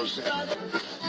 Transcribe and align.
knows 0.00 0.16
that. 0.16 0.99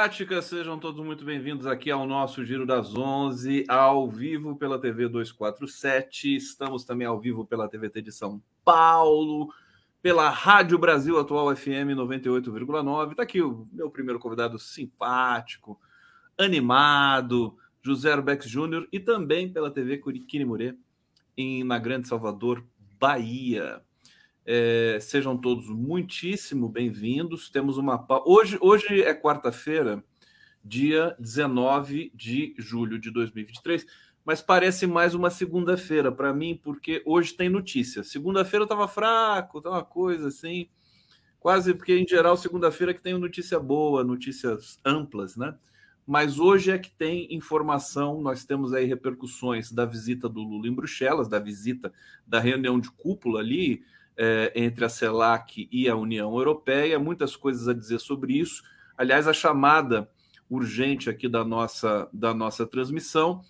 Democráticas, 0.00 0.46
sejam 0.46 0.78
todos 0.78 1.04
muito 1.04 1.26
bem-vindos 1.26 1.66
aqui 1.66 1.90
ao 1.90 2.06
nosso 2.06 2.42
Giro 2.42 2.64
das 2.64 2.96
11, 2.96 3.66
ao 3.68 4.08
vivo 4.08 4.56
pela 4.56 4.80
TV 4.80 5.06
247. 5.08 6.36
Estamos 6.36 6.84
também 6.84 7.06
ao 7.06 7.20
vivo 7.20 7.44
pela 7.44 7.68
TVT 7.68 8.00
de 8.00 8.10
São 8.10 8.42
Paulo, 8.64 9.52
pela 10.00 10.30
Rádio 10.30 10.78
Brasil 10.78 11.18
Atual 11.18 11.54
FM 11.54 11.92
98,9. 11.94 13.10
Está 13.10 13.24
aqui 13.24 13.42
o 13.42 13.68
meu 13.70 13.90
primeiro 13.90 14.18
convidado 14.18 14.58
simpático, 14.58 15.78
animado, 16.38 17.54
José 17.82 18.10
Arbex 18.10 18.48
Júnior, 18.48 18.88
e 18.90 18.98
também 18.98 19.52
pela 19.52 19.70
TV 19.70 19.98
Curiquini 19.98 20.46
Murê, 20.46 20.74
em, 21.36 21.62
na 21.62 21.78
Grande 21.78 22.08
Salvador, 22.08 22.64
Bahia. 22.98 23.82
É, 24.52 24.98
sejam 24.98 25.36
todos 25.36 25.68
muitíssimo 25.68 26.68
bem-vindos. 26.68 27.48
Temos 27.48 27.78
uma. 27.78 28.04
Hoje, 28.26 28.58
hoje 28.60 29.00
é 29.00 29.14
quarta-feira, 29.14 30.02
dia 30.64 31.14
19 31.20 32.10
de 32.12 32.56
julho 32.58 32.98
de 32.98 33.12
2023, 33.12 33.86
mas 34.24 34.42
parece 34.42 34.88
mais 34.88 35.14
uma 35.14 35.30
segunda-feira 35.30 36.10
para 36.10 36.34
mim, 36.34 36.60
porque 36.60 37.00
hoje 37.06 37.32
tem 37.32 37.48
notícia. 37.48 38.02
Segunda-feira 38.02 38.64
estava 38.64 38.88
fraco, 38.88 39.60
tá 39.60 39.70
uma 39.70 39.84
coisa 39.84 40.26
assim, 40.26 40.68
quase 41.38 41.72
porque, 41.72 41.96
em 41.96 42.08
geral, 42.08 42.36
segunda-feira 42.36 42.90
é 42.90 42.94
que 42.94 43.02
tem 43.02 43.16
notícia 43.16 43.60
boa, 43.60 44.02
notícias 44.02 44.80
amplas, 44.84 45.36
né? 45.36 45.56
Mas 46.04 46.40
hoje 46.40 46.72
é 46.72 46.78
que 46.78 46.90
tem 46.90 47.32
informação, 47.32 48.20
nós 48.20 48.44
temos 48.44 48.72
aí 48.72 48.84
repercussões 48.84 49.70
da 49.70 49.84
visita 49.84 50.28
do 50.28 50.40
Lula 50.40 50.66
em 50.66 50.74
Bruxelas, 50.74 51.28
da 51.28 51.38
visita 51.38 51.92
da 52.26 52.40
reunião 52.40 52.80
de 52.80 52.90
cúpula 52.90 53.38
ali 53.38 53.84
é, 54.22 54.52
entre 54.54 54.84
a 54.84 54.88
CELAC 54.90 55.66
e 55.72 55.88
a 55.88 55.96
União 55.96 56.36
Europeia, 56.36 56.98
muitas 56.98 57.34
coisas 57.34 57.66
a 57.66 57.72
dizer 57.72 57.98
sobre 57.98 58.34
isso. 58.38 58.62
Aliás, 58.94 59.26
a 59.26 59.32
chamada 59.32 60.10
urgente 60.48 61.08
aqui 61.08 61.26
da 61.26 61.42
nossa, 61.42 62.06
da 62.12 62.34
nossa 62.34 62.66
transmissão, 62.66 63.40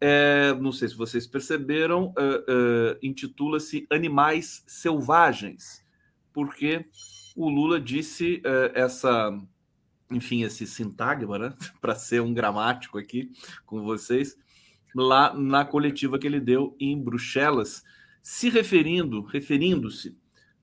é, 0.00 0.54
não 0.60 0.70
sei 0.70 0.88
se 0.88 0.96
vocês 0.96 1.26
perceberam, 1.26 2.14
é, 2.16 2.98
intitula-se 3.02 3.84
Animais 3.90 4.62
Selvagens, 4.64 5.84
porque 6.32 6.86
o 7.34 7.48
Lula 7.48 7.80
disse 7.80 8.40
essa, 8.74 9.36
enfim, 10.08 10.44
esse 10.44 10.68
sintagma, 10.68 11.36
né, 11.36 11.54
para 11.80 11.96
ser 11.96 12.22
um 12.22 12.32
gramático 12.32 12.96
aqui 12.96 13.32
com 13.66 13.82
vocês, 13.82 14.36
lá 14.94 15.34
na 15.34 15.64
coletiva 15.64 16.16
que 16.16 16.28
ele 16.28 16.40
deu 16.40 16.76
em 16.78 16.96
Bruxelas 17.02 17.82
se 18.22 18.48
referindo, 18.48 19.22
referindo-se 19.22 20.16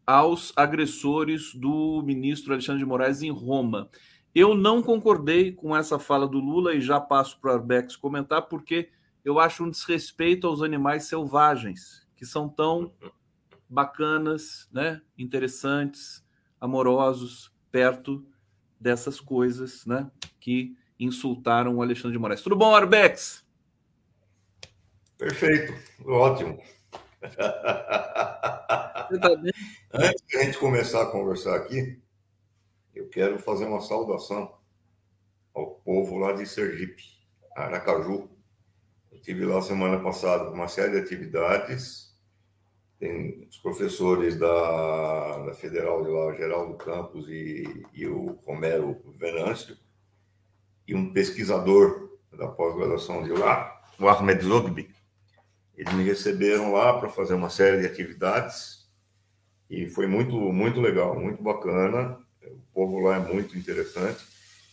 aos 0.07 0.53
agressores 0.56 1.53
do 1.53 2.01
ministro 2.01 2.53
Alexandre 2.53 2.79
de 2.79 2.85
Moraes 2.85 3.22
em 3.22 3.29
Roma. 3.29 3.89
Eu 4.34 4.56
não 4.56 4.81
concordei 4.81 5.51
com 5.51 5.75
essa 5.75 6.00
fala 6.00 6.28
do 6.28 6.39
Lula 6.39 6.73
e 6.73 6.81
já 6.81 7.00
passo 7.00 7.39
para 7.39 7.51
o 7.51 7.53
Arbex 7.56 7.95
comentar, 7.95 8.44
porque 8.44 8.89
eu 9.23 9.39
acho 9.39 9.63
um 9.63 9.69
desrespeito 9.69 10.47
aos 10.47 10.61
animais 10.63 11.03
selvagens, 11.03 12.07
que 12.16 12.25
são 12.25 12.47
tão 12.47 12.94
bacanas, 13.67 14.67
né, 14.72 15.01
interessantes, 15.17 16.25
amorosos, 16.59 17.51
perto 17.72 18.25
dessas 18.79 19.19
coisas 19.19 19.85
né, 19.85 20.09
que 20.39 20.75
insultaram 21.00 21.75
o 21.75 21.81
Alexandre 21.81 22.13
de 22.13 22.19
Moraes. 22.19 22.41
Tudo 22.41 22.55
bom, 22.55 22.73
Arbex? 22.73 23.45
Perfeito, 25.17 25.73
ótimo. 26.05 26.59
Tá 27.19 29.09
Antes 29.91 30.24
de 30.28 30.38
a 30.38 30.44
gente 30.44 30.57
começar 30.59 31.02
a 31.02 31.07
conversar 31.07 31.56
aqui, 31.56 32.00
eu 32.94 33.09
quero 33.09 33.40
fazer 33.40 33.66
uma 33.66 33.81
saudação 33.81 34.56
ao 35.53 35.72
povo 35.75 36.18
lá 36.18 36.34
de 36.34 36.46
Sergipe, 36.46 37.03
Aracaju. 37.56 38.29
Eu 39.12 39.19
tive 39.19 39.46
lá 39.46 39.62
semana 39.62 40.00
passada 40.00 40.52
uma 40.52 40.68
série 40.68 40.91
de 40.91 41.00
atividades. 41.00 42.16
Tem 43.00 43.47
os 43.50 43.58
professores 43.58 44.38
da, 44.38 45.46
da 45.46 45.53
Federal 45.53 46.03
de 46.03 46.09
lá, 46.12 46.35
Geraldo 46.35 46.75
Campos 46.75 47.28
e, 47.28 47.84
e 47.94 48.06
o 48.06 48.34
Romero 48.46 49.02
Venâncio, 49.18 49.75
e 50.88 50.94
um 50.94 51.12
pesquisador 51.12 52.09
da 52.38 52.47
pós-graduação 52.47 53.24
de 53.24 53.31
lá, 53.31 53.81
o 54.00 54.08
Ahmed 54.08 54.44
Zogbi 54.44 54.98
eles 55.79 55.94
me 55.94 56.03
receberam 56.03 56.73
lá 56.73 57.00
para 57.00 57.07
fazer 57.07 57.34
uma 57.35 57.50
série 57.50 57.79
de 57.79 57.85
atividades 57.85 58.85
e 59.69 59.88
foi 59.88 60.07
muito, 60.07 60.35
muito 60.35 60.81
legal, 60.81 61.17
muito 61.17 61.41
bacana. 61.41 62.19
O 62.44 62.73
povo 62.73 63.00
lá 63.00 63.16
é 63.16 63.19
muito 63.19 63.57
interessante. 63.57 64.22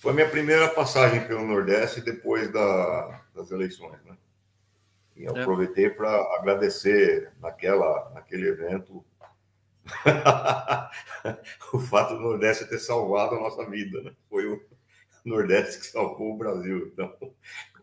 Foi 0.00 0.12
minha 0.12 0.28
primeira 0.28 0.66
passagem 0.68 1.24
pelo 1.28 1.46
Nordeste 1.46 2.00
depois 2.00 2.52
da, 2.52 3.22
das 3.32 3.52
eleições, 3.52 4.02
né? 4.04 4.16
E 5.14 5.26
eu 5.26 5.36
é. 5.36 5.42
aproveitei 5.42 5.90
para 5.90 6.10
agradecer 6.38 7.30
naquela, 7.40 8.10
naquele 8.12 8.48
evento 8.48 9.04
o 11.72 11.78
fato 11.78 12.16
do 12.16 12.20
Nordeste 12.20 12.68
ter 12.68 12.80
salvado 12.80 13.36
a 13.36 13.40
nossa 13.40 13.64
vida, 13.70 14.02
né? 14.02 14.12
Foi 14.28 14.44
o 14.44 14.60
Nordeste 15.24 15.78
que 15.78 15.86
salvou 15.86 16.34
o 16.34 16.36
Brasil. 16.36 16.88
Então, 16.92 17.14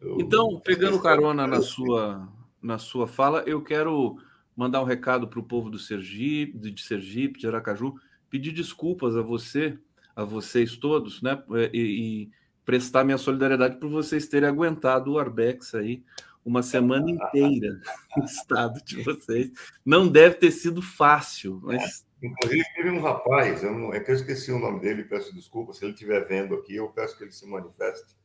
eu... 0.01 0.17
então 0.19 0.59
pegando 0.59 1.01
carona 1.01 1.47
na 1.47 1.61
sua 1.61 2.27
na 2.63 2.77
sua 2.77 3.07
fala, 3.07 3.43
eu 3.45 3.61
quero 3.61 4.17
mandar 4.55 4.81
um 4.81 4.85
recado 4.85 5.27
para 5.27 5.39
o 5.39 5.43
povo 5.43 5.69
do 5.69 5.77
Sergipe, 5.77 6.57
de 6.57 6.81
Sergipe, 6.81 7.39
de 7.39 7.47
Aracaju, 7.47 7.95
pedir 8.29 8.51
desculpas 8.51 9.17
a 9.17 9.21
você, 9.21 9.77
a 10.15 10.23
vocês 10.23 10.77
todos, 10.77 11.21
né? 11.21 11.43
E, 11.73 11.79
e 11.79 12.31
prestar 12.63 13.03
minha 13.03 13.17
solidariedade 13.17 13.77
por 13.77 13.89
vocês 13.89 14.27
terem 14.27 14.47
aguentado 14.47 15.11
o 15.11 15.19
Arbex 15.19 15.75
aí 15.75 16.03
uma 16.45 16.61
semana 16.61 17.09
inteira 17.09 17.79
no 18.17 18.23
estado 18.25 18.83
de 18.83 19.01
vocês. 19.01 19.51
Não 19.85 20.07
deve 20.07 20.35
ter 20.35 20.51
sido 20.51 20.81
fácil, 20.81 21.59
mas. 21.63 22.05
Inclusive, 22.21 22.63
teve 22.75 22.89
um 22.89 23.01
rapaz, 23.01 23.63
eu 23.63 23.73
não, 23.73 23.93
é 23.93 23.99
que 23.99 24.09
eu 24.09 24.15
esqueci 24.15 24.49
o 24.49 24.59
nome 24.59 24.79
dele, 24.79 25.03
peço 25.03 25.35
desculpas. 25.35 25.77
Se 25.77 25.85
ele 25.85 25.93
estiver 25.93 26.25
vendo 26.25 26.55
aqui, 26.55 26.75
eu 26.75 26.87
peço 26.87 27.17
que 27.17 27.23
ele 27.25 27.33
se 27.33 27.45
manifeste 27.45 28.15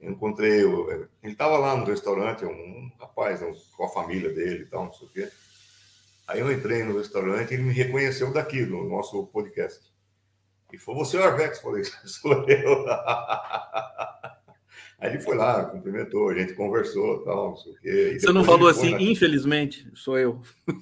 eu 0.00 0.10
encontrei, 0.10 0.62
ele 0.62 1.08
estava 1.32 1.56
lá 1.56 1.76
no 1.76 1.84
restaurante, 1.84 2.44
um 2.44 2.90
rapaz 3.00 3.40
com 3.76 3.84
a 3.84 3.88
família 3.88 4.32
dele 4.32 4.62
e 4.62 4.66
tal, 4.66 4.84
não 4.86 4.92
sei 4.92 5.06
o 5.06 5.10
quê. 5.10 5.28
Aí 6.26 6.40
eu 6.40 6.50
entrei 6.50 6.82
no 6.84 6.96
restaurante 6.98 7.50
e 7.50 7.54
ele 7.54 7.64
me 7.64 7.72
reconheceu 7.72 8.32
daqui, 8.32 8.62
no 8.62 8.88
nosso 8.88 9.26
podcast. 9.26 9.80
E 10.72 10.78
falou, 10.78 11.04
você 11.04 11.16
é 11.16 11.20
o 11.20 11.24
Arbex? 11.24 11.60
Falei, 11.60 11.84
sou 12.04 12.32
eu. 12.48 12.84
Aí 14.98 15.10
ele 15.10 15.20
foi 15.20 15.36
lá, 15.36 15.64
cumprimentou, 15.66 16.30
a 16.30 16.34
gente 16.34 16.54
conversou 16.54 17.22
tal, 17.24 17.50
não 17.50 17.56
sei 17.56 17.72
o 17.72 17.76
quê. 17.76 18.18
Você 18.18 18.32
não 18.32 18.44
falou 18.44 18.68
assim, 18.68 18.92
na... 18.92 19.02
infelizmente, 19.02 19.86
sou 19.94 20.18
eu. 20.18 20.40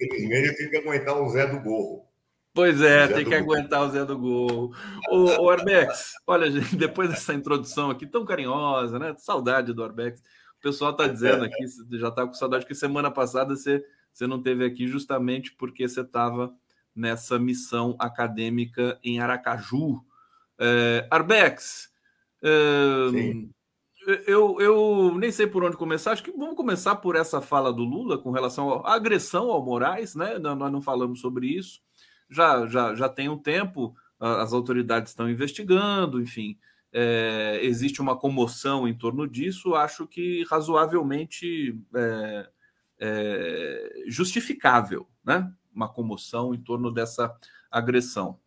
Infelizmente 0.00 0.48
eu 0.48 0.56
tenho 0.56 0.70
que 0.70 0.76
aguentar 0.78 1.20
o 1.20 1.28
Zé 1.28 1.46
do 1.46 1.60
Gorro. 1.60 2.09
Pois 2.52 2.80
é, 2.80 3.06
tem 3.06 3.24
que 3.24 3.34
aguentar 3.34 3.82
o 3.82 3.90
Zé 3.90 4.04
do 4.04 4.18
Gol. 4.18 4.74
O, 5.08 5.42
o 5.42 5.50
Arbex, 5.50 6.14
olha, 6.26 6.50
gente, 6.50 6.74
depois 6.76 7.08
dessa 7.08 7.32
introdução 7.32 7.90
aqui 7.90 8.06
tão 8.06 8.24
carinhosa, 8.24 8.98
né? 8.98 9.14
Saudade 9.18 9.72
do 9.72 9.84
Arbex. 9.84 10.20
O 10.58 10.60
pessoal 10.60 10.90
está 10.90 11.06
dizendo 11.06 11.44
aqui, 11.44 11.64
já 11.92 12.08
está 12.08 12.26
com 12.26 12.34
saudade, 12.34 12.66
que 12.66 12.74
semana 12.74 13.10
passada 13.10 13.54
você, 13.54 13.84
você 14.12 14.26
não 14.26 14.42
teve 14.42 14.64
aqui 14.64 14.86
justamente 14.88 15.52
porque 15.52 15.88
você 15.88 16.00
estava 16.00 16.52
nessa 16.94 17.38
missão 17.38 17.96
acadêmica 18.00 18.98
em 19.02 19.20
Aracaju. 19.20 20.04
É, 20.58 21.06
Arbex, 21.08 21.88
é, 22.42 22.50
eu, 24.26 24.60
eu 24.60 25.14
nem 25.16 25.30
sei 25.30 25.46
por 25.46 25.62
onde 25.62 25.76
começar. 25.76 26.10
Acho 26.10 26.24
que 26.24 26.32
vamos 26.32 26.56
começar 26.56 26.96
por 26.96 27.14
essa 27.14 27.40
fala 27.40 27.72
do 27.72 27.84
Lula 27.84 28.18
com 28.18 28.32
relação 28.32 28.84
à 28.84 28.94
agressão 28.94 29.50
ao 29.52 29.64
Moraes, 29.64 30.16
né? 30.16 30.36
Nós 30.36 30.72
não 30.72 30.82
falamos 30.82 31.20
sobre 31.20 31.46
isso 31.46 31.80
já, 32.30 32.66
já, 32.66 32.94
já 32.94 33.08
tem 33.08 33.28
um 33.28 33.38
tempo, 33.38 33.94
as 34.18 34.52
autoridades 34.52 35.10
estão 35.10 35.28
investigando, 35.28 36.20
enfim, 36.20 36.58
é, 36.92 37.60
existe 37.62 38.00
uma 38.00 38.16
comoção 38.16 38.86
em 38.86 38.96
torno 38.96 39.26
disso, 39.28 39.74
acho 39.74 40.06
que 40.06 40.44
razoavelmente 40.44 41.78
é, 41.94 42.48
é, 42.98 43.92
justificável, 44.06 45.08
né? 45.24 45.52
Uma 45.74 45.88
comoção 45.88 46.54
em 46.54 46.60
torno 46.60 46.90
dessa 46.90 47.34
agressão. 47.70 48.38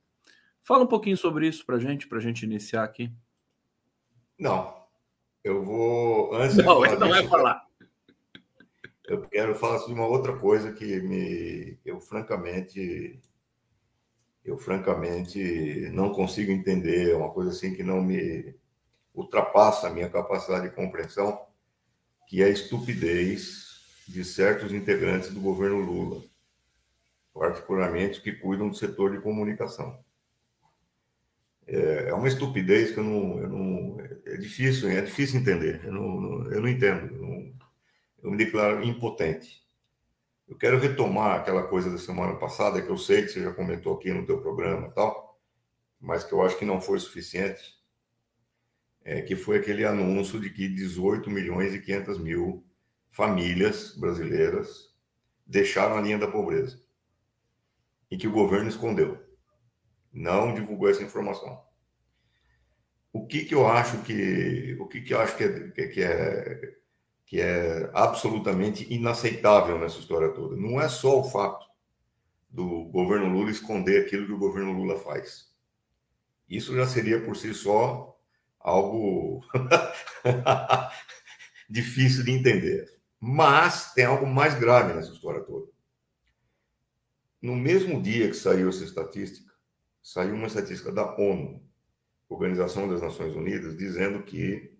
Fala 0.62 0.84
um 0.84 0.88
pouquinho 0.88 1.18
sobre 1.18 1.48
isso 1.48 1.66
para 1.66 1.80
gente, 1.80 2.08
para 2.08 2.18
a 2.18 2.22
gente 2.22 2.44
iniciar 2.44 2.84
aqui. 2.84 3.12
Não, 4.38 4.74
eu 5.44 5.64
vou 5.64 6.36
antes 6.36 6.58
não, 6.58 6.64
de 6.64 6.66
falar 6.66 7.00
não 7.00 7.16
é 7.16 7.28
falar. 7.28 7.68
Eu 9.06 9.22
quero 9.28 9.54
falar 9.56 9.80
sobre 9.80 9.96
uma 9.96 10.08
outra 10.08 10.38
coisa 10.38 10.72
que 10.72 11.02
me, 11.02 11.78
eu 11.86 12.00
francamente, 12.00 13.20
eu 14.44 14.57
francamente 14.57 15.90
não 15.94 16.12
consigo 16.12 16.51
entender, 16.51 17.12
é 17.12 17.16
uma 17.16 17.31
coisa 17.31 17.51
assim 17.51 17.74
que 17.74 17.84
não 17.84 18.01
me 18.01 18.56
ultrapassa 19.13 19.88
a 19.88 19.90
minha 19.90 20.10
capacidade 20.10 20.69
de 20.69 20.75
compreensão, 20.75 21.40
que 22.28 22.42
é 22.42 22.45
a 22.45 22.50
estupidez 22.50 23.81
de 24.07 24.24
certos 24.25 24.74
integrantes 24.74 25.31
do 25.34 25.40
governo 25.40 25.80
Lula, 25.80 26.22
particularmente 27.34 28.22
que 28.22 28.34
cuidam 28.34 28.69
do 28.69 28.75
setor 28.75 29.12
de 29.12 29.22
comunicação. 29.22 30.04
É, 31.66 32.10
é 32.10 32.13
uma 32.13 32.28
estupidez 32.28 32.92
que 32.92 33.00
eu 33.00 33.04
não, 33.04 33.39
eu 33.39 33.50
não 33.50 33.98
é 34.25 34.38
difícil, 34.38 34.89
é 34.89 35.01
difícil 35.01 35.39
entender. 35.39 35.81
Eu 35.86 35.94
não, 35.94 36.51
eu 36.51 36.62
não 36.62 36.68
entendo. 36.68 37.13
Eu, 37.13 37.22
não, 37.22 37.54
eu 38.24 38.31
me 38.31 38.38
declaro 38.38 38.84
impotente. 38.84 39.62
Eu 40.48 40.57
quero 40.57 40.80
retomar 40.80 41.40
aquela 41.40 41.68
coisa 41.68 41.90
da 41.90 41.98
semana 41.98 42.36
passada 42.36 42.81
que 42.81 42.90
eu 42.90 42.98
sei 42.98 43.24
que 43.24 43.30
você 43.30 43.42
já 43.42 43.54
comentou 43.54 43.95
aqui 43.95 44.12
no 44.12 44.25
teu 44.25 44.42
programa 44.42 44.88
e 44.88 44.92
tal, 44.92 45.40
mas 46.00 46.24
que 46.24 46.34
eu 46.34 46.42
acho 46.42 46.57
que 46.57 46.66
não 46.66 46.81
foi 46.81 47.00
suficiente, 47.00 47.81
é, 49.04 49.22
que 49.22 49.36
foi 49.36 49.57
aquele 49.57 49.86
anúncio 49.86 50.40
de 50.40 50.50
que 50.50 50.68
18 50.68 51.30
milhões 51.30 51.74
e 51.74 51.81
500 51.81 52.18
mil 52.19 52.66
famílias 53.10 53.95
brasileiras 53.95 54.94
deixaram 55.45 55.98
a 55.98 56.01
linha 56.01 56.18
da 56.18 56.28
pobreza 56.28 56.81
e 58.10 58.18
que 58.18 58.28
o 58.28 58.31
governo 58.31 58.69
escondeu, 58.69 59.18
não 60.12 60.54
divulgou 60.54 60.89
essa 60.89 61.04
informação. 61.04 61.63
O 63.12 63.25
que, 63.25 63.46
que 63.46 63.56
eu 63.56 63.68
acho 63.68 64.01
que 64.04 64.75
o 64.80 64.88
que, 64.88 65.01
que 65.01 65.13
eu 65.13 65.19
acho 65.19 65.38
que 65.38 65.44
é, 65.44 65.88
que 65.88 66.04
é 66.04 66.78
que 67.34 67.42
é 67.42 67.90
absolutamente 67.96 68.86
inaceitável 68.94 69.80
nessa 69.80 69.98
história 69.98 70.30
toda 70.30 70.56
não 70.56 70.80
é 70.80 70.88
só 70.88 71.20
o 71.20 71.24
fato 71.24 71.66
do 72.48 72.84
governo 72.92 73.28
Lula 73.28 73.50
esconder 73.50 74.06
aquilo 74.06 74.28
que 74.28 74.34
o 74.34 74.38
governo 74.38 74.72
Lula 74.72 75.00
faz. 75.00 75.52
Isso 76.48 76.76
já 76.76 76.86
seria 76.86 77.26
por 77.26 77.36
si 77.36 77.52
só 77.52 78.16
algo 78.60 79.44
difícil 81.68 82.24
de 82.24 82.34
entender. 82.34 82.86
Mas 83.20 83.96
tem 83.96 84.06
algo 84.06 84.28
mais 84.28 84.54
grave 84.54 84.94
nessa 84.94 85.12
história 85.12 85.42
toda. 85.42 85.72
No 87.42 87.56
mesmo 87.56 88.00
dia 88.00 88.28
que 88.28 88.36
saiu 88.36 88.70
essa 88.70 88.84
estatística, 88.84 89.52
saiu 90.04 90.36
uma 90.36 90.46
estatística 90.46 90.92
da 90.92 91.18
ONU, 91.18 91.68
Organização 92.30 92.88
das 92.88 93.02
Nações 93.02 93.36
Unidas, 93.36 93.76
dizendo 93.76 94.22
que 94.22 94.73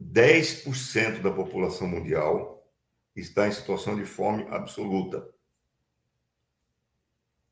10% 0.00 1.20
da 1.20 1.30
população 1.30 1.88
mundial 1.88 2.64
está 3.14 3.48
em 3.48 3.52
situação 3.52 3.96
de 3.96 4.04
fome 4.04 4.46
absoluta. 4.48 5.28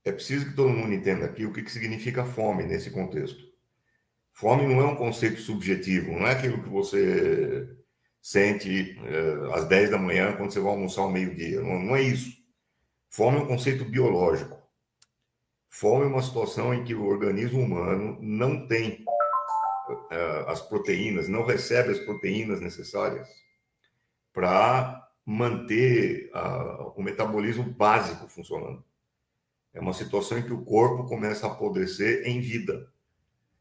É 0.04 0.12
preciso 0.12 0.46
que 0.48 0.54
todo 0.54 0.70
mundo 0.70 0.94
entenda 0.94 1.26
aqui 1.26 1.44
o 1.44 1.52
que 1.52 1.68
significa 1.68 2.24
fome 2.24 2.62
nesse 2.62 2.90
contexto. 2.90 3.44
Fome 4.32 4.66
não 4.66 4.80
é 4.80 4.84
um 4.84 4.96
conceito 4.96 5.40
subjetivo, 5.40 6.12
não 6.12 6.26
é 6.26 6.32
aquilo 6.32 6.62
que 6.62 6.68
você 6.68 7.76
sente 8.22 8.98
é, 9.04 9.54
às 9.54 9.66
10 9.66 9.90
da 9.90 9.98
manhã 9.98 10.36
quando 10.36 10.52
você 10.52 10.60
vai 10.60 10.72
almoçar 10.72 11.02
ao 11.02 11.10
meio-dia. 11.10 11.60
Não, 11.60 11.80
não 11.80 11.96
é 11.96 12.02
isso. 12.02 12.36
Fome 13.08 13.38
é 13.38 13.40
um 13.40 13.46
conceito 13.46 13.84
biológico. 13.84 14.56
Fome 15.68 16.04
é 16.04 16.08
uma 16.08 16.22
situação 16.22 16.72
em 16.74 16.84
que 16.84 16.94
o 16.94 17.04
organismo 17.04 17.60
humano 17.60 18.18
não 18.20 18.66
tem 18.66 19.02
as 20.46 20.60
proteínas, 20.60 21.28
não 21.28 21.44
recebe 21.44 21.90
as 21.90 21.98
proteínas 21.98 22.60
necessárias 22.60 23.28
para 24.32 25.08
manter 25.24 26.30
o 26.94 27.02
metabolismo 27.02 27.64
básico 27.64 28.28
funcionando. 28.28 28.84
É 29.72 29.80
uma 29.80 29.92
situação 29.92 30.38
em 30.38 30.42
que 30.42 30.52
o 30.52 30.64
corpo 30.64 31.04
começa 31.04 31.46
a 31.46 31.52
apodrecer 31.52 32.26
em 32.26 32.40
vida. 32.40 32.90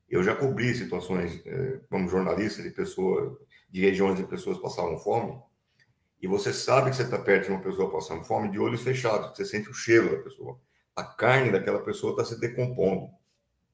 Eu 0.09 0.23
já 0.23 0.35
cobri 0.35 0.73
situações 0.73 1.41
eh, 1.45 1.81
como 1.89 2.07
jornalista 2.07 2.63
de 2.63 2.69
pessoas, 2.69 3.37
de 3.69 3.81
regiões 3.81 4.17
de 4.17 4.23
pessoas 4.23 4.57
passavam 4.59 4.97
fome, 4.97 5.37
e 6.21 6.27
você 6.27 6.53
sabe 6.53 6.89
que 6.89 6.95
você 6.95 7.03
está 7.03 7.17
perto 7.17 7.45
de 7.45 7.51
uma 7.51 7.61
pessoa 7.61 7.91
passando 7.91 8.23
fome 8.23 8.49
de 8.49 8.57
olhos 8.57 8.81
fechados, 8.81 9.35
você 9.35 9.43
sente 9.43 9.69
o 9.69 9.73
cheiro 9.73 10.15
da 10.15 10.23
pessoa. 10.23 10.59
A 10.95 11.03
carne 11.03 11.51
daquela 11.51 11.81
pessoa 11.81 12.11
está 12.11 12.23
se 12.23 12.39
decompondo. 12.39 13.09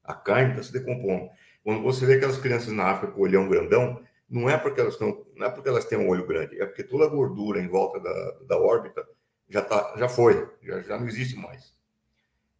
A 0.03 0.13
carne 0.13 0.51
está 0.51 0.63
se 0.63 0.73
decompondo. 0.73 1.29
Quando 1.63 1.83
você 1.83 2.05
vê 2.05 2.15
aquelas 2.15 2.37
crianças 2.37 2.73
na 2.73 2.85
África 2.85 3.13
com 3.13 3.19
o 3.19 3.23
olhão 3.23 3.47
grandão, 3.47 4.01
não 4.29 4.49
é 4.49 4.57
porque 4.57 4.79
elas 4.79 4.93
estão, 4.93 5.25
não 5.35 5.45
é 5.45 5.49
porque 5.49 5.69
elas 5.69 5.85
têm 5.85 5.97
um 5.97 6.09
olho 6.09 6.25
grande, 6.25 6.59
é 6.59 6.65
porque 6.65 6.83
toda 6.83 7.05
a 7.05 7.09
gordura 7.09 7.61
em 7.61 7.67
volta 7.67 7.99
da, 7.99 8.31
da 8.47 8.57
órbita 8.57 9.05
já 9.49 9.61
tá, 9.61 9.93
já 9.97 10.07
foi, 10.07 10.49
já, 10.63 10.81
já 10.81 10.97
não 10.97 11.07
existe 11.07 11.35
mais. 11.35 11.75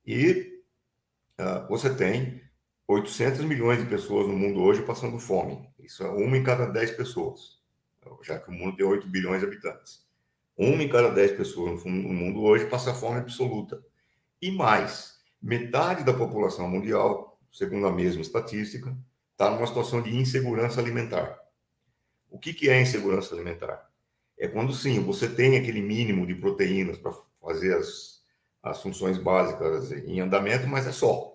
E 0.06 0.62
uh, 1.40 1.68
você 1.70 1.94
tem 1.94 2.42
800 2.88 3.46
milhões 3.46 3.80
de 3.80 3.86
pessoas 3.86 4.28
no 4.28 4.34
mundo 4.34 4.62
hoje 4.62 4.82
passando 4.82 5.18
fome. 5.18 5.70
Isso 5.80 6.04
é 6.04 6.10
uma 6.10 6.38
em 6.38 6.44
cada 6.44 6.66
10 6.66 6.92
pessoas, 6.92 7.62
já 8.22 8.38
que 8.38 8.50
o 8.50 8.54
mundo 8.54 8.76
tem 8.76 8.86
8 8.86 9.08
bilhões 9.08 9.40
de 9.40 9.48
habitantes. 9.48 10.06
Uma 10.58 10.84
em 10.84 10.90
cada 10.90 11.10
10 11.10 11.38
pessoas 11.38 11.86
no 11.86 11.92
mundo 11.92 12.42
hoje 12.42 12.66
passa 12.66 12.94
fome 12.94 13.20
absoluta. 13.20 13.82
E 14.42 14.52
mais, 14.52 15.18
metade 15.42 16.04
da 16.04 16.14
população 16.14 16.70
mundial, 16.70 17.31
segundo 17.52 17.88
a 17.88 17.92
mesma 17.92 18.22
estatística, 18.22 18.96
está 19.32 19.50
numa 19.50 19.68
situação 19.68 20.02
de 20.02 20.16
insegurança 20.16 20.80
alimentar. 20.80 21.40
O 22.30 22.40
que, 22.40 22.54
que 22.54 22.70
é 22.70 22.82
insegurança 22.82 23.34
alimentar? 23.36 23.90
É 24.38 24.48
quando, 24.48 24.74
sim, 24.74 25.00
você 25.02 25.28
tem 25.28 25.58
aquele 25.58 25.82
mínimo 25.82 26.26
de 26.26 26.34
proteínas 26.34 26.98
para 26.98 27.14
fazer 27.42 27.76
as, 27.76 28.22
as 28.64 28.82
funções 28.82 29.18
básicas 29.18 29.92
em 29.92 30.20
andamento, 30.20 30.68
mas 30.68 30.88
é 30.88 30.92
só. 30.92 31.32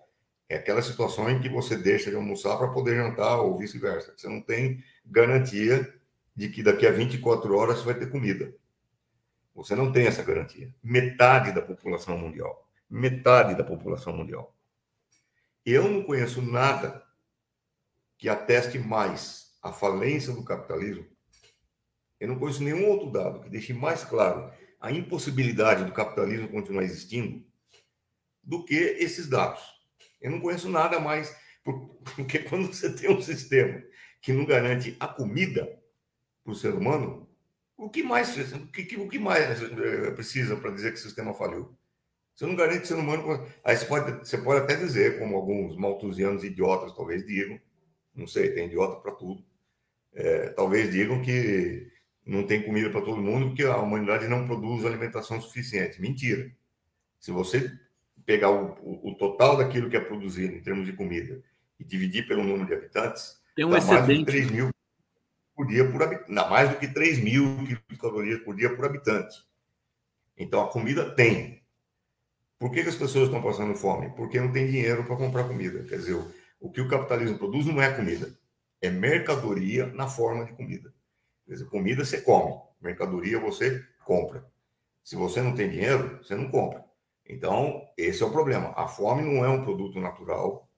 É 0.48 0.56
aquela 0.56 0.80
situação 0.80 1.28
em 1.28 1.40
que 1.40 1.48
você 1.48 1.76
deixa 1.76 2.10
de 2.10 2.16
almoçar 2.16 2.56
para 2.56 2.68
poder 2.68 2.96
jantar 2.96 3.40
ou 3.40 3.58
vice-versa. 3.58 4.14
Você 4.16 4.28
não 4.28 4.40
tem 4.40 4.82
garantia 5.04 5.92
de 6.34 6.48
que 6.48 6.62
daqui 6.62 6.86
a 6.86 6.92
24 6.92 7.54
horas 7.56 7.78
você 7.78 7.84
vai 7.84 7.94
ter 7.94 8.10
comida. 8.10 8.54
Você 9.54 9.74
não 9.74 9.90
tem 9.90 10.06
essa 10.06 10.22
garantia. 10.22 10.72
Metade 10.82 11.52
da 11.52 11.62
população 11.62 12.16
mundial. 12.16 12.68
Metade 12.88 13.56
da 13.56 13.64
população 13.64 14.12
mundial. 14.12 14.55
Eu 15.66 15.90
não 15.90 16.04
conheço 16.04 16.40
nada 16.40 17.04
que 18.16 18.28
ateste 18.28 18.78
mais 18.78 19.58
a 19.60 19.72
falência 19.72 20.32
do 20.32 20.44
capitalismo. 20.44 21.04
Eu 22.20 22.28
não 22.28 22.38
conheço 22.38 22.62
nenhum 22.62 22.88
outro 22.88 23.10
dado 23.10 23.40
que 23.40 23.50
deixe 23.50 23.74
mais 23.74 24.04
claro 24.04 24.52
a 24.80 24.92
impossibilidade 24.92 25.84
do 25.84 25.90
capitalismo 25.90 26.48
continuar 26.48 26.84
existindo 26.84 27.44
do 28.44 28.64
que 28.64 28.74
esses 28.74 29.28
dados. 29.28 29.60
Eu 30.20 30.30
não 30.30 30.40
conheço 30.40 30.68
nada 30.68 31.00
mais, 31.00 31.36
porque 32.14 32.38
quando 32.48 32.68
você 32.68 32.94
tem 32.94 33.10
um 33.10 33.20
sistema 33.20 33.82
que 34.22 34.32
não 34.32 34.46
garante 34.46 34.96
a 35.00 35.08
comida 35.08 35.66
para 36.44 36.52
o 36.52 36.54
ser 36.54 36.74
humano, 36.74 37.28
o 37.76 37.90
que 37.90 38.04
mais, 38.04 38.36
o 38.54 38.68
que, 38.68 38.96
o 38.96 39.08
que 39.08 39.18
mais 39.18 39.60
eh, 39.60 40.10
precisa 40.12 40.56
para 40.56 40.70
dizer 40.70 40.92
que 40.92 40.98
o 40.98 41.02
sistema 41.02 41.34
faliu? 41.34 41.76
Você 42.36 42.44
não 42.44 42.54
garante 42.54 42.82
o 42.82 42.86
ser 42.86 42.94
humano. 42.96 43.46
Aí 43.64 43.74
você 43.74 43.86
pode, 43.86 44.18
você 44.18 44.36
pode 44.36 44.60
até 44.60 44.76
dizer, 44.76 45.18
como 45.18 45.36
alguns 45.36 45.74
maltusianos 45.74 46.44
idiotas 46.44 46.94
talvez 46.94 47.26
digam, 47.26 47.58
não 48.14 48.26
sei, 48.26 48.50
tem 48.50 48.66
idiota 48.66 49.00
para 49.00 49.12
tudo, 49.12 49.42
é, 50.12 50.50
talvez 50.50 50.92
digam 50.92 51.22
que 51.22 51.90
não 52.26 52.46
tem 52.46 52.62
comida 52.62 52.90
para 52.90 53.00
todo 53.00 53.22
mundo 53.22 53.48
porque 53.48 53.62
a 53.62 53.78
humanidade 53.78 54.28
não 54.28 54.46
produz 54.46 54.84
alimentação 54.84 55.40
suficiente. 55.40 56.00
Mentira. 56.00 56.50
Se 57.18 57.30
você 57.30 57.72
pegar 58.26 58.50
o, 58.50 58.76
o, 58.82 59.12
o, 59.12 59.14
total 59.14 59.56
daquilo 59.56 59.88
que 59.88 59.96
é 59.96 60.00
produzido 60.00 60.54
em 60.54 60.60
termos 60.60 60.84
de 60.84 60.92
comida 60.92 61.42
e 61.80 61.84
dividir 61.84 62.26
pelo 62.28 62.44
número 62.44 62.66
de 62.66 62.74
habitantes, 62.74 63.40
tem 63.54 63.64
um 63.64 63.74
excedente. 63.74 64.06
Mais 64.06 64.18
que 64.18 64.24
3 64.24 64.50
mil 64.50 64.68
por 65.54 65.66
dia 65.66 65.90
por 65.90 66.02
habitante. 66.02 66.50
Mais 66.50 66.68
do 66.68 66.76
que 66.76 66.88
3 66.88 67.18
mil 67.18 67.46
calorias 67.98 68.40
por 68.40 68.54
dia 68.54 68.76
por 68.76 68.84
habitante. 68.84 69.38
Então, 70.36 70.62
a 70.62 70.70
comida 70.70 71.14
tem. 71.14 71.64
Por 72.58 72.70
que, 72.70 72.82
que 72.82 72.88
as 72.88 72.96
pessoas 72.96 73.26
estão 73.26 73.42
passando 73.42 73.74
fome? 73.74 74.10
Porque 74.16 74.40
não 74.40 74.52
tem 74.52 74.66
dinheiro 74.66 75.04
para 75.04 75.16
comprar 75.16 75.44
comida. 75.44 75.84
Quer 75.84 75.96
dizer, 75.96 76.14
o, 76.14 76.32
o 76.60 76.70
que 76.70 76.80
o 76.80 76.88
capitalismo 76.88 77.38
produz 77.38 77.66
não 77.66 77.80
é 77.82 77.92
comida, 77.92 78.32
é 78.80 78.88
mercadoria 78.90 79.86
na 79.86 80.08
forma 80.08 80.44
de 80.44 80.52
comida. 80.52 80.92
Quer 81.46 81.52
dizer, 81.52 81.66
comida 81.66 82.04
você 82.04 82.20
come, 82.22 82.54
mercadoria 82.80 83.38
você 83.38 83.84
compra. 84.04 84.44
Se 85.04 85.16
você 85.16 85.40
não 85.42 85.54
tem 85.54 85.68
dinheiro, 85.68 86.18
você 86.22 86.34
não 86.34 86.50
compra. 86.50 86.84
Então, 87.28 87.82
esse 87.96 88.22
é 88.22 88.26
o 88.26 88.32
problema. 88.32 88.72
A 88.76 88.86
fome 88.86 89.22
não 89.22 89.44
é 89.44 89.48
um 89.48 89.62
produto 89.62 90.00
natural, 90.00 90.68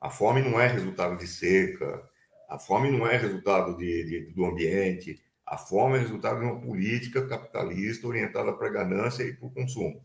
a 0.00 0.10
fome 0.10 0.42
não 0.42 0.60
é 0.60 0.66
resultado 0.66 1.16
de 1.16 1.26
seca, 1.26 2.02
a 2.48 2.58
fome 2.58 2.90
não 2.90 3.06
é 3.06 3.16
resultado 3.16 3.76
de, 3.76 4.04
de 4.04 4.32
do 4.32 4.44
ambiente, 4.44 5.22
A 5.46 5.58
fome 5.58 5.96
é 5.96 6.00
resultado 6.00 6.40
de 6.40 6.46
uma 6.46 6.60
política 6.60 7.26
capitalista 7.26 8.06
orientada 8.06 8.52
para 8.52 8.70
ganância 8.70 9.22
e 9.24 9.34
para 9.34 9.46
o 9.46 9.50
consumo. 9.50 10.02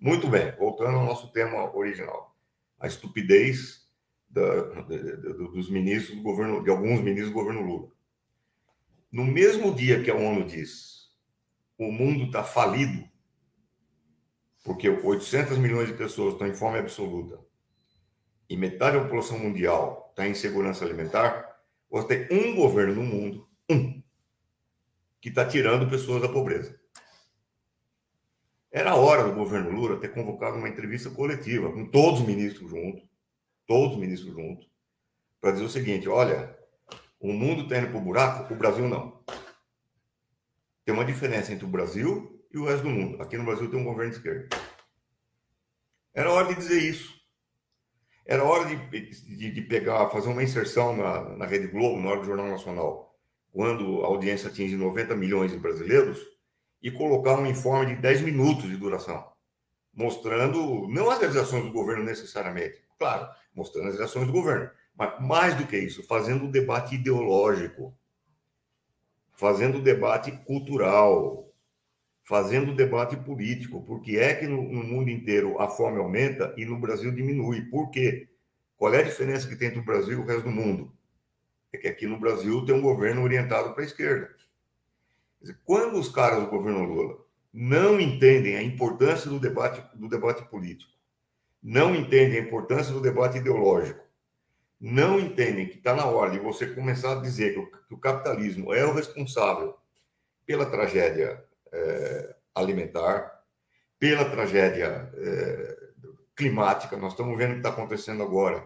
Muito 0.00 0.28
bem, 0.28 0.50
voltando 0.56 0.96
ao 0.96 1.04
nosso 1.04 1.30
tema 1.30 1.76
original. 1.76 2.34
A 2.78 2.86
estupidez 2.86 3.86
da, 4.30 4.62
dos 4.82 5.68
ministros 5.68 6.16
do 6.16 6.22
governo, 6.22 6.64
de 6.64 6.70
alguns 6.70 7.00
ministros 7.00 7.28
do 7.28 7.34
governo 7.34 7.60
Lula. 7.60 7.92
No 9.12 9.24
mesmo 9.24 9.74
dia 9.74 10.02
que 10.02 10.10
a 10.10 10.14
ONU 10.14 10.46
diz 10.46 11.00
o 11.76 11.90
mundo 11.90 12.24
está 12.24 12.44
falido, 12.44 13.08
porque 14.62 14.88
800 14.88 15.56
milhões 15.58 15.88
de 15.88 15.94
pessoas 15.94 16.34
estão 16.34 16.46
em 16.46 16.52
fome 16.52 16.78
absoluta 16.78 17.40
e 18.48 18.56
metade 18.56 18.96
da 18.96 19.02
população 19.04 19.38
mundial 19.38 20.08
está 20.10 20.26
em 20.26 20.34
segurança 20.34 20.84
alimentar, 20.84 21.58
você 21.90 22.26
tem 22.26 22.38
um 22.38 22.54
governo 22.54 22.96
no 22.96 23.02
mundo, 23.02 23.48
um, 23.70 24.02
que 25.20 25.28
está 25.28 25.46
tirando 25.46 25.88
pessoas 25.88 26.20
da 26.20 26.28
pobreza. 26.28 26.79
Era 28.72 28.94
hora 28.94 29.24
do 29.24 29.34
governo 29.34 29.70
Lula 29.70 29.98
ter 29.98 30.14
convocado 30.14 30.56
uma 30.56 30.68
entrevista 30.68 31.10
coletiva 31.10 31.72
com 31.72 31.86
todos 31.86 32.20
os 32.20 32.26
ministros 32.26 32.70
juntos, 32.70 33.02
todos 33.66 33.94
os 33.94 34.00
ministros 34.00 34.32
juntos, 34.32 34.70
para 35.40 35.52
dizer 35.52 35.64
o 35.64 35.68
seguinte: 35.68 36.08
olha, 36.08 36.56
o 37.18 37.32
mundo 37.32 37.62
está 37.62 37.78
indo 37.78 37.88
para 37.88 37.98
o 37.98 38.02
buraco, 38.02 38.54
o 38.54 38.56
Brasil 38.56 38.88
não. 38.88 39.22
Tem 40.84 40.94
uma 40.94 41.04
diferença 41.04 41.52
entre 41.52 41.64
o 41.64 41.68
Brasil 41.68 42.44
e 42.52 42.58
o 42.58 42.64
resto 42.64 42.84
do 42.84 42.90
mundo. 42.90 43.20
Aqui 43.20 43.36
no 43.36 43.44
Brasil 43.44 43.68
tem 43.68 43.78
um 43.78 43.84
governo 43.84 44.12
de 44.12 44.18
esquerda. 44.18 44.48
Era 46.14 46.32
hora 46.32 46.48
de 46.48 46.54
dizer 46.56 46.82
isso. 46.82 47.20
Era 48.24 48.44
hora 48.44 48.64
de, 48.64 48.76
de, 49.00 49.50
de 49.50 49.62
pegar, 49.62 50.08
fazer 50.10 50.28
uma 50.28 50.42
inserção 50.42 50.96
na, 50.96 51.36
na 51.36 51.46
Rede 51.46 51.66
Globo, 51.66 52.00
na 52.00 52.10
hora 52.10 52.20
do 52.20 52.26
Jornal 52.26 52.48
Nacional, 52.48 53.18
quando 53.50 54.04
a 54.04 54.06
audiência 54.06 54.48
atinge 54.48 54.76
90 54.76 55.16
milhões 55.16 55.50
de 55.50 55.58
brasileiros, 55.58 56.20
e 56.82 56.90
colocar 56.90 57.38
um 57.38 57.46
informe 57.46 57.94
de 57.94 58.00
10 58.00 58.22
minutos 58.22 58.68
de 58.68 58.76
duração, 58.76 59.30
mostrando 59.92 60.88
não 60.88 61.10
as 61.10 61.18
realizações 61.18 61.64
do 61.64 61.72
governo 61.72 62.04
necessariamente, 62.04 62.82
claro, 62.98 63.28
mostrando 63.54 63.88
as 63.88 63.94
realizações 63.94 64.26
do 64.26 64.32
governo, 64.32 64.70
mas 64.96 65.20
mais 65.20 65.54
do 65.54 65.66
que 65.66 65.78
isso, 65.78 66.06
fazendo 66.06 66.44
um 66.44 66.50
debate 66.50 66.94
ideológico, 66.94 67.94
fazendo 69.32 69.78
um 69.78 69.82
debate 69.82 70.32
cultural, 70.44 71.50
fazendo 72.22 72.74
debate 72.74 73.16
político. 73.16 73.82
Por 73.82 74.00
que 74.00 74.18
é 74.18 74.34
que 74.34 74.46
no, 74.46 74.62
no 74.62 74.84
mundo 74.84 75.10
inteiro 75.10 75.60
a 75.60 75.68
fome 75.68 75.98
aumenta 75.98 76.54
e 76.56 76.64
no 76.64 76.78
Brasil 76.78 77.10
diminui? 77.10 77.62
Por 77.62 77.90
quê? 77.90 78.28
Qual 78.76 78.94
é 78.94 79.00
a 79.00 79.02
diferença 79.02 79.48
que 79.48 79.56
tem 79.56 79.68
entre 79.68 79.80
o 79.80 79.84
Brasil 79.84 80.18
e 80.18 80.22
o 80.22 80.24
resto 80.24 80.44
do 80.44 80.50
mundo? 80.50 80.92
É 81.72 81.78
que 81.78 81.88
aqui 81.88 82.06
no 82.06 82.20
Brasil 82.20 82.64
tem 82.64 82.74
um 82.74 82.80
governo 82.80 83.22
orientado 83.22 83.72
para 83.72 83.82
a 83.82 83.86
esquerda. 83.86 84.34
Quando 85.64 85.98
os 85.98 86.08
caras 86.08 86.42
do 86.42 86.50
governo 86.50 86.84
Lula 86.84 87.18
não 87.52 88.00
entendem 88.00 88.56
a 88.56 88.62
importância 88.62 89.28
do 89.28 89.40
debate, 89.40 89.82
do 89.96 90.08
debate 90.08 90.44
político, 90.44 90.92
não 91.62 91.94
entendem 91.94 92.38
a 92.38 92.42
importância 92.42 92.92
do 92.92 93.00
debate 93.00 93.38
ideológico, 93.38 94.00
não 94.80 95.18
entendem 95.18 95.68
que 95.68 95.76
está 95.76 95.94
na 95.94 96.06
hora 96.06 96.30
de 96.30 96.38
você 96.38 96.66
começar 96.66 97.12
a 97.12 97.20
dizer 97.20 97.52
que 97.52 97.58
o, 97.58 97.70
que 97.70 97.94
o, 97.94 97.98
capitalismo 97.98 98.72
é 98.72 98.84
o 98.84 98.94
responsável 98.94 99.76
pela 100.46 100.64
tragédia 100.64 101.42
é, 101.72 102.36
alimentar, 102.54 103.42
pela 103.98 104.24
tragédia 104.24 105.12
é, 105.14 105.78
climática. 106.34 106.96
Nós 106.96 107.12
estamos 107.12 107.36
vendo 107.36 107.50
o 107.50 107.52
que 107.54 107.58
está 107.58 107.68
acontecendo 107.70 108.22
agora 108.22 108.64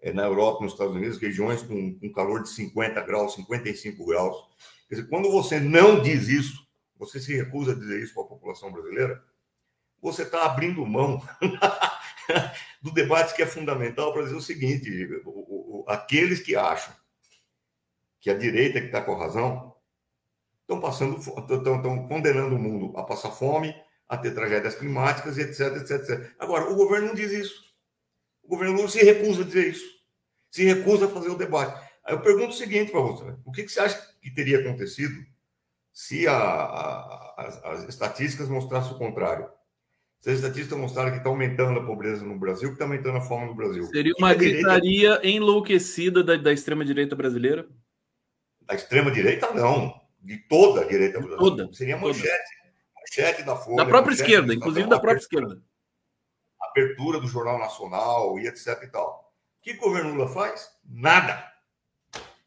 é, 0.00 0.12
na 0.12 0.24
Europa, 0.24 0.62
nos 0.62 0.72
Estados 0.72 0.94
Unidos, 0.94 1.18
regiões 1.18 1.62
com, 1.62 1.98
com 1.98 2.12
calor 2.12 2.42
de 2.42 2.50
50 2.50 3.00
graus, 3.02 3.34
55 3.34 4.04
graus 4.04 4.36
dizer, 4.88 5.08
quando 5.08 5.30
você 5.30 5.58
não 5.58 6.00
diz 6.00 6.28
isso, 6.28 6.66
você 6.98 7.20
se 7.20 7.36
recusa 7.36 7.72
a 7.72 7.74
dizer 7.74 8.02
isso 8.02 8.14
para 8.14 8.22
a 8.22 8.28
população 8.28 8.72
brasileira, 8.72 9.22
você 10.00 10.22
está 10.22 10.44
abrindo 10.44 10.84
mão 10.86 11.22
do 12.82 12.92
debate 12.92 13.34
que 13.34 13.42
é 13.42 13.46
fundamental 13.46 14.12
para 14.12 14.22
dizer 14.22 14.36
o 14.36 14.40
seguinte: 14.40 15.08
aqueles 15.86 16.40
que 16.40 16.54
acham 16.54 16.94
que 18.20 18.30
a 18.30 18.36
direita 18.36 18.80
que 18.80 18.86
está 18.86 19.02
com 19.02 19.14
a 19.14 19.18
razão 19.18 19.74
estão 20.62 20.80
passando, 20.80 21.18
estão, 21.18 21.76
estão 21.76 22.08
condenando 22.08 22.56
o 22.56 22.58
mundo 22.58 22.96
a 22.98 23.04
passar 23.04 23.30
fome, 23.30 23.74
a 24.08 24.16
ter 24.16 24.34
tragédias 24.34 24.74
climáticas 24.74 25.38
etc, 25.38 25.76
etc, 25.76 25.90
etc. 25.90 26.34
Agora, 26.38 26.70
o 26.70 26.76
governo 26.76 27.08
não 27.08 27.14
diz 27.14 27.30
isso. 27.32 27.64
O 28.42 28.48
governo 28.48 28.88
se 28.88 29.04
recusa 29.04 29.42
a 29.42 29.44
dizer 29.44 29.68
isso. 29.68 29.84
Se 30.50 30.64
recusa 30.64 31.06
a 31.06 31.08
fazer 31.08 31.28
o 31.28 31.36
debate. 31.36 31.85
Aí 32.06 32.14
eu 32.14 32.20
pergunto 32.20 32.50
o 32.50 32.56
seguinte 32.56 32.92
para 32.92 33.00
você: 33.00 33.34
o 33.44 33.50
que, 33.50 33.64
que, 33.64 33.68
você 33.68 33.80
acha 33.80 34.00
que 34.22 34.30
teria 34.30 34.60
acontecido 34.60 35.26
se 35.92 36.26
a, 36.28 36.36
a, 36.36 37.34
as, 37.38 37.64
as, 37.64 37.88
estatísticas 37.88 38.48
mostrassem 38.48 38.92
o 38.92 38.98
contrário? 38.98 39.48
Se 40.20 40.30
as 40.30 40.36
estatísticas 40.36 40.78
mostrarem 40.78 41.12
que 41.12 41.18
está 41.18 41.28
aumentando 41.28 41.80
a 41.80 41.84
pobreza 41.84 42.24
no 42.24 42.38
Brasil, 42.38 42.68
que 42.68 42.74
está 42.74 42.84
aumentando 42.84 43.18
a 43.18 43.20
fome 43.20 43.46
no 43.46 43.54
Brasil. 43.54 43.84
Seria 43.86 44.14
uma 44.18 44.32
gritaria 44.34 45.18
direita... 45.18 45.26
enlouquecida 45.26 46.22
da, 46.22 46.36
da 46.36 46.52
extrema-direita 46.52 47.16
brasileira? 47.16 47.68
Da 48.62 48.74
extrema-direita, 48.74 49.52
não. 49.52 50.00
De 50.22 50.38
toda 50.38 50.82
a 50.82 50.84
direita 50.84 51.18
brasileira. 51.18 51.38
Toda. 51.38 51.72
Seria 51.72 51.96
manchete. 51.96 52.26
Toda. 52.26 52.66
Manchete 52.96 53.42
da 53.42 53.56
Folha. 53.56 53.76
Da 53.76 53.86
própria 53.86 54.14
esquerda, 54.14 54.54
inclusive 54.54 54.88
da 54.88 54.98
própria 54.98 55.20
esquerda. 55.20 55.60
Abertura 56.60 57.20
do 57.20 57.28
Jornal 57.28 57.58
Nacional 57.58 58.38
e 58.38 58.46
etc 58.46 58.82
e 58.82 58.88
tal. 58.88 59.32
O 59.58 59.62
que 59.62 59.72
o 59.72 59.80
governo 59.80 60.14
Lula 60.14 60.28
faz? 60.28 60.68
Nada. 60.84 61.55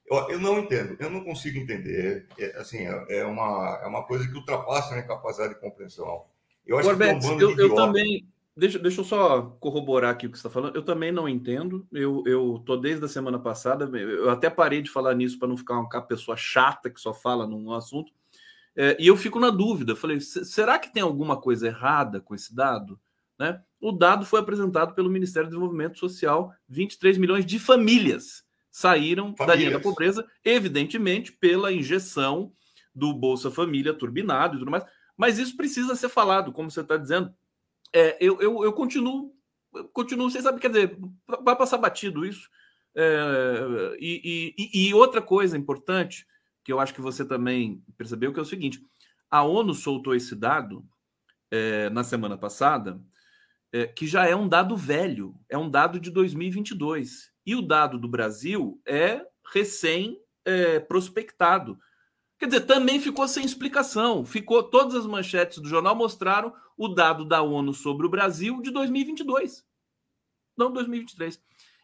Eu 0.10 0.40
não 0.40 0.58
entendo, 0.58 0.98
eu 1.00 1.10
não 1.10 1.24
consigo 1.24 1.60
entender. 1.60 2.26
É, 2.38 2.58
assim, 2.58 2.80
é, 2.80 3.20
é 3.20 3.26
uma, 3.26 3.80
é 3.84 3.88
uma 3.88 4.04
coisa 4.04 4.28
que 4.28 4.36
ultrapassa 4.36 4.90
a 4.90 4.94
minha 4.94 5.08
capacidade 5.08 5.54
de 5.54 5.60
compreensão. 5.60 6.26
Eu 6.66 6.80
acho 6.80 6.90
Gorbetes, 6.90 7.28
que 7.28 7.32
é 7.32 7.36
um 7.36 7.40
eu, 7.40 7.58
eu 7.58 7.76
também. 7.76 8.28
Deixa, 8.58 8.80
deixa 8.80 9.02
eu 9.02 9.06
só 9.06 9.42
corroborar 9.60 10.12
aqui 10.12 10.26
o 10.26 10.32
que 10.32 10.38
você 10.38 10.48
está 10.48 10.50
falando. 10.50 10.76
Eu 10.76 10.84
também 10.84 11.12
não 11.12 11.30
entendo. 11.30 11.88
Eu, 11.94 12.24
eu 12.26 12.62
tô 12.66 12.76
desde 12.76 13.06
a 13.06 13.08
semana 13.08 13.38
passada. 13.38 13.86
Eu 13.98 14.30
até 14.32 14.50
parei 14.50 14.82
de 14.82 14.90
falar 14.90 15.14
nisso 15.14 15.38
para 15.38 15.48
não 15.48 15.56
ficar 15.56 15.80
uma 15.80 16.02
pessoa 16.02 16.36
chata 16.36 16.90
que 16.90 17.00
só 17.00 17.14
fala 17.14 17.46
num 17.46 17.72
assunto. 17.72 18.12
É, 18.76 18.98
e 19.00 19.08
eu 19.08 19.16
fico 19.16 19.40
na 19.40 19.52
dúvida. 19.52 19.96
Falei, 19.96 20.20
será 20.20 20.80
que 20.80 20.92
tem 20.92 21.04
alguma 21.04 21.40
coisa 21.40 21.68
errada 21.68 22.20
com 22.20 22.34
esse 22.34 22.54
dado? 22.54 23.00
Né? 23.38 23.62
O 23.80 23.92
dado 23.92 24.26
foi 24.26 24.40
apresentado 24.40 24.94
pelo 24.94 25.10
Ministério 25.10 25.48
do 25.48 25.52
Desenvolvimento 25.52 26.00
Social: 26.00 26.52
23 26.68 27.18
milhões 27.18 27.46
de 27.46 27.60
famílias 27.60 28.44
saíram 28.72 29.36
Famílias. 29.36 29.48
da 29.48 29.56
linha 29.56 29.72
da 29.72 29.80
pobreza, 29.80 30.28
evidentemente 30.44 31.32
pela 31.32 31.72
injeção 31.72 32.54
do 32.94 33.14
Bolsa 33.14 33.50
Família 33.50 33.94
turbinado 33.94 34.56
e 34.56 34.60
tudo 34.60 34.72
mais. 34.72 34.84
Mas 35.18 35.38
isso 35.38 35.58
precisa 35.58 35.96
ser 35.96 36.10
falado, 36.10 36.52
como 36.52 36.72
você 36.72 36.82
está 36.82 36.98
dizendo. 36.98 37.34
É, 37.94 38.18
eu, 38.20 38.40
eu, 38.40 38.64
eu 38.64 38.74
continuo, 38.74 39.34
eu 39.74 39.88
continuo, 39.90 40.30
você 40.30 40.42
sabe, 40.42 40.60
quer 40.60 40.70
dizer, 40.70 40.98
vai 41.44 41.56
passar 41.56 41.78
batido 41.78 42.26
isso. 42.26 42.50
É, 42.96 43.98
e, 44.00 44.54
e, 44.58 44.88
e, 44.88 44.94
outra 44.94 45.22
coisa 45.22 45.58
importante, 45.58 46.26
que 46.64 46.72
eu 46.72 46.80
acho 46.80 46.94
que 46.94 47.02
você 47.02 47.26
também 47.26 47.84
percebeu, 47.98 48.34
que 48.34 48.40
é 48.40 48.42
o 48.42 48.46
seguinte: 48.46 48.82
a 49.30 49.44
ONU 49.44 49.74
soltou 49.74 50.16
esse 50.16 50.36
dado 50.36 50.86
é, 51.52 51.90
na 51.90 52.04
semana 52.04 52.38
passada, 52.38 53.02
é, 53.72 53.88
que 53.88 54.08
já 54.08 54.28
é 54.28 54.36
um 54.36 54.48
dado 54.48 54.76
velho, 54.76 55.36
é 55.48 55.58
um 55.58 55.70
dado 55.70 56.00
de 56.00 56.10
2022. 56.12 57.29
E 57.46 57.56
o 57.56 57.62
dado 57.62 57.98
do 57.98 58.08
Brasil 58.08 58.82
é 58.86 59.26
recém 59.54 60.20
é, 60.46 60.80
prospectado. 60.80 61.78
Quer 62.38 62.48
dizer, 62.48 62.62
também 62.62 63.00
ficou 63.00 63.28
sem 63.28 63.44
explicação. 63.44 64.24
Ficou 64.24 64.64
todas 64.64 64.96
as 64.96 65.06
manchetes 65.06 65.60
do 65.60 65.68
jornal 65.68 65.96
mostraram 65.96 66.54
o 66.78 66.88
dado 66.88 67.26
da 67.26 67.42
ONU 67.42 67.74
sobre 67.74 68.06
o 68.06 68.10
Brasil 68.10 68.62
de 68.62 68.72
2022, 68.72 69.66
não 70.58 70.72
2023. 70.72 71.42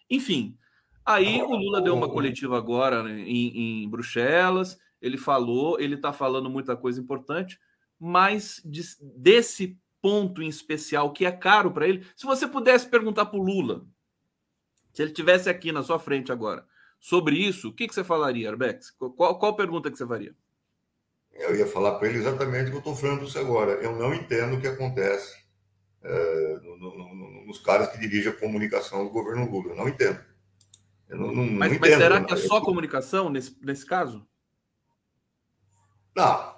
Enfim, 0.09 0.57
aí 1.05 1.41
o 1.41 1.53
Lula 1.53 1.81
deu 1.81 1.93
uma 1.93 2.09
coletiva 2.09 2.57
agora 2.57 3.09
em, 3.09 3.83
em 3.83 3.89
Bruxelas. 3.89 4.79
Ele 5.01 5.17
falou, 5.17 5.77
ele 5.79 5.95
está 5.95 6.13
falando 6.13 6.49
muita 6.49 6.77
coisa 6.77 7.01
importante, 7.01 7.59
mas 7.99 8.61
de, 8.63 8.81
desse 9.01 9.77
ponto 10.01 10.41
em 10.41 10.47
especial 10.47 11.11
que 11.11 11.25
é 11.25 11.31
caro 11.31 11.71
para 11.71 11.87
ele. 11.87 12.05
Se 12.15 12.25
você 12.25 12.47
pudesse 12.47 12.87
perguntar 12.87 13.25
para 13.25 13.39
o 13.39 13.43
Lula, 13.43 13.85
se 14.95 15.01
ele 15.01 15.11
tivesse 15.11 15.49
aqui 15.49 15.73
na 15.73 15.83
sua 15.83 15.99
frente 15.99 16.31
agora, 16.31 16.65
sobre 17.01 17.35
isso, 17.35 17.67
o 17.67 17.73
que, 17.73 17.85
que 17.85 17.93
você 17.93 18.01
falaria, 18.01 18.49
Arbex? 18.49 18.91
Qual, 18.91 19.37
qual 19.37 19.53
pergunta 19.53 19.91
que 19.91 19.97
você 19.97 20.07
faria? 20.07 20.33
Eu 21.33 21.53
ia 21.53 21.67
falar 21.67 21.99
para 21.99 22.07
ele 22.07 22.19
exatamente 22.19 22.67
o 22.67 22.69
que 22.69 22.75
eu 22.75 22.79
estou 22.79 22.95
falando 22.95 23.17
para 23.17 23.27
você 23.27 23.39
agora. 23.39 23.73
Eu 23.73 23.93
não 23.97 24.13
entendo 24.13 24.55
o 24.55 24.61
que 24.61 24.67
acontece 24.67 25.35
é, 26.01 26.59
no, 26.63 26.77
no, 26.77 27.45
nos 27.45 27.59
caras 27.59 27.89
que 27.89 27.99
dirigem 27.99 28.31
a 28.31 28.35
comunicação 28.35 29.03
do 29.03 29.09
governo 29.09 29.51
Lula. 29.51 29.73
Eu 29.73 29.75
não 29.75 29.89
entendo. 29.89 30.17
Eu 31.09 31.17
não, 31.17 31.27
não, 31.27 31.43
mas, 31.43 31.49
não 31.49 31.57
mas 31.57 31.73
entendo, 31.73 31.97
será 31.97 32.23
que 32.23 32.33
é 32.33 32.37
só 32.37 32.61
comunicação 32.61 33.29
nesse, 33.29 33.57
nesse 33.61 33.85
caso? 33.85 34.25
Não, 36.15 36.55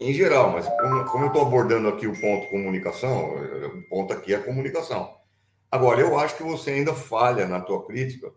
em 0.00 0.12
geral, 0.12 0.50
mas 0.50 0.66
como, 0.66 1.04
como 1.04 1.24
eu 1.24 1.28
estou 1.28 1.42
abordando 1.46 1.86
aqui 1.86 2.08
o 2.08 2.20
ponto 2.20 2.48
comunicação, 2.48 3.36
o 3.78 3.88
ponto 3.88 4.12
aqui 4.12 4.34
é 4.34 4.38
comunicação. 4.38 5.24
Agora, 5.70 6.00
eu 6.00 6.18
acho 6.18 6.36
que 6.36 6.42
você 6.42 6.70
ainda 6.70 6.94
falha 6.94 7.46
na 7.46 7.60
tua 7.60 7.84
crítica 7.86 8.32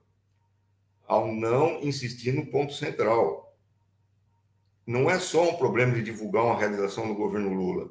ao 1.08 1.28
não 1.28 1.82
insistir 1.82 2.32
no 2.32 2.46
ponto 2.46 2.74
central. 2.74 3.56
não 4.86 5.10
é 5.10 5.20
só 5.20 5.50
um 5.50 5.56
problema 5.56 5.94
de 5.94 6.02
divulgar 6.04 6.44
uma 6.44 6.58
realização 6.58 7.08
do 7.08 7.14
governo 7.14 7.54
Lula. 7.54 7.90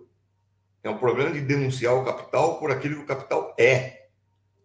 É 0.82 0.90
um 0.90 0.98
problema 0.98 1.30
de 1.32 1.40
denunciar 1.40 1.94
o 1.94 2.04
capital 2.04 2.58
por 2.58 2.72
aquilo 2.72 2.96
que 2.96 3.02
o 3.02 3.06
capital 3.06 3.54
é. 3.58 4.08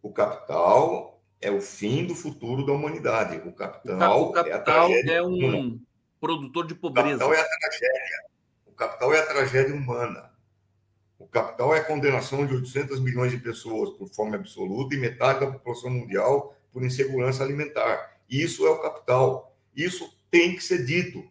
O 0.01 0.11
capital 0.11 1.21
é 1.39 1.51
o 1.51 1.61
fim 1.61 2.05
do 2.05 2.15
futuro 2.15 2.65
da 2.65 2.73
humanidade. 2.73 3.37
O 3.47 3.53
capital, 3.53 4.29
o 4.29 4.31
capital 4.31 4.89
é, 4.89 5.01
é 5.09 5.23
um 5.23 5.79
produtor 6.19 6.65
de 6.65 6.73
pobreza. 6.73 7.25
O 7.25 7.29
capital 7.29 7.33
é 7.33 7.41
a 7.41 7.59
tragédia. 7.59 8.23
O 8.65 8.71
capital 8.71 9.13
é 9.13 9.19
a 9.19 9.25
tragédia 9.25 9.75
humana. 9.75 10.32
Capital 11.33 11.75
é 11.75 11.79
a 11.79 11.83
condenação 11.83 12.45
de 12.45 12.53
800 12.53 12.99
milhões 12.99 13.31
de 13.31 13.39
pessoas 13.39 13.89
por 13.89 14.07
fome 14.07 14.35
absoluta 14.35 14.93
e 14.93 14.99
metade 14.99 15.39
da 15.39 15.51
população 15.51 15.89
mundial 15.89 16.55
por 16.71 16.83
insegurança 16.83 17.43
alimentar. 17.43 18.17
Isso 18.29 18.65
é 18.67 18.69
o 18.69 18.79
capital. 18.79 19.55
Isso 19.75 20.15
tem 20.29 20.55
que 20.55 20.63
ser 20.63 20.85
dito. 20.85 21.27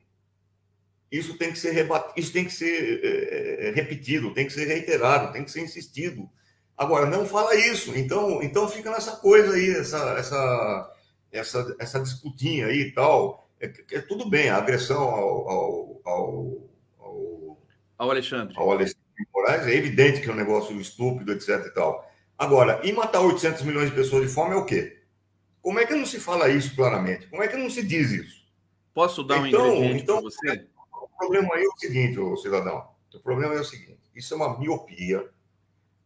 Isso 1.11 1.39
tem 1.39 1.53
que 1.53 1.59
ser 1.59 1.73
rebatido, 1.73 2.15
isso 2.17 2.33
tem 2.33 2.45
que 2.45 2.53
ser 2.53 3.01
é, 3.05 3.73
repetido, 3.75 4.33
tem 4.33 4.47
que 4.47 4.53
ser 4.53 4.65
reiterado, 4.65 5.33
tem 5.33 5.45
que 5.45 5.51
ser 5.51 5.61
insistido. 5.61 6.29
Agora, 6.77 7.07
não 7.07 7.25
fala 7.25 7.55
isso. 7.55 7.97
Então, 7.97 8.43
então 8.43 8.69
fica 8.69 8.91
nessa 8.91 9.17
coisa 9.17 9.55
aí, 9.55 9.71
essa, 9.71 10.15
essa, 10.19 10.97
essa, 11.31 11.77
essa 11.79 12.01
disputinha 12.01 12.67
aí 12.67 12.81
e 12.81 12.93
tal. 12.93 13.49
É, 13.61 13.67
é, 13.93 14.01
tudo 14.01 14.29
bem, 14.29 14.49
a 14.49 14.57
agressão 14.57 15.03
ao, 15.03 15.49
ao, 15.49 16.01
ao, 16.05 16.59
ao, 16.99 17.59
ao 17.99 18.11
Alexandre. 18.11 18.57
Ao 18.57 18.71
Alexandre 18.71 19.02
Moraes 19.33 19.67
é 19.67 19.75
evidente 19.75 20.21
que 20.21 20.29
é 20.29 20.33
um 20.33 20.37
negócio 20.37 20.79
estúpido, 20.81 21.33
etc 21.33 21.67
e 21.67 21.71
tal. 21.71 22.11
Agora, 22.39 22.81
e 22.83 22.93
matar 22.93 23.21
800 23.21 23.63
milhões 23.63 23.91
de 23.91 23.95
pessoas 23.95 24.27
de 24.27 24.33
fome 24.33 24.55
é 24.55 24.57
o 24.57 24.65
quê? 24.65 25.01
Como 25.61 25.79
é 25.79 25.87
que 25.87 25.95
não 25.95 26.07
se 26.07 26.19
fala 26.19 26.49
isso 26.49 26.75
claramente? 26.75 27.29
Como 27.29 27.43
é 27.43 27.49
que 27.49 27.57
não 27.57 27.71
se 27.71 27.83
diz 27.83 28.11
isso? 28.11 28.43
Posso 28.93 29.23
dar 29.23 29.41
um 29.41 29.47
então, 29.47 29.75
ingrediente 29.77 30.03
então, 30.03 30.21
para 30.21 30.31
você? 30.31 30.73
problema 31.23 31.55
aí 31.55 31.65
é 31.65 31.69
o 31.69 31.79
seguinte, 31.79 32.19
ô 32.19 32.37
cidadão. 32.37 32.89
O 33.15 33.21
problema 33.21 33.55
é 33.55 33.61
o 33.61 33.65
seguinte: 33.65 34.01
isso 34.15 34.35
é 34.35 34.37
uma 34.37 34.59
miopia, 34.59 35.29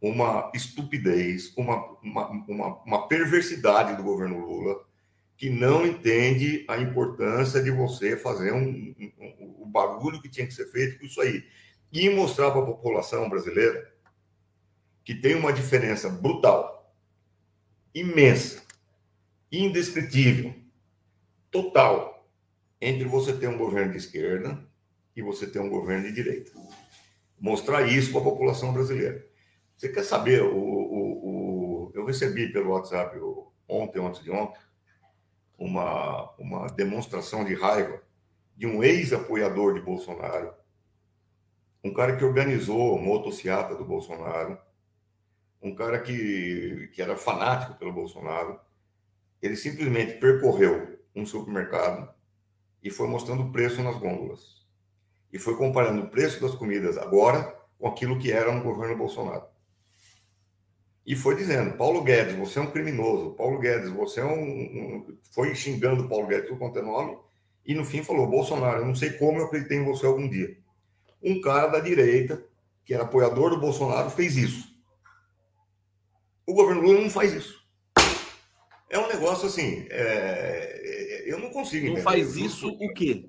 uma 0.00 0.50
estupidez, 0.54 1.52
uma, 1.56 1.96
uma, 2.02 2.28
uma, 2.28 2.82
uma 2.82 3.08
perversidade 3.08 3.96
do 3.96 4.02
governo 4.02 4.38
Lula 4.38 4.84
que 5.36 5.50
não 5.50 5.86
entende 5.86 6.64
a 6.66 6.78
importância 6.78 7.62
de 7.62 7.70
você 7.70 8.16
fazer 8.16 8.52
um, 8.52 8.94
um, 8.98 9.12
um, 9.20 9.56
o 9.58 9.66
barulho 9.66 10.20
que 10.20 10.30
tinha 10.30 10.46
que 10.46 10.54
ser 10.54 10.66
feito 10.66 10.98
com 10.98 11.04
isso 11.04 11.20
aí. 11.20 11.44
E 11.92 12.10
mostrar 12.10 12.50
para 12.50 12.62
a 12.62 12.66
população 12.66 13.28
brasileira 13.28 13.94
que 15.04 15.14
tem 15.14 15.34
uma 15.36 15.52
diferença 15.52 16.08
brutal, 16.08 16.92
imensa, 17.94 18.62
indescritível, 19.50 20.52
total, 21.50 22.28
entre 22.80 23.04
você 23.04 23.32
ter 23.32 23.48
um 23.48 23.56
governo 23.56 23.92
de 23.92 23.98
esquerda 23.98 24.66
e 25.14 25.22
você 25.22 25.46
ter 25.46 25.60
um 25.60 25.70
governo 25.70 26.04
de 26.06 26.12
direita. 26.12 26.52
Mostrar 27.38 27.82
isso 27.82 28.10
para 28.10 28.20
a 28.20 28.24
população 28.24 28.72
brasileira. 28.72 29.24
Você 29.76 29.88
quer 29.88 30.02
saber? 30.02 30.42
O, 30.42 30.56
o, 30.56 31.86
o, 31.86 31.92
eu 31.94 32.04
recebi 32.04 32.52
pelo 32.52 32.70
WhatsApp 32.70 33.18
ontem, 33.68 34.00
ontem 34.00 34.22
de 34.22 34.30
ontem, 34.30 34.60
uma, 35.58 36.32
uma 36.38 36.66
demonstração 36.66 37.44
de 37.44 37.54
raiva 37.54 38.02
de 38.56 38.66
um 38.66 38.82
ex-apoiador 38.82 39.74
de 39.74 39.80
Bolsonaro, 39.80 40.54
um 41.86 41.94
cara 41.94 42.16
que 42.16 42.24
organizou 42.24 42.98
a 42.98 43.00
motociata 43.00 43.76
do 43.76 43.84
Bolsonaro, 43.84 44.58
um 45.62 45.74
cara 45.74 46.00
que, 46.00 46.90
que 46.92 47.00
era 47.00 47.16
fanático 47.16 47.78
pelo 47.78 47.92
Bolsonaro. 47.92 48.58
Ele 49.40 49.56
simplesmente 49.56 50.14
percorreu 50.14 50.98
um 51.14 51.24
supermercado 51.24 52.12
e 52.82 52.90
foi 52.90 53.06
mostrando 53.08 53.44
o 53.44 53.52
preço 53.52 53.82
nas 53.82 53.96
gôndolas 53.96 54.66
e 55.32 55.38
foi 55.38 55.56
comparando 55.56 56.02
o 56.02 56.08
preço 56.08 56.40
das 56.40 56.54
comidas 56.54 56.98
agora 56.98 57.56
com 57.78 57.86
aquilo 57.86 58.18
que 58.18 58.32
era 58.32 58.52
no 58.52 58.62
governo 58.62 58.96
Bolsonaro. 58.96 59.44
E 61.06 61.14
foi 61.14 61.36
dizendo: 61.36 61.76
Paulo 61.76 62.02
Guedes, 62.02 62.34
você 62.34 62.58
é 62.58 62.62
um 62.62 62.70
criminoso. 62.70 63.34
Paulo 63.34 63.60
Guedes, 63.60 63.90
você 63.90 64.20
é 64.20 64.24
um. 64.24 64.32
um... 64.32 65.18
Foi 65.30 65.54
xingando 65.54 66.08
Paulo 66.08 66.26
Guedes, 66.26 66.48
tudo 66.48 66.58
quanto 66.58 66.80
é 66.80 66.82
nome. 66.82 67.16
E 67.64 67.74
no 67.74 67.84
fim 67.84 68.02
falou: 68.02 68.26
Bolsonaro, 68.26 68.80
eu 68.80 68.86
não 68.86 68.94
sei 68.94 69.10
como 69.10 69.38
eu 69.38 69.44
acreditei 69.44 69.78
em 69.78 69.84
você 69.84 70.04
algum 70.04 70.28
dia. 70.28 70.56
Um 71.22 71.40
cara 71.40 71.66
da 71.68 71.80
direita, 71.80 72.44
que 72.84 72.94
era 72.94 73.04
apoiador 73.04 73.50
do 73.50 73.60
Bolsonaro, 73.60 74.10
fez 74.10 74.36
isso. 74.36 74.68
O 76.46 76.54
governo 76.54 76.82
Lula 76.82 77.00
não 77.00 77.10
faz 77.10 77.32
isso. 77.32 77.64
É 78.88 78.98
um 78.98 79.08
negócio 79.08 79.48
assim. 79.48 79.86
É... 79.90 81.24
Eu 81.26 81.38
não 81.40 81.50
consigo 81.50 81.86
entender. 81.86 81.98
Não 81.98 82.04
faz 82.04 82.36
isso 82.36 82.68
o 82.68 82.94
quê? 82.94 83.28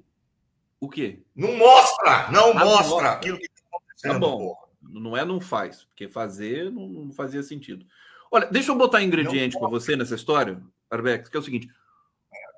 O 0.79 0.87
quê? 0.87 1.23
Não 1.35 1.57
mostra! 1.57 2.31
Não 2.31 2.51
ah, 2.51 2.65
mostra, 2.65 2.89
mostra 2.89 3.11
aquilo 3.11 3.39
que 3.39 3.45
está 3.45 3.65
acontecendo. 3.67 4.13
Tá 4.13 4.19
bom. 4.19 4.37
Porra. 4.37 4.67
Não 4.89 5.17
é 5.17 5.25
não 5.25 5.41
faz, 5.41 5.83
porque 5.85 6.07
fazer 6.07 6.71
não, 6.71 6.87
não 6.87 7.11
fazia 7.11 7.43
sentido. 7.43 7.85
Olha, 8.31 8.47
deixa 8.47 8.71
eu 8.71 8.75
botar 8.75 9.01
ingrediente 9.01 9.57
para 9.57 9.67
você 9.67 9.95
nessa 9.95 10.15
história, 10.15 10.61
Arbex, 10.89 11.29
que 11.29 11.35
é 11.35 11.39
o 11.39 11.43
seguinte: 11.43 11.67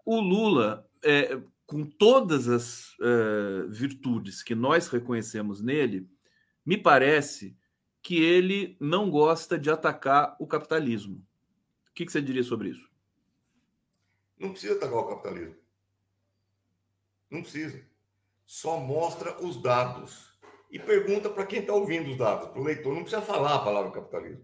o 0.06 0.20
Lula, 0.20 0.88
é, 1.04 1.40
com 1.70 1.86
todas 1.86 2.50
as 2.50 2.96
é, 3.00 3.68
virtudes 3.68 4.42
que 4.42 4.56
nós 4.56 4.88
reconhecemos 4.88 5.62
nele, 5.62 6.10
me 6.66 6.76
parece 6.76 7.56
que 8.02 8.24
ele 8.24 8.76
não 8.80 9.12
gosta 9.12 9.58
de 9.58 9.70
atacar 9.70 10.36
o 10.40 10.48
capitalismo. 10.48 11.24
O 11.90 11.94
que, 11.94 12.06
que 12.08 12.12
você 12.12 12.22
diria 12.22 12.44
sobre 12.44 12.70
isso? 12.70 12.90
Não 14.40 14.50
precisa 14.50 14.74
atacar 14.74 14.98
o 14.98 15.08
capitalismo. 15.10 15.56
Não 17.30 17.42
precisa 17.44 17.88
só 18.50 18.80
mostra 18.80 19.40
os 19.46 19.62
dados 19.62 20.34
e 20.72 20.80
pergunta 20.80 21.30
para 21.30 21.46
quem 21.46 21.60
está 21.60 21.72
ouvindo 21.72 22.10
os 22.10 22.18
dados, 22.18 22.48
para 22.48 22.60
o 22.60 22.64
leitor. 22.64 22.96
Não 22.96 23.04
precisa 23.04 23.22
falar 23.22 23.54
a 23.54 23.60
palavra 23.60 23.92
capitalismo. 23.92 24.44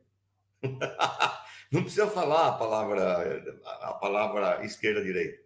não 1.71 1.81
precisa 1.81 2.05
falar 2.05 2.49
a 2.49 2.51
palavra, 2.51 3.59
a 3.81 3.93
palavra 3.93 4.63
esquerda-direita. 4.63 5.44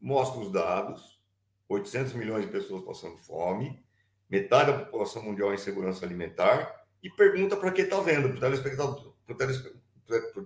Mostra 0.00 0.40
os 0.40 0.52
dados: 0.52 1.20
800 1.68 2.12
milhões 2.14 2.44
de 2.44 2.50
pessoas 2.50 2.82
passando 2.82 3.16
fome, 3.16 3.82
metade 4.28 4.72
da 4.72 4.78
população 4.78 5.22
mundial 5.22 5.52
em 5.52 5.58
segurança 5.58 6.04
alimentar, 6.04 6.84
e 7.02 7.10
pergunta 7.10 7.56
para 7.56 7.72
quem 7.72 7.84
está 7.84 8.00
vendo, 8.00 8.28
para 8.28 8.36
o 8.36 8.40
telespectador, 8.40 9.14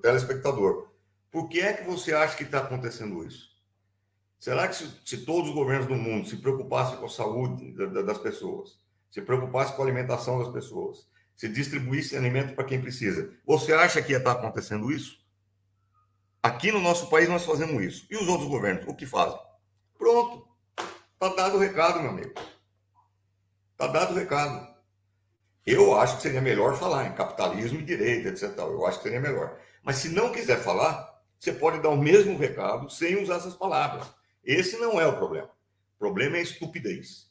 telespectador: 0.00 0.88
por 1.30 1.48
que 1.48 1.60
é 1.60 1.72
que 1.72 1.84
você 1.84 2.12
acha 2.12 2.36
que 2.36 2.42
está 2.42 2.58
acontecendo 2.58 3.24
isso? 3.24 3.50
Será 4.38 4.66
que 4.66 4.74
se, 4.74 4.90
se, 5.04 5.18
todos 5.18 5.50
os 5.50 5.54
governos 5.54 5.86
do 5.86 5.94
mundo 5.94 6.26
se 6.26 6.38
preocupassem 6.38 6.96
com 6.96 7.04
a 7.04 7.10
saúde 7.10 7.72
das 7.72 8.18
pessoas, 8.18 8.80
se 9.10 9.20
preocupassem 9.20 9.76
com 9.76 9.82
a 9.82 9.84
alimentação 9.84 10.38
das 10.38 10.48
pessoas, 10.48 11.06
se 11.36 11.48
distribuíssem 11.48 12.18
alimento 12.18 12.54
para 12.54 12.64
quem 12.64 12.80
precisa, 12.80 13.32
você 13.46 13.72
acha 13.72 14.02
que 14.02 14.12
ia 14.12 14.18
estar 14.18 14.32
acontecendo 14.32 14.90
isso? 14.90 15.19
Aqui 16.42 16.72
no 16.72 16.80
nosso 16.80 17.08
país 17.10 17.28
nós 17.28 17.44
fazemos 17.44 17.82
isso. 17.82 18.06
E 18.10 18.16
os 18.16 18.28
outros 18.28 18.48
governos, 18.48 18.84
o 18.88 18.94
que 18.94 19.06
fazem? 19.06 19.38
Pronto. 19.98 20.48
Está 21.14 21.34
dado 21.34 21.56
o 21.56 21.60
recado, 21.60 22.00
meu 22.00 22.10
amigo. 22.10 22.32
Está 23.72 23.86
dado 23.86 24.12
o 24.12 24.16
recado. 24.16 24.70
Eu 25.66 25.98
acho 26.00 26.16
que 26.16 26.22
seria 26.22 26.40
melhor 26.40 26.76
falar 26.76 27.06
em 27.06 27.12
capitalismo 27.12 27.80
e 27.80 27.84
direito, 27.84 28.28
etc. 28.28 28.56
Eu 28.58 28.86
acho 28.86 28.98
que 28.98 29.04
seria 29.04 29.20
melhor. 29.20 29.58
Mas 29.82 29.96
se 29.96 30.08
não 30.08 30.32
quiser 30.32 30.62
falar, 30.62 31.20
você 31.38 31.52
pode 31.52 31.80
dar 31.80 31.90
o 31.90 31.96
mesmo 31.96 32.38
recado 32.38 32.88
sem 32.88 33.22
usar 33.22 33.36
essas 33.36 33.54
palavras. 33.54 34.06
Esse 34.42 34.78
não 34.78 35.00
é 35.00 35.06
o 35.06 35.16
problema. 35.16 35.48
O 35.96 35.98
problema 35.98 36.36
é 36.36 36.40
a 36.40 36.42
estupidez. 36.42 37.30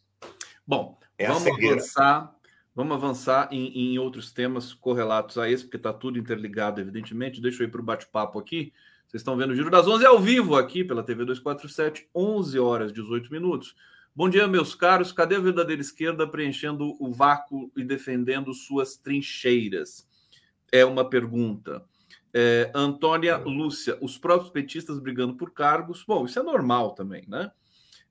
Bom, 0.65 0.98
é 1.17 1.28
vamos 1.28 1.48
avançar. 1.48 2.36
Vamos 2.76 2.95
avançar 2.95 3.50
em, 3.52 3.93
em, 3.93 4.00
outros 4.00 4.32
temas 4.32 4.74
correlatos 4.74 5.38
a 5.38 5.50
esse, 5.50 5.63
porque 5.63 5.78
está 5.78 5.91
tudo 5.91 6.17
interligado, 6.17 6.80
evidentemente. 6.80 7.41
Deixa 7.41 7.63
eu 7.63 7.67
ir 7.67 7.72
para 7.72 7.82
o 7.82 7.84
bate-papo 7.84 8.39
aqui. 8.39 8.72
Vocês 9.10 9.22
estão 9.22 9.36
vendo 9.36 9.50
o 9.50 9.56
Giro 9.56 9.72
das 9.72 9.88
11 9.88 10.06
ao 10.06 10.19
vivo 10.19 10.56
aqui 10.56 10.84
pela 10.84 11.02
TV 11.02 11.26
247, 11.26 12.08
11 12.13 12.60
horas 12.60 12.93
18 12.93 13.32
minutos. 13.32 13.76
Bom 14.15 14.30
dia, 14.30 14.48
meus 14.48 14.76
caros. 14.76 15.12
Cadê 15.12 15.36
a 15.36 15.39
verdadeira 15.39 15.82
esquerda 15.82 16.28
preenchendo 16.28 16.95
o 17.00 17.12
vácuo 17.12 17.72
e 17.76 17.84
defendendo 17.84 18.54
suas 18.54 18.98
trincheiras? 18.98 20.08
É 20.72 20.86
uma 20.86 21.10
pergunta. 21.10 21.84
É, 22.32 22.72
Antônia 22.76 23.38
Lúcia, 23.38 23.98
os 24.00 24.15
próprios 24.15 24.52
petistas 24.52 25.00
brigando 25.00 25.34
por 25.34 25.54
cargos. 25.54 26.04
Bom, 26.08 26.26
isso 26.26 26.38
é 26.38 26.43
normal 26.43 26.91
também, 26.91 27.24
né? 27.28 27.50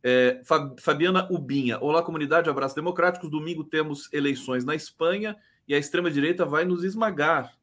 É, 0.03 0.43
Fabiana 0.81 1.29
Ubinha, 1.31 1.79
olá 1.79 2.03
comunidade, 2.03 2.51
abraço 2.51 2.75
democráticos. 2.75 3.31
Domingo 3.31 3.63
temos 3.63 4.13
eleições 4.13 4.65
na 4.65 4.75
Espanha 4.75 5.37
e 5.69 5.77
a 5.77 5.79
extrema-direita 5.79 6.45
vai 6.45 6.65
nos 6.65 6.83
esmagar. 6.83 7.57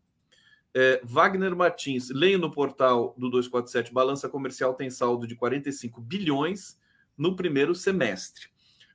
É, 0.77 0.99
Wagner 1.05 1.55
Martins, 1.55 2.09
leio 2.09 2.37
no 2.37 2.51
portal 2.51 3.15
do 3.17 3.29
247, 3.29 3.93
balança 3.93 4.27
comercial 4.27 4.73
tem 4.73 4.89
saldo 4.89 5.25
de 5.25 5.33
45 5.33 6.01
bilhões 6.01 6.77
no 7.17 7.33
primeiro 7.33 7.73
semestre. 7.73 8.49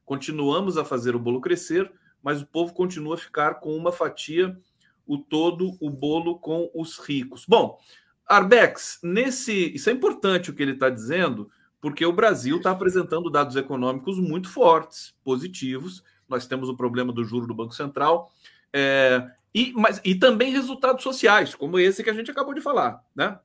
Continuamos 0.04 0.76
a 0.76 0.84
fazer 0.84 1.16
o 1.16 1.18
bolo 1.18 1.40
crescer, 1.40 1.90
mas 2.22 2.42
o 2.42 2.46
povo 2.46 2.74
continua 2.74 3.14
a 3.14 3.18
ficar 3.18 3.60
com 3.60 3.74
uma 3.74 3.90
fatia 3.90 4.60
o 5.06 5.16
todo 5.16 5.76
o 5.80 5.88
bolo 5.88 6.38
com 6.38 6.70
os 6.74 6.98
ricos. 6.98 7.46
Bom, 7.48 7.78
Arbex, 8.26 9.00
nesse. 9.02 9.74
Isso 9.74 9.88
é 9.88 9.92
importante 9.92 10.50
o 10.50 10.54
que 10.54 10.62
ele 10.62 10.72
está 10.72 10.90
dizendo, 10.90 11.50
porque 11.80 12.04
o 12.04 12.12
Brasil 12.12 12.58
está 12.58 12.70
apresentando 12.70 13.30
dados 13.30 13.56
econômicos 13.56 14.20
muito 14.20 14.48
fortes, 14.48 15.14
positivos. 15.24 16.04
Nós 16.28 16.46
temos 16.46 16.68
o 16.68 16.76
problema 16.76 17.12
do 17.12 17.24
juro 17.24 17.46
do 17.46 17.54
Banco 17.54 17.74
Central, 17.74 18.30
é, 18.72 19.28
e, 19.54 19.72
mas, 19.74 20.00
e 20.04 20.14
também 20.14 20.52
resultados 20.52 21.02
sociais, 21.02 21.54
como 21.54 21.78
esse 21.78 22.02
que 22.04 22.10
a 22.10 22.14
gente 22.14 22.30
acabou 22.30 22.54
de 22.54 22.60
falar. 22.60 23.04
Né? 23.14 23.38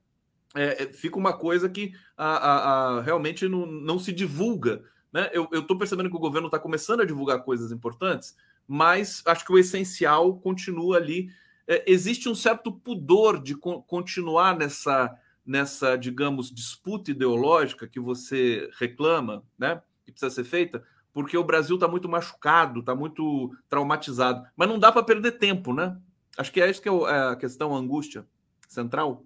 É, 0.56 0.84
é 0.84 0.94
fica 0.94 1.18
uma 1.18 1.34
coisa 1.34 1.68
que 1.70 1.94
a, 2.18 2.26
a, 2.26 2.98
a, 2.98 3.02
realmente 3.02 3.48
não, 3.48 3.66
não 3.66 4.00
se 4.00 4.12
divulga. 4.12 4.84
Né? 5.12 5.30
Eu 5.34 5.50
estou 5.54 5.78
percebendo 5.78 6.10
que 6.10 6.16
o 6.16 6.20
governo 6.20 6.48
está 6.48 6.60
começando 6.60 7.02
a 7.02 7.06
divulgar 7.06 7.44
coisas 7.44 7.72
importantes, 7.72 8.36
mas 8.68 9.24
acho 9.26 9.46
que 9.46 9.54
o 9.54 9.60
essencial 9.60 10.38
continua 10.38 10.98
ali. 10.98 11.30
É, 11.68 11.84
existe 11.88 12.30
um 12.30 12.36
certo 12.36 12.72
pudor 12.72 13.42
de 13.42 13.56
co 13.56 13.82
continuar 13.84 14.56
nessa 14.56 15.18
nessa, 15.46 15.96
digamos, 15.96 16.52
disputa 16.52 17.12
ideológica 17.12 17.88
que 17.88 18.00
você 18.00 18.68
reclama, 18.80 19.44
né, 19.58 19.82
que 20.04 20.12
precisa 20.12 20.34
ser 20.34 20.44
feita, 20.44 20.84
porque 21.16 21.38
o 21.38 21.46
Brasil 21.46 21.76
está 21.76 21.88
muito 21.88 22.10
machucado, 22.10 22.82
está 22.82 22.94
muito 22.94 23.58
traumatizado. 23.70 24.46
Mas 24.54 24.68
não 24.68 24.78
dá 24.78 24.92
para 24.92 25.02
perder 25.02 25.40
tempo, 25.40 25.74
né? 25.74 25.98
Acho 26.38 26.52
que 26.52 26.60
é 26.60 26.70
isso 26.70 26.82
que 26.82 26.90
é, 26.90 26.92
é 26.92 27.32
a 27.32 27.38
questão, 27.38 27.74
a 27.74 27.80
angústia 27.80 28.28
central. 28.68 29.24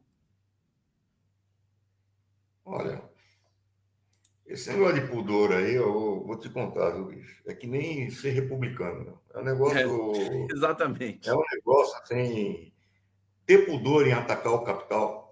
Olha, 2.63 3.01
esse 4.45 4.69
negócio 4.69 5.01
de 5.01 5.07
pudor 5.07 5.51
aí, 5.51 5.73
eu 5.73 6.23
vou 6.27 6.37
te 6.37 6.47
contar, 6.49 6.91
viu, 6.91 7.05
bicho? 7.05 7.41
É 7.47 7.55
que 7.55 7.65
nem 7.65 8.11
ser 8.11 8.33
republicano. 8.33 9.05
Né? 9.05 9.13
É 9.33 9.39
um 9.39 9.43
negócio. 9.43 9.79
É, 9.79 10.45
exatamente. 10.53 11.27
É 11.27 11.33
um 11.33 11.43
negócio 11.55 11.97
assim. 12.03 12.71
Ter 13.47 13.65
pudor 13.65 14.05
em 14.05 14.13
atacar 14.13 14.53
o 14.53 14.63
capital 14.63 15.28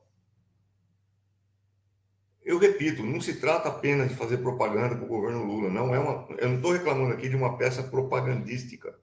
eu 2.48 2.58
repito, 2.58 3.04
não 3.04 3.20
se 3.20 3.42
trata 3.42 3.68
apenas 3.68 4.08
de 4.08 4.16
fazer 4.16 4.38
propaganda 4.38 4.96
para 4.96 5.04
o 5.04 5.08
governo 5.08 5.44
Lula. 5.44 5.70
Não 5.70 5.94
é 5.94 6.00
uma, 6.00 6.26
eu 6.38 6.48
não 6.48 6.56
estou 6.56 6.72
reclamando 6.72 7.14
aqui 7.14 7.28
de 7.28 7.36
uma 7.36 7.58
peça 7.58 7.84
propagandística. 7.84 8.98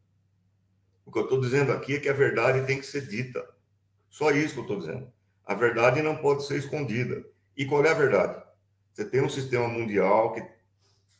O 1.05 1.13
que 1.13 1.19
eu 1.19 1.25
estou 1.25 1.39
dizendo 1.39 1.71
aqui 1.71 1.97
é 1.97 2.01
que 2.01 2.09
a 2.09 2.15
verdade 2.15 2.67
tem 2.67 2.81
que 2.81 2.87
ser 2.87 3.07
dita. 3.07 3.47
Só 4.09 4.31
isso 4.31 4.55
que 4.55 4.61
eu 4.61 4.63
estou 4.63 4.79
dizendo. 4.79 5.13
A 5.45 5.55
verdade 5.55 6.01
não 6.01 6.17
pode 6.17 6.47
ser 6.47 6.57
escondida. 6.57 7.23
E 7.55 7.67
qual 7.67 7.85
é 7.85 7.91
a 7.91 7.95
verdade? 7.95 8.43
Você 8.95 9.05
tem 9.05 9.21
um 9.21 9.29
sistema 9.29 9.69
mundial 9.69 10.33
que 10.33 10.43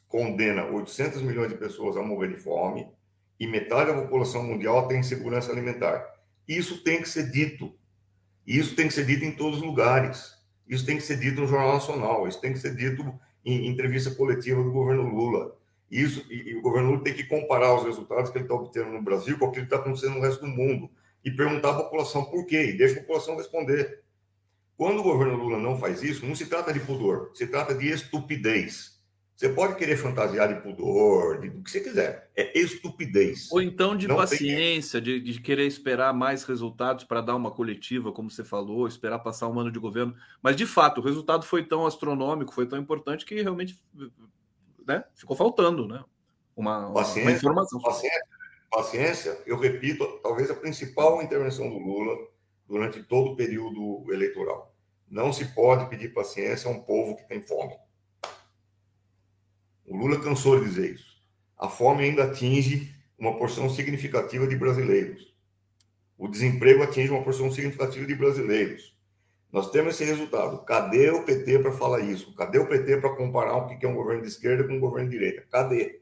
condena 0.09 0.65
800 0.65 1.21
milhões 1.21 1.51
de 1.51 1.59
pessoas 1.59 1.95
a 1.95 2.03
morrer 2.03 2.29
de 2.29 2.39
fome 2.39 2.89
e 3.39 3.47
metade 3.47 3.93
da 3.93 4.01
população 4.01 4.43
mundial 4.43 4.89
tem 4.89 5.01
insegurança 5.01 5.53
alimentar. 5.53 6.03
Isso 6.49 6.83
tem 6.83 7.03
que 7.03 7.09
ser 7.09 7.31
dito. 7.31 7.75
Isso 8.47 8.75
tem 8.75 8.89
que 8.89 8.95
ser 8.95 9.05
dito 9.05 9.27
em 9.27 9.33
todos 9.33 9.59
os 9.59 9.65
lugares. 9.65 10.34
Isso 10.69 10.87
tem 10.87 10.97
que 10.97 11.03
ser 11.03 11.19
dito 11.19 11.41
no 11.41 11.47
Jornal 11.47 11.75
Nacional, 11.75 12.27
isso 12.27 12.41
tem 12.41 12.53
que 12.53 12.59
ser 12.59 12.75
dito 12.75 13.05
em 13.45 13.69
entrevista 13.69 14.11
coletiva 14.11 14.63
do 14.63 14.73
governo 14.73 15.15
Lula. 15.15 15.57
Isso, 15.91 16.25
e, 16.31 16.51
e 16.51 16.57
o 16.57 16.63
governo 16.63 16.91
Lula 16.91 17.05
tem 17.05 17.15
que 17.15 17.25
comparar 17.25 17.75
os 17.75 17.85
resultados 17.85 18.31
que 18.31 18.39
ele 18.39 18.45
está 18.45 18.55
obtendo 18.55 18.91
no 18.91 19.03
Brasil 19.03 19.39
com 19.39 19.47
aquilo 19.47 19.67
que 19.67 19.75
está 19.75 19.77
acontecendo 19.77 20.15
no 20.15 20.21
resto 20.21 20.41
do 20.41 20.49
mundo 20.49 20.91
e 21.25 21.31
perguntar 21.31 21.71
à 21.71 21.75
população 21.75 22.25
por 22.25 22.45
quê, 22.47 22.71
e 22.71 22.77
deixa 22.77 22.99
a 22.99 23.01
população 23.01 23.37
responder. 23.37 24.03
Quando 24.77 25.01
o 25.01 25.03
governo 25.03 25.37
Lula 25.37 25.59
não 25.59 25.79
faz 25.79 26.03
isso, 26.03 26.27
não 26.27 26.35
se 26.35 26.47
trata 26.47 26.73
de 26.73 26.81
pudor, 26.81 27.31
se 27.35 27.47
trata 27.47 27.75
de 27.75 27.89
estupidez. 27.89 28.94
Você 29.45 29.51
pode 29.51 29.75
querer 29.75 29.99
fantasiar 29.99 30.49
de 30.49 30.63
pudor, 30.63 31.39
de, 31.39 31.51
do 31.51 31.63
que 31.63 31.71
você 31.71 31.79
quiser. 31.79 32.31
É 32.35 32.59
estupidez. 32.59 33.53
Ou 33.53 33.61
então 33.61 33.95
de 33.95 34.09
Não 34.09 34.17
paciência, 34.17 35.03
tem... 35.03 35.21
de, 35.21 35.33
de, 35.33 35.39
querer 35.39 35.67
esperar 35.67 36.15
mais 36.15 36.45
resultados 36.45 37.05
para 37.05 37.21
dar 37.21 37.37
uma 37.37 37.51
coletiva, 37.51 38.11
como 38.11 38.31
você 38.31 38.43
falou, 38.43 38.89
esperar 38.89 39.19
passar 39.19 39.47
um 39.49 39.61
ano 39.61 39.71
de 39.71 39.79
governo. 39.79 40.17
Mas, 40.43 40.57
de 40.57 40.65
fato, 40.65 41.03
o 41.03 41.05
resultado 41.05 41.45
foi 41.45 41.63
tão 41.63 41.85
astronômico, 41.85 42.55
foi 42.55 42.67
tão 42.67 42.79
importante 42.79 43.27
que 43.27 43.43
realmente 43.43 43.79
né, 44.87 45.05
ficou 45.15 45.37
faltando 45.37 45.87
né, 45.87 46.03
uma, 46.57 46.91
paciência, 46.95 47.29
uma 47.29 47.33
informação. 47.33 47.79
Paciência, 47.83 48.27
paciência, 48.71 49.43
eu 49.45 49.59
repito, 49.59 50.07
talvez 50.23 50.51
a 50.51 50.55
principal 50.55 51.23
intervenção 51.23 51.69
do 51.69 51.77
Lula 51.77 52.17
durante 52.67 53.03
todo 53.03 53.33
o 53.33 53.37
período 53.37 54.11
eleitoral. 54.11 54.75
Não 55.07 55.35
se 55.35 55.45
pode 55.55 55.91
pedir 55.91 56.15
paciência 56.15 56.67
a 56.67 56.73
um 56.73 56.81
povo 56.81 57.15
que 57.17 57.29
tem 57.29 57.43
fome. 57.43 57.75
O 59.87 59.97
Lula 59.97 60.21
cansou 60.21 60.59
de 60.59 60.67
dizer 60.67 60.95
isso. 60.95 61.15
A 61.59 61.69
fome 61.69 62.05
ainda 62.05 62.25
atinge 62.25 62.95
uma 63.19 63.37
porção 63.37 63.69
significativa 63.71 64.47
de 64.47 64.57
brasileiros. 64.57 65.35
O 66.17 66.29
desemprego 66.29 66.83
atinge 66.83 67.11
uma 67.11 67.23
porção 67.23 67.51
significativa 67.51 68.07
de 68.07 68.15
brasileiros. 68.15 68.95
Nós 69.53 69.71
temos 69.71 69.95
esse 69.95 70.05
resultado. 70.05 70.65
Cadê 70.65 71.11
o 71.11 71.25
PT 71.25 71.61
para 71.61 71.73
falar 71.73 72.01
isso? 72.01 72.35
Cadê 72.35 72.59
o 72.59 72.67
PT 72.67 72.97
para 72.97 73.15
comparar 73.15 73.57
o 73.57 73.69
que 73.69 73.87
é 73.87 73.89
um 73.89 73.95
governo 73.95 74.23
de 74.23 74.29
esquerda 74.29 74.65
com 74.65 74.75
um 74.75 74.81
governo 74.81 75.09
de 75.09 75.17
direita? 75.17 75.47
Cadê? 75.51 76.01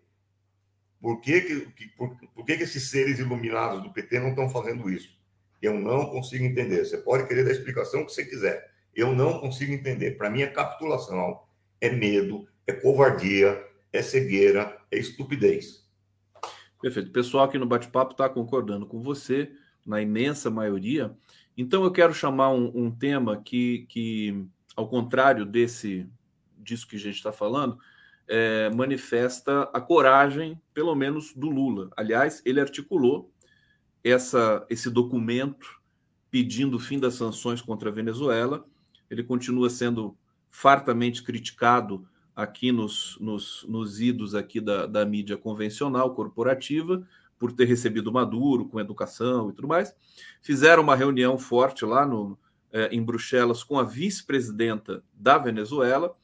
Por 1.00 1.20
que, 1.20 1.40
que, 1.40 1.86
por, 1.96 2.16
por 2.34 2.46
que, 2.46 2.56
que 2.56 2.62
esses 2.62 2.88
seres 2.88 3.18
iluminados 3.18 3.82
do 3.82 3.92
PT 3.92 4.20
não 4.20 4.30
estão 4.30 4.48
fazendo 4.48 4.88
isso? 4.88 5.20
Eu 5.60 5.74
não 5.74 6.06
consigo 6.06 6.44
entender. 6.44 6.84
Você 6.84 6.96
pode 6.98 7.26
querer 7.26 7.44
dar 7.44 7.50
explicação 7.50 8.04
que 8.04 8.12
você 8.12 8.24
quiser. 8.24 8.70
Eu 8.94 9.14
não 9.14 9.40
consigo 9.40 9.72
entender. 9.72 10.12
Para 10.12 10.30
mim, 10.30 10.42
é 10.42 10.46
capitulação, 10.46 11.42
é 11.80 11.90
medo, 11.90 12.48
é 12.66 12.72
covardia, 12.72 13.62
é 13.92 14.02
cegueira, 14.02 14.78
é 14.90 14.98
estupidez. 14.98 15.86
Perfeito. 16.80 17.08
O 17.08 17.12
pessoal 17.12 17.44
aqui 17.44 17.58
no 17.58 17.66
bate-papo 17.66 18.12
está 18.12 18.28
concordando 18.28 18.86
com 18.86 19.00
você, 19.00 19.52
na 19.86 20.00
imensa 20.00 20.50
maioria. 20.50 21.16
Então, 21.56 21.84
eu 21.84 21.92
quero 21.92 22.14
chamar 22.14 22.50
um, 22.50 22.72
um 22.74 22.90
tema 22.90 23.40
que, 23.42 23.86
que, 23.88 24.44
ao 24.74 24.88
contrário 24.88 25.44
desse 25.44 26.08
disso 26.56 26.86
que 26.86 26.96
a 26.96 26.98
gente 26.98 27.16
está 27.16 27.32
falando, 27.32 27.78
é, 28.26 28.70
manifesta 28.70 29.62
a 29.72 29.80
coragem, 29.80 30.60
pelo 30.72 30.94
menos, 30.94 31.34
do 31.34 31.50
Lula. 31.50 31.90
Aliás, 31.96 32.40
ele 32.44 32.60
articulou 32.60 33.32
essa, 34.02 34.64
esse 34.70 34.88
documento 34.88 35.80
pedindo 36.30 36.76
o 36.76 36.80
fim 36.80 36.98
das 36.98 37.14
sanções 37.14 37.60
contra 37.60 37.90
a 37.90 37.92
Venezuela. 37.92 38.64
Ele 39.10 39.22
continua 39.22 39.68
sendo 39.68 40.16
fartamente 40.50 41.22
criticado 41.22 42.08
aqui 42.34 42.72
nos, 42.72 43.16
nos, 43.20 43.64
nos 43.68 44.00
idos 44.00 44.34
aqui 44.34 44.60
da, 44.60 44.86
da 44.86 45.04
mídia 45.04 45.36
convencional, 45.36 46.14
corporativa, 46.14 47.06
por 47.38 47.52
ter 47.52 47.64
recebido 47.64 48.12
Maduro 48.12 48.68
com 48.68 48.80
educação 48.80 49.50
e 49.50 49.52
tudo 49.52 49.68
mais. 49.68 49.94
Fizeram 50.40 50.82
uma 50.82 50.96
reunião 50.96 51.36
forte 51.38 51.84
lá 51.84 52.06
no, 52.06 52.38
é, 52.72 52.88
em 52.94 53.02
Bruxelas 53.02 53.62
com 53.62 53.78
a 53.78 53.84
vice-presidenta 53.84 55.04
da 55.12 55.38
Venezuela, 55.38 56.14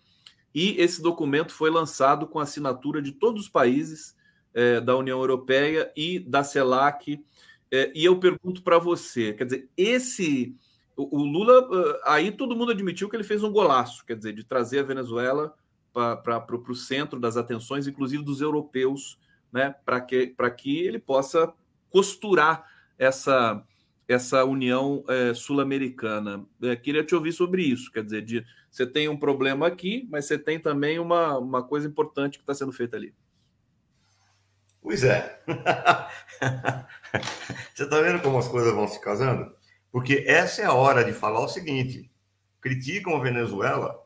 e 0.55 0.81
esse 0.81 1.03
documento 1.03 1.53
foi 1.53 1.71
lançado 1.71 2.27
com 2.27 2.41
assinatura 2.41 3.03
de 3.03 3.13
todos 3.13 3.43
os 3.43 3.49
países 3.49 4.17
é, 4.55 4.81
da 4.81 4.97
União 4.97 5.19
Europeia 5.19 5.93
e 5.97 6.19
da 6.19 6.43
CELAC. 6.43 7.23
É, 7.71 7.93
e 7.95 8.05
eu 8.05 8.19
pergunto 8.19 8.63
para 8.63 8.79
você, 8.79 9.35
quer 9.35 9.45
dizer, 9.45 9.69
esse. 9.77 10.57
O 10.97 11.23
Lula, 11.23 11.69
aí 12.05 12.33
todo 12.33 12.57
mundo 12.57 12.73
admitiu 12.73 13.09
que 13.09 13.15
ele 13.15 13.23
fez 13.23 13.45
um 13.45 13.53
golaço, 13.53 14.05
quer 14.05 14.17
dizer, 14.17 14.33
de 14.33 14.43
trazer 14.43 14.81
a 14.81 14.83
Venezuela 14.83 15.55
para 16.23 16.55
o 16.55 16.75
centro 16.75 17.19
das 17.19 17.37
atenções, 17.37 17.87
inclusive 17.87 18.23
dos 18.23 18.41
europeus, 18.41 19.19
né, 19.53 19.75
para 19.85 20.01
que, 20.01 20.35
que 20.57 20.79
ele 20.79 20.99
possa 20.99 21.53
costurar 21.91 22.67
essa, 22.99 23.63
essa 24.07 24.45
união 24.45 25.05
é, 25.09 25.35
sul-americana. 25.35 26.45
É, 26.63 26.77
queria 26.77 27.05
te 27.05 27.15
ouvir 27.15 27.33
sobre 27.33 27.63
isso, 27.63 27.91
quer 27.91 28.05
dizer, 28.05 28.23
de, 28.23 28.45
você 28.71 28.87
tem 28.87 29.09
um 29.09 29.17
problema 29.17 29.67
aqui, 29.67 30.07
mas 30.11 30.27
você 30.27 30.39
tem 30.39 30.59
também 30.59 30.99
uma, 30.99 31.39
uma 31.39 31.63
coisa 31.63 31.87
importante 31.87 32.39
que 32.39 32.43
está 32.43 32.55
sendo 32.55 32.73
feita 32.73 32.97
ali. 32.97 33.15
Pois 34.81 35.05
é. 35.05 35.43
você 37.75 37.85
está 37.85 38.01
vendo 38.01 38.23
como 38.23 38.39
as 38.39 38.49
coisas 38.49 38.73
vão 38.73 38.87
se 38.87 39.01
casando? 39.01 39.53
Porque 39.91 40.25
essa 40.27 40.63
é 40.63 40.65
a 40.65 40.73
hora 40.73 41.05
de 41.05 41.13
falar 41.13 41.41
o 41.41 41.49
seguinte: 41.49 42.11
criticam 42.61 43.17
a 43.17 43.21
Venezuela 43.21 44.01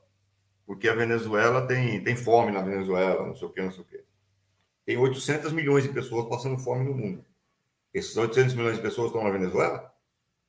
porque 0.66 0.88
a 0.88 0.94
Venezuela 0.94 1.66
tem, 1.66 2.03
tem 2.03 2.16
fome 2.16 2.53
na 2.53 2.62
Venezuela, 2.62 3.27
não 3.27 3.35
sei 3.35 3.48
o 3.48 3.51
que, 3.51 3.62
não 3.62 3.70
sei 3.70 3.83
o 3.83 3.85
que. 3.85 4.05
Tem 4.85 4.96
800 4.96 5.53
milhões 5.53 5.85
de 5.85 5.90
pessoas 5.90 6.29
passando 6.29 6.59
fome 6.59 6.85
no 6.85 6.94
mundo. 6.94 7.25
Esses 7.92 8.16
800 8.16 8.55
milhões 8.55 8.77
de 8.77 8.83
pessoas 8.83 9.09
estão 9.09 9.22
na 9.22 9.31
Venezuela? 9.31 9.92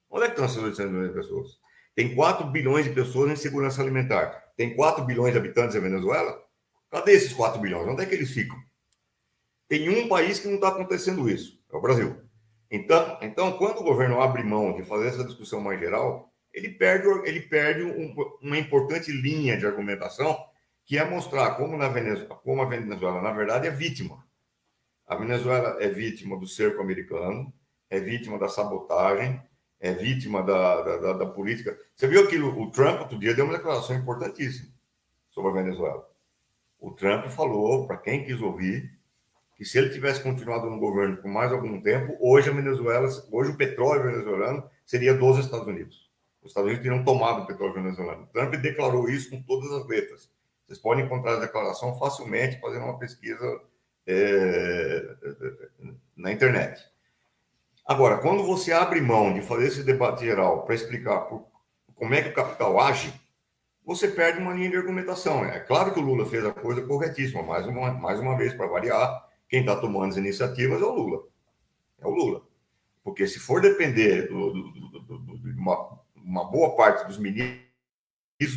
Onde 0.10 0.26
é 0.26 0.28
que 0.28 0.34
estão 0.34 0.46
esses 0.46 0.58
800 0.58 0.92
milhões 0.92 1.10
de 1.10 1.16
pessoas? 1.16 1.60
Tem 1.96 2.16
4 2.16 2.48
bilhões 2.48 2.86
de 2.86 2.92
pessoas 2.92 3.32
em 3.32 3.36
segurança 3.36 3.82
alimentar. 3.82 4.52
Tem 4.56 4.76
4 4.76 5.04
bilhões 5.06 5.34
de 5.34 5.40
habitantes 5.40 5.76
na 5.76 5.82
Venezuela? 5.82 6.42
Cadê 6.90 7.14
esses 7.14 7.34
4 7.34 7.60
bilhões? 7.60 7.88
Onde 7.88 8.04
é 8.04 8.06
que 8.06 8.16
eles 8.16 8.32
ficam? 8.32 8.58
Tem 9.68 9.90
um 9.90 10.08
país 10.08 10.40
que 10.40 10.48
não 10.48 10.56
está 10.56 10.70
acontecendo 10.70 11.30
isso, 11.30 11.60
é 11.72 11.76
o 11.76 11.82
Brasil. 11.82 12.16
Então, 12.70 13.18
então, 13.22 13.58
quando 13.58 13.80
o 13.80 13.84
governo 13.84 14.20
abre 14.22 14.44
mão 14.44 14.76
de 14.76 14.84
fazer 14.84 15.08
essa 15.08 15.24
discussão 15.24 15.62
mais 15.62 15.80
geral, 15.80 16.33
ele 16.54 16.70
perde, 16.70 17.08
ele 17.28 17.42
perde 17.42 17.84
um, 17.84 18.16
uma 18.42 18.58
importante 18.58 19.12
linha 19.12 19.58
de 19.58 19.66
argumentação, 19.66 20.38
que 20.86 20.98
é 20.98 21.04
mostrar 21.04 21.56
como, 21.56 21.78
na 21.78 21.88
Venezuela, 21.88 22.36
como 22.36 22.62
a 22.62 22.66
Venezuela, 22.66 23.22
na 23.22 23.32
verdade, 23.32 23.68
é 23.68 23.72
vítima. 23.72 24.24
A 25.08 25.16
Venezuela 25.16 25.78
é 25.82 25.90
vítima 25.90 26.38
do 26.38 26.48
cerco 26.48 26.82
americano, 26.82 27.52
é 27.90 28.00
vítima 28.00 28.38
da 28.38 28.48
sabotagem, 28.48 29.42
é 29.80 29.94
vítima 29.94 30.44
da, 30.44 30.82
da, 30.82 30.98
da, 30.98 31.14
da 31.14 31.26
política. 31.26 31.78
Você 31.96 32.08
viu 32.08 32.24
aquilo? 32.24 32.58
O 32.62 32.72
Trump, 32.72 33.02
outro 33.02 33.18
dia, 33.18 33.34
deu 33.34 33.46
uma 33.46 33.58
declaração 33.58 33.96
importantíssima 33.96 34.70
sobre 35.30 35.52
a 35.52 35.64
Venezuela. 35.64 36.08
O 36.80 36.92
Trump 36.92 37.28
falou, 37.28 37.88
para 37.88 37.98
quem 37.98 38.26
quis 38.26 38.42
ouvir, 38.42 38.92
que 39.56 39.66
se 39.66 39.78
ele 39.78 39.90
tivesse 39.90 40.22
continuado 40.22 40.70
no 40.70 40.80
governo 40.80 41.18
por 41.18 41.30
mais 41.30 41.52
algum 41.52 41.82
tempo, 41.82 42.18
hoje 42.20 42.50
a 42.50 42.54
Venezuela, 42.54 43.08
hoje 43.32 43.52
o 43.52 43.58
petróleo 43.58 44.04
venezuelano 44.04 44.70
seria 44.86 45.14
dos 45.14 45.38
Estados 45.38 45.68
Unidos. 45.68 46.03
Os 46.44 46.50
Estados 46.50 46.70
Unidos 46.70 46.84
teriam 46.84 47.04
tomado 47.06 47.44
o 47.44 47.48
petróleo 47.48 47.74
venezuelano. 47.74 48.28
Trump 48.34 48.54
declarou 48.56 49.10
isso 49.10 49.30
com 49.30 49.42
todas 49.42 49.72
as 49.72 49.88
letras. 49.88 50.30
Vocês 50.66 50.78
podem 50.78 51.06
encontrar 51.06 51.38
a 51.38 51.40
declaração 51.40 51.98
facilmente 51.98 52.60
fazendo 52.60 52.84
uma 52.84 53.00
pesquisa 53.00 53.62
é, 54.06 55.16
na 56.16 56.32
internet. 56.32 56.84
Agora, 57.86 58.18
quando 58.18 58.44
você 58.44 58.72
abre 58.72 59.02
mão 59.02 59.34
de 59.34 59.42
fazer 59.42 59.68
esse 59.68 59.84
debate 59.84 60.26
geral 60.26 60.64
para 60.64 60.76
explicar 60.76 61.22
por, 61.22 61.48
como 61.96 62.14
é 62.14 62.22
que 62.22 62.30
o 62.30 62.34
capital 62.34 62.80
age, 62.80 63.14
você 63.86 64.08
perde 64.08 64.40
uma 64.40 64.54
linha 64.54 64.70
de 64.70 64.78
argumentação. 64.78 65.44
É 65.46 65.60
claro 65.60 65.94
que 65.94 66.00
o 66.00 66.04
Lula 66.04 66.26
fez 66.26 66.46
a 66.46 66.54
coisa 66.54 66.82
corretíssima, 66.82 67.44
mais 67.44 67.66
uma, 67.68 67.92
mais 67.94 68.20
uma 68.20 68.38
vez, 68.38 68.54
para 68.54 68.68
variar, 68.68 69.30
quem 69.50 69.62
está 69.62 69.76
tomando 69.76 70.12
as 70.12 70.18
iniciativas 70.18 70.82
é 70.82 70.86
o 70.86 70.94
Lula. 70.94 71.24
É 72.00 72.08
o 72.08 72.12
Lula. 72.12 72.42
Porque 73.04 73.28
se 73.28 73.40
for 73.40 73.62
depender 73.62 74.30
do, 74.30 74.54
do, 74.54 75.00
do, 75.02 75.38
de 75.40 75.60
uma, 75.60 75.93
uma, 76.24 76.44
boa 76.46 76.76
parte 76.76 77.06
dos 77.06 77.18
ministros 77.18 77.64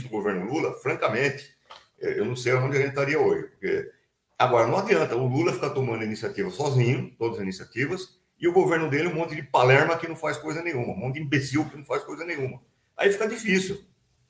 do 0.02 0.08
governo 0.08 0.46
Lula, 0.46 0.72
francamente, 0.80 1.54
eu 1.98 2.24
não 2.24 2.36
sei 2.36 2.54
onde 2.54 2.76
gente 2.76 2.90
estaria 2.90 3.18
hoje. 3.18 3.48
Porque... 3.48 3.90
Agora, 4.38 4.66
não 4.66 4.78
adianta 4.78 5.16
o 5.16 5.26
Lula 5.26 5.52
ficar 5.52 5.70
tomando 5.70 6.04
iniciativa 6.04 6.50
sozinho, 6.50 7.14
todas 7.18 7.38
as 7.38 7.42
iniciativas, 7.42 8.18
e 8.38 8.46
o 8.46 8.52
governo 8.52 8.90
dele 8.90 9.08
um 9.08 9.14
monte 9.14 9.34
de 9.34 9.42
palerma 9.42 9.96
que 9.96 10.06
não 10.06 10.16
faz 10.16 10.36
coisa 10.36 10.62
nenhuma, 10.62 10.92
um 10.92 10.96
monte 10.96 11.14
de 11.14 11.22
imbecil 11.22 11.64
que 11.68 11.76
não 11.76 11.84
faz 11.84 12.04
coisa 12.04 12.24
nenhuma. 12.24 12.60
Aí 12.96 13.10
fica 13.10 13.26
difícil. 13.26 13.82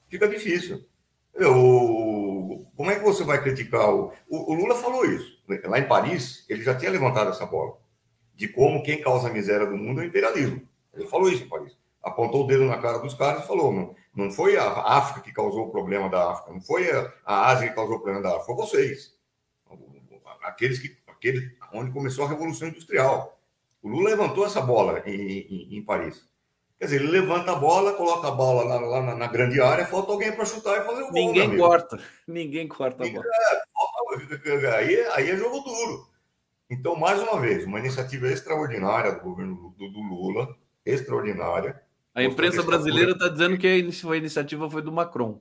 Fica 0.08 0.28
difícil. 0.28 0.86
Eu, 1.34 2.66
como 2.76 2.90
é 2.90 2.96
que 2.96 3.04
você 3.04 3.24
vai 3.24 3.42
criticar 3.42 3.90
o, 3.90 4.12
o, 4.28 4.52
o 4.52 4.54
Lula 4.54 4.74
falou 4.76 5.04
isso 5.04 5.36
lá 5.64 5.78
em 5.78 5.88
Paris? 5.88 6.44
Ele 6.48 6.62
já 6.62 6.74
tinha 6.74 6.90
levantado 6.90 7.30
essa 7.30 7.44
bola 7.44 7.76
de 8.34 8.48
como 8.48 8.82
quem 8.82 9.00
causa 9.00 9.28
a 9.28 9.32
miséria 9.32 9.66
do 9.66 9.76
mundo 9.76 10.00
é 10.00 10.04
o 10.04 10.06
imperialismo. 10.06 10.62
Ele 10.94 11.08
falou 11.08 11.28
isso 11.28 11.44
em 11.44 11.48
Paris. 11.48 11.76
Apontou 12.06 12.44
o 12.44 12.46
dedo 12.46 12.64
na 12.64 12.78
cara 12.78 12.98
dos 12.98 13.14
caras 13.14 13.42
e 13.42 13.46
falou: 13.48 13.72
não, 13.72 13.94
não 14.14 14.30
foi 14.30 14.56
a 14.56 14.68
África 14.96 15.20
que 15.20 15.32
causou 15.32 15.66
o 15.66 15.70
problema 15.70 16.08
da 16.08 16.30
África, 16.30 16.52
não 16.52 16.60
foi 16.60 16.88
a, 16.88 17.12
a 17.24 17.48
Ásia 17.48 17.68
que 17.68 17.74
causou 17.74 17.96
o 17.96 18.00
problema 18.00 18.22
da 18.22 18.28
África, 18.30 18.46
foi 18.46 18.54
vocês. 18.54 19.16
Aqueles 20.42 20.78
que, 20.78 20.96
aquele, 21.08 21.56
onde 21.72 21.90
começou 21.90 22.24
a 22.24 22.28
Revolução 22.28 22.68
Industrial. 22.68 23.36
O 23.82 23.88
Lula 23.88 24.10
levantou 24.10 24.46
essa 24.46 24.60
bola 24.60 25.02
em, 25.04 25.40
em, 25.40 25.78
em 25.78 25.82
Paris. 25.82 26.24
Quer 26.78 26.84
dizer, 26.84 27.00
ele 27.00 27.10
levanta 27.10 27.52
a 27.52 27.56
bola, 27.56 27.94
coloca 27.94 28.28
a 28.28 28.30
bola 28.30 28.62
lá, 28.62 28.78
lá 28.78 29.02
na, 29.02 29.14
na, 29.14 29.26
grande 29.26 29.60
área, 29.60 29.86
falta 29.86 30.12
alguém 30.12 30.30
para 30.30 30.44
chutar 30.44 30.80
e 30.80 30.84
fazer 30.84 31.02
o 31.02 31.06
gol. 31.06 31.12
Ninguém 31.12 31.56
corta. 31.56 31.98
Ninguém 32.26 32.68
corta 32.68 33.04
a 33.04 33.08
bola. 33.08 33.24
É, 33.24 33.62
falta, 33.72 34.76
aí, 34.76 35.06
aí 35.12 35.30
é 35.30 35.36
jogo 35.36 35.60
duro. 35.60 36.06
Então, 36.68 36.94
mais 36.94 37.20
uma 37.20 37.40
vez, 37.40 37.64
uma 37.64 37.78
iniciativa 37.78 38.28
extraordinária 38.28 39.12
do 39.12 39.20
governo 39.20 39.74
do, 39.76 39.90
do 39.90 40.00
Lula, 40.00 40.54
extraordinária. 40.84 41.80
A 42.16 42.24
imprensa 42.24 42.62
brasileira 42.62 43.12
está 43.12 43.28
dizendo 43.28 43.58
que 43.58 43.66
a 43.66 43.76
iniciativa 43.76 44.70
foi 44.70 44.80
do 44.80 44.90
Macron. 44.90 45.38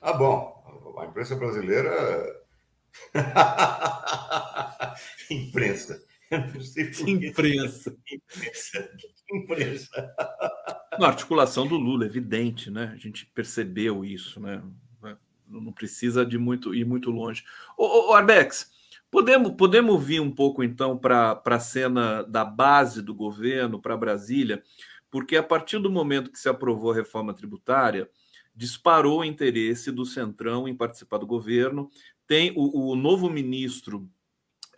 Ah, 0.00 0.14
bom. 0.14 0.96
A 0.98 1.04
imprensa 1.04 1.36
brasileira. 1.36 2.24
imprensa. 5.30 6.02
Imprensa. 7.06 7.94
Imprensa. 8.10 8.90
Imprensa. 9.30 10.14
Na 10.98 11.08
articulação 11.08 11.66
do 11.66 11.76
Lula, 11.76 12.06
evidente, 12.06 12.70
né? 12.70 12.92
A 12.94 12.96
gente 12.96 13.26
percebeu 13.26 14.02
isso, 14.06 14.40
né? 14.40 14.62
Não 15.46 15.72
precisa 15.72 16.24
de 16.24 16.38
muito 16.38 16.74
ir 16.74 16.86
muito 16.86 17.10
longe. 17.10 17.44
Ô, 17.76 18.10
ô 18.10 18.14
Arbex, 18.14 18.70
podemos, 19.10 19.52
podemos 19.52 20.02
vir 20.02 20.20
um 20.20 20.30
pouco 20.30 20.62
então 20.62 20.96
para 20.96 21.38
a 21.44 21.60
cena 21.60 22.22
da 22.22 22.46
base 22.46 23.02
do 23.02 23.14
governo, 23.14 23.80
para 23.80 23.94
Brasília, 23.94 24.62
porque 25.10 25.36
a 25.36 25.42
partir 25.42 25.78
do 25.78 25.90
momento 25.90 26.30
que 26.30 26.38
se 26.38 26.48
aprovou 26.48 26.92
a 26.92 26.94
reforma 26.94 27.34
tributária, 27.34 28.08
disparou 28.54 29.20
o 29.20 29.24
interesse 29.24 29.92
do 29.92 30.04
Centrão 30.04 30.66
em 30.66 30.74
participar 30.74 31.18
do 31.18 31.26
governo. 31.26 31.90
Tem 32.26 32.52
o, 32.56 32.90
o 32.90 32.96
novo 32.96 33.30
ministro 33.30 34.08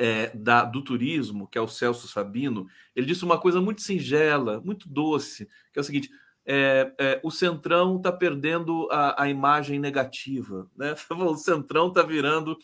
é, 0.01 0.31
da, 0.35 0.65
do 0.65 0.83
turismo, 0.83 1.47
que 1.47 1.59
é 1.59 1.61
o 1.61 1.69
Celso 1.69 2.09
Sabino, 2.09 2.67
ele 2.97 3.07
disse 3.07 3.23
uma 3.23 3.39
coisa 3.39 3.61
muito 3.61 3.83
singela, 3.83 4.59
muito 4.65 4.89
doce, 4.89 5.47
que 5.73 5.79
é 5.79 5.81
o 5.81 5.85
seguinte: 5.85 6.11
é, 6.47 6.93
é, 6.99 7.21
o 7.23 7.31
Centrão 7.31 7.99
está 7.99 8.11
perdendo 8.11 8.89
a, 8.91 9.25
a, 9.25 9.29
imagem 9.29 9.79
negativa, 9.79 10.69
né? 10.75 10.95
O 11.11 11.37
Centrão 11.37 11.89
está 11.89 12.03
virando. 12.03 12.57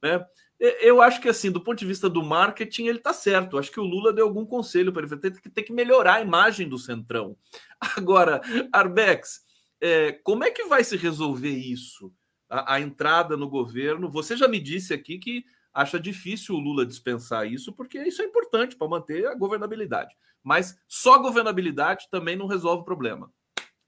Né? 0.00 0.24
Eu 0.60 1.02
acho 1.02 1.20
que, 1.20 1.28
assim, 1.28 1.50
do 1.50 1.60
ponto 1.60 1.78
de 1.78 1.86
vista 1.86 2.08
do 2.08 2.22
marketing, 2.22 2.86
ele 2.86 2.98
está 2.98 3.12
certo. 3.12 3.58
acho 3.58 3.70
que 3.70 3.80
o 3.80 3.84
Lula 3.84 4.12
deu 4.12 4.26
algum 4.26 4.46
conselho 4.46 4.92
para 4.92 5.04
ele. 5.04 5.16
Tem 5.16 5.32
que, 5.32 5.50
tem 5.50 5.64
que 5.64 5.72
melhorar 5.72 6.14
a 6.14 6.20
imagem 6.20 6.68
do 6.68 6.78
Centrão. 6.78 7.36
Agora, 7.96 8.40
Arbex, 8.72 9.42
é, 9.80 10.12
como 10.12 10.44
é 10.44 10.50
que 10.50 10.64
vai 10.64 10.84
se 10.84 10.96
resolver 10.96 11.50
isso? 11.50 12.12
A, 12.48 12.74
a 12.74 12.80
entrada 12.80 13.36
no 13.36 13.48
governo. 13.48 14.08
Você 14.08 14.36
já 14.36 14.46
me 14.46 14.60
disse 14.60 14.94
aqui 14.94 15.18
que 15.18 15.44
acha 15.74 15.98
difícil 15.98 16.54
o 16.54 16.60
Lula 16.60 16.86
dispensar 16.86 17.46
isso, 17.46 17.72
porque 17.72 18.00
isso 18.00 18.22
é 18.22 18.24
importante 18.24 18.76
para 18.76 18.88
manter 18.88 19.26
a 19.26 19.34
governabilidade. 19.34 20.14
Mas 20.42 20.78
só 20.86 21.18
governabilidade 21.18 22.08
também 22.10 22.36
não 22.36 22.46
resolve 22.46 22.82
o 22.82 22.84
problema. 22.84 23.32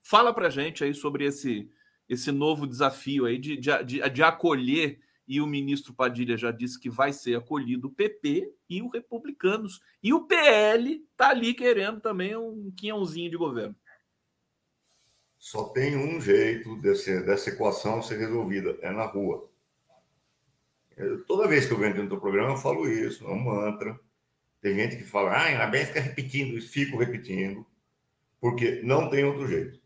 Fala 0.03 0.35
para 0.35 0.51
gente 0.51 0.83
aí 0.83 0.93
sobre 0.93 1.25
esse, 1.25 1.71
esse 2.09 2.33
novo 2.33 2.67
desafio 2.67 3.25
aí 3.25 3.39
de, 3.39 3.57
de, 3.57 3.85
de, 3.85 4.11
de 4.11 4.23
acolher, 4.23 4.99
e 5.27 5.41
o 5.41 5.47
ministro 5.47 5.93
Padilha 5.93 6.37
já 6.37 6.51
disse 6.51 6.79
que 6.79 6.89
vai 6.89 7.13
ser 7.13 7.37
acolhido 7.37 7.89
o 7.89 7.93
PP 7.93 8.53
e 8.69 8.83
os 8.83 8.93
republicanos. 8.93 9.81
E 10.03 10.13
o 10.13 10.27
PL 10.27 11.05
está 11.11 11.31
ali 11.31 11.53
querendo 11.53 12.01
também 12.01 12.37
um 12.37 12.71
quinhãozinho 12.77 13.31
de 13.31 13.37
governo. 13.37 13.75
Só 15.39 15.65
tem 15.65 15.97
um 15.97 16.21
jeito 16.21 16.77
desse, 16.77 17.23
dessa 17.23 17.51
equação 17.51 18.03
ser 18.03 18.19
resolvida, 18.19 18.79
é 18.81 18.91
na 18.91 19.05
rua. 19.05 19.49
Eu, 20.97 21.25
toda 21.25 21.49
vez 21.49 21.67
que 21.67 21.73
eu 21.73 21.79
venho 21.79 21.95
dentro 21.95 22.11
do 22.11 22.21
programa, 22.21 22.53
eu 22.53 22.57
falo 22.57 22.89
isso, 22.89 23.25
é 23.25 23.29
um 23.29 23.39
mantra. 23.39 23.99
Tem 24.61 24.75
gente 24.75 24.97
que 24.97 25.05
fala, 25.05 25.33
ah, 25.33 25.45
ainda 25.45 25.67
bem 25.67 25.85
fica 25.85 26.01
repetindo, 26.01 26.57
e 26.57 26.61
fico 26.61 26.97
repetindo, 26.97 27.67
porque 28.41 28.81
não 28.83 29.11
tem 29.11 29.25
outro 29.25 29.47
jeito. 29.47 29.79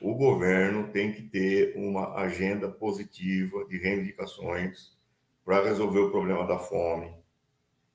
O 0.00 0.14
governo 0.14 0.88
tem 0.92 1.12
que 1.12 1.22
ter 1.22 1.74
uma 1.76 2.14
agenda 2.14 2.68
positiva 2.68 3.64
de 3.64 3.78
reivindicações 3.78 4.96
para 5.44 5.64
resolver 5.64 5.98
o 5.98 6.10
problema 6.10 6.46
da 6.46 6.58
fome, 6.58 7.12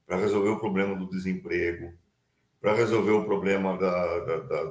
para 0.06 0.18
resolver 0.18 0.50
o 0.50 0.60
problema 0.60 0.96
do 0.96 1.10
desemprego, 1.10 1.94
para 2.60 2.74
resolver 2.74 3.12
o 3.12 3.24
problema 3.24 3.78
da, 3.78 4.20
da, 4.20 4.38
da, 4.40 4.64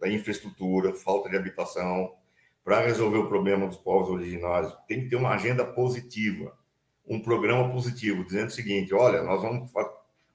da, 0.00 0.08
infraestrutura, 0.08 0.94
falta 0.94 1.28
de 1.28 1.36
habitação, 1.36 2.14
para 2.64 2.80
resolver 2.80 3.18
o 3.18 3.28
problema 3.28 3.66
dos 3.66 3.76
povos 3.76 4.10
originários, 4.10 4.74
tem 4.86 5.02
que 5.02 5.08
ter 5.08 5.16
uma 5.16 5.34
agenda 5.34 5.64
positiva, 5.64 6.56
um 7.06 7.20
programa 7.20 7.70
positivo, 7.72 8.24
dizendo 8.24 8.48
o 8.48 8.52
seguinte: 8.52 8.94
olha, 8.94 9.22
nós 9.22 9.42
vamos. 9.42 9.70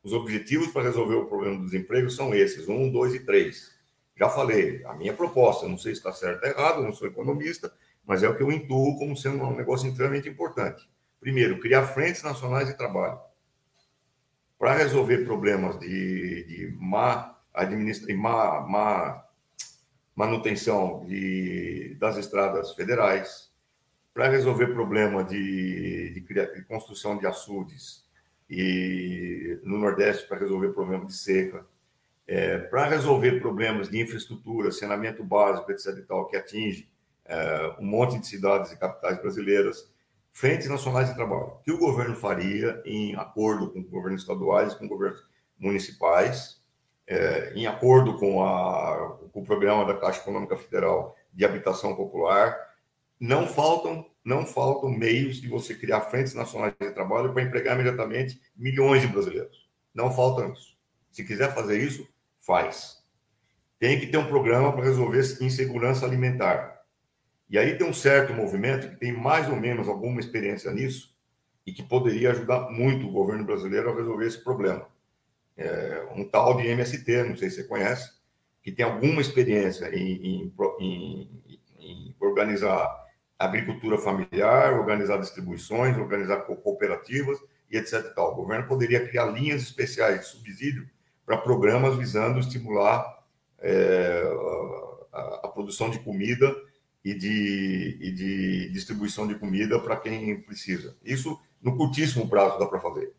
Os 0.04 0.14
objetivos 0.14 0.68
para 0.68 0.84
resolver 0.84 1.16
o 1.16 1.26
problema 1.26 1.58
do 1.58 1.66
desemprego 1.66 2.10
são 2.10 2.34
esses: 2.34 2.68
um, 2.68 2.92
dois 2.92 3.16
e 3.16 3.20
três. 3.20 3.75
Já 4.16 4.30
falei, 4.30 4.84
a 4.86 4.94
minha 4.94 5.14
proposta, 5.14 5.68
não 5.68 5.78
sei 5.78 5.94
se 5.94 6.00
está 6.00 6.14
certo 6.14 6.44
ou 6.44 6.50
errado, 6.50 6.82
não 6.82 6.94
sou 6.94 7.08
economista, 7.08 7.72
mas 8.06 8.24
é 8.24 8.30
o 8.30 8.36
que 8.36 8.44
eu 8.44 8.52
intuo 8.52 8.98
como 8.98 9.16
sendo 9.16 9.44
um 9.44 9.56
negócio 9.56 9.90
extremamente 9.90 10.30
importante. 10.30 10.90
Primeiro, 11.20 11.60
criar 11.60 11.88
frentes 11.88 12.24
nacionais 12.24 12.68
de 12.68 12.78
trabalho 12.78 13.20
para 14.58 14.74
resolver 14.74 15.26
problemas 15.26 15.80
de, 15.80 16.44
de 16.46 16.78
má, 16.80 17.38
administra, 17.54 18.16
má, 18.16 18.62
má 18.62 19.26
manutenção 20.16 21.04
de, 21.06 21.96
das 22.00 22.16
estradas 22.16 22.74
federais, 22.74 23.52
para 24.14 24.30
resolver 24.30 24.68
problema 24.68 25.26
de, 25.26 26.12
de, 26.12 26.22
de, 26.22 26.64
construção 26.64 27.18
de 27.18 27.28
açudes 27.28 28.06
e 28.50 29.60
no 29.62 29.78
Nordeste 29.78 30.26
para 30.26 30.40
resolver 30.40 30.70
problema 30.70 31.06
de 31.06 31.14
seca, 31.14 31.66
é, 32.28 32.58
para 32.58 32.88
resolver 32.88 33.40
problemas 33.40 33.90
de 33.90 34.02
infraestrutura, 34.02 34.72
saneamento 34.72 35.24
básico, 35.24 35.72
etc. 35.72 35.98
e 35.98 36.02
tal, 36.02 36.28
que 36.28 36.36
atinge 36.36 36.90
é, 37.26 37.76
um 37.80 37.86
monte 37.86 38.20
de 38.20 38.28
cidades 38.28 38.72
e 38.72 38.80
capitais 38.80 39.20
brasileiras, 39.20 39.92
frentes 40.32 40.68
nacionais 40.68 41.10
de 41.10 41.16
trabalho, 41.16 41.60
que 41.64 41.72
o 41.72 41.78
governo 41.78 42.16
faria 42.16 42.82
em 42.86 43.16
acordo 43.16 43.72
com 43.72 43.84
governos 43.84 44.22
estaduais, 44.22 44.74
com 44.74 44.88
governos 44.88 45.24
municipais, 45.58 46.62
é, 47.08 47.54
em 47.56 47.68
acordo 47.68 48.18
com, 48.18 48.44
a, 48.44 49.18
com, 49.32 49.42
o 49.42 49.46
programa 49.46 49.86
da 49.86 49.96
Caixa 49.96 50.20
Econômica 50.22 50.58
Federal 50.58 51.16
de 51.34 51.46
Habitação 51.46 51.96
Popular, 51.96 52.58
não 53.20 53.48
faltam, 53.48 54.10
não 54.24 54.46
faltam 54.46 54.90
meios 54.90 55.40
de 55.40 55.48
você 55.48 55.74
criar 55.76 56.02
frentes 56.02 56.34
nacionais 56.34 56.74
de 56.80 56.92
trabalho 56.92 57.32
para 57.32 57.44
empregar 57.44 57.76
imediatamente 57.76 58.42
milhões 58.56 59.02
de 59.02 59.08
brasileiros. 59.08 59.70
Não 59.94 60.12
faltam 60.12 60.52
isso. 60.52 60.76
Se 61.12 61.24
quiser 61.24 61.54
fazer 61.54 61.80
isso, 61.80 62.06
faz. 62.46 63.04
Tem 63.80 64.00
que 64.00 64.08
ter 64.08 64.18
um 64.18 64.28
programa 64.28 64.72
para 64.72 64.86
resolver 64.86 65.22
insegurança 65.42 66.06
alimentar. 66.06 66.82
E 67.50 67.58
aí 67.58 67.78
tem 67.78 67.88
um 67.88 67.94
certo 67.94 68.34
movimento 68.34 68.90
que 68.90 68.96
tem 68.96 69.12
mais 69.12 69.50
ou 69.50 69.56
menos 69.56 69.88
alguma 69.88 70.20
experiência 70.20 70.72
nisso 70.72 71.16
e 71.66 71.74
que 71.74 71.84
poderia 71.84 72.32
ajudar 72.32 72.70
muito 72.70 73.08
o 73.08 73.12
governo 73.12 73.44
brasileiro 73.44 73.90
a 73.90 73.96
resolver 73.96 74.26
esse 74.26 74.44
problema. 74.44 74.88
É 75.58 76.08
um 76.16 76.24
tal 76.28 76.58
de 76.58 76.68
MST, 76.68 77.24
não 77.24 77.36
sei 77.36 77.50
se 77.50 77.58
você 77.58 77.64
conhece, 77.64 78.12
que 78.62 78.72
tem 78.72 78.86
alguma 78.86 79.22
experiência 79.22 79.88
em, 79.96 80.52
em, 80.52 80.54
em, 80.80 81.44
em 81.80 82.16
organizar 82.20 83.06
agricultura 83.38 83.98
familiar, 83.98 84.74
organizar 84.74 85.18
distribuições, 85.18 85.98
organizar 85.98 86.42
cooperativas 86.42 87.38
e 87.70 87.78
etc. 87.78 88.14
Tal. 88.14 88.34
O 88.34 88.36
governo 88.36 88.68
poderia 88.68 89.08
criar 89.08 89.26
linhas 89.26 89.62
especiais 89.62 90.22
de 90.22 90.28
subsídio 90.28 90.90
para 91.26 91.38
programas 91.38 91.98
visando 91.98 92.40
estimular 92.40 93.24
é, 93.60 94.24
a, 95.12 95.42
a, 95.44 95.48
produção 95.48 95.90
de 95.90 96.00
comida 96.00 96.56
e 97.04 97.14
de, 97.14 97.98
e 98.00 98.12
de 98.12 98.70
distribuição 98.70 99.28
de 99.28 99.36
comida 99.36 99.80
para 99.80 99.96
quem 99.96 100.40
precisa. 100.42 100.96
Isso 101.04 101.40
no 101.62 101.76
curtíssimo 101.76 102.30
prazo 102.30 102.60
dá 102.60 102.66
para 102.66 102.80
fazer. 102.80 103.12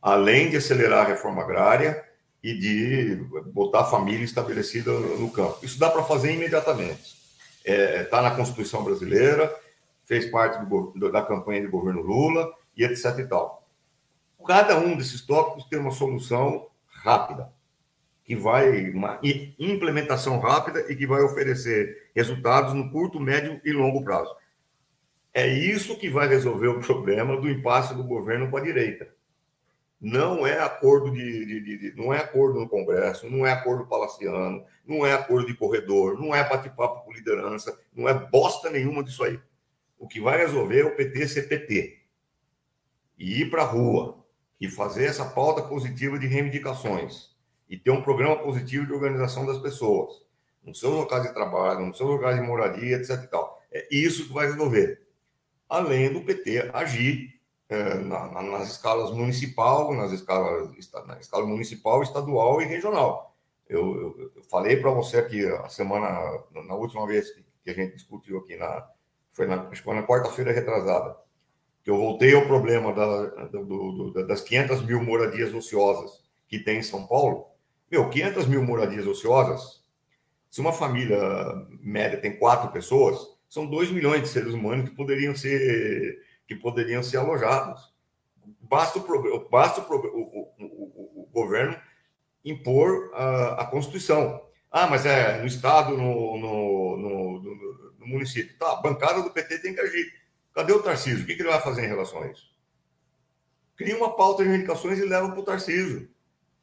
Além 0.00 0.50
de 0.50 0.56
acelerar 0.56 1.06
a 1.06 1.08
reforma 1.08 1.42
agrária 1.42 2.04
e 2.42 2.54
de 2.54 3.16
botar 3.52 3.80
a 3.80 3.90
família 3.90 4.24
estabelecida 4.24 4.92
no 4.92 5.30
campo. 5.30 5.58
Isso 5.62 5.78
dá 5.78 5.88
para 5.88 6.02
fazer 6.02 6.34
imediatamente. 6.34 7.16
Está 7.64 7.72
é, 7.72 8.04
tá 8.04 8.22
na 8.22 8.32
Constituição 8.32 8.82
brasileira, 8.82 9.54
fez 10.04 10.26
parte 10.26 10.64
do, 10.64 11.10
da 11.10 11.22
campanha 11.22 11.62
do 11.62 11.70
governo 11.70 12.02
Lula 12.02 12.52
e 12.76 12.84
etc. 12.84 13.18
E 13.18 13.26
tal. 13.26 13.68
Cada 14.44 14.76
um 14.76 14.96
desses 14.96 15.20
tópicos 15.20 15.64
tem 15.66 15.78
uma 15.78 15.92
solução 15.92 16.66
rápida, 17.02 17.52
que 18.24 18.36
vai, 18.36 18.90
uma 18.90 19.20
implementação 19.58 20.38
rápida 20.38 20.90
e 20.90 20.96
que 20.96 21.06
vai 21.06 21.22
oferecer 21.22 22.10
resultados 22.14 22.72
no 22.72 22.90
curto, 22.90 23.18
médio 23.18 23.60
e 23.64 23.72
longo 23.72 24.04
prazo. 24.04 24.34
É 25.34 25.46
isso 25.46 25.98
que 25.98 26.08
vai 26.08 26.28
resolver 26.28 26.68
o 26.68 26.80
problema 26.80 27.36
do 27.36 27.50
impasse 27.50 27.94
do 27.94 28.04
governo 28.04 28.50
com 28.50 28.56
a 28.56 28.60
direita. 28.60 29.12
Não 30.00 30.46
é 30.46 30.58
acordo 30.60 31.10
de, 31.10 31.46
de, 31.46 31.60
de, 31.60 31.78
de 31.78 31.96
não 31.96 32.12
é 32.12 32.18
acordo 32.18 32.60
no 32.60 32.68
Congresso, 32.68 33.30
não 33.30 33.46
é 33.46 33.52
acordo 33.52 33.86
palaciano, 33.86 34.64
não 34.86 35.06
é 35.06 35.12
acordo 35.12 35.46
de 35.46 35.54
corredor, 35.54 36.18
não 36.18 36.34
é 36.34 36.46
bate-papo 36.48 37.04
com 37.04 37.12
liderança, 37.12 37.78
não 37.94 38.08
é 38.08 38.14
bosta 38.14 38.68
nenhuma 38.68 39.02
disso 39.02 39.24
aí. 39.24 39.38
O 39.98 40.06
que 40.06 40.20
vai 40.20 40.38
resolver 40.38 40.80
é 40.80 40.84
o 40.84 40.96
PT 40.96 41.28
ser 41.28 41.42
PT 41.48 42.00
e 43.16 43.42
ir 43.42 43.50
para 43.50 43.62
a 43.62 43.66
rua 43.66 44.21
e 44.62 44.68
fazer 44.68 45.06
essa 45.06 45.24
pauta 45.24 45.60
positiva 45.60 46.16
de 46.16 46.28
reivindicações 46.28 47.32
e 47.68 47.76
ter 47.76 47.90
um 47.90 48.00
programa 48.00 48.36
positivo 48.36 48.86
de 48.86 48.92
organização 48.92 49.44
das 49.44 49.58
pessoas 49.58 50.22
nos 50.62 50.78
seus 50.78 50.94
locais 50.94 51.24
de 51.24 51.34
trabalho, 51.34 51.84
nos 51.84 51.96
seus 51.96 52.08
locais 52.08 52.36
de 52.36 52.46
moradia, 52.46 52.96
etc. 52.96 53.28
É 53.72 53.88
isso 53.90 54.28
que 54.28 54.32
vai 54.32 54.46
resolver. 54.46 55.04
Além 55.68 56.12
do 56.12 56.22
PT 56.22 56.70
agir 56.72 57.40
é, 57.68 57.94
na, 57.94 58.30
na, 58.30 58.42
nas 58.42 58.70
escalas 58.70 59.10
municipal, 59.10 59.92
nas 59.94 60.12
escalas, 60.12 60.70
na 61.08 61.18
escala 61.18 61.44
municipal, 61.44 62.00
estadual 62.00 62.62
e 62.62 62.64
regional. 62.64 63.34
Eu, 63.68 63.96
eu, 63.96 64.32
eu 64.36 64.42
falei 64.44 64.76
para 64.76 64.92
você 64.92 65.16
aqui 65.16 65.44
a 65.44 65.68
semana, 65.68 66.06
na 66.52 66.74
última 66.76 67.04
vez 67.04 67.32
que 67.64 67.70
a 67.70 67.74
gente 67.74 67.94
discutiu 67.94 68.38
aqui, 68.38 68.56
na, 68.56 68.88
foi 69.32 69.48
na, 69.48 69.66
que 69.66 69.82
foi 69.82 69.96
na 69.96 70.06
quarta-feira 70.06 70.52
retrasada, 70.52 71.14
que 71.14 71.21
eu 71.90 71.96
voltei 71.96 72.34
ao 72.34 72.46
problema 72.46 72.92
da, 72.92 73.46
do, 73.46 73.64
do, 74.12 74.26
das 74.26 74.40
500 74.40 74.82
mil 74.82 75.02
moradias 75.02 75.52
ociosas 75.52 76.22
que 76.48 76.58
tem 76.58 76.78
em 76.78 76.82
São 76.82 77.06
Paulo. 77.06 77.46
Meu, 77.90 78.08
500 78.08 78.46
mil 78.46 78.62
moradias 78.62 79.06
ociosas, 79.06 79.82
se 80.48 80.60
uma 80.60 80.72
família 80.72 81.18
média 81.80 82.20
tem 82.20 82.38
quatro 82.38 82.70
pessoas, 82.70 83.18
são 83.48 83.66
2 83.66 83.90
milhões 83.90 84.22
de 84.22 84.28
seres 84.28 84.54
humanos 84.54 84.88
que 84.88 84.96
poderiam 84.96 85.34
ser 85.34 86.18
que 86.46 86.54
poderiam 86.56 87.02
ser 87.02 87.18
alojados. 87.18 87.92
Basta 88.60 88.98
o, 88.98 89.48
basta 89.48 89.80
o, 89.80 89.94
o, 89.94 90.52
o, 90.58 91.22
o 91.22 91.30
governo 91.32 91.76
impor 92.44 93.10
a, 93.14 93.62
a, 93.62 93.66
Constituição. 93.66 94.42
Ah, 94.70 94.86
mas 94.86 95.06
é 95.06 95.38
no 95.40 95.46
Estado, 95.46 95.96
no, 95.96 96.38
no, 96.38 96.96
no, 96.96 97.42
no, 97.98 98.06
município. 98.06 98.56
Tá, 98.58 98.72
a 98.72 98.80
bancada 98.80 99.22
do 99.22 99.30
PT 99.30 99.58
tem 99.58 99.74
que 99.74 99.80
agir. 99.80 100.21
Cadê 100.54 100.72
o 100.72 100.82
Tarcísio? 100.82 101.22
O 101.22 101.26
que, 101.26 101.32
ele 101.32 101.44
vai 101.44 101.60
fazer 101.60 101.84
em 101.84 101.88
relação 101.88 102.22
a 102.22 102.28
isso? 102.28 102.52
Cria 103.76 103.96
uma 103.96 104.14
pauta 104.14 104.42
de 104.42 104.48
reivindicações 104.48 104.98
e 104.98 105.04
leva 105.04 105.30
para 105.30 105.40
o 105.40 105.44
Tarcísio. 105.44 106.10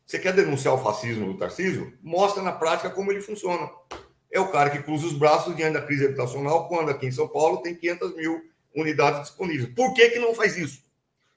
Você 0.06 0.20
quer 0.20 0.34
denunciar 0.34 0.74
o 0.74 0.78
fascismo 0.78 1.32
do 1.32 1.38
Tarcísio? 1.38 1.98
Mostra 2.02 2.42
na 2.42 2.52
prática 2.52 2.90
como 2.90 3.12
ele 3.12 3.22
funciona. 3.22 3.70
É 4.32 4.40
o 4.40 4.52
cara 4.52 4.70
que 4.70 4.84
cruza 4.84 5.08
os 5.08 5.14
braços 5.14 5.56
diante 5.56 5.74
da 5.74 5.82
crise 5.82 6.06
habitacional, 6.06 6.68
quando 6.68 6.90
aqui 6.90 7.08
em 7.08 7.12
São 7.12 7.28
Paulo 7.28 7.62
tem 7.62 7.76
500 7.76 8.16
mil 8.16 8.42
unidades 8.76 9.22
disponíveis. 9.22 9.74
Por 9.74 9.94
que, 9.94 10.10
que 10.10 10.20
não 10.20 10.34
faz 10.34 10.58
isso? 10.58 10.84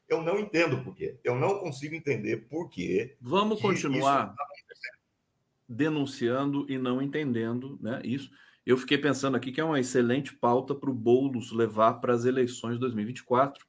Eu 0.09 0.23
não 0.23 0.39
entendo 0.39 0.83
por 0.83 0.95
quê. 0.95 1.17
Eu 1.25 1.35
não 1.35 1.59
consigo 1.59 1.95
entender 1.95 2.49
por 2.49 2.69
quê. 2.69 3.17
Vamos 3.21 3.61
continuar 3.61 4.35
denunciando 5.69 6.67
e 6.69 6.77
não 6.77 7.01
entendendo 7.01 7.79
né, 7.81 8.01
isso. 8.05 8.31
Eu 8.65 8.77
fiquei 8.77 8.97
pensando 8.97 9.37
aqui 9.37 9.51
que 9.51 9.61
é 9.61 9.65
uma 9.65 9.81
excelente 9.81 10.35
pauta 10.35 10.75
para 10.75 10.91
o 10.91 10.95
Boulos 10.95 11.53
levar 11.53 11.95
para 11.95 12.15
as 12.15 12.25
eleições 12.25 12.75
de 12.75 12.81
2024, 12.81 13.65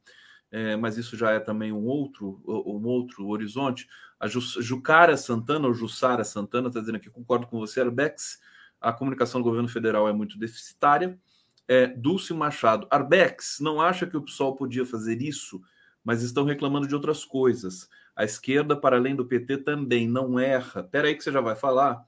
é, 0.51 0.75
mas 0.75 0.97
isso 0.97 1.17
já 1.17 1.31
é 1.31 1.39
também 1.39 1.71
um 1.71 1.85
outro, 1.85 2.41
um 2.45 2.85
outro 2.85 3.27
horizonte. 3.27 3.87
A 4.19 4.27
Jucara 4.27 5.17
Santana, 5.17 5.67
ou 5.67 5.73
Jussara 5.73 6.23
Santana, 6.23 6.67
está 6.67 6.79
dizendo 6.79 6.95
aqui, 6.95 7.09
concordo 7.09 7.47
com 7.47 7.59
você, 7.59 7.81
Arbex, 7.81 8.39
a 8.79 8.93
comunicação 8.93 9.41
do 9.41 9.45
governo 9.45 9.67
federal 9.67 10.07
é 10.07 10.13
muito 10.13 10.37
deficitária 10.37 11.19
é, 11.67 11.87
Dulce 11.87 12.33
Machado. 12.33 12.87
Arbex, 12.89 13.59
não 13.59 13.81
acha 13.81 14.05
que 14.05 14.17
o 14.17 14.21
PSOL 14.21 14.55
podia 14.55 14.85
fazer 14.85 15.21
isso, 15.21 15.61
mas 16.03 16.21
estão 16.21 16.43
reclamando 16.43 16.87
de 16.87 16.95
outras 16.95 17.23
coisas. 17.23 17.89
A 18.15 18.23
esquerda, 18.23 18.75
para 18.75 18.97
além 18.97 19.15
do 19.15 19.25
PT, 19.25 19.57
também 19.59 20.07
não 20.07 20.39
erra. 20.39 20.81
Espera 20.81 21.07
aí 21.07 21.15
que 21.15 21.23
você 21.23 21.31
já 21.31 21.41
vai 21.41 21.55
falar. 21.55 22.05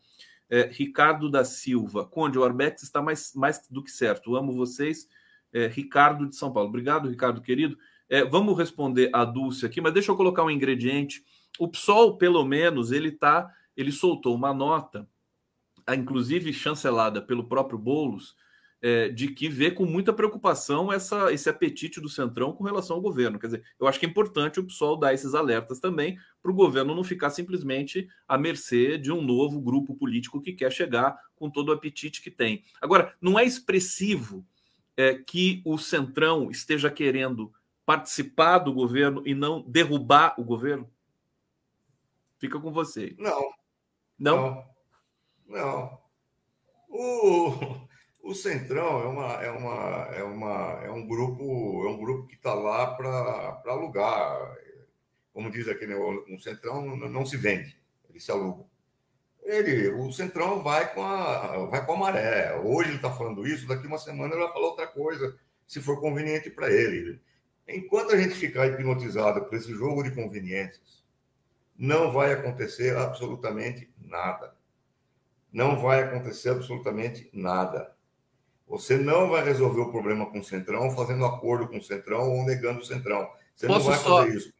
É, 0.49 0.63
Ricardo 0.71 1.29
da 1.29 1.43
Silva. 1.43 2.05
Conde, 2.05 2.37
o 2.37 2.43
Arbex 2.43 2.83
está 2.83 3.01
mais, 3.01 3.33
mais 3.33 3.61
do 3.69 3.83
que 3.83 3.91
certo. 3.91 4.35
Amo 4.35 4.53
vocês. 4.53 5.07
É, 5.51 5.67
Ricardo 5.67 6.27
de 6.27 6.35
São 6.35 6.51
Paulo. 6.51 6.69
Obrigado, 6.69 7.09
Ricardo, 7.09 7.41
querido. 7.41 7.77
É, 8.07 8.23
vamos 8.23 8.57
responder 8.57 9.09
a 9.13 9.25
Dulce 9.25 9.65
aqui, 9.65 9.81
mas 9.81 9.93
deixa 9.93 10.11
eu 10.11 10.15
colocar 10.15 10.43
um 10.43 10.51
ingrediente. 10.51 11.23
O 11.57 11.67
PSOL, 11.67 12.17
pelo 12.17 12.43
menos, 12.45 12.91
ele 12.91 13.11
tá, 13.11 13.51
ele 13.75 13.91
soltou 13.91 14.35
uma 14.35 14.53
nota, 14.53 15.07
inclusive 15.89 16.53
chancelada 16.53 17.21
pelo 17.21 17.47
próprio 17.47 17.79
Boulos, 17.79 18.35
é, 18.85 19.09
de 19.09 19.29
que 19.29 19.49
vê 19.49 19.71
com 19.71 19.83
muita 19.83 20.13
preocupação 20.13 20.93
essa, 20.93 21.33
esse 21.33 21.49
apetite 21.49 21.99
do 21.99 22.07
Centrão 22.07 22.53
com 22.53 22.63
relação 22.63 22.95
ao 22.95 23.01
governo. 23.01 23.39
Quer 23.39 23.47
dizer, 23.47 23.63
eu 23.79 23.87
acho 23.87 23.99
que 23.99 24.05
é 24.05 24.09
importante 24.09 24.59
o 24.59 24.63
pessoal 24.63 24.95
dar 24.95 25.11
esses 25.11 25.33
alertas 25.33 25.79
também 25.79 26.19
para 26.39 26.51
o 26.51 26.53
governo 26.53 26.93
não 26.93 27.03
ficar 27.03 27.31
simplesmente 27.31 28.07
à 28.27 28.37
mercê 28.37 28.95
de 28.99 29.11
um 29.11 29.23
novo 29.23 29.59
grupo 29.59 29.95
político 29.95 30.39
que 30.39 30.53
quer 30.53 30.71
chegar 30.71 31.17
com 31.35 31.49
todo 31.49 31.69
o 31.69 31.71
apetite 31.71 32.21
que 32.21 32.29
tem. 32.29 32.63
Agora, 32.79 33.15
não 33.19 33.39
é 33.39 33.43
expressivo 33.43 34.45
é, 34.95 35.15
que 35.15 35.63
o 35.65 35.79
Centrão 35.79 36.51
esteja 36.51 36.91
querendo 36.91 37.51
participar 37.87 38.59
do 38.59 38.71
governo 38.71 39.23
e 39.25 39.33
não 39.33 39.63
derrubar 39.63 40.35
o 40.37 40.43
governo? 40.43 40.87
Fica 42.37 42.59
com 42.59 42.71
você. 42.71 43.15
Não. 43.17 43.51
Não? 44.19 44.63
Não. 45.47 45.57
não. 45.57 46.05
O, 46.87 47.84
o 48.25 48.33
Centrão 48.33 49.03
é, 49.03 49.07
uma, 49.07 49.33
é, 49.43 49.51
uma, 49.51 50.15
é, 50.15 50.23
uma, 50.23 50.81
é 50.83 50.91
um 50.91 51.07
grupo 51.07 51.85
é 51.85 51.89
um 51.91 51.97
grupo 51.97 52.27
que 52.27 52.33
está 52.33 52.55
lá 52.55 52.87
para 52.95 53.61
alugar. 53.67 54.57
Como 55.31 55.51
diz 55.51 55.67
né, 55.67 55.95
o 55.95 56.39
Centrão 56.39 56.83
não, 56.83 57.07
não 57.07 57.25
se 57.25 57.37
vende, 57.37 57.77
ele 58.09 58.19
se 58.19 58.31
aluga. 58.31 58.65
Ele, 59.43 59.89
o 59.89 60.11
Centrão 60.11 60.63
vai 60.63 60.91
com 60.91 61.03
a, 61.03 61.67
vai 61.67 61.85
com 61.85 61.93
a 61.93 61.97
maré. 61.97 62.59
Hoje 62.63 62.89
ele 62.89 62.95
está 62.95 63.11
falando 63.11 63.45
isso, 63.45 63.67
daqui 63.67 63.85
uma 63.85 63.99
semana 63.99 64.33
ele 64.33 64.43
vai 64.43 64.51
falar 64.51 64.69
outra 64.69 64.87
coisa, 64.87 65.37
se 65.67 65.79
for 65.79 66.01
conveniente 66.01 66.49
para 66.49 66.71
ele. 66.71 67.21
Enquanto 67.67 68.11
a 68.11 68.17
gente 68.17 68.33
ficar 68.33 68.65
hipnotizado 68.65 69.45
por 69.45 69.53
esse 69.55 69.71
jogo 69.71 70.01
de 70.01 70.15
conveniências, 70.15 71.03
não 71.77 72.11
vai 72.11 72.33
acontecer 72.33 72.97
absolutamente 72.97 73.87
nada. 73.99 74.55
Não 75.53 75.79
vai 75.79 76.01
acontecer 76.01 76.49
absolutamente 76.49 77.29
nada. 77.31 77.94
Você 78.67 78.97
não 78.97 79.29
vai 79.29 79.43
resolver 79.43 79.81
o 79.81 79.91
problema 79.91 80.25
com 80.25 80.39
o 80.39 80.43
Centrão 80.43 80.89
fazendo 80.91 81.25
acordo 81.25 81.67
com 81.67 81.77
o 81.77 81.83
Centrão 81.83 82.31
ou 82.31 82.45
negando 82.45 82.79
o 82.79 82.85
Centrão. 82.85 83.27
Você 83.55 83.67
Posso 83.67 83.89
não 83.89 83.95
vai 83.95 84.03
só 84.03 84.17
fazer 84.17 84.37
isso. 84.37 84.53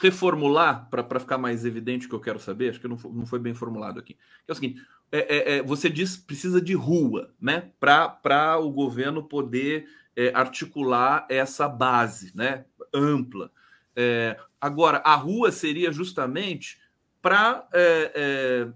Reformular 0.00 0.88
para 0.90 1.20
ficar 1.20 1.38
mais 1.38 1.64
evidente 1.64 2.06
o 2.06 2.08
que 2.08 2.14
eu 2.14 2.20
quero 2.20 2.40
saber, 2.40 2.70
acho 2.70 2.80
que 2.80 2.88
não 2.88 2.96
foi, 2.96 3.12
não 3.12 3.26
foi 3.26 3.38
bem 3.38 3.54
formulado 3.54 4.00
aqui. 4.00 4.16
É 4.48 4.52
o 4.52 4.54
seguinte: 4.54 4.80
é, 5.12 5.18
é, 5.18 5.56
é, 5.56 5.62
você 5.62 5.90
diz 5.90 6.16
precisa 6.16 6.60
de 6.60 6.72
rua, 6.72 7.32
né? 7.40 7.70
Para 7.78 8.58
o 8.58 8.70
governo 8.70 9.22
poder 9.22 9.86
é, 10.16 10.32
articular 10.34 11.26
essa 11.28 11.68
base 11.68 12.32
né? 12.34 12.64
ampla. 12.92 13.50
É, 13.94 14.38
agora, 14.60 14.98
a 15.04 15.14
rua 15.14 15.52
seria 15.52 15.92
justamente 15.92 16.80
para 17.20 17.68
é, 17.72 18.68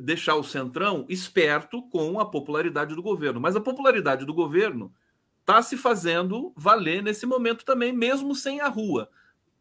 deixar 0.00 0.36
o 0.36 0.44
Centrão 0.44 1.06
esperto 1.08 1.82
com 1.88 2.20
a 2.20 2.26
popularidade 2.30 2.94
do 2.94 3.02
governo. 3.02 3.40
Mas 3.40 3.56
a 3.56 3.60
popularidade 3.60 4.24
do 4.24 4.34
governo 4.34 4.92
está 5.40 5.62
se 5.62 5.76
fazendo 5.76 6.52
valer 6.56 7.02
nesse 7.02 7.26
momento 7.26 7.64
também, 7.64 7.92
mesmo 7.92 8.34
sem 8.34 8.60
a 8.60 8.68
rua. 8.68 9.10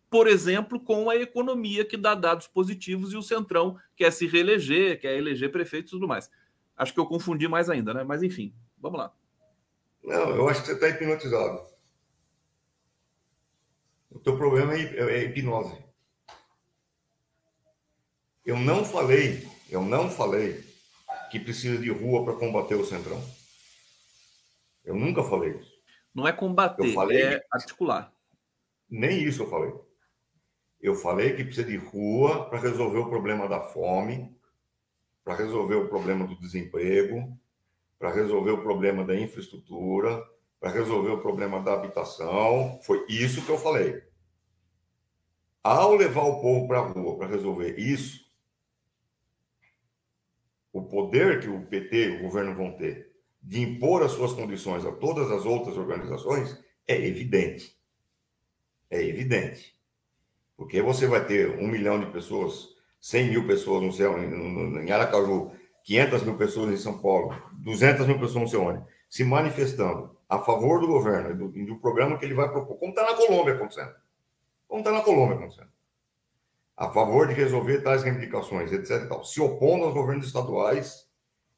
Por 0.09 0.27
exemplo, 0.27 0.79
com 0.79 1.09
a 1.09 1.15
economia 1.15 1.85
que 1.85 1.95
dá 1.95 2.15
dados 2.15 2.47
positivos 2.47 3.13
e 3.13 3.17
o 3.17 3.21
Centrão 3.21 3.77
quer 3.95 4.11
se 4.11 4.27
reeleger, 4.27 4.99
quer 4.99 5.15
eleger 5.15 5.51
prefeitos 5.51 5.91
e 5.91 5.95
tudo 5.95 6.07
mais. 6.07 6.29
Acho 6.75 6.93
que 6.93 6.99
eu 6.99 7.05
confundi 7.05 7.47
mais 7.47 7.69
ainda, 7.69 7.93
né? 7.93 8.03
Mas 8.03 8.23
enfim, 8.23 8.53
vamos 8.77 8.99
lá. 8.99 9.13
Não, 10.03 10.35
eu 10.35 10.49
acho 10.49 10.61
que 10.61 10.67
você 10.67 10.73
está 10.73 10.89
hipnotizado. 10.89 11.69
O 14.09 14.19
teu 14.19 14.35
problema 14.35 14.73
é, 14.73 14.81
é 14.81 15.23
hipnose. 15.25 15.77
Eu 18.45 18.57
não 18.57 18.83
falei, 18.83 19.47
eu 19.69 19.81
não 19.81 20.09
falei 20.09 20.63
que 21.31 21.39
precisa 21.39 21.77
de 21.77 21.89
rua 21.89 22.23
para 22.23 22.35
combater 22.35 22.75
o 22.75 22.85
Centrão. 22.85 23.21
Eu 24.83 24.95
nunca 24.95 25.23
falei 25.23 25.51
isso. 25.51 25.79
Não 26.13 26.27
é 26.27 26.31
combater, 26.31 26.87
eu 26.87 26.93
falei 26.93 27.21
é 27.21 27.45
articular. 27.51 28.11
Nem 28.89 29.23
isso 29.23 29.43
eu 29.43 29.49
falei. 29.49 29.71
Eu 30.81 30.95
falei 30.95 31.35
que 31.35 31.43
precisa 31.43 31.67
de 31.67 31.77
rua 31.77 32.49
para 32.49 32.59
resolver 32.59 32.99
o 32.99 33.09
problema 33.09 33.47
da 33.47 33.61
fome, 33.61 34.35
para 35.23 35.35
resolver 35.35 35.75
o 35.75 35.87
problema 35.87 36.25
do 36.25 36.39
desemprego, 36.39 37.37
para 37.99 38.11
resolver 38.11 38.51
o 38.51 38.63
problema 38.63 39.03
da 39.03 39.15
infraestrutura, 39.15 40.25
para 40.59 40.71
resolver 40.71 41.11
o 41.11 41.21
problema 41.21 41.61
da 41.61 41.73
habitação. 41.73 42.79
Foi 42.83 43.05
isso 43.07 43.45
que 43.45 43.51
eu 43.51 43.57
falei. 43.57 44.01
Ao 45.61 45.93
levar 45.95 46.23
o 46.23 46.41
povo 46.41 46.67
para 46.67 46.79
a 46.79 46.87
rua 46.87 47.17
para 47.17 47.27
resolver 47.27 47.77
isso, 47.77 48.28
o 50.71 50.83
poder 50.83 51.39
que 51.39 51.49
o 51.49 51.65
PT 51.65 51.95
e 51.95 52.17
o 52.17 52.21
governo 52.21 52.55
vão 52.55 52.71
ter 52.71 53.09
de 53.41 53.61
impor 53.61 54.03
as 54.03 54.11
suas 54.11 54.33
condições 54.33 54.85
a 54.85 54.91
todas 54.91 55.31
as 55.31 55.45
outras 55.45 55.77
organizações 55.77 56.59
é 56.87 56.95
evidente. 57.05 57.77
É 58.89 59.01
evidente. 59.01 59.75
Porque 60.57 60.81
você 60.81 61.07
vai 61.07 61.25
ter 61.25 61.57
um 61.59 61.67
milhão 61.67 61.99
de 61.99 62.11
pessoas, 62.11 62.69
100 62.99 63.29
mil 63.29 63.47
pessoas 63.47 63.81
no 63.81 63.93
céu, 63.93 64.17
em 64.21 64.91
Aracaju, 64.91 65.51
500 65.83 66.23
mil 66.23 66.37
pessoas 66.37 66.73
em 66.73 66.77
São 66.77 66.99
Paulo, 66.99 67.33
200 67.53 68.05
mil 68.05 68.19
pessoas 68.19 68.51
no 68.51 68.61
onde, 68.61 68.83
se 69.09 69.23
manifestando 69.23 70.17
a 70.27 70.39
favor 70.39 70.79
do 70.79 70.87
governo 70.87 71.31
e 71.31 71.33
do, 71.33 71.65
do, 71.65 71.79
programa 71.79 72.17
que 72.17 72.25
ele 72.25 72.33
vai 72.33 72.49
propor, 72.49 72.77
como 72.77 72.91
está 72.91 73.03
na 73.03 73.15
Colômbia 73.15 73.55
acontecendo. 73.55 73.95
Como 74.67 74.81
está 74.81 74.91
na 74.91 75.01
Colômbia 75.01 75.37
acontecendo. 75.37 75.69
A 76.79 76.89
favor 76.91 77.27
de 77.27 77.33
resolver 77.33 77.81
tais 77.81 78.03
reivindicações, 78.03 78.71
etc. 78.71 79.11
Se 79.25 79.41
opondo 79.41 79.83
aos 79.83 79.93
governos 79.93 80.25
estaduais 80.25 81.05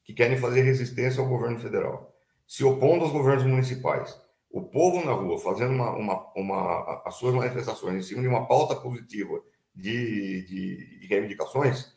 que 0.03 0.15
querem 0.15 0.35
fazer 0.35 0.63
resistência 0.63 1.21
ao 1.21 1.29
governo 1.29 1.59
federal, 1.59 2.11
se 2.47 2.63
opondo 2.63 3.03
aos 3.03 3.13
governos 3.13 3.43
municipais. 3.43 4.19
O 4.49 4.63
povo 4.63 5.05
na 5.05 5.11
rua 5.11 5.37
fazendo 5.37 5.75
uma, 5.75 5.91
uma, 5.91 6.33
uma, 6.35 7.03
as 7.05 7.13
suas 7.13 7.35
manifestações 7.35 7.95
em 7.95 8.01
cima 8.01 8.23
de 8.23 8.27
uma 8.27 8.47
pauta 8.47 8.75
positiva 8.75 9.39
de, 9.75 10.41
de, 10.41 10.99
de 11.01 11.05
reivindicações, 11.05 11.93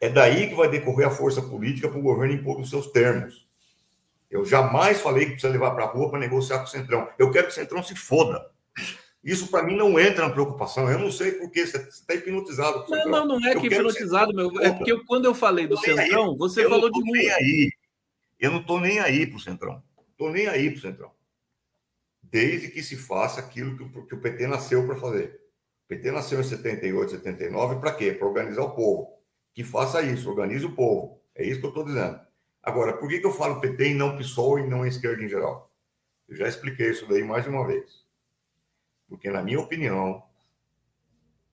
é 0.00 0.08
daí 0.08 0.48
que 0.48 0.56
vai 0.56 0.68
decorrer 0.68 1.06
a 1.06 1.10
força 1.10 1.40
política 1.40 1.88
para 1.88 2.00
o 2.00 2.02
governo 2.02 2.34
impor 2.34 2.58
os 2.60 2.68
seus 2.68 2.88
termos. 2.88 3.48
Eu 4.28 4.44
jamais 4.44 5.00
falei 5.00 5.26
que 5.26 5.32
precisa 5.32 5.52
levar 5.52 5.70
para 5.70 5.84
a 5.84 5.88
rua 5.88 6.10
para 6.10 6.18
negociar 6.18 6.58
com 6.58 6.64
o 6.64 6.68
Centrão. 6.68 7.08
Eu 7.16 7.30
quero 7.30 7.46
que 7.46 7.52
o 7.52 7.54
Centrão 7.54 7.80
se 7.80 7.94
foda. 7.94 8.50
Isso 9.26 9.48
para 9.48 9.64
mim 9.64 9.74
não 9.74 9.98
entra 9.98 10.24
na 10.24 10.32
preocupação. 10.32 10.88
Eu 10.88 11.00
não 11.00 11.10
sei 11.10 11.32
porque 11.32 11.66
você 11.66 11.78
está 11.78 12.14
hipnotizado. 12.14 12.88
Não, 12.88 13.06
não, 13.06 13.26
não 13.26 13.44
é 13.48 13.58
que 13.58 13.66
hipnotizado, 13.66 14.32
meu. 14.32 14.60
É 14.60 14.70
porque 14.70 14.92
eu, 14.92 15.04
quando 15.04 15.24
eu 15.24 15.34
falei 15.34 15.66
do 15.66 15.76
Centrão, 15.76 16.30
aí. 16.30 16.38
você 16.38 16.64
eu 16.64 16.70
falou 16.70 16.88
de 16.88 17.02
nem 17.02 17.28
aí. 17.32 17.72
Eu 18.38 18.52
não 18.52 18.60
estou 18.60 18.80
nem 18.80 19.00
aí 19.00 19.26
para 19.26 19.36
o 19.36 19.40
Centrão. 19.40 19.82
Estou 20.12 20.30
nem 20.30 20.46
aí 20.46 20.70
para 20.70 20.78
o 20.78 20.80
Centrão. 20.80 21.10
Desde 22.22 22.68
que 22.68 22.80
se 22.84 22.96
faça 22.96 23.40
aquilo 23.40 23.76
que 23.76 23.98
o, 23.98 24.06
que 24.06 24.14
PT 24.14 24.46
nasceu 24.46 24.86
para 24.86 24.94
fazer. 24.94 25.40
O 25.86 25.88
PT 25.88 26.12
nasceu 26.12 26.40
em 26.40 26.44
78, 26.44 27.10
79, 27.10 27.80
para 27.80 27.94
quê? 27.94 28.12
Para 28.12 28.28
organizar 28.28 28.62
o 28.62 28.76
povo. 28.76 29.08
Que 29.52 29.64
faça 29.64 30.02
isso, 30.02 30.30
organize 30.30 30.64
o 30.64 30.76
povo. 30.76 31.20
É 31.34 31.44
isso 31.44 31.58
que 31.58 31.66
eu 31.66 31.70
estou 31.70 31.84
dizendo. 31.84 32.20
Agora, 32.62 32.92
por 32.92 33.08
que, 33.08 33.18
que 33.18 33.26
eu 33.26 33.32
falo 33.32 33.60
PT 33.60 33.88
e 33.88 33.94
não 33.94 34.16
PSOL 34.16 34.60
e 34.60 34.68
não 34.68 34.86
esquerda 34.86 35.24
em 35.24 35.28
geral? 35.28 35.74
Eu 36.28 36.36
já 36.36 36.46
expliquei 36.46 36.90
isso 36.90 37.08
daí 37.08 37.24
mais 37.24 37.42
de 37.42 37.50
uma 37.50 37.66
vez. 37.66 38.05
Porque, 39.08 39.30
na 39.30 39.42
minha 39.42 39.60
opinião, 39.60 40.22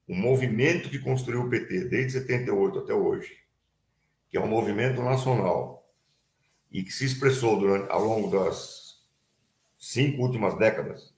o 0.08 0.16
movimento 0.16 0.90
que 0.90 1.00
construiu 1.00 1.44
o 1.44 1.50
PT 1.50 1.86
desde 1.86 2.20
78 2.20 2.80
até 2.80 2.94
hoje, 2.94 3.38
que 4.30 4.38
é 4.38 4.42
um 4.42 4.48
movimento 4.48 5.02
nacional 5.02 5.88
e 6.72 6.84
que 6.84 6.92
se 6.92 7.06
expressou 7.06 7.60
durante, 7.60 7.92
ao 7.92 8.04
longo 8.04 8.30
das 8.30 9.04
cinco 9.78 10.22
últimas 10.24 10.58
décadas 10.58 11.14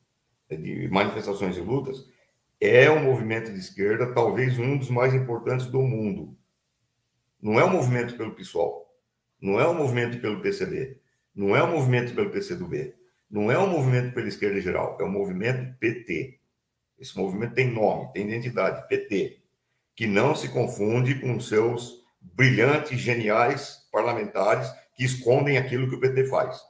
de 0.49 0.87
manifestações 0.89 1.55
e 1.57 1.61
lutas, 1.61 2.05
é 2.59 2.89
um 2.89 3.03
movimento 3.03 3.51
de 3.51 3.59
esquerda, 3.59 4.13
talvez 4.13 4.57
um 4.59 4.77
dos 4.77 4.89
mais 4.89 5.13
importantes 5.13 5.67
do 5.67 5.81
mundo. 5.81 6.37
Não 7.41 7.59
é 7.59 7.65
um 7.65 7.71
movimento 7.71 8.17
pelo 8.17 8.33
PSOL, 8.33 8.85
não 9.39 9.59
é 9.59 9.67
um 9.67 9.75
movimento 9.75 10.19
pelo 10.19 10.41
PCB, 10.41 10.99
não 11.33 11.55
é 11.55 11.63
um 11.63 11.71
movimento 11.71 12.13
pelo 12.13 12.31
PCdoB, 12.31 12.93
não 13.35 13.51
é 13.51 13.59
um 13.59 13.67
movimento 13.67 14.13
pela 14.13 14.29
esquerda 14.29 14.61
geral, 14.61 14.97
é 14.97 15.03
um 15.03 15.11
movimento 15.11 15.77
PT. 15.77 16.39
Esse 16.97 17.17
movimento 17.17 17.53
tem 17.53 17.69
nome, 17.69 18.09
tem 18.13 18.25
identidade, 18.25 18.87
PT, 18.87 19.41
que 19.93 20.07
não 20.07 20.33
se 20.33 20.47
confunde 20.47 21.15
com 21.15 21.37
seus 21.41 22.01
brilhantes, 22.21 22.97
geniais 22.97 23.89
parlamentares 23.91 24.71
que 24.95 25.03
escondem 25.03 25.57
aquilo 25.57 25.89
que 25.89 25.95
o 25.95 25.99
PT 25.99 26.27
faz. 26.27 26.61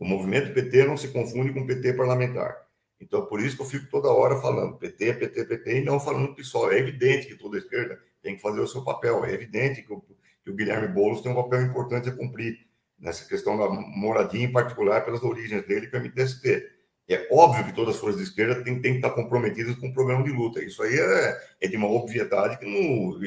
O 0.00 0.04
movimento 0.04 0.52
PT 0.52 0.84
não 0.84 0.96
se 0.96 1.06
confunde 1.12 1.52
com 1.52 1.60
o 1.60 1.66
PT 1.66 1.92
parlamentar. 1.92 2.56
Então, 3.00 3.24
por 3.26 3.40
isso 3.40 3.54
que 3.54 3.62
eu 3.62 3.66
fico 3.66 3.88
toda 3.88 4.08
hora 4.08 4.34
falando 4.40 4.78
PT, 4.78 5.14
PT, 5.14 5.44
PT, 5.44 5.78
e 5.78 5.84
não 5.84 6.00
falando 6.00 6.34
PSOL. 6.34 6.72
É 6.72 6.78
evidente 6.78 7.28
que 7.28 7.36
toda 7.36 7.56
esquerda 7.56 8.00
tem 8.20 8.34
que 8.34 8.42
fazer 8.42 8.58
o 8.58 8.66
seu 8.66 8.82
papel. 8.82 9.24
É 9.24 9.32
evidente 9.32 9.82
que 9.82 9.92
o, 9.92 10.00
que 10.42 10.50
o 10.50 10.56
Guilherme 10.56 10.88
Boulos 10.88 11.20
tem 11.20 11.30
um 11.30 11.36
papel 11.36 11.62
importante 11.62 12.08
a 12.08 12.16
cumprir 12.16 12.68
nessa 13.00 13.24
questão 13.26 13.56
da 13.56 13.68
moradia, 13.68 14.44
em 14.44 14.52
particular 14.52 15.04
pelas 15.04 15.22
origens 15.22 15.66
dele 15.66 15.88
com 15.88 15.96
o 15.96 16.00
MTST. 16.00 16.68
É 17.08 17.26
óbvio 17.32 17.64
que 17.64 17.72
todas 17.72 17.94
as 17.96 18.00
forças 18.00 18.20
de 18.20 18.28
esquerda 18.28 18.62
têm, 18.62 18.80
têm 18.80 18.92
que 18.92 18.98
estar 18.98 19.10
comprometidas 19.10 19.74
com 19.76 19.88
o 19.88 19.92
programa 19.92 20.22
de 20.22 20.30
luta. 20.30 20.62
Isso 20.62 20.82
aí 20.82 20.96
é, 20.96 21.40
é 21.62 21.68
de 21.68 21.76
uma 21.76 21.88
obviedade 21.88 22.58
que 22.58 22.64
não, 22.66 23.18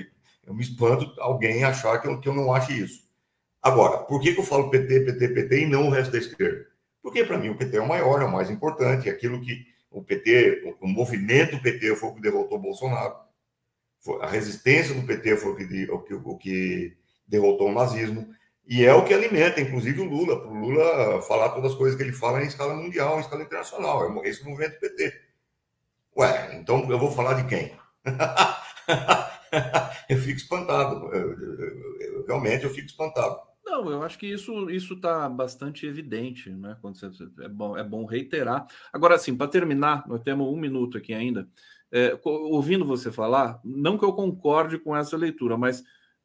eu 0.45 0.53
me 0.53 0.61
espanto 0.61 1.13
alguém 1.19 1.63
achar 1.63 1.99
que 1.99 2.07
eu, 2.07 2.19
que 2.19 2.29
eu 2.29 2.33
não 2.33 2.53
ache 2.53 2.79
isso. 2.81 3.03
Agora, 3.61 3.99
por 3.99 4.21
que, 4.21 4.33
que 4.33 4.39
eu 4.39 4.43
falo 4.43 4.69
PT, 4.69 5.01
PT, 5.01 5.27
PT 5.29 5.61
e 5.61 5.65
não 5.65 5.87
o 5.87 5.89
resto 5.89 6.11
da 6.11 6.17
esquerda? 6.17 6.67
Porque, 7.01 7.23
para 7.23 7.37
mim, 7.37 7.49
o 7.49 7.57
PT 7.57 7.77
é 7.77 7.81
o 7.81 7.87
maior, 7.87 8.21
é 8.21 8.25
o 8.25 8.31
mais 8.31 8.49
importante, 8.49 9.09
é 9.09 9.11
aquilo 9.11 9.41
que 9.41 9.65
o 9.89 10.03
PT, 10.03 10.75
o, 10.81 10.87
movimento 10.87 11.61
PT 11.61 11.95
foi 11.95 12.09
o 12.09 12.15
que 12.15 12.21
derrotou 12.21 12.57
o 12.57 12.61
Bolsonaro. 12.61 13.15
A 14.21 14.27
resistência 14.27 14.93
do 14.93 15.05
PT 15.05 15.37
foi 15.37 15.51
o 15.51 15.55
que, 15.55 15.91
o 15.91 15.99
que, 15.99 16.13
o 16.13 16.37
que 16.37 16.97
derrotou 17.27 17.69
o 17.69 17.73
nazismo. 17.73 18.27
E 18.65 18.85
é 18.85 18.93
o 18.93 19.03
que 19.03 19.13
alimenta, 19.13 19.59
inclusive, 19.59 19.99
o 19.99 20.09
Lula, 20.09 20.39
para 20.39 20.49
o 20.49 20.59
Lula 20.59 21.21
falar 21.23 21.49
todas 21.49 21.71
as 21.71 21.77
coisas 21.77 21.97
que 21.97 22.03
ele 22.03 22.13
fala 22.13 22.41
em 22.41 22.47
escala 22.47 22.73
mundial, 22.73 23.17
em 23.17 23.21
escala 23.21 23.43
internacional. 23.43 24.23
É 24.23 24.29
esse 24.29 24.43
movimento 24.43 24.79
PT. 24.79 25.13
Ué, 26.17 26.55
então 26.55 26.89
eu 26.89 26.97
vou 26.97 27.11
falar 27.11 27.41
de 27.41 27.49
quem? 27.49 27.73
eu 30.09 30.17
fico 30.17 30.37
espantado. 30.37 31.13
Eu, 31.13 31.33
eu, 31.33 31.99
eu, 31.99 32.25
realmente 32.25 32.63
eu 32.63 32.69
fico 32.69 32.87
espantado. 32.87 33.37
Não, 33.65 33.89
eu 33.89 34.03
acho 34.03 34.19
que 34.19 34.27
isso 34.27 34.69
isso 34.69 34.93
está 34.93 35.27
bastante 35.27 35.85
evidente, 35.85 36.49
né? 36.49 36.77
Quando 36.81 36.97
você, 36.97 37.09
é 37.41 37.49
bom 37.49 37.77
é 37.77 37.83
bom 37.83 38.05
reiterar. 38.05 38.67
Agora, 38.91 39.15
assim, 39.15 39.35
para 39.35 39.47
terminar, 39.47 40.07
nós 40.07 40.21
temos 40.21 40.47
um 40.47 40.57
minuto 40.57 40.97
aqui 40.97 41.13
ainda. 41.13 41.47
É, 41.91 42.17
ouvindo 42.23 42.85
você 42.85 43.11
falar, 43.11 43.59
não 43.63 43.97
que 43.97 44.05
eu 44.05 44.13
concorde 44.13 44.79
com 44.79 44.95
essa 44.95 45.15
leitura, 45.15 45.57
mas 45.57 45.83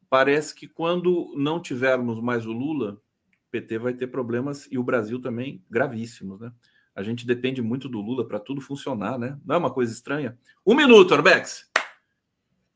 parece 0.09 0.55
que 0.55 0.67
quando 0.67 1.33
não 1.35 1.61
tivermos 1.61 2.19
mais 2.19 2.45
o 2.45 2.51
Lula, 2.51 2.93
o 2.93 3.51
PT 3.51 3.77
vai 3.77 3.93
ter 3.93 4.07
problemas 4.07 4.67
e 4.71 4.77
o 4.77 4.83
Brasil 4.83 5.21
também 5.21 5.63
gravíssimos, 5.69 6.39
né? 6.39 6.51
A 6.95 7.03
gente 7.03 7.25
depende 7.25 7.61
muito 7.61 7.87
do 7.87 8.01
Lula 8.01 8.27
para 8.27 8.39
tudo 8.39 8.59
funcionar, 8.59 9.17
né? 9.17 9.39
Não 9.45 9.55
é 9.55 9.57
uma 9.57 9.71
coisa 9.71 9.93
estranha? 9.93 10.37
Um 10.65 10.75
minuto, 10.75 11.13
Arbex. 11.13 11.69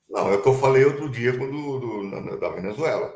Não, 0.10 0.30
é 0.32 0.36
o 0.36 0.42
que 0.42 0.48
eu 0.48 0.54
falei 0.54 0.86
outro 0.86 1.10
dia 1.10 1.38
quando, 1.38 1.80
do, 1.80 2.04
na, 2.04 2.36
da 2.38 2.50
Venezuela. 2.50 3.14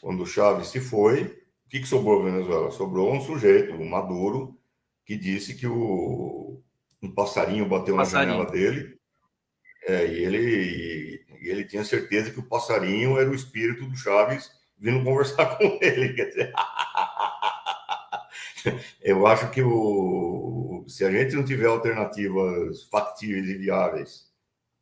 Quando 0.00 0.22
o 0.22 0.26
Chaves 0.26 0.68
se 0.68 0.80
foi, 0.80 1.24
o 1.24 1.68
que, 1.68 1.80
que 1.80 1.86
sobrou 1.86 2.24
da 2.24 2.30
Venezuela? 2.30 2.70
Sobrou 2.70 3.12
um 3.12 3.20
sujeito, 3.20 3.74
um 3.74 3.88
Maduro, 3.88 4.58
que 5.04 5.16
disse 5.16 5.54
que 5.54 5.66
o, 5.66 6.60
um 7.02 7.10
passarinho 7.12 7.68
bateu 7.68 7.94
passarinho. 7.94 8.38
na 8.38 8.44
janela 8.44 8.50
dele 8.50 8.98
é, 9.86 10.06
e 10.06 10.24
ele, 10.24 10.38
e, 10.38 11.13
e 11.44 11.50
ele 11.50 11.62
tinha 11.62 11.84
certeza 11.84 12.30
que 12.30 12.40
o 12.40 12.48
passarinho 12.48 13.18
era 13.18 13.28
o 13.28 13.34
espírito 13.34 13.84
do 13.84 13.94
Chaves 13.94 14.50
vindo 14.78 15.04
conversar 15.04 15.56
com 15.58 15.78
ele. 15.82 16.14
Quer 16.14 16.24
dizer, 16.30 16.52
eu 19.02 19.26
acho 19.26 19.50
que 19.50 19.62
o, 19.62 20.84
se 20.88 21.04
a 21.04 21.10
gente 21.10 21.36
não 21.36 21.44
tiver 21.44 21.66
alternativas 21.66 22.84
factíveis 22.84 23.46
e 23.46 23.58
viáveis 23.58 24.32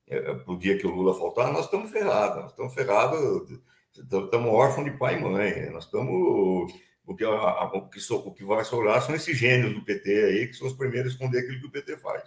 é, 0.08 0.18
é 0.18 0.34
para 0.34 0.52
o 0.52 0.58
dia 0.58 0.78
que 0.78 0.86
o 0.86 0.94
Lula 0.94 1.18
faltar, 1.18 1.52
nós 1.52 1.64
estamos 1.64 1.90
ferrados. 1.90 2.42
Nós 2.42 2.50
estamos 2.52 2.74
ferrados, 2.74 3.60
estamos 3.92 4.54
órfãos 4.54 4.84
de 4.84 4.96
pai 4.96 5.18
e 5.18 5.20
mãe. 5.20 5.68
Nós 5.70 5.84
estamos 5.84 6.72
Porque 7.04 7.24
a, 7.24 7.28
a, 7.28 7.64
o, 7.76 7.88
que 7.88 7.98
so, 7.98 8.18
o 8.18 8.32
que 8.32 8.44
vai 8.44 8.64
sobrar 8.64 9.02
são 9.02 9.16
esses 9.16 9.36
gênios 9.36 9.74
do 9.74 9.84
PT 9.84 10.10
aí, 10.10 10.46
que 10.46 10.54
são 10.54 10.68
os 10.68 10.74
primeiros 10.74 11.10
a 11.10 11.14
esconder 11.14 11.40
aquilo 11.40 11.60
que 11.60 11.66
o 11.66 11.72
PT 11.72 11.96
faz. 11.96 12.22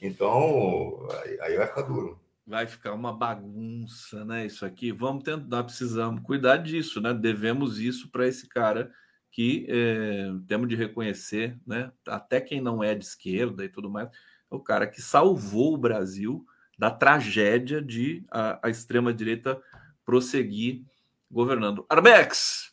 Então, 0.00 1.08
aí, 1.24 1.40
aí 1.40 1.56
vai 1.56 1.66
ficar 1.66 1.82
duro. 1.82 2.22
Vai 2.46 2.66
ficar 2.66 2.92
uma 2.92 3.12
bagunça, 3.16 4.24
né? 4.24 4.44
Isso 4.46 4.66
aqui. 4.66 4.90
Vamos 4.90 5.22
tentar, 5.22 5.62
precisamos 5.62 6.22
cuidar 6.22 6.56
disso, 6.56 7.00
né? 7.00 7.14
Devemos 7.14 7.78
isso 7.78 8.10
para 8.10 8.26
esse 8.26 8.48
cara 8.48 8.92
que 9.30 9.66
é, 9.68 10.30
temos 10.46 10.68
de 10.68 10.76
reconhecer, 10.76 11.58
né? 11.66 11.90
Até 12.06 12.40
quem 12.40 12.60
não 12.60 12.82
é 12.82 12.94
de 12.94 13.04
esquerda 13.04 13.64
e 13.64 13.68
tudo 13.68 13.88
mais, 13.88 14.08
é 14.08 14.54
o 14.54 14.60
cara 14.60 14.86
que 14.86 15.00
salvou 15.00 15.74
o 15.74 15.78
Brasil 15.78 16.44
da 16.78 16.90
tragédia 16.90 17.80
de 17.80 18.24
a, 18.30 18.58
a 18.66 18.70
extrema-direita 18.70 19.60
prosseguir 20.04 20.82
governando. 21.30 21.86
Arbex, 21.88 22.72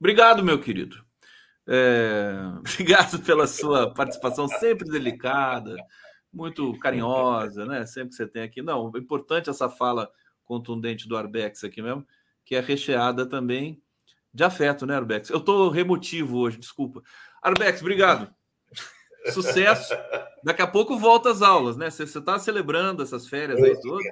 obrigado, 0.00 0.42
meu 0.42 0.60
querido. 0.60 1.04
É, 1.66 2.34
obrigado 2.58 3.20
pela 3.20 3.46
sua 3.46 3.92
participação 3.94 4.48
sempre 4.48 4.90
delicada, 4.90 5.76
muito 6.34 6.78
carinhosa, 6.78 7.64
né? 7.64 7.86
Sempre 7.86 8.10
que 8.10 8.16
você 8.16 8.26
tem 8.26 8.42
aqui. 8.42 8.60
Não, 8.60 8.90
é 8.94 8.98
importante 8.98 9.48
essa 9.48 9.68
fala 9.68 10.10
contundente 10.44 11.08
do 11.08 11.16
Arbex 11.16 11.64
aqui 11.64 11.80
mesmo, 11.80 12.06
que 12.44 12.54
é 12.54 12.60
recheada 12.60 13.24
também 13.24 13.82
de 14.32 14.42
afeto, 14.42 14.84
né, 14.84 14.96
Arbex? 14.96 15.30
Eu 15.30 15.38
estou 15.38 15.70
remotivo 15.70 16.38
hoje, 16.38 16.58
desculpa. 16.58 17.02
Arbex, 17.40 17.80
obrigado. 17.80 18.34
Sucesso. 19.32 19.94
Daqui 20.42 20.60
a 20.60 20.66
pouco 20.66 20.98
volta 20.98 21.30
às 21.30 21.40
aulas, 21.40 21.76
né? 21.76 21.88
Você 21.88 22.02
está 22.02 22.38
celebrando 22.38 23.02
essas 23.02 23.28
férias 23.28 23.62
aí 23.62 23.80
todas. 23.80 24.04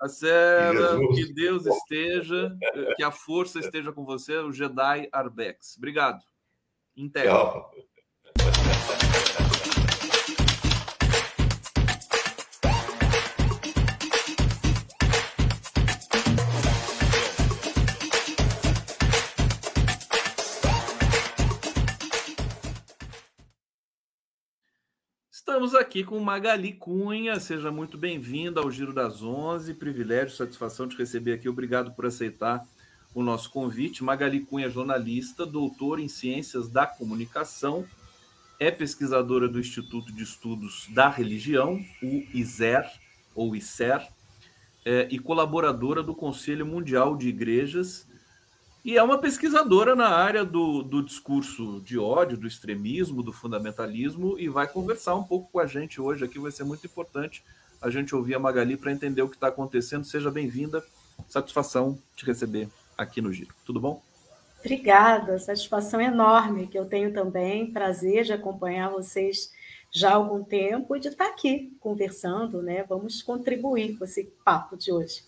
A 0.00 0.08
Sera, 0.08 0.96
que 1.12 1.34
Deus 1.34 1.66
esteja, 1.66 2.56
que 2.96 3.02
a 3.02 3.10
força 3.10 3.58
esteja 3.58 3.92
com 3.92 4.04
você, 4.04 4.36
o 4.38 4.52
Jedi 4.52 5.08
Arbex. 5.10 5.76
Obrigado. 5.76 6.22
Integro. 6.96 7.32
Tchau. 7.32 7.72
Estamos 25.58 25.74
aqui 25.74 26.04
com 26.04 26.20
Magali 26.20 26.72
Cunha, 26.72 27.40
seja 27.40 27.68
muito 27.68 27.98
bem-vinda 27.98 28.60
ao 28.60 28.70
Giro 28.70 28.92
das 28.92 29.24
Onze, 29.24 29.74
privilégio, 29.74 30.36
satisfação 30.36 30.86
de 30.86 30.96
receber 30.96 31.32
aqui, 31.32 31.48
obrigado 31.48 31.90
por 31.96 32.06
aceitar 32.06 32.64
o 33.12 33.24
nosso 33.24 33.50
convite. 33.50 34.04
Magali 34.04 34.38
Cunha, 34.38 34.66
é 34.66 34.70
jornalista, 34.70 35.44
doutora 35.44 36.00
em 36.00 36.06
Ciências 36.06 36.68
da 36.68 36.86
Comunicação, 36.86 37.84
é 38.60 38.70
pesquisadora 38.70 39.48
do 39.48 39.58
Instituto 39.58 40.12
de 40.12 40.22
Estudos 40.22 40.86
da 40.90 41.08
Religião, 41.08 41.84
o 42.00 42.22
ISER, 42.32 42.88
ou 43.34 43.56
ICER, 43.56 44.06
é, 44.84 45.08
e 45.10 45.18
colaboradora 45.18 46.04
do 46.04 46.14
Conselho 46.14 46.64
Mundial 46.66 47.16
de 47.16 47.30
Igrejas 47.30 48.07
e 48.84 48.96
é 48.96 49.02
uma 49.02 49.18
pesquisadora 49.18 49.94
na 49.94 50.08
área 50.08 50.44
do, 50.44 50.82
do 50.82 51.02
discurso 51.02 51.80
de 51.84 51.98
ódio, 51.98 52.36
do 52.36 52.46
extremismo, 52.46 53.22
do 53.22 53.32
fundamentalismo, 53.32 54.38
e 54.38 54.48
vai 54.48 54.66
conversar 54.66 55.14
um 55.14 55.24
pouco 55.24 55.50
com 55.50 55.60
a 55.60 55.66
gente 55.66 56.00
hoje 56.00 56.24
aqui. 56.24 56.38
Vai 56.38 56.50
ser 56.50 56.64
muito 56.64 56.86
importante 56.86 57.44
a 57.80 57.90
gente 57.90 58.14
ouvir 58.14 58.34
a 58.34 58.38
Magali 58.38 58.76
para 58.76 58.92
entender 58.92 59.22
o 59.22 59.28
que 59.28 59.36
está 59.36 59.48
acontecendo. 59.48 60.04
Seja 60.04 60.30
bem-vinda. 60.30 60.82
Satisfação 61.28 61.98
te 62.16 62.24
receber 62.24 62.68
aqui 62.96 63.20
no 63.20 63.32
Giro. 63.32 63.54
Tudo 63.64 63.80
bom? 63.80 64.02
Obrigada, 64.60 65.38
satisfação 65.38 66.00
enorme 66.00 66.66
que 66.66 66.78
eu 66.78 66.84
tenho 66.84 67.12
também, 67.12 67.72
prazer 67.72 68.24
de 68.24 68.32
acompanhar 68.32 68.90
vocês 68.90 69.52
já 69.90 70.10
há 70.10 70.14
algum 70.14 70.42
tempo 70.42 70.96
e 70.96 71.00
de 71.00 71.08
estar 71.08 71.26
aqui 71.26 71.76
conversando, 71.78 72.60
né? 72.60 72.82
Vamos 72.82 73.22
contribuir 73.22 73.96
com 73.96 74.04
esse 74.04 74.24
papo 74.44 74.76
de 74.76 74.92
hoje. 74.92 75.27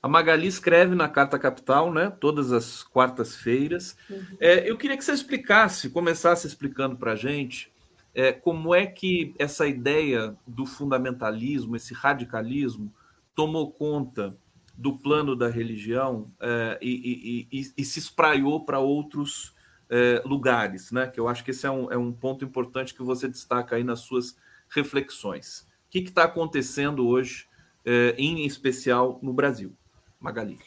A 0.00 0.08
Magali 0.08 0.46
escreve 0.46 0.94
na 0.94 1.08
Carta 1.08 1.38
Capital, 1.38 1.92
né? 1.92 2.10
Todas 2.20 2.52
as 2.52 2.84
quartas-feiras. 2.84 3.96
Uhum. 4.08 4.22
É, 4.40 4.70
eu 4.70 4.76
queria 4.76 4.96
que 4.96 5.04
você 5.04 5.12
explicasse, 5.12 5.90
começasse 5.90 6.46
explicando 6.46 6.96
para 6.96 7.12
a 7.12 7.16
gente 7.16 7.72
é, 8.14 8.32
como 8.32 8.74
é 8.74 8.86
que 8.86 9.34
essa 9.38 9.66
ideia 9.66 10.36
do 10.46 10.66
fundamentalismo, 10.66 11.76
esse 11.76 11.94
radicalismo, 11.94 12.92
tomou 13.34 13.70
conta 13.70 14.36
do 14.76 14.96
plano 14.96 15.34
da 15.34 15.48
religião 15.48 16.30
é, 16.40 16.78
e, 16.80 17.46
e, 17.50 17.60
e, 17.60 17.72
e, 17.76 17.84
se 17.84 17.98
espraiou 17.98 18.64
para 18.64 18.78
outros 18.78 19.52
é, 19.90 20.22
lugares, 20.24 20.92
né? 20.92 21.08
Que 21.08 21.18
eu 21.18 21.28
acho 21.28 21.44
que 21.44 21.50
esse 21.50 21.66
é 21.66 21.70
um, 21.70 21.92
é 21.92 21.96
um 21.96 22.12
ponto 22.12 22.44
importante 22.44 22.94
que 22.94 23.02
você 23.02 23.28
destaca 23.28 23.74
aí 23.74 23.82
nas 23.82 24.00
suas 24.00 24.36
reflexões. 24.68 25.66
O 25.86 25.90
que 25.90 25.98
está 25.98 26.24
acontecendo 26.24 27.06
hoje, 27.06 27.48
é, 27.84 28.14
em 28.18 28.46
especial 28.46 29.18
no 29.22 29.32
Brasil? 29.32 29.77
Magali. 30.20 30.58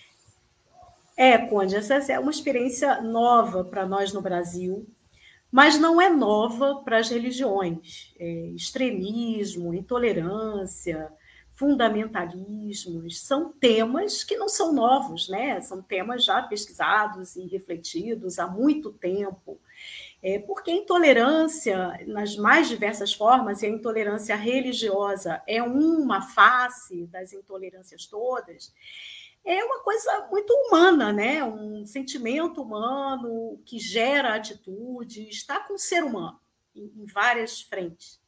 É, 1.15 1.37
Conde, 1.37 1.75
essa 1.75 1.95
é 2.11 2.17
uma 2.17 2.31
experiência 2.31 3.01
nova 3.01 3.63
para 3.63 3.85
nós 3.85 4.13
no 4.13 4.21
Brasil, 4.21 4.87
mas 5.51 5.77
não 5.77 6.01
é 6.01 6.09
nova 6.09 6.81
para 6.83 6.97
as 6.97 7.09
religiões. 7.09 8.13
É, 8.17 8.47
extremismo, 8.55 9.73
intolerância, 9.73 11.11
fundamentalismos 11.53 13.21
são 13.21 13.51
temas 13.53 14.23
que 14.23 14.35
não 14.35 14.49
são 14.49 14.73
novos, 14.73 15.29
né? 15.29 15.61
São 15.61 15.79
temas 15.79 16.25
já 16.25 16.41
pesquisados 16.41 17.35
e 17.35 17.45
refletidos 17.45 18.39
há 18.39 18.47
muito 18.47 18.91
tempo. 18.91 19.59
É, 20.23 20.39
porque 20.39 20.71
a 20.71 20.75
intolerância, 20.75 21.99
nas 22.07 22.35
mais 22.35 22.67
diversas 22.67 23.13
formas, 23.13 23.61
e 23.61 23.65
a 23.65 23.69
intolerância 23.69 24.35
religiosa 24.35 25.41
é 25.45 25.61
uma 25.61 26.21
face 26.21 27.05
das 27.07 27.33
intolerâncias 27.33 28.05
todas, 28.05 28.73
é 29.43 29.63
uma 29.63 29.79
coisa 29.79 30.27
muito 30.29 30.53
humana, 30.53 31.11
né? 31.11 31.43
Um 31.43 31.83
sentimento 31.85 32.61
humano 32.61 33.59
que 33.65 33.79
gera 33.79 34.35
atitude, 34.35 35.27
está 35.27 35.59
com 35.61 35.73
o 35.73 35.79
ser 35.79 36.03
humano 36.03 36.39
em, 36.75 37.05
várias 37.05 37.61
frentes. 37.61 38.21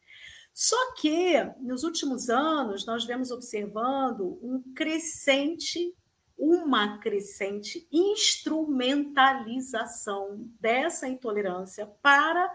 Só 0.54 0.94
que 0.94 1.34
nos 1.60 1.84
últimos 1.84 2.30
anos 2.30 2.86
nós 2.86 3.04
vemos 3.06 3.32
observando 3.32 4.38
um 4.42 4.62
crescente, 4.76 5.96
uma 6.38 7.00
crescente 7.00 7.88
instrumentalização 7.92 10.48
dessa 10.60 11.08
intolerância 11.08 11.88
para 12.02 12.52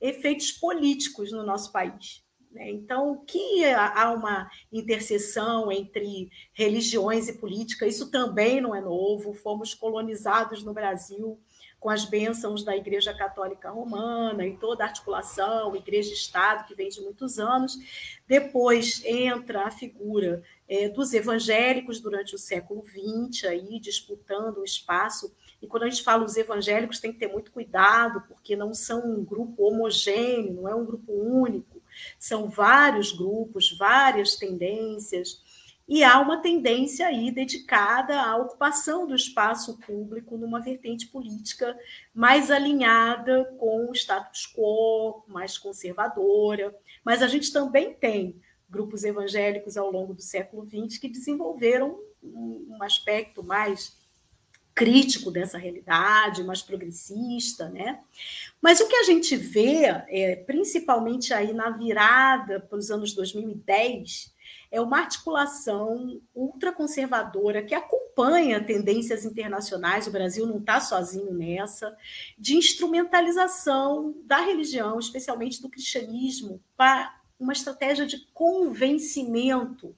efeitos 0.00 0.50
políticos 0.52 1.30
no 1.30 1.44
nosso 1.44 1.70
país. 1.70 2.24
Né? 2.50 2.70
Então, 2.70 3.22
que 3.26 3.64
há 3.64 4.10
uma 4.12 4.50
interseção 4.72 5.70
entre 5.70 6.30
religiões 6.52 7.28
e 7.28 7.38
política, 7.38 7.86
isso 7.86 8.10
também 8.10 8.60
não 8.60 8.74
é 8.74 8.80
novo. 8.80 9.32
Fomos 9.32 9.74
colonizados 9.74 10.64
no 10.64 10.74
Brasil 10.74 11.38
com 11.80 11.88
as 11.88 12.04
bênçãos 12.04 12.62
da 12.62 12.76
Igreja 12.76 13.14
Católica 13.14 13.70
Romana 13.70 14.46
e 14.46 14.54
toda 14.58 14.84
a 14.84 14.86
articulação, 14.86 15.74
Igreja-Estado, 15.74 16.66
que 16.66 16.74
vem 16.74 16.90
de 16.90 17.00
muitos 17.00 17.38
anos. 17.38 17.78
Depois 18.28 19.02
entra 19.02 19.66
a 19.66 19.70
figura 19.70 20.42
é, 20.68 20.90
dos 20.90 21.14
evangélicos 21.14 21.98
durante 21.98 22.34
o 22.34 22.38
século 22.38 22.84
XX, 22.86 23.44
aí, 23.44 23.80
disputando 23.80 24.58
o 24.58 24.64
espaço. 24.64 25.34
E 25.62 25.66
quando 25.66 25.84
a 25.84 25.88
gente 25.88 26.02
fala 26.02 26.22
os 26.22 26.36
evangélicos, 26.36 27.00
tem 27.00 27.12
que 27.12 27.18
ter 27.18 27.28
muito 27.28 27.50
cuidado, 27.50 28.22
porque 28.28 28.54
não 28.54 28.74
são 28.74 29.02
um 29.02 29.24
grupo 29.24 29.62
homogêneo, 29.62 30.52
não 30.52 30.68
é 30.68 30.74
um 30.74 30.84
grupo 30.84 31.10
único 31.10 31.79
são 32.18 32.48
vários 32.48 33.12
grupos, 33.12 33.76
várias 33.76 34.36
tendências, 34.36 35.42
e 35.90 36.04
há 36.04 36.20
uma 36.20 36.40
tendência 36.40 37.08
aí 37.08 37.32
dedicada 37.32 38.22
à 38.22 38.36
ocupação 38.36 39.08
do 39.08 39.14
espaço 39.14 39.76
público 39.78 40.36
numa 40.36 40.60
vertente 40.60 41.08
política 41.08 41.76
mais 42.14 42.48
alinhada 42.48 43.44
com 43.58 43.90
o 43.90 43.92
status 43.92 44.46
quo, 44.54 45.24
mais 45.26 45.58
conservadora. 45.58 46.72
Mas 47.04 47.24
a 47.24 47.26
gente 47.26 47.52
também 47.52 47.92
tem 47.92 48.40
grupos 48.68 49.02
evangélicos 49.02 49.76
ao 49.76 49.90
longo 49.90 50.14
do 50.14 50.22
século 50.22 50.64
XX 50.64 50.96
que 50.96 51.08
desenvolveram 51.08 51.98
um 52.22 52.78
aspecto 52.82 53.42
mais 53.42 53.99
crítico 54.74 55.30
dessa 55.30 55.58
realidade, 55.58 56.44
mais 56.44 56.62
progressista, 56.62 57.68
né? 57.68 58.00
Mas 58.60 58.80
o 58.80 58.88
que 58.88 58.96
a 58.96 59.04
gente 59.04 59.36
vê, 59.36 59.84
é, 60.08 60.36
principalmente 60.46 61.34
aí 61.34 61.52
na 61.52 61.70
virada 61.70 62.60
para 62.60 62.78
os 62.78 62.90
anos 62.90 63.12
2010, 63.12 64.32
é 64.70 64.80
uma 64.80 65.00
articulação 65.00 66.20
ultraconservadora 66.34 67.62
que 67.62 67.74
acompanha 67.74 68.62
tendências 68.62 69.24
internacionais, 69.24 70.06
o 70.06 70.12
Brasil 70.12 70.46
não 70.46 70.58
está 70.58 70.80
sozinho 70.80 71.32
nessa, 71.34 71.96
de 72.38 72.56
instrumentalização 72.56 74.14
da 74.24 74.38
religião, 74.38 74.98
especialmente 74.98 75.60
do 75.60 75.68
cristianismo, 75.68 76.62
para 76.76 77.18
uma 77.38 77.52
estratégia 77.52 78.06
de 78.06 78.26
convencimento 78.32 79.96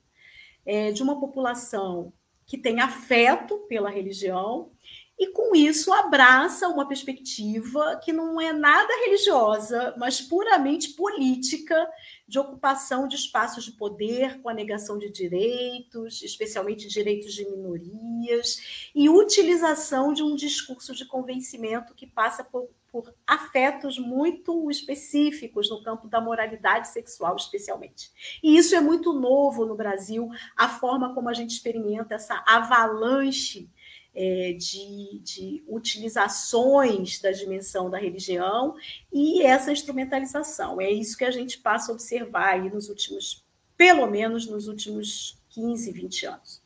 é, 0.64 0.92
de 0.92 1.02
uma 1.02 1.20
população 1.20 2.12
que 2.52 2.58
tem 2.58 2.80
afeto 2.80 3.56
pela 3.66 3.88
religião 3.88 4.70
e 5.18 5.28
com 5.28 5.56
isso 5.56 5.90
abraça 5.90 6.68
uma 6.68 6.86
perspectiva 6.86 7.98
que 8.04 8.12
não 8.12 8.38
é 8.38 8.52
nada 8.52 8.92
religiosa, 9.06 9.94
mas 9.96 10.20
puramente 10.20 10.90
política, 10.90 11.88
de 12.28 12.38
ocupação 12.38 13.08
de 13.08 13.16
espaços 13.16 13.64
de 13.64 13.72
poder, 13.72 14.42
com 14.42 14.50
a 14.50 14.54
negação 14.54 14.98
de 14.98 15.10
direitos, 15.10 16.20
especialmente 16.20 16.88
direitos 16.88 17.32
de 17.32 17.48
minorias, 17.48 18.90
e 18.94 19.08
utilização 19.08 20.12
de 20.12 20.22
um 20.22 20.36
discurso 20.36 20.94
de 20.94 21.06
convencimento 21.06 21.94
que 21.94 22.06
passa 22.06 22.44
por, 22.44 22.68
por 22.92 23.14
afetos 23.26 23.98
muito 23.98 24.70
específicos 24.70 25.70
no 25.70 25.82
campo 25.82 26.06
da 26.06 26.20
moralidade 26.20 26.88
sexual, 26.88 27.34
especialmente. 27.34 28.10
E 28.42 28.56
isso 28.56 28.74
é 28.76 28.80
muito 28.80 29.14
novo 29.14 29.64
no 29.64 29.74
Brasil, 29.74 30.28
a 30.54 30.68
forma 30.68 31.14
como 31.14 31.30
a 31.30 31.32
gente 31.32 31.52
experimenta 31.52 32.14
essa 32.14 32.44
avalanche 32.46 33.70
é, 34.14 34.52
de, 34.52 35.20
de, 35.20 35.64
utilizações 35.66 37.18
da 37.18 37.30
dimensão 37.30 37.88
da 37.88 37.96
religião 37.96 38.76
e 39.10 39.42
essa 39.42 39.72
instrumentalização. 39.72 40.78
É 40.78 40.90
isso 40.90 41.16
que 41.16 41.24
a 41.24 41.30
gente 41.30 41.58
passa 41.58 41.90
a 41.90 41.94
observar 41.94 42.52
aí 42.52 42.70
nos 42.70 42.90
últimos, 42.90 43.42
pelo 43.74 44.06
menos 44.06 44.46
nos 44.46 44.68
últimos 44.68 45.40
15, 45.48 45.92
20 45.92 46.26
anos. 46.26 46.61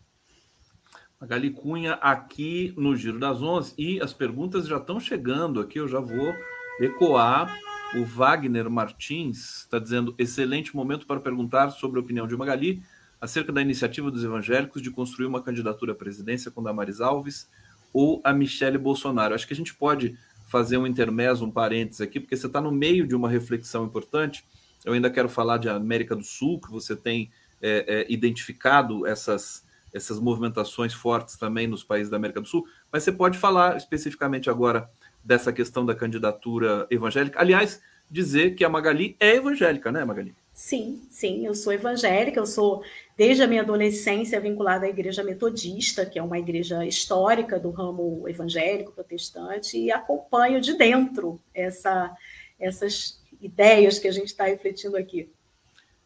Magali 1.20 1.50
Cunha 1.50 1.94
aqui 1.94 2.74
no 2.76 2.94
Giro 2.94 3.18
das 3.18 3.40
Onze 3.40 3.72
e 3.78 4.00
as 4.00 4.12
perguntas 4.12 4.66
já 4.66 4.76
estão 4.76 5.00
chegando 5.00 5.60
aqui, 5.60 5.80
eu 5.80 5.88
já 5.88 5.98
vou 5.98 6.34
ecoar. 6.80 7.58
O 7.94 8.04
Wagner 8.04 8.68
Martins 8.68 9.60
está 9.60 9.78
dizendo: 9.78 10.14
excelente 10.18 10.76
momento 10.76 11.06
para 11.06 11.18
perguntar 11.20 11.70
sobre 11.70 11.98
a 11.98 12.02
opinião 12.02 12.26
de 12.26 12.36
Magali 12.36 12.82
acerca 13.20 13.50
da 13.50 13.62
iniciativa 13.62 14.10
dos 14.10 14.24
evangélicos 14.24 14.82
de 14.82 14.90
construir 14.90 15.26
uma 15.26 15.42
candidatura 15.42 15.92
à 15.92 15.94
presidência 15.94 16.50
com 16.50 16.62
Damares 16.62 17.00
Alves 17.00 17.48
ou 17.92 18.20
a 18.22 18.32
Michele 18.32 18.76
Bolsonaro. 18.76 19.34
Acho 19.34 19.46
que 19.46 19.54
a 19.54 19.56
gente 19.56 19.74
pode 19.74 20.18
fazer 20.46 20.76
um 20.76 20.86
intermezzo, 20.86 21.44
um 21.44 21.50
parênteses 21.50 22.02
aqui, 22.02 22.20
porque 22.20 22.36
você 22.36 22.46
está 22.46 22.60
no 22.60 22.70
meio 22.70 23.06
de 23.06 23.14
uma 23.14 23.28
reflexão 23.28 23.86
importante. 23.86 24.44
Eu 24.84 24.92
ainda 24.92 25.10
quero 25.10 25.28
falar 25.28 25.56
de 25.56 25.68
América 25.68 26.14
do 26.14 26.22
Sul, 26.22 26.60
que 26.60 26.70
você 26.70 26.94
tem 26.94 27.30
é, 27.60 28.02
é, 28.02 28.12
identificado 28.12 29.06
essas, 29.06 29.65
essas 29.96 30.20
movimentações 30.20 30.92
fortes 30.92 31.36
também 31.36 31.66
nos 31.66 31.82
países 31.82 32.10
da 32.10 32.16
América 32.16 32.40
do 32.40 32.46
Sul, 32.46 32.66
mas 32.92 33.02
você 33.02 33.10
pode 33.10 33.38
falar 33.38 33.76
especificamente 33.76 34.50
agora 34.50 34.90
dessa 35.24 35.52
questão 35.52 35.84
da 35.84 35.94
candidatura 35.94 36.86
evangélica. 36.90 37.40
Aliás, 37.40 37.80
dizer 38.10 38.54
que 38.54 38.64
a 38.64 38.68
Magali 38.68 39.16
é 39.18 39.34
evangélica, 39.36 39.90
né, 39.90 40.04
Magali? 40.04 40.34
Sim, 40.52 41.02
sim, 41.10 41.44
eu 41.46 41.54
sou 41.54 41.72
evangélica, 41.72 42.40
eu 42.40 42.46
sou 42.46 42.82
desde 43.16 43.42
a 43.42 43.46
minha 43.46 43.62
adolescência 43.62 44.40
vinculada 44.40 44.86
à 44.86 44.88
Igreja 44.88 45.22
Metodista, 45.22 46.06
que 46.06 46.18
é 46.18 46.22
uma 46.22 46.38
igreja 46.38 46.84
histórica 46.86 47.58
do 47.58 47.70
ramo 47.70 48.26
evangélico 48.26 48.92
protestante, 48.92 49.78
e 49.78 49.90
acompanho 49.90 50.60
de 50.60 50.74
dentro 50.74 51.38
essa, 51.52 52.14
essas 52.58 53.20
ideias 53.40 53.98
que 53.98 54.08
a 54.08 54.12
gente 54.12 54.28
está 54.28 54.44
refletindo 54.44 54.96
aqui. 54.96 55.30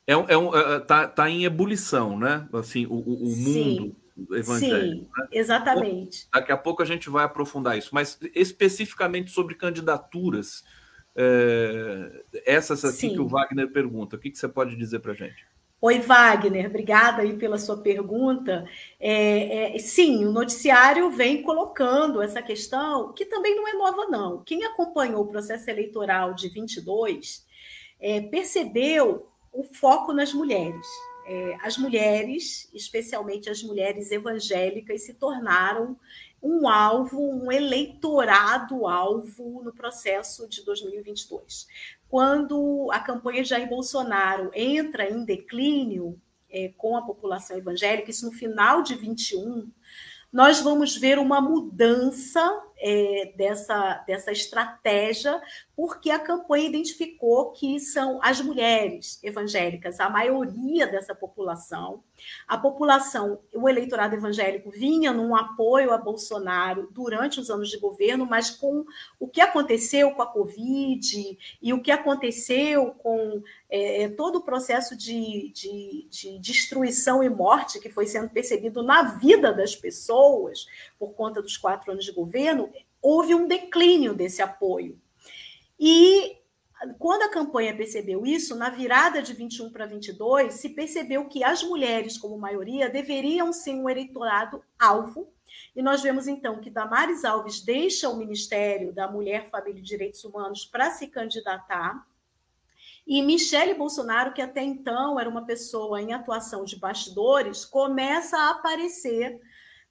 É, 0.07 0.13
é 0.13 0.39
um, 0.39 0.57
é, 0.57 0.81
tá, 0.81 1.07
tá 1.07 1.29
em 1.29 1.45
ebulição, 1.45 2.19
né? 2.19 2.49
Assim, 2.53 2.87
o, 2.87 2.99
o 2.99 3.37
mundo 3.37 3.97
evangélico. 4.33 5.05
Sim, 5.05 5.09
né? 5.17 5.29
exatamente. 5.33 6.29
daqui 6.33 6.53
a 6.53 6.57
pouco 6.57 6.83
a 6.83 6.87
gente 6.87 7.09
vai 7.09 7.25
aprofundar 7.25 7.79
isso, 7.79 7.91
mas 7.93 8.19
especificamente 8.35 9.31
sobre 9.31 9.55
candidaturas 9.55 10.63
é, 11.17 12.23
essas 12.47 12.85
aqui 12.85 12.97
Sim. 12.97 13.15
que 13.15 13.21
o 13.21 13.29
Wagner 13.29 13.71
pergunta. 13.71 14.17
O 14.17 14.19
que, 14.19 14.31
que 14.31 14.39
você 14.39 14.49
pode 14.49 14.77
dizer 14.77 15.01
para 15.01 15.13
a 15.13 15.15
gente? 15.15 15.45
Oi, 15.83 15.99
Wagner, 15.99 16.67
obrigada 16.67 17.23
aí 17.23 17.37
pela 17.39 17.57
sua 17.57 17.79
pergunta. 17.79 18.69
É, 18.99 19.75
é, 19.75 19.79
sim, 19.79 20.27
o 20.27 20.33
noticiário 20.33 21.11
vem 21.11 21.43
colocando 21.43 22.21
essa 22.21 22.43
questão, 22.43 23.15
que 23.15 23.25
também 23.25 23.57
não 23.57 23.67
é 23.67 23.73
nova, 23.73 24.07
não. 24.07 24.43
Quem 24.45 24.63
acompanhou 24.65 25.23
o 25.23 25.29
processo 25.29 25.71
eleitoral 25.71 26.35
de 26.35 26.51
22 26.51 27.47
é, 27.99 28.21
percebeu 28.21 29.30
o 29.53 29.63
foco 29.63 30.13
nas 30.13 30.33
mulheres. 30.33 30.87
É, 31.27 31.59
as 31.63 31.79
mulheres, 31.79 32.69
especialmente 32.75 33.49
as 33.49 33.63
mulheres 33.63 34.11
evangélicas, 34.11 35.03
se 35.03 35.15
tornaram 35.15 35.97
um 36.43 36.67
alvo, 36.69 37.21
um 37.21 37.53
eleitorado 37.53 38.87
alvo 38.87 39.63
no 39.63 39.73
processo 39.73 40.49
de 40.49 40.65
2022. 40.65 41.67
Quando 42.09 42.89
a 42.91 42.99
campanha 42.99 43.43
de 43.43 43.49
Jair 43.51 43.69
Bolsonaro 43.69 44.51
entra 44.55 45.09
em 45.09 45.25
declínio 45.25 46.21
é, 46.51 46.73
com 46.77 46.97
a 46.97 47.03
população 47.03 47.57
evangélica, 47.57 48.11
isso 48.11 48.27
no 48.27 48.33
final 48.33 48.83
de 48.83 48.95
21, 48.95 49.71
nós 50.33 50.61
vamos 50.61 50.97
ver 50.97 51.19
uma 51.19 51.41
mudança 51.41 52.41
é, 52.81 53.33
dessa, 53.37 54.03
dessa 54.07 54.33
estratégia, 54.33 55.41
porque 55.77 56.11
a 56.11 56.19
campanha 56.19 56.69
identificou 56.69 57.53
que 57.53 57.79
são 57.79 58.19
as 58.23 58.41
mulheres 58.41 59.23
evangélicas, 59.23 60.01
a 60.01 60.09
maioria 60.09 60.87
dessa 60.87 61.15
população. 61.15 62.03
A 62.47 62.59
população, 62.59 63.41
o 63.55 63.69
eleitorado 63.69 64.15
evangélico 64.15 64.71
vinha 64.71 65.13
num 65.13 65.35
apoio 65.35 65.93
a 65.93 65.99
Bolsonaro 65.99 66.89
durante 66.91 67.41
os 67.41 67.51
anos 67.51 67.71
de 67.71 67.79
governo, 67.79 68.27
mas 68.27 68.51
com 68.51 68.85
o 69.19 69.29
que 69.29 69.41
aconteceu 69.41 70.11
com 70.13 70.23
a 70.23 70.27
Covid 70.27 71.39
e 71.63 71.73
o 71.73 71.83
que 71.83 71.91
aconteceu 71.91 72.93
com 72.99 73.43
é, 73.71 74.09
todo 74.09 74.37
o 74.37 74.43
processo 74.43 74.97
de, 74.97 75.53
de, 75.55 76.09
de 76.11 76.39
destruição 76.39 77.23
e 77.23 77.31
morte 77.31 77.79
que 77.79 77.89
foi 77.89 78.07
sendo 78.07 78.29
percebido 78.29 78.83
na 78.83 79.03
vida 79.03 79.53
das 79.53 79.77
pessoas 79.77 80.67
por 80.99 81.15
conta 81.15 81.41
dos 81.41 81.57
quatro 81.57 81.93
anos 81.93 82.05
de 82.05 82.13
governo, 82.13 82.70
houve 83.03 83.35
um 83.35 83.47
declínio 83.47 84.15
desse 84.15 84.43
apoio. 84.43 85.01
E 85.79 86.37
quando 86.99 87.23
a 87.23 87.31
campanha 87.31 87.77
percebeu 87.77 88.25
isso, 88.25 88.57
na 88.57 88.71
virada 88.71 89.23
de 89.23 89.35
21 89.35 89.71
para 89.71 89.87
22, 89.87 90.55
se 90.55 90.71
percebeu 90.71 91.27
que 91.27 91.45
as 91.45 91.63
mulheres, 91.63 92.17
como 92.17 92.39
maioria, 92.39 92.89
deveriam 92.89 93.53
ser 93.53 93.75
um 93.75 93.89
eleitorado 93.89 94.63
alvo. 94.79 95.33
E 95.77 95.83
nós 95.83 96.03
vemos 96.03 96.27
então 96.27 96.61
que 96.61 96.71
Damares 96.71 97.25
Alves 97.25 97.61
deixa 97.61 98.09
o 98.09 98.17
Ministério 98.17 98.93
da 98.93 99.11
Mulher, 99.11 99.51
Família 99.51 99.81
e 99.81 99.85
Direitos 99.85 100.25
Humanos 100.25 100.65
para 100.65 100.91
se 100.91 101.07
candidatar. 101.07 102.07
E 103.07 103.23
Michele 103.23 103.75
Bolsonaro, 103.75 104.33
que 104.33 104.41
até 104.41 104.63
então 104.63 105.19
era 105.19 105.29
uma 105.29 105.45
pessoa 105.45 106.01
em 106.01 106.13
atuação 106.13 106.65
de 106.65 106.77
bastidores, 106.79 107.65
começa 107.65 108.39
a 108.39 108.51
aparecer 108.51 109.41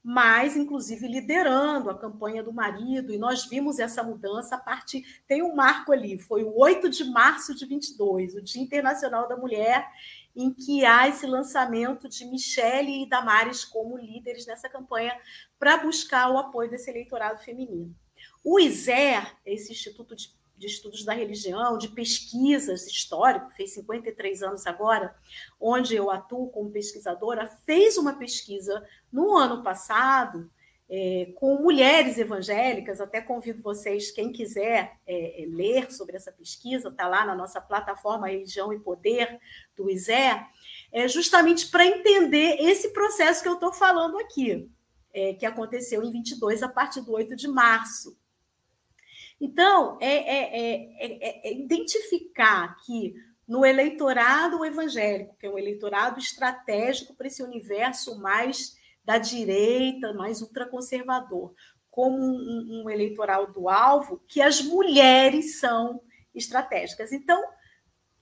mas 0.03 0.55
inclusive 0.55 1.07
liderando 1.07 1.89
a 1.89 1.97
campanha 1.97 2.41
do 2.41 2.53
marido, 2.53 3.13
e 3.13 3.17
nós 3.17 3.45
vimos 3.45 3.79
essa 3.79 4.01
mudança 4.01 4.55
a 4.55 4.59
partir. 4.59 5.21
Tem 5.27 5.43
um 5.43 5.55
marco 5.55 5.91
ali, 5.91 6.17
foi 6.17 6.43
o 6.43 6.57
8 6.57 6.89
de 6.89 7.03
março 7.03 7.53
de 7.53 7.65
22, 7.65 8.35
o 8.35 8.41
Dia 8.41 8.61
Internacional 8.61 9.27
da 9.27 9.35
Mulher, 9.35 9.87
em 10.35 10.53
que 10.53 10.85
há 10.85 11.07
esse 11.07 11.25
lançamento 11.25 12.07
de 12.07 12.25
Michele 12.25 13.03
e 13.03 13.09
Damares 13.09 13.65
como 13.65 13.97
líderes 13.97 14.45
nessa 14.45 14.69
campanha 14.69 15.19
para 15.57 15.77
buscar 15.77 16.31
o 16.31 16.37
apoio 16.37 16.69
desse 16.69 16.89
eleitorado 16.89 17.39
feminino. 17.39 17.93
O 18.43 18.59
ISER, 18.59 19.35
esse 19.45 19.71
Instituto 19.71 20.15
de 20.15 20.38
de 20.59 20.67
Estudos 20.67 21.05
da 21.05 21.13
Religião, 21.13 21.77
de 21.77 21.87
pesquisas 21.87 22.85
histórico, 22.85 23.49
fez 23.51 23.73
53 23.73 24.43
anos 24.43 24.67
agora, 24.67 25.15
onde 25.59 25.95
eu 25.95 26.11
atuo 26.11 26.49
como 26.49 26.69
pesquisadora, 26.69 27.47
fez 27.65 27.97
uma 27.97 28.13
pesquisa 28.13 28.85
no 29.11 29.37
ano 29.37 29.63
passado 29.63 30.51
é, 30.89 31.31
com 31.35 31.61
mulheres 31.61 32.17
evangélicas. 32.17 32.99
Até 32.99 33.21
convido 33.21 33.61
vocês, 33.61 34.11
quem 34.11 34.31
quiser 34.31 34.97
é, 35.05 35.43
é 35.43 35.45
ler 35.45 35.91
sobre 35.91 36.15
essa 36.15 36.31
pesquisa, 36.31 36.89
está 36.89 37.07
lá 37.07 37.25
na 37.25 37.35
nossa 37.35 37.61
plataforma 37.61 38.27
Religião 38.27 38.73
e 38.73 38.79
Poder 38.79 39.39
do 39.77 39.89
ISE, 39.89 40.11
é 40.91 41.07
justamente 41.07 41.69
para 41.69 41.85
entender 41.85 42.57
esse 42.59 42.89
processo 42.89 43.43
que 43.43 43.47
eu 43.47 43.53
estou 43.53 43.71
falando 43.71 44.17
aqui, 44.17 44.69
é, 45.13 45.33
que 45.35 45.45
aconteceu 45.45 46.03
em 46.03 46.11
22, 46.11 46.63
a 46.63 46.69
partir 46.69 47.01
do 47.01 47.13
8 47.13 47.35
de 47.35 47.47
março. 47.47 48.17
Então, 49.39 49.97
é, 50.01 50.07
é, 50.07 50.99
é, 50.99 51.49
é, 51.49 51.53
identificar 51.53 52.75
que 52.85 53.13
no 53.47 53.65
eleitorado 53.65 54.63
evangélico, 54.65 55.35
que 55.37 55.47
é 55.47 55.49
um 55.49 55.57
eleitorado 55.57 56.19
estratégico 56.19 57.15
para 57.15 57.27
esse 57.27 57.41
universo 57.41 58.19
mais 58.19 58.77
da 59.03 59.17
direita, 59.17 60.13
mais 60.13 60.41
ultraconservador, 60.41 61.53
como 61.89 62.17
um, 62.17 62.83
um 62.83 62.89
eleitoral 62.89 63.51
do 63.51 63.67
alvo, 63.67 64.21
que 64.27 64.41
as 64.41 64.61
mulheres 64.61 65.59
são 65.59 66.01
estratégicas. 66.35 67.11
Então, 67.11 67.41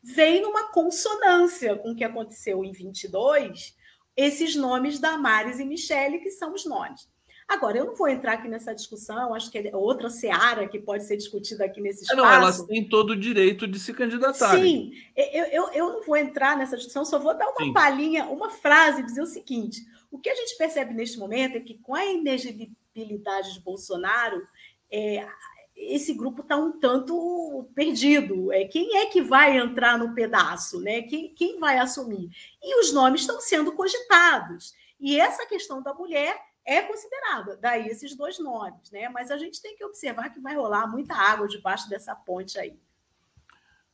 vem 0.01 0.41
numa 0.41 0.71
consonância 0.71 1.75
com 1.75 1.91
o 1.91 1.95
que 1.95 2.03
aconteceu 2.03 2.63
em 2.63 2.71
22, 2.71 3.75
esses 4.15 4.55
nomes 4.55 4.99
da 4.99 5.17
Maris 5.17 5.59
e 5.59 5.65
Michele, 5.65 6.19
que 6.19 6.31
são 6.31 6.53
os 6.53 6.65
nomes. 6.65 7.09
Agora, 7.47 7.77
eu 7.77 7.85
não 7.85 7.95
vou 7.95 8.09
entrar 8.09 8.33
aqui 8.33 8.49
nessa 8.49 8.75
discussão, 8.75 9.33
acho 9.33 9.49
que 9.49 9.57
é 9.57 9.75
outra 9.75 10.09
seara 10.09 10.67
que 10.67 10.77
pode 10.79 11.05
ser 11.05 11.15
discutida 11.15 11.63
aqui 11.63 11.79
nesse 11.79 12.01
espaço. 12.01 12.21
Não, 12.21 12.29
elas 12.29 12.61
têm 12.63 12.87
todo 12.87 13.11
o 13.11 13.15
direito 13.15 13.65
de 13.65 13.79
se 13.79 13.93
candidatarem. 13.93 14.61
Sim, 14.61 14.91
eu, 15.15 15.45
eu, 15.45 15.69
eu 15.71 15.93
não 15.93 16.03
vou 16.03 16.17
entrar 16.17 16.57
nessa 16.57 16.75
discussão, 16.75 17.05
só 17.05 17.17
vou 17.17 17.37
dar 17.37 17.47
uma 17.47 17.65
Sim. 17.65 17.71
palhinha, 17.73 18.25
uma 18.25 18.49
frase, 18.49 19.01
dizer 19.01 19.21
o 19.21 19.25
seguinte: 19.25 19.81
o 20.11 20.19
que 20.19 20.29
a 20.29 20.35
gente 20.35 20.57
percebe 20.57 20.93
neste 20.93 21.17
momento 21.17 21.55
é 21.55 21.61
que 21.61 21.75
com 21.75 21.95
a 21.95 22.05
elegibilidade 22.05 23.53
de 23.53 23.61
Bolsonaro, 23.61 24.45
é, 24.91 25.25
esse 25.73 26.13
grupo 26.13 26.41
está 26.41 26.57
um 26.57 26.77
tanto 26.79 27.69
perdido. 27.73 28.51
É, 28.51 28.65
quem 28.65 28.97
é 28.97 29.05
que 29.05 29.21
vai 29.21 29.57
entrar 29.57 29.97
no 29.97 30.13
pedaço? 30.13 30.81
Né? 30.81 31.03
Quem, 31.03 31.33
quem 31.33 31.59
vai 31.59 31.77
assumir? 31.77 32.29
E 32.61 32.79
os 32.81 32.91
nomes 32.91 33.21
estão 33.21 33.39
sendo 33.39 33.71
cogitados. 33.71 34.73
E 34.99 35.19
essa 35.19 35.45
questão 35.45 35.81
da 35.81 35.93
mulher 35.93 36.46
é 36.67 36.81
considerada, 36.81 37.55
daí 37.55 37.87
esses 37.87 38.13
dois 38.13 38.37
nomes, 38.37 38.91
né? 38.91 39.07
Mas 39.07 39.31
a 39.31 39.37
gente 39.37 39.61
tem 39.61 39.75
que 39.77 39.85
observar 39.85 40.29
que 40.29 40.41
vai 40.41 40.53
rolar 40.53 40.85
muita 40.85 41.15
água 41.15 41.47
debaixo 41.47 41.89
dessa 41.89 42.13
ponte 42.13 42.59
aí. 42.59 42.77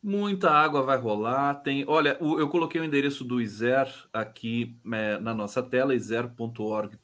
Muita 0.01 0.49
água 0.49 0.81
vai 0.81 0.97
rolar. 0.97 1.53
Tem, 1.61 1.85
olha, 1.87 2.17
eu 2.19 2.49
coloquei 2.49 2.81
o 2.81 2.83
endereço 2.83 3.23
do 3.23 3.39
ISER 3.39 3.87
aqui 4.11 4.75
é, 4.91 5.19
na 5.19 5.33
nossa 5.35 5.61
tela, 5.61 5.95
iser.org.br. 5.95 6.97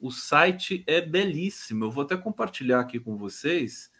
O 0.00 0.10
site 0.10 0.82
é 0.88 1.00
belíssimo. 1.00 1.84
Eu 1.84 1.90
vou 1.90 2.02
até 2.04 2.16
compartilhar 2.16 2.80
aqui 2.80 2.98
com 2.98 3.16
vocês 3.16 3.90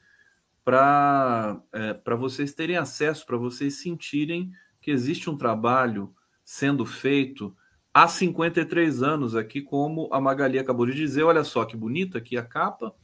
para 0.65 1.63
é, 1.73 2.15
vocês 2.17 2.53
terem 2.53 2.77
acesso, 2.77 3.25
para 3.25 3.37
vocês 3.37 3.81
sentirem 3.81 4.53
que 4.81 4.91
existe 4.91 5.31
um 5.31 5.37
trabalho 5.37 6.15
sendo 6.45 6.85
feito 6.85 7.57
há 7.93 8.09
53 8.09 9.03
anos 9.03 9.35
aqui, 9.37 9.61
como 9.61 10.09
a 10.13 10.21
Magali 10.21 10.59
acabou 10.59 10.87
de 10.87 10.95
dizer. 10.95 11.23
Olha 11.23 11.45
só 11.45 11.65
que 11.65 11.77
bonita 11.77 12.19
aqui 12.19 12.37
a 12.37 12.43
capa, 12.43 12.95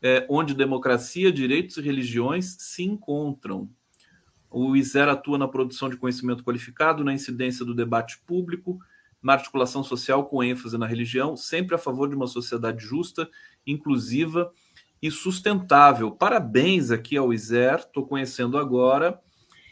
é, 0.00 0.26
onde 0.28 0.54
democracia, 0.54 1.32
direitos 1.32 1.76
e 1.76 1.82
religiões 1.82 2.56
se 2.58 2.82
encontram. 2.82 3.68
O 4.50 4.76
ISER 4.76 5.08
atua 5.08 5.38
na 5.38 5.48
produção 5.48 5.88
de 5.88 5.96
conhecimento 5.96 6.44
qualificado, 6.44 7.04
na 7.04 7.12
incidência 7.12 7.64
do 7.64 7.74
debate 7.74 8.18
público, 8.26 8.78
na 9.22 9.34
articulação 9.34 9.82
social 9.82 10.26
com 10.26 10.42
ênfase 10.42 10.76
na 10.76 10.86
religião, 10.86 11.36
sempre 11.36 11.74
a 11.74 11.78
favor 11.78 12.08
de 12.08 12.16
uma 12.16 12.26
sociedade 12.26 12.84
justa, 12.84 13.28
inclusiva 13.66 14.52
e 15.00 15.10
sustentável. 15.10 16.10
Parabéns 16.10 16.90
aqui 16.90 17.16
ao 17.16 17.32
ISER, 17.32 17.76
estou 17.76 18.06
conhecendo 18.06 18.58
agora 18.58 19.18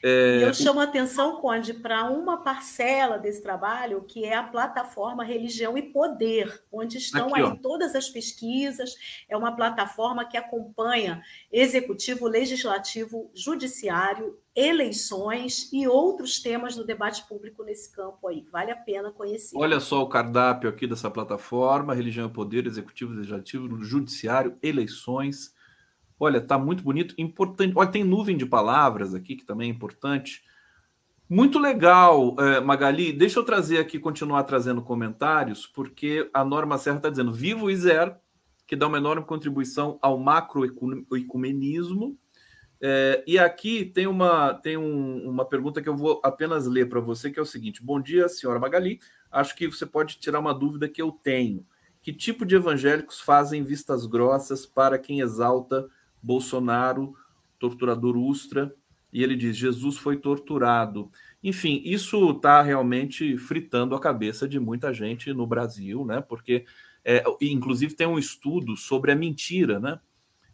é... 0.03 0.45
Eu 0.45 0.55
chamo 0.55 0.81
a 0.81 0.85
atenção, 0.85 1.41
Conde, 1.41 1.75
para 1.75 2.05
uma 2.05 2.39
parcela 2.39 3.19
desse 3.19 3.43
trabalho, 3.43 4.03
que 4.03 4.25
é 4.25 4.35
a 4.35 4.43
plataforma 4.43 5.25
Religião 5.25 5.77
e 5.77 5.83
Poder, 5.83 6.63
onde 6.73 6.99
estão 6.99 7.29
Aqui, 7.29 7.41
aí 7.41 7.43
ó. 7.43 7.57
todas 7.57 7.95
as 7.95 8.09
pesquisas. 8.09 8.95
É 9.29 9.37
uma 9.37 9.55
plataforma 9.55 10.25
que 10.25 10.37
acompanha 10.37 11.23
executivo, 11.53 12.27
legislativo, 12.27 13.31
judiciário, 13.35 14.39
eleições 14.55 15.71
e 15.73 15.87
outros 15.87 16.41
temas 16.41 16.75
do 16.75 16.85
debate 16.85 17.27
público 17.29 17.63
nesse 17.63 17.93
campo 17.93 18.27
aí. 18.27 18.47
Vale 18.51 18.71
a 18.71 18.77
pena 18.77 19.13
conhecer. 19.13 19.57
Olha 19.57 19.81
só 19.81 20.03
o 20.03 20.09
cardápio 20.09 20.71
aqui 20.71 20.87
dessa 20.87 21.11
plataforma: 21.11 21.95
Religião 21.95 22.27
e 22.27 22.33
Poder, 22.33 22.67
Executivo, 22.67 23.13
Legislativo, 23.13 23.83
Judiciário, 23.85 24.57
Eleições 24.63 25.55
Olha, 26.21 26.39
tá 26.39 26.59
muito 26.59 26.85
bonito, 26.85 27.15
importante. 27.17 27.73
Olha, 27.75 27.89
tem 27.89 28.05
nuvem 28.05 28.37
de 28.37 28.45
palavras 28.45 29.15
aqui 29.15 29.35
que 29.35 29.45
também 29.45 29.71
é 29.71 29.73
importante. 29.73 30.45
Muito 31.27 31.59
legal, 31.59 32.37
eh, 32.39 32.61
Magali. 32.61 33.11
Deixa 33.11 33.39
eu 33.39 33.45
trazer 33.45 33.79
aqui, 33.79 33.99
continuar 33.99 34.45
trazendo 34.45 34.83
comentários, 34.83 35.67
porque 35.67 36.29
a 36.35 36.45
Norma 36.45 36.77
Serra 36.77 36.99
está 36.99 37.09
dizendo: 37.09 37.33
vivo 37.33 37.67
o 37.67 37.71
ISER, 37.71 38.15
que 38.67 38.77
dá 38.77 38.87
uma 38.87 38.99
enorme 38.99 39.25
contribuição 39.25 39.99
ao 40.03 40.19
macroecumenismo. 40.19 42.19
É, 42.83 43.23
e 43.27 43.39
aqui 43.39 43.85
tem 43.85 44.07
uma, 44.07 44.55
tem 44.55 44.77
um, 44.77 45.29
uma 45.29 45.45
pergunta 45.45 45.83
que 45.83 45.89
eu 45.89 45.97
vou 45.97 46.21
apenas 46.25 46.67
ler 46.67 46.89
para 46.89 47.01
você, 47.01 47.31
que 47.31 47.39
é 47.39 47.43
o 47.43 47.47
seguinte: 47.47 47.83
Bom 47.83 48.01
dia, 48.01 48.29
senhora 48.29 48.61
Magali. 48.61 49.01
Acho 49.31 49.57
que 49.57 49.69
você 49.69 49.87
pode 49.87 50.19
tirar 50.19 50.41
uma 50.41 50.53
dúvida 50.53 50.89
que 50.89 51.01
eu 51.01 51.13
tenho. 51.13 51.65
Que 52.03 52.13
tipo 52.13 52.45
de 52.45 52.57
evangélicos 52.57 53.21
fazem 53.21 53.63
vistas 53.63 54.05
grossas 54.05 54.67
para 54.67 54.99
quem 54.99 55.21
exalta 55.21 55.89
Bolsonaro, 56.23 57.15
torturador 57.59 58.17
Ustra, 58.17 58.75
e 59.13 59.23
ele 59.23 59.37
diz: 59.37 59.57
Jesus 59.57 59.97
foi 59.97 60.17
torturado. 60.17 61.11
Enfim, 61.43 61.83
isso 61.85 62.31
está 62.31 62.63
realmente 62.63 63.37
fritando 63.37 63.95
a 63.95 64.01
cabeça 64.01 64.49
de 64.49 64.59
muita 64.61 64.93
gente 64.93 65.33
no 65.33 65.47
Brasil, 65.47 66.05
né? 66.05 66.21
Porque, 66.21 66.65
é, 67.05 67.25
inclusive, 67.41 67.95
tem 67.95 68.07
um 68.07 68.19
estudo 68.19 68.77
sobre 68.77 69.13
a 69.13 69.17
mentira, 69.17 69.81
né? 69.81 70.01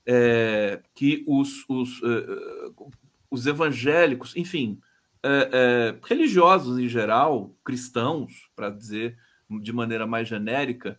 É, 0.09 0.81
que 0.95 1.25
os, 1.27 1.65
os, 1.69 2.01
uh, 2.01 2.93
os 3.29 3.47
evangélicos, 3.47 4.37
enfim, 4.37 4.79
é, 5.21 5.97
religiosos 6.05 6.79
em 6.79 6.89
geral, 6.89 7.53
cristãos, 7.65 8.49
para 8.55 8.71
dizer 8.71 9.19
de 9.61 9.73
maneira 9.73 10.07
mais 10.07 10.29
genérica, 10.29 10.99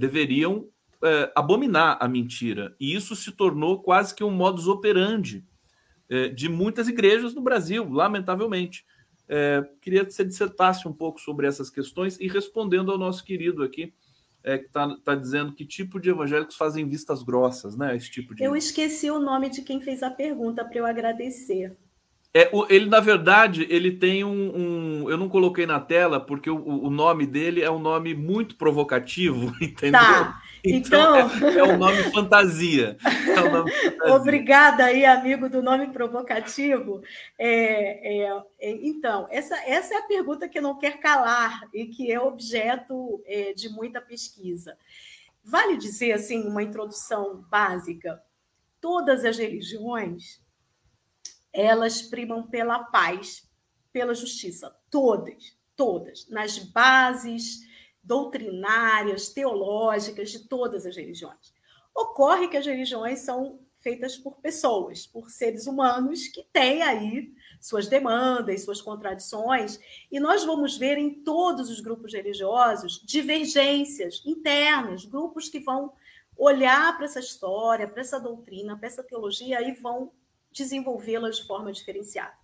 deveriam 0.00 0.68
é, 1.02 1.32
abominar 1.34 1.98
a 2.00 2.08
mentira. 2.08 2.74
E 2.80 2.94
isso 2.94 3.14
se 3.14 3.32
tornou 3.32 3.82
quase 3.82 4.14
que 4.14 4.24
um 4.24 4.30
modus 4.30 4.66
operandi 4.66 5.44
é, 6.08 6.28
de 6.28 6.48
muitas 6.48 6.88
igrejas 6.88 7.34
no 7.34 7.42
Brasil, 7.42 7.88
lamentavelmente. 7.90 8.84
É, 9.28 9.62
queria 9.80 10.04
que 10.04 10.12
você 10.12 10.24
dissertasse 10.24 10.88
um 10.88 10.92
pouco 10.92 11.20
sobre 11.20 11.46
essas 11.46 11.68
questões 11.68 12.18
e 12.18 12.28
respondendo 12.28 12.90
ao 12.90 12.98
nosso 12.98 13.22
querido 13.24 13.62
aqui, 13.62 13.92
é, 14.42 14.56
que 14.56 14.66
está 14.66 14.96
tá 15.04 15.14
dizendo 15.14 15.52
que 15.52 15.66
tipo 15.66 16.00
de 16.00 16.10
evangélicos 16.10 16.56
fazem 16.56 16.88
vistas 16.88 17.22
grossas, 17.22 17.76
né? 17.76 17.94
Esse 17.94 18.10
tipo 18.10 18.34
de... 18.34 18.42
Eu 18.42 18.56
esqueci 18.56 19.10
o 19.10 19.18
nome 19.18 19.50
de 19.50 19.62
quem 19.62 19.80
fez 19.80 20.02
a 20.02 20.10
pergunta 20.10 20.64
para 20.64 20.78
eu 20.78 20.86
agradecer. 20.86 21.76
É, 22.32 22.50
ele, 22.68 22.86
na 22.86 23.00
verdade, 23.00 23.66
ele 23.70 23.90
tem 23.90 24.22
um, 24.22 24.56
um, 24.56 25.10
Eu 25.10 25.16
não 25.16 25.28
coloquei 25.28 25.66
na 25.66 25.80
tela, 25.80 26.20
porque 26.20 26.50
o, 26.50 26.62
o, 26.62 26.90
nome 26.90 27.26
dele 27.26 27.62
é 27.62 27.70
um 27.70 27.78
nome 27.78 28.14
muito 28.14 28.56
provocativo, 28.56 29.54
entendeu? 29.60 30.00
Tá. 30.00 30.40
Então, 30.76 31.28
então 31.30 31.48
é, 31.48 31.58
é, 31.58 31.64
um 31.64 31.76
nome 31.76 32.02
fantasia. 32.12 32.96
É 33.04 33.48
nome 33.48 33.70
fantasia. 33.72 34.14
Obrigada 34.14 34.84
aí, 34.84 35.04
amigo 35.04 35.48
do 35.48 35.62
nome 35.62 35.88
provocativo. 35.88 37.02
É, 37.38 38.26
é, 38.26 38.42
é, 38.58 38.70
então, 38.70 39.26
essa, 39.30 39.56
essa 39.64 39.94
é 39.94 39.98
a 39.98 40.06
pergunta 40.06 40.48
que 40.48 40.60
não 40.60 40.78
quer 40.78 40.98
calar 40.98 41.68
e 41.72 41.86
que 41.86 42.10
é 42.10 42.20
objeto 42.20 43.22
é, 43.26 43.52
de 43.52 43.68
muita 43.68 44.00
pesquisa. 44.00 44.76
Vale 45.42 45.76
dizer, 45.76 46.12
assim, 46.12 46.46
uma 46.46 46.62
introdução 46.62 47.44
básica: 47.48 48.22
todas 48.80 49.24
as 49.24 49.38
religiões 49.38 50.40
elas 51.52 52.02
primam 52.02 52.42
pela 52.44 52.84
paz, 52.84 53.48
pela 53.92 54.14
justiça, 54.14 54.74
todas, 54.90 55.56
todas, 55.74 56.28
nas 56.28 56.58
bases 56.58 57.66
doutrinárias, 58.08 59.28
teológicas 59.28 60.30
de 60.30 60.48
todas 60.48 60.86
as 60.86 60.96
religiões. 60.96 61.52
Ocorre 61.94 62.48
que 62.48 62.56
as 62.56 62.64
religiões 62.64 63.20
são 63.20 63.60
feitas 63.80 64.16
por 64.16 64.38
pessoas, 64.38 65.06
por 65.06 65.30
seres 65.30 65.66
humanos 65.66 66.26
que 66.28 66.42
têm 66.50 66.82
aí 66.82 67.32
suas 67.60 67.86
demandas, 67.86 68.64
suas 68.64 68.80
contradições, 68.80 69.78
e 70.10 70.18
nós 70.18 70.42
vamos 70.42 70.76
ver 70.78 70.96
em 70.96 71.22
todos 71.22 71.68
os 71.68 71.80
grupos 71.80 72.14
religiosos 72.14 73.02
divergências 73.04 74.22
internas, 74.24 75.04
grupos 75.04 75.48
que 75.48 75.60
vão 75.60 75.92
olhar 76.36 76.96
para 76.96 77.04
essa 77.04 77.20
história, 77.20 77.86
para 77.86 78.00
essa 78.00 78.18
doutrina, 78.18 78.76
para 78.76 78.86
essa 78.86 79.02
teologia 79.02 79.60
e 79.60 79.72
vão 79.72 80.10
desenvolvê-las 80.50 81.36
de 81.36 81.46
forma 81.46 81.70
diferenciada. 81.72 82.34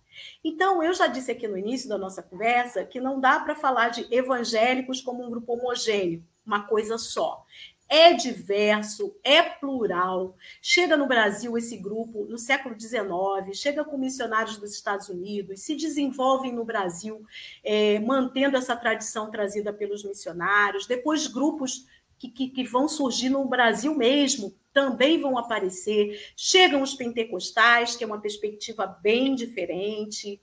Então, 0.43 0.81
eu 0.83 0.93
já 0.93 1.07
disse 1.07 1.31
aqui 1.31 1.47
no 1.47 1.57
início 1.57 1.89
da 1.89 1.97
nossa 1.97 2.21
conversa 2.21 2.85
que 2.85 2.99
não 2.99 3.19
dá 3.19 3.39
para 3.39 3.55
falar 3.55 3.89
de 3.89 4.07
evangélicos 4.13 5.01
como 5.01 5.25
um 5.25 5.29
grupo 5.29 5.53
homogêneo, 5.53 6.23
uma 6.45 6.67
coisa 6.67 6.97
só. 6.97 7.45
É 7.87 8.13
diverso, 8.13 9.15
é 9.23 9.43
plural. 9.43 10.35
Chega 10.59 10.97
no 10.97 11.07
Brasil 11.07 11.55
esse 11.55 11.77
grupo 11.77 12.25
no 12.25 12.37
século 12.37 12.75
XIX, 12.79 13.53
chega 13.53 13.83
com 13.83 13.95
missionários 13.95 14.57
dos 14.57 14.71
Estados 14.73 15.07
Unidos, 15.07 15.61
se 15.61 15.75
desenvolvem 15.75 16.51
no 16.51 16.65
Brasil, 16.65 17.23
é, 17.63 17.99
mantendo 17.99 18.57
essa 18.57 18.75
tradição 18.75 19.29
trazida 19.29 19.71
pelos 19.71 20.03
missionários. 20.03 20.87
Depois, 20.87 21.27
grupos 21.27 21.85
que, 22.17 22.29
que, 22.29 22.49
que 22.49 22.63
vão 22.63 22.87
surgir 22.87 23.29
no 23.29 23.45
Brasil 23.45 23.95
mesmo, 23.95 24.53
também 24.73 25.19
vão 25.19 25.37
aparecer. 25.37 26.33
Chegam 26.35 26.81
os 26.81 26.93
pentecostais, 26.93 27.95
que 27.95 28.03
é 28.03 28.07
uma 28.07 28.21
perspectiva 28.21 28.85
bem 28.85 29.33
diferente. 29.35 30.39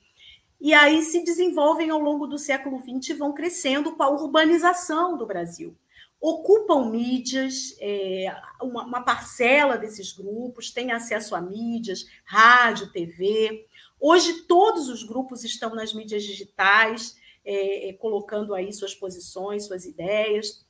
E 0.60 0.72
aí 0.72 1.02
se 1.02 1.24
desenvolvem 1.24 1.90
ao 1.90 1.98
longo 1.98 2.26
do 2.26 2.38
século 2.38 2.80
XX 2.80 3.10
e 3.10 3.14
vão 3.14 3.34
crescendo 3.34 3.96
com 3.96 4.02
a 4.02 4.10
urbanização 4.10 5.18
do 5.18 5.26
Brasil. 5.26 5.76
Ocupam 6.20 6.88
mídias, 6.88 7.76
é, 7.80 8.32
uma, 8.62 8.84
uma 8.84 9.02
parcela 9.02 9.76
desses 9.76 10.12
grupos 10.12 10.70
tem 10.70 10.92
acesso 10.92 11.34
a 11.34 11.40
mídias, 11.40 12.06
rádio, 12.24 12.92
TV. 12.92 13.66
Hoje, 13.98 14.44
todos 14.44 14.88
os 14.88 15.02
grupos 15.02 15.42
estão 15.42 15.74
nas 15.74 15.92
mídias 15.92 16.22
digitais, 16.22 17.16
é, 17.44 17.88
é, 17.88 17.92
colocando 17.94 18.54
aí 18.54 18.72
suas 18.72 18.94
posições, 18.94 19.66
suas 19.66 19.84
ideias. 19.84 20.64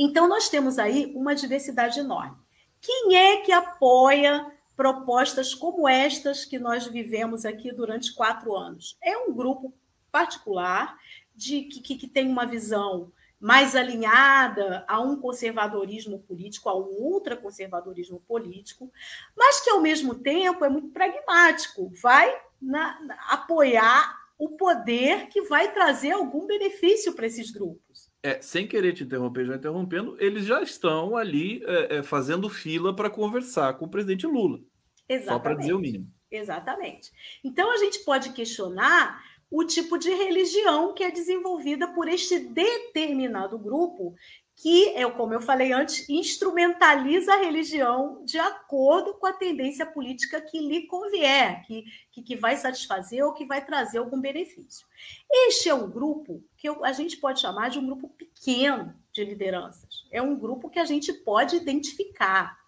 Então, 0.00 0.28
nós 0.28 0.48
temos 0.48 0.78
aí 0.78 1.12
uma 1.16 1.34
diversidade 1.34 1.98
enorme. 1.98 2.36
Quem 2.80 3.16
é 3.16 3.38
que 3.38 3.50
apoia 3.50 4.46
propostas 4.76 5.52
como 5.52 5.88
estas 5.88 6.44
que 6.44 6.56
nós 6.56 6.86
vivemos 6.86 7.44
aqui 7.44 7.72
durante 7.72 8.14
quatro 8.14 8.54
anos? 8.54 8.96
É 9.02 9.18
um 9.18 9.34
grupo 9.34 9.74
particular 10.12 10.96
de 11.34 11.62
que, 11.62 11.96
que 11.96 12.06
tem 12.06 12.28
uma 12.28 12.46
visão 12.46 13.12
mais 13.40 13.74
alinhada 13.74 14.84
a 14.86 15.00
um 15.00 15.16
conservadorismo 15.16 16.20
político, 16.20 16.68
a 16.68 16.76
um 16.76 16.86
ultraconservadorismo 16.86 18.20
político, 18.20 18.92
mas 19.36 19.60
que, 19.60 19.70
ao 19.70 19.80
mesmo 19.80 20.14
tempo, 20.14 20.64
é 20.64 20.68
muito 20.68 20.90
pragmático, 20.90 21.90
vai 22.00 22.40
na, 22.62 23.00
na, 23.00 23.14
apoiar 23.32 24.16
o 24.38 24.50
poder 24.50 25.26
que 25.28 25.42
vai 25.42 25.72
trazer 25.72 26.12
algum 26.12 26.46
benefício 26.46 27.14
para 27.14 27.26
esses 27.26 27.50
grupos. 27.50 28.07
É, 28.28 28.42
sem 28.42 28.66
querer 28.66 28.92
te 28.92 29.04
interromper, 29.04 29.46
já 29.46 29.56
interrompendo, 29.56 30.14
eles 30.20 30.44
já 30.44 30.60
estão 30.60 31.16
ali 31.16 31.62
é, 31.64 31.96
é, 31.96 32.02
fazendo 32.02 32.50
fila 32.50 32.94
para 32.94 33.08
conversar 33.08 33.72
com 33.78 33.86
o 33.86 33.90
presidente 33.90 34.26
Lula. 34.26 34.60
Exatamente. 35.08 35.34
Só 35.34 35.38
para 35.38 35.54
dizer 35.54 35.72
o 35.72 35.78
mínimo. 35.78 36.12
Exatamente. 36.30 37.10
Então 37.42 37.72
a 37.72 37.78
gente 37.78 38.00
pode 38.00 38.34
questionar 38.34 39.18
o 39.50 39.64
tipo 39.64 39.96
de 39.96 40.10
religião 40.10 40.92
que 40.92 41.02
é 41.02 41.10
desenvolvida 41.10 41.88
por 41.94 42.06
este 42.06 42.38
determinado 42.38 43.58
grupo 43.58 44.14
que, 44.60 44.88
é 44.88 45.08
como 45.08 45.32
eu 45.32 45.40
falei 45.40 45.72
antes, 45.72 46.08
instrumentaliza 46.08 47.32
a 47.32 47.36
religião 47.36 48.24
de 48.24 48.38
acordo 48.38 49.14
com 49.14 49.26
a 49.26 49.32
tendência 49.32 49.86
política 49.86 50.40
que 50.40 50.58
lhe 50.58 50.86
convier, 50.88 51.62
que, 51.64 51.84
que, 52.10 52.22
que 52.22 52.36
vai 52.36 52.56
satisfazer 52.56 53.24
ou 53.24 53.32
que 53.32 53.46
vai 53.46 53.64
trazer 53.64 53.98
algum 53.98 54.20
benefício. 54.20 54.84
Este 55.30 55.68
é 55.68 55.74
um 55.74 55.88
grupo 55.88 56.42
que 56.56 56.68
eu, 56.68 56.84
a 56.84 56.90
gente 56.90 57.18
pode 57.18 57.40
chamar 57.40 57.70
de 57.70 57.78
um 57.78 57.86
grupo 57.86 58.08
pequeno 58.08 58.92
de 59.12 59.24
lideranças. 59.24 60.04
É 60.10 60.20
um 60.20 60.36
grupo 60.36 60.68
que 60.68 60.80
a 60.80 60.84
gente 60.84 61.12
pode 61.12 61.54
identificar. 61.54 62.58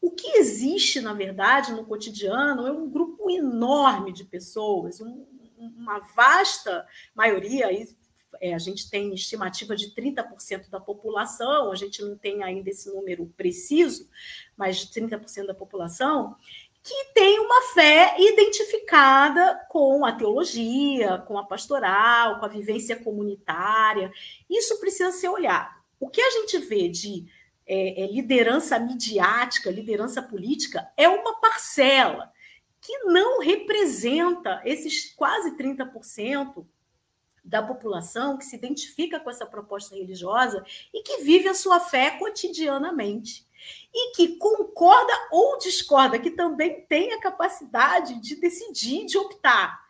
O 0.00 0.12
que 0.12 0.38
existe, 0.38 0.98
na 0.98 1.12
verdade, 1.12 1.72
no 1.72 1.84
cotidiano 1.84 2.66
é 2.66 2.72
um 2.72 2.88
grupo 2.88 3.30
enorme 3.30 4.14
de 4.14 4.24
pessoas, 4.24 4.98
um, 5.02 5.26
uma 5.58 5.98
vasta 5.98 6.86
maioria, 7.14 7.70
é, 8.40 8.54
a 8.54 8.58
gente 8.58 8.90
tem 8.90 9.12
estimativa 9.14 9.74
de 9.74 9.94
30% 9.94 10.68
da 10.68 10.80
população, 10.80 11.72
a 11.72 11.76
gente 11.76 12.02
não 12.02 12.16
tem 12.16 12.42
ainda 12.42 12.70
esse 12.70 12.92
número 12.92 13.26
preciso, 13.36 14.08
mas 14.56 14.78
de 14.78 15.00
30% 15.00 15.46
da 15.46 15.54
população, 15.54 16.36
que 16.82 17.12
tem 17.12 17.38
uma 17.38 17.62
fé 17.74 18.16
identificada 18.18 19.66
com 19.68 20.04
a 20.04 20.12
teologia, 20.12 21.18
com 21.26 21.38
a 21.38 21.44
pastoral, 21.44 22.38
com 22.38 22.46
a 22.46 22.48
vivência 22.48 22.96
comunitária. 22.96 24.10
Isso 24.48 24.78
precisa 24.78 25.12
ser 25.12 25.28
olhado. 25.28 25.76
O 26.00 26.08
que 26.08 26.20
a 26.20 26.30
gente 26.30 26.58
vê 26.58 26.88
de 26.88 27.26
é, 27.66 28.04
é, 28.04 28.06
liderança 28.06 28.78
midiática, 28.78 29.70
liderança 29.70 30.22
política, 30.22 30.90
é 30.96 31.08
uma 31.08 31.38
parcela 31.40 32.32
que 32.80 32.96
não 33.00 33.40
representa 33.40 34.62
esses 34.64 35.12
quase 35.12 35.56
30% 35.56 36.64
da 37.48 37.62
população 37.62 38.36
que 38.36 38.44
se 38.44 38.54
identifica 38.54 39.18
com 39.18 39.30
essa 39.30 39.46
proposta 39.46 39.96
religiosa 39.96 40.64
e 40.92 41.02
que 41.02 41.22
vive 41.22 41.48
a 41.48 41.54
sua 41.54 41.80
fé 41.80 42.10
cotidianamente. 42.18 43.46
E 43.92 44.14
que 44.14 44.36
concorda 44.36 45.12
ou 45.32 45.58
discorda, 45.58 46.18
que 46.18 46.30
também 46.30 46.82
tem 46.82 47.12
a 47.12 47.20
capacidade 47.20 48.20
de 48.20 48.36
decidir, 48.36 49.06
de 49.06 49.18
optar. 49.18 49.80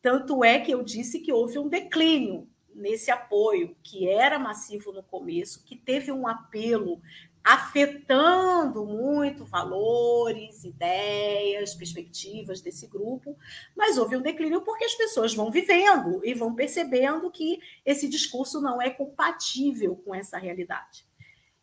Tanto 0.00 0.42
é 0.42 0.58
que 0.58 0.72
eu 0.72 0.82
disse 0.82 1.20
que 1.20 1.32
houve 1.32 1.58
um 1.58 1.68
declínio 1.68 2.48
nesse 2.74 3.10
apoio, 3.10 3.76
que 3.82 4.08
era 4.08 4.38
massivo 4.38 4.90
no 4.90 5.02
começo, 5.02 5.62
que 5.64 5.76
teve 5.76 6.10
um 6.10 6.26
apelo 6.26 7.00
afetando 7.44 8.86
muito 8.86 9.44
valores, 9.44 10.64
ideias, 10.64 11.74
perspectivas 11.74 12.60
desse 12.60 12.86
grupo, 12.86 13.36
mas 13.76 13.98
houve 13.98 14.16
um 14.16 14.22
declínio 14.22 14.62
porque 14.62 14.84
as 14.84 14.94
pessoas 14.94 15.34
vão 15.34 15.50
vivendo 15.50 16.24
e 16.24 16.34
vão 16.34 16.54
percebendo 16.54 17.30
que 17.30 17.58
esse 17.84 18.08
discurso 18.08 18.60
não 18.60 18.80
é 18.80 18.90
compatível 18.90 19.96
com 19.96 20.14
essa 20.14 20.38
realidade. 20.38 21.04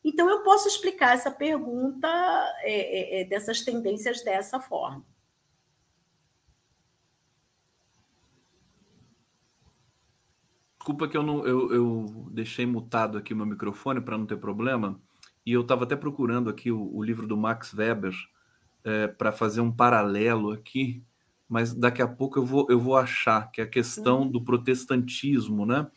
Então, 0.03 0.29
eu 0.29 0.43
posso 0.43 0.67
explicar 0.67 1.13
essa 1.13 1.31
pergunta 1.31 2.07
é, 2.61 3.19
é, 3.19 3.21
é 3.21 3.25
dessas 3.25 3.61
tendências 3.61 4.23
dessa 4.23 4.59
forma. 4.59 5.05
Desculpa 10.77 11.07
que 11.07 11.17
eu 11.17 11.21
não 11.21 11.45
eu, 11.45 11.73
eu 11.73 12.05
deixei 12.31 12.65
mutado 12.65 13.17
aqui 13.17 13.33
o 13.33 13.37
meu 13.37 13.45
microfone 13.45 14.01
para 14.01 14.17
não 14.17 14.25
ter 14.25 14.37
problema 14.37 14.99
e 15.45 15.53
eu 15.53 15.61
estava 15.61 15.83
até 15.83 15.95
procurando 15.95 16.49
aqui 16.49 16.71
o, 16.71 16.95
o, 16.95 17.03
livro 17.03 17.25
do 17.25 17.37
Max 17.37 17.73
Weber 17.73 18.13
é, 18.83 19.07
para 19.07 19.31
fazer 19.31 19.61
um 19.61 19.71
paralelo 19.71 20.51
aqui, 20.51 21.03
mas 21.47 21.73
daqui 21.73 22.01
a 22.01 22.07
pouco 22.07 22.39
eu 22.39 22.45
vou, 22.45 22.67
eu 22.69 22.79
vou 22.79 22.95
achar 22.95 23.51
que 23.51 23.61
é 23.61 23.63
a 23.63 23.67
questão 23.67 24.27
do 24.27 24.43
protestantismo, 24.43 25.65
né? 25.65 25.87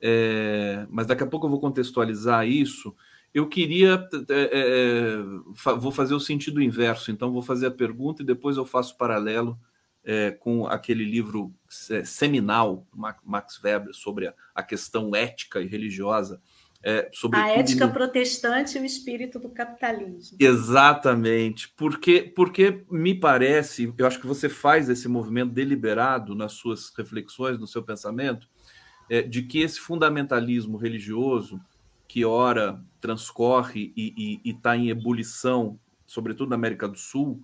É, 0.00 0.86
mas 0.90 1.06
daqui 1.06 1.22
a 1.22 1.26
pouco 1.26 1.46
eu 1.46 1.50
vou 1.50 1.60
contextualizar 1.60 2.46
isso. 2.46 2.94
Eu 3.32 3.48
queria, 3.48 4.06
é, 4.28 4.50
é 4.52 5.72
vou 5.78 5.90
fazer 5.90 6.14
o 6.14 6.20
sentido 6.20 6.60
inverso, 6.60 7.10
então 7.10 7.32
vou 7.32 7.40
fazer 7.40 7.68
a 7.68 7.70
pergunta 7.70 8.22
e 8.22 8.26
depois 8.26 8.56
eu 8.56 8.66
faço 8.66 8.98
paralelo 8.98 9.58
é, 10.04 10.32
com 10.32 10.66
aquele 10.66 11.04
livro 11.04 11.54
é, 11.90 12.04
seminal, 12.04 12.86
Max 13.24 13.62
Weber, 13.62 13.94
sobre 13.94 14.26
a, 14.26 14.34
a 14.54 14.62
questão 14.62 15.14
ética 15.14 15.60
e 15.60 15.66
religiosa 15.66 16.42
é, 16.84 17.08
a 17.32 17.48
ética 17.50 17.86
no... 17.86 17.92
protestante 17.92 18.76
e 18.76 18.80
o 18.80 18.84
espírito 18.84 19.38
do 19.38 19.48
capitalismo. 19.48 20.36
Exatamente, 20.40 21.72
porque, 21.76 22.22
porque 22.34 22.84
me 22.90 23.14
parece, 23.14 23.92
eu 23.96 24.06
acho 24.06 24.20
que 24.20 24.26
você 24.26 24.48
faz 24.48 24.88
esse 24.88 25.06
movimento 25.06 25.52
deliberado 25.52 26.34
nas 26.34 26.52
suas 26.52 26.92
reflexões, 26.96 27.58
no 27.58 27.66
seu 27.66 27.82
pensamento, 27.82 28.48
é, 29.08 29.22
de 29.22 29.42
que 29.42 29.60
esse 29.60 29.78
fundamentalismo 29.78 30.76
religioso, 30.76 31.60
que 32.08 32.24
ora 32.24 32.82
transcorre 33.00 33.92
e 33.96 34.40
está 34.44 34.76
em 34.76 34.90
ebulição, 34.90 35.78
sobretudo 36.04 36.50
na 36.50 36.56
América 36.56 36.88
do 36.88 36.98
Sul, 36.98 37.40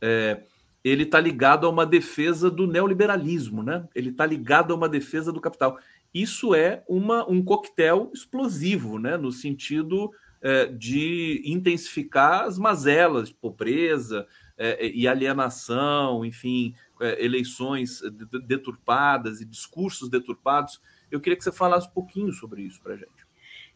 é, 0.00 0.42
ele 0.82 1.02
está 1.02 1.18
ligado 1.18 1.66
a 1.66 1.70
uma 1.70 1.84
defesa 1.84 2.48
do 2.48 2.66
neoliberalismo, 2.66 3.62
né? 3.62 3.88
Ele 3.94 4.10
está 4.10 4.24
ligado 4.24 4.72
a 4.72 4.76
uma 4.76 4.88
defesa 4.88 5.32
do 5.32 5.40
capital 5.40 5.78
isso 6.12 6.54
é 6.54 6.82
uma, 6.88 7.28
um 7.28 7.42
coquetel 7.44 8.10
explosivo, 8.14 8.98
né? 8.98 9.16
no 9.16 9.30
sentido 9.30 10.10
é, 10.40 10.66
de 10.66 11.42
intensificar 11.44 12.44
as 12.44 12.58
mazelas 12.58 13.28
de 13.28 13.34
pobreza 13.34 14.26
é, 14.56 14.86
e 14.86 15.06
alienação, 15.06 16.24
enfim, 16.24 16.74
é, 17.00 17.24
eleições 17.24 18.00
deturpadas 18.46 19.40
e 19.40 19.44
discursos 19.44 20.08
deturpados. 20.08 20.80
Eu 21.10 21.20
queria 21.20 21.36
que 21.36 21.44
você 21.44 21.52
falasse 21.52 21.88
um 21.88 21.92
pouquinho 21.92 22.32
sobre 22.32 22.62
isso 22.62 22.80
para 22.80 22.94
a 22.94 22.96
gente. 22.96 23.26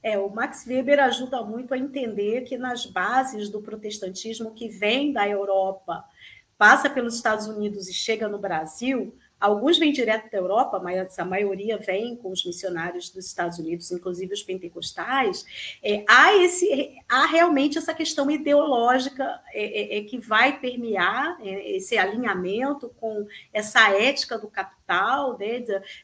É, 0.02 0.18
o 0.18 0.30
Max 0.30 0.64
Weber 0.66 0.98
ajuda 0.98 1.42
muito 1.42 1.74
a 1.74 1.78
entender 1.78 2.42
que 2.42 2.56
nas 2.56 2.86
bases 2.86 3.50
do 3.50 3.60
protestantismo 3.60 4.54
que 4.54 4.68
vem 4.68 5.12
da 5.12 5.28
Europa, 5.28 6.04
passa 6.56 6.88
pelos 6.88 7.14
Estados 7.14 7.46
Unidos 7.46 7.88
e 7.88 7.94
chega 7.94 8.28
no 8.28 8.38
Brasil, 8.38 9.14
Alguns 9.40 9.78
vêm 9.78 9.90
direto 9.90 10.30
da 10.30 10.36
Europa, 10.36 10.78
mas 10.78 11.18
a 11.18 11.24
maioria 11.24 11.78
vem 11.78 12.14
com 12.14 12.30
os 12.30 12.44
missionários 12.44 13.08
dos 13.08 13.24
Estados 13.24 13.58
Unidos, 13.58 13.90
inclusive 13.90 14.34
os 14.34 14.42
pentecostais. 14.42 15.46
É, 15.82 16.04
há, 16.06 16.36
esse, 16.36 16.98
há 17.08 17.24
realmente 17.24 17.78
essa 17.78 17.94
questão 17.94 18.30
ideológica 18.30 19.40
é, 19.54 19.96
é, 19.96 19.98
é 19.98 20.04
que 20.04 20.18
vai 20.18 20.60
permear 20.60 21.38
é, 21.40 21.76
esse 21.76 21.96
alinhamento 21.96 22.90
com 23.00 23.26
essa 23.50 23.90
ética 23.90 24.38
do 24.38 24.48
capital, 24.48 25.38
né, 25.38 25.60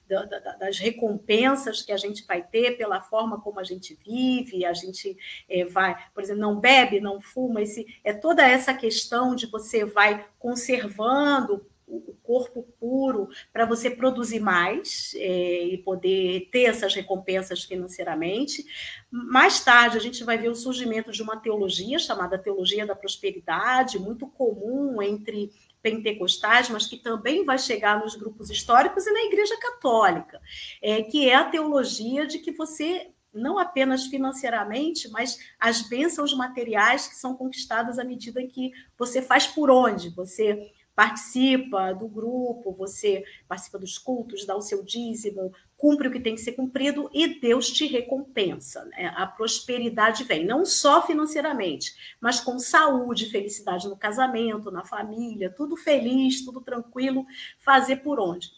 da, 0.08 0.24
da, 0.24 0.38
das 0.56 0.78
recompensas 0.78 1.82
que 1.82 1.92
a 1.92 1.96
gente 1.96 2.24
vai 2.26 2.42
ter 2.42 2.78
pela 2.78 3.00
forma 3.00 3.40
como 3.40 3.60
a 3.60 3.64
gente 3.64 3.98
vive, 4.06 4.64
a 4.64 4.72
gente 4.72 5.16
é, 5.48 5.64
vai, 5.64 5.94
por 6.14 6.22
exemplo, 6.22 6.40
não 6.40 6.58
bebe, 6.58 7.00
não 7.00 7.20
fuma, 7.20 7.60
esse, 7.60 7.86
é 8.02 8.14
toda 8.14 8.46
essa 8.46 8.72
questão 8.72 9.34
de 9.34 9.46
você 9.46 9.84
vai 9.84 10.24
conservando 10.38 11.66
o 11.86 12.16
corpo 12.22 12.66
puro 12.80 13.28
para 13.52 13.64
você 13.64 13.88
produzir 13.88 14.40
mais 14.40 15.14
é, 15.16 15.64
e 15.64 15.78
poder 15.78 16.48
ter 16.50 16.64
essas 16.64 16.94
recompensas 16.94 17.62
financeiramente. 17.62 18.64
Mais 19.10 19.60
tarde, 19.60 19.96
a 19.96 20.00
gente 20.00 20.24
vai 20.24 20.36
ver 20.36 20.48
o 20.48 20.54
surgimento 20.54 21.12
de 21.12 21.22
uma 21.22 21.36
teologia 21.36 21.98
chamada 21.98 22.38
teologia 22.38 22.84
da 22.84 22.96
prosperidade, 22.96 23.98
muito 23.98 24.26
comum 24.26 25.00
entre 25.00 25.52
pentecostais, 25.80 26.68
mas 26.68 26.86
que 26.86 26.96
também 26.96 27.44
vai 27.44 27.58
chegar 27.58 28.00
nos 28.00 28.16
grupos 28.16 28.50
históricos 28.50 29.06
e 29.06 29.12
na 29.12 29.22
Igreja 29.22 29.56
Católica, 29.60 30.40
é, 30.82 31.02
que 31.02 31.28
é 31.28 31.36
a 31.36 31.44
teologia 31.44 32.26
de 32.26 32.40
que 32.40 32.50
você 32.50 33.08
não 33.32 33.58
apenas 33.58 34.06
financeiramente, 34.06 35.08
mas 35.10 35.38
as 35.60 35.82
bênçãos 35.82 36.34
materiais 36.34 37.06
que 37.06 37.14
são 37.14 37.36
conquistadas 37.36 37.98
à 37.98 38.04
medida 38.04 38.44
que 38.46 38.72
você 38.98 39.22
faz 39.22 39.46
por 39.46 39.70
onde, 39.70 40.08
você 40.08 40.72
participa 40.96 41.92
do 41.92 42.08
grupo, 42.08 42.72
você 42.72 43.22
participa 43.46 43.78
dos 43.78 43.98
cultos, 43.98 44.46
dá 44.46 44.56
o 44.56 44.62
seu 44.62 44.82
dízimo, 44.82 45.52
cumpre 45.76 46.08
o 46.08 46.10
que 46.10 46.18
tem 46.18 46.34
que 46.34 46.40
ser 46.40 46.52
cumprido 46.52 47.10
e 47.12 47.38
Deus 47.38 47.70
te 47.70 47.86
recompensa. 47.86 48.82
Né? 48.86 49.12
A 49.14 49.26
prosperidade 49.26 50.24
vem, 50.24 50.46
não 50.46 50.64
só 50.64 51.06
financeiramente, 51.06 51.94
mas 52.18 52.40
com 52.40 52.58
saúde, 52.58 53.30
felicidade 53.30 53.86
no 53.86 53.96
casamento, 53.96 54.70
na 54.70 54.82
família, 54.82 55.52
tudo 55.54 55.76
feliz, 55.76 56.42
tudo 56.42 56.62
tranquilo, 56.62 57.26
fazer 57.58 57.96
por 57.96 58.18
onde. 58.18 58.50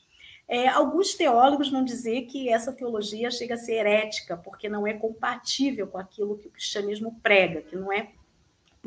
É, 0.47 0.69
alguns 0.69 1.15
teólogos 1.15 1.69
vão 1.69 1.85
dizer 1.85 2.23
que 2.23 2.49
essa 2.49 2.73
teologia 2.73 3.31
chega 3.33 3.55
a 3.55 3.59
ser 3.59 3.75
herética, 3.75 4.37
porque 4.37 4.69
não 4.69 4.87
é 4.87 4.95
compatível 4.95 5.89
com 5.89 5.99
aquilo 5.99 6.39
que 6.39 6.47
o 6.47 6.51
cristianismo 6.53 7.19
prega, 7.21 7.63
que 7.63 7.77
não 7.77 7.93
é 7.93 8.13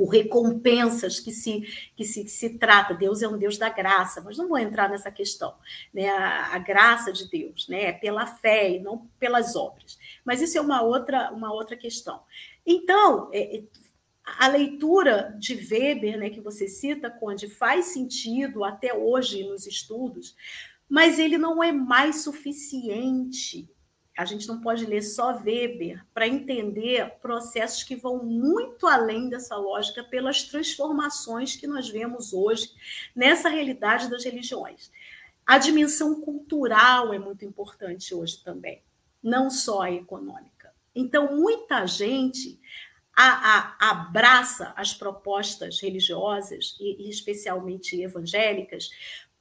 por 0.02 0.08
recompensas 0.08 1.20
que 1.20 1.32
se, 1.32 1.62
que 1.96 2.04
se, 2.04 2.24
que 2.24 2.32
se 2.32 2.58
trata. 2.58 2.96
Deus 2.96 3.22
é 3.22 3.28
um 3.28 3.38
Deus 3.38 3.60
da 3.60 3.70
graça, 3.70 4.20
mas 4.20 4.36
não 4.36 4.48
vou 4.48 4.58
entrar 4.58 4.90
nessa 4.90 5.12
questão. 5.12 5.54
Né? 5.94 6.10
A, 6.10 6.56
a, 6.56 6.58
graça 6.58 7.14
de 7.14 7.30
Deus 7.30 7.68
né? 7.68 7.84
é 7.84 7.92
pela 7.92 8.26
fé 8.26 8.72
e 8.72 8.80
não 8.80 9.08
pelas 9.20 9.56
obras. 9.56 10.00
Mas 10.26 10.42
isso 10.42 10.58
é 10.58 10.62
uma 10.62 10.82
outra, 10.82 11.32
uma 11.32 11.54
outra 11.54 11.78
questão. 11.78 12.24
Então, 12.66 13.30
é, 13.32 13.58
é 13.58 13.64
a 14.24 14.48
leitura 14.48 15.36
de 15.38 15.54
Weber, 15.54 16.18
né, 16.18 16.32
que 16.32 16.42
você 16.42 16.68
cita, 16.68 17.12
Conde, 17.12 17.48
faz 17.48 17.86
sentido 17.86 18.64
até 18.64 18.96
hoje 18.96 19.44
nos 19.44 19.68
estudos, 19.68 20.36
mas 20.90 21.20
ele 21.20 21.38
não 21.38 21.64
é 21.64 21.72
mais 21.72 22.24
suficiente 22.24 23.70
a 24.18 24.26
gente 24.26 24.48
não 24.48 24.60
pode 24.60 24.86
ler 24.86 25.02
só 25.02 25.32
Weber 25.38 26.06
para 26.14 26.28
entender 26.28 27.18
processos 27.22 27.84
que 27.84 27.96
vão 27.96 28.24
muito 28.24 28.86
além 28.86 29.30
dessa 29.30 29.56
lógica 29.56 30.04
pelas 30.04 30.44
transformações 30.44 31.56
que 31.56 31.66
nós 31.66 31.90
vemos 31.90 32.34
hoje 32.34 32.72
nessa 33.16 33.50
realidade 33.50 34.10
das 34.10 34.24
religiões. 34.24 34.92
A 35.46 35.58
dimensão 35.58 36.22
cultural 36.22 37.14
é 37.14 37.20
muito 37.20 37.46
importante 37.46 38.14
hoje 38.14 38.44
também, 38.44 38.82
não 39.24 39.50
só 39.50 39.82
a 39.82 39.92
econômica. 39.92 40.74
Então, 40.94 41.36
muita 41.36 41.86
gente 41.88 42.60
a, 43.16 43.76
a, 43.80 43.92
abraça 43.92 44.74
as 44.76 44.94
propostas 44.94 45.80
religiosas, 45.82 46.76
e, 46.80 47.08
e 47.08 47.10
especialmente 47.10 48.02
evangélicas, 48.02 48.90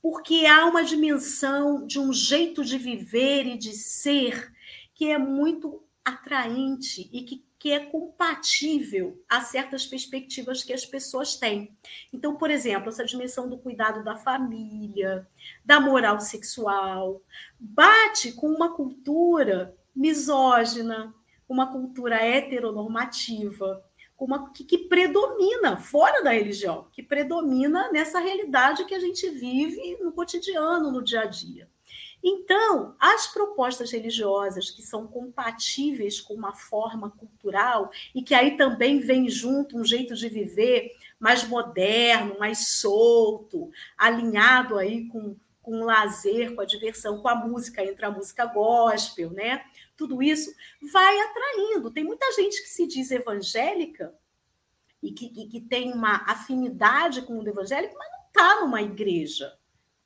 porque 0.00 0.46
há 0.46 0.64
uma 0.66 0.82
dimensão 0.82 1.86
de 1.86 1.98
um 1.98 2.12
jeito 2.12 2.64
de 2.64 2.78
viver 2.78 3.46
e 3.46 3.58
de 3.58 3.72
ser 3.72 4.52
que 5.01 5.11
é 5.11 5.16
muito 5.16 5.82
atraente 6.05 7.09
e 7.11 7.22
que, 7.22 7.42
que 7.59 7.72
é 7.72 7.86
compatível 7.86 9.18
a 9.26 9.40
certas 9.40 9.86
perspectivas 9.86 10.62
que 10.62 10.74
as 10.74 10.84
pessoas 10.84 11.36
têm. 11.36 11.74
Então, 12.12 12.36
por 12.36 12.51
exemplo, 12.51 12.90
essa 12.90 13.03
dimensão 13.03 13.48
do 13.48 13.57
cuidado 13.57 14.05
da 14.05 14.18
família, 14.18 15.26
da 15.64 15.80
moral 15.80 16.20
sexual, 16.20 17.22
bate 17.59 18.32
com 18.32 18.48
uma 18.48 18.76
cultura 18.76 19.74
misógina, 19.96 21.14
uma 21.48 21.72
cultura 21.72 22.16
heteronormativa, 22.16 23.82
uma 24.18 24.53
que, 24.53 24.64
que, 24.64 24.76
predomina 24.80 25.78
fora 25.78 26.22
da 26.22 26.32
religião, 26.32 26.88
que 26.92 27.03
predomina 27.03 27.90
nessa 27.90 28.20
realidade 28.20 28.84
que 28.84 28.94
a 28.94 29.01
gente 29.01 29.30
vive 29.30 29.96
no 30.03 30.12
cotidiano, 30.12 30.92
no 30.92 31.03
dia 31.03 31.22
a 31.22 31.24
dia. 31.24 31.70
Então, 32.22 32.94
as 32.98 33.26
propostas 33.26 33.90
religiosas 33.90 34.70
que 34.70 34.82
são 34.82 35.06
compatíveis 35.06 36.20
com 36.20 36.34
uma 36.34 36.52
forma 36.52 37.10
cultural 37.10 37.90
e 38.14 38.22
que 38.22 38.34
aí 38.34 38.56
também 38.56 38.98
vem 38.98 39.28
junto 39.28 39.78
um 39.78 39.84
jeito 39.84 40.14
de 40.14 40.28
viver 40.28 40.92
mais 41.18 41.44
moderno, 41.44 42.38
mais 42.38 42.68
solto, 42.68 43.70
alinhado 43.96 44.78
aí 44.78 45.06
com, 45.08 45.34
com 45.62 45.80
o 45.80 45.84
lazer, 45.84 46.54
com 46.54 46.60
a 46.60 46.66
diversão, 46.66 47.20
com 47.20 47.28
a 47.28 47.34
música, 47.34 47.82
entre 47.82 48.04
a 48.04 48.10
música 48.10 48.44
gospel, 48.44 49.30
né? 49.30 49.64
Tudo 49.96 50.22
isso 50.22 50.54
vai 50.92 51.20
atraindo. 51.20 51.90
Tem 51.90 52.04
muita 52.04 52.30
gente 52.32 52.62
que 52.62 52.68
se 52.68 52.86
diz 52.86 53.10
evangélica 53.10 54.14
e 55.02 55.10
que, 55.10 55.30
que, 55.30 55.46
que 55.46 55.60
tem 55.60 55.92
uma 55.92 56.24
afinidade 56.26 57.22
com 57.22 57.38
o 57.38 57.48
evangélico, 57.48 57.96
mas 57.98 58.10
não 58.12 58.26
está 58.26 58.60
numa 58.60 58.82
igreja 58.82 59.58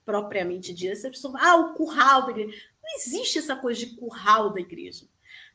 propriamente 0.04 0.72
dita. 0.72 0.92
Essa 0.92 1.10
pessoa, 1.10 1.34
ah, 1.40 1.56
o 1.56 1.74
curral 1.74 2.26
da 2.26 2.30
igreja. 2.30 2.56
Não 2.82 2.96
existe 2.96 3.38
essa 3.38 3.56
coisa 3.56 3.80
de 3.80 3.96
curral 3.96 4.50
da 4.50 4.60
igreja. 4.60 5.06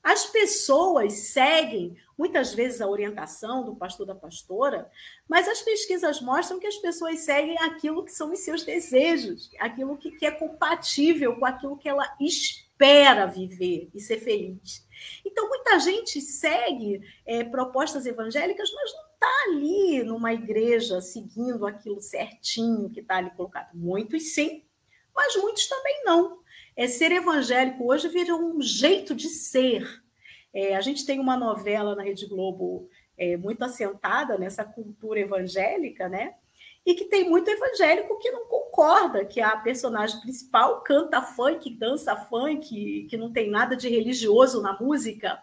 As 0.02 0.26
pessoas 0.26 1.14
seguem, 1.14 1.95
muitas 2.18 2.54
vezes, 2.54 2.80
a 2.80 2.88
orientação 2.88 3.66
do 3.66 3.76
pastor 3.76 4.06
da 4.08 4.16
pastora, 4.16 4.89
mas 5.28 5.47
as 5.47 5.62
pesquisas 5.62 6.22
mostram 6.22 6.60
que 6.60 6.68
as 6.68 6.78
pessoas 6.78 7.20
seguem 7.20 7.58
aquilo 7.60 8.06
que 8.06 8.12
são 8.12 8.32
os 8.32 8.39
seus 8.39 8.64
desejos, 8.64 9.50
aquilo 9.60 9.97
que, 9.97 10.12
que 10.12 10.26
é 10.26 10.32
compatível 10.32 11.38
com 11.38 11.45
aquilo 11.45 11.78
que 11.78 11.89
ela 11.89 12.16
espera 12.20 13.26
viver 13.26 13.89
e 13.93 14.00
ser 14.00 14.20
feliz. 14.20 14.88
Então, 15.26 15.50
muita 15.50 15.78
gente 15.80 16.22
segue 16.22 17.02
é, 17.26 17.43
propostas 17.43 18.06
evangélicas, 18.06 18.72
mas 18.74 18.93
não 18.93 19.09
está 19.20 19.44
ali 19.48 20.02
numa 20.04 20.34
igreja 20.34 21.02
seguindo 21.02 21.68
aquilo 21.68 22.00
certinho 22.00 22.90
que 22.90 23.02
está 23.02 23.18
ali 23.18 23.30
colocado. 23.32 23.72
Muitos 23.74 24.34
sim, 24.34 24.64
mas 25.14 25.36
muitos 25.36 25.68
também 25.68 26.04
não. 26.06 26.40
É, 26.76 26.88
ser 26.88 27.12
evangélico 27.12 27.92
hoje 27.92 28.08
virou 28.08 28.40
um 28.40 28.62
jeito 28.62 29.14
de 29.14 29.28
ser. 29.28 29.86
É, 30.54 30.76
a 30.78 30.82
gente 30.82 31.06
tem 31.06 31.20
uma 31.20 31.36
novela 31.36 31.94
na 31.96 32.04
Rede 32.04 32.26
Globo 32.26 32.90
é, 33.18 33.36
muito 33.36 33.62
assentada 33.62 34.38
nessa 34.38 34.64
cultura 34.64 35.20
evangélica, 35.20 36.08
né? 36.08 36.36
E 36.86 36.94
que 36.94 37.06
tem 37.06 37.30
muito 37.30 37.50
evangélico 37.50 38.18
que 38.20 38.32
não 38.32 38.48
concorda 38.48 39.26
que 39.26 39.42
a 39.42 39.58
personagem 39.58 40.22
principal 40.22 40.82
canta 40.82 41.22
funk, 41.22 41.70
dança 41.78 42.16
funk, 42.16 43.06
que 43.10 43.18
não 43.18 43.34
tem 43.34 43.50
nada 43.50 43.76
de 43.76 43.90
religioso 43.90 44.62
na 44.62 44.80
música. 44.80 45.38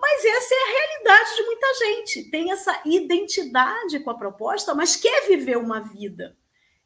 Mas 0.00 0.24
essa 0.24 0.54
é 0.54 0.58
a 0.58 0.72
realidade 0.72 1.36
de 1.36 1.42
muita 1.44 1.74
gente. 1.74 2.30
Tem 2.30 2.50
essa 2.50 2.80
identidade 2.84 4.00
com 4.00 4.10
a 4.10 4.14
proposta, 4.14 4.74
mas 4.74 4.96
quer 4.96 5.28
viver 5.28 5.58
uma 5.58 5.80
vida 5.80 6.36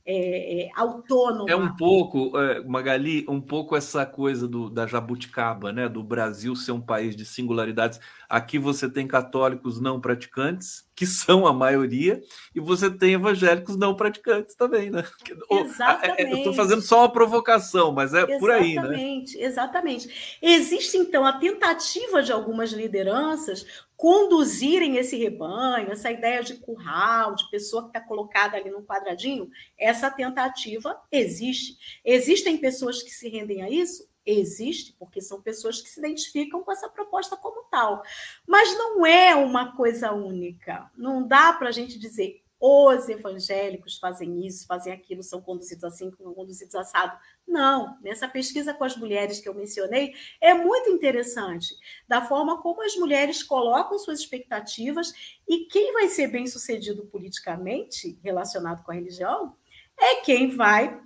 é, 0.07 0.65
é, 0.65 0.71
autônoma. 0.77 1.51
É 1.51 1.57
um 1.57 1.75
pouco, 1.77 2.39
é, 2.39 2.63
Magali, 2.63 3.25
um 3.27 3.41
pouco 3.41 3.75
essa 3.75 4.05
coisa 4.05 4.47
do, 4.47 4.69
da 4.69 4.87
jabuticaba, 4.87 5.73
né? 5.73 5.89
Do 5.89 6.03
Brasil 6.03 6.55
ser 6.55 6.73
um 6.73 6.81
país 6.81 7.17
de 7.17 7.25
singularidades. 7.25 7.99
Aqui 8.29 8.59
você 8.59 8.91
tem 8.91 9.07
católicos 9.07 9.81
não 9.81 10.01
praticantes, 10.01 10.87
que 10.97 11.07
são 11.07 11.47
a 11.47 11.53
maioria, 11.53 12.23
e 12.55 12.61
você 12.61 12.89
tem 12.89 13.15
evangélicos 13.15 13.77
não 13.77 13.97
praticantes 13.97 14.55
também, 14.55 14.91
né? 14.91 15.05
Exatamente. 15.51 16.31
Eu 16.31 16.37
estou 16.39 16.55
fazendo 16.55 16.83
só 16.83 17.01
uma 17.01 17.13
provocação, 17.13 17.93
mas 17.93 18.15
é 18.15 18.19
exatamente, 18.19 18.41
por 18.41 18.51
aí, 18.51 18.75
né? 18.75 18.83
Exatamente, 18.83 19.39
exatamente. 19.39 20.39
Existe, 20.41 20.97
então, 20.97 21.27
a 21.27 21.33
tentativa 21.33 22.23
de 22.23 22.31
algumas 22.31 22.73
lideranças 22.73 23.67
conduzirem 23.97 24.97
esse 24.97 25.17
rebanho, 25.17 25.91
essa 25.91 26.11
ideia 26.11 26.43
de 26.43 26.55
curral, 26.55 27.35
de 27.35 27.49
pessoa 27.51 27.83
que 27.83 27.89
está 27.89 28.01
colocada 28.01 28.57
ali 28.57 28.71
num 28.71 28.85
quadradinho, 28.85 29.49
essa 29.79 30.11
tentativa 30.11 31.01
existe. 31.11 31.77
Existem 32.05 32.57
pessoas 32.59 33.03
que 33.03 33.11
se 33.11 33.29
rendem 33.29 33.63
a 33.63 33.71
isso? 33.71 34.07
Existe, 34.27 34.95
porque 34.99 35.21
são 35.21 35.43
pessoas 35.43 35.81
que 35.81 35.89
se 35.89 36.01
identificam 36.01 36.63
com 36.63 36.73
essa 36.73 36.89
proposta 36.89 37.37
como 37.37 37.65
tal. 37.71 38.03
Mas 38.47 38.77
não 38.77 39.05
é 39.05 39.35
uma 39.35 39.77
coisa 39.77 40.13
única. 40.13 40.91
Não 40.97 41.27
dá 41.27 41.53
para 41.53 41.69
a 41.69 41.73
gente 41.73 41.99
dizer 41.99 42.45
os 42.67 43.11
evangélicos 43.11 43.99
fazem 43.99 44.47
isso, 44.47 44.67
fazem 44.67 44.91
aquilo, 44.91 45.23
são 45.23 45.39
conduzidos 45.39 45.85
assim, 45.85 46.11
são 46.17 46.33
conduzidos 46.33 46.75
assado. 46.75 47.19
Não, 47.47 47.99
nessa 48.01 48.27
pesquisa 48.27 48.73
com 48.73 48.85
as 48.85 48.97
mulheres 48.97 49.39
que 49.39 49.47
eu 49.47 49.55
mencionei, 49.55 50.15
é 50.41 50.55
muito 50.55 50.89
interessante 50.89 51.75
da 52.09 52.23
forma 52.25 52.63
como 52.63 52.83
as 52.83 52.97
mulheres 52.97 53.43
colocam 53.43 53.99
suas 53.99 54.21
expectativas 54.21 55.13
e 55.47 55.67
quem 55.67 55.93
vai 55.93 56.09
ser 56.09 56.29
bem 56.29 56.47
sucedido 56.47 57.05
politicamente 57.05 58.19
relacionado 58.23 58.83
com 58.83 58.93
a 58.93 58.95
religião 58.95 59.55
é 59.99 60.23
quem 60.23 60.57
vai 60.57 60.99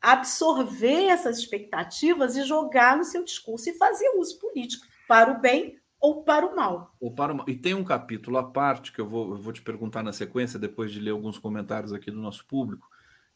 absorver 0.00 1.06
essas 1.06 1.38
expectativas 1.38 2.36
e 2.36 2.44
jogar 2.44 2.96
no 2.96 3.04
seu 3.04 3.24
discurso 3.24 3.70
e 3.70 3.74
fazer 3.74 4.08
uso 4.16 4.38
político 4.38 4.86
para 5.08 5.32
o 5.32 5.40
bem 5.40 5.76
ou 6.00 6.24
para 6.24 6.44
o 6.44 6.56
mal. 6.56 6.96
Ou 7.00 7.14
para 7.14 7.32
o 7.32 7.36
mal. 7.36 7.48
E 7.48 7.54
tem 7.54 7.74
um 7.74 7.84
capítulo 7.84 8.36
à 8.36 8.42
parte 8.42 8.90
que 8.90 9.00
eu 9.00 9.08
vou, 9.08 9.30
eu 9.30 9.36
vou 9.36 9.52
te 9.52 9.62
perguntar 9.62 10.02
na 10.02 10.12
sequência, 10.12 10.58
depois 10.58 10.90
de 10.90 10.98
ler 10.98 11.10
alguns 11.10 11.38
comentários 11.38 11.92
aqui 11.92 12.10
do 12.10 12.20
nosso 12.20 12.44
público, 12.44 12.88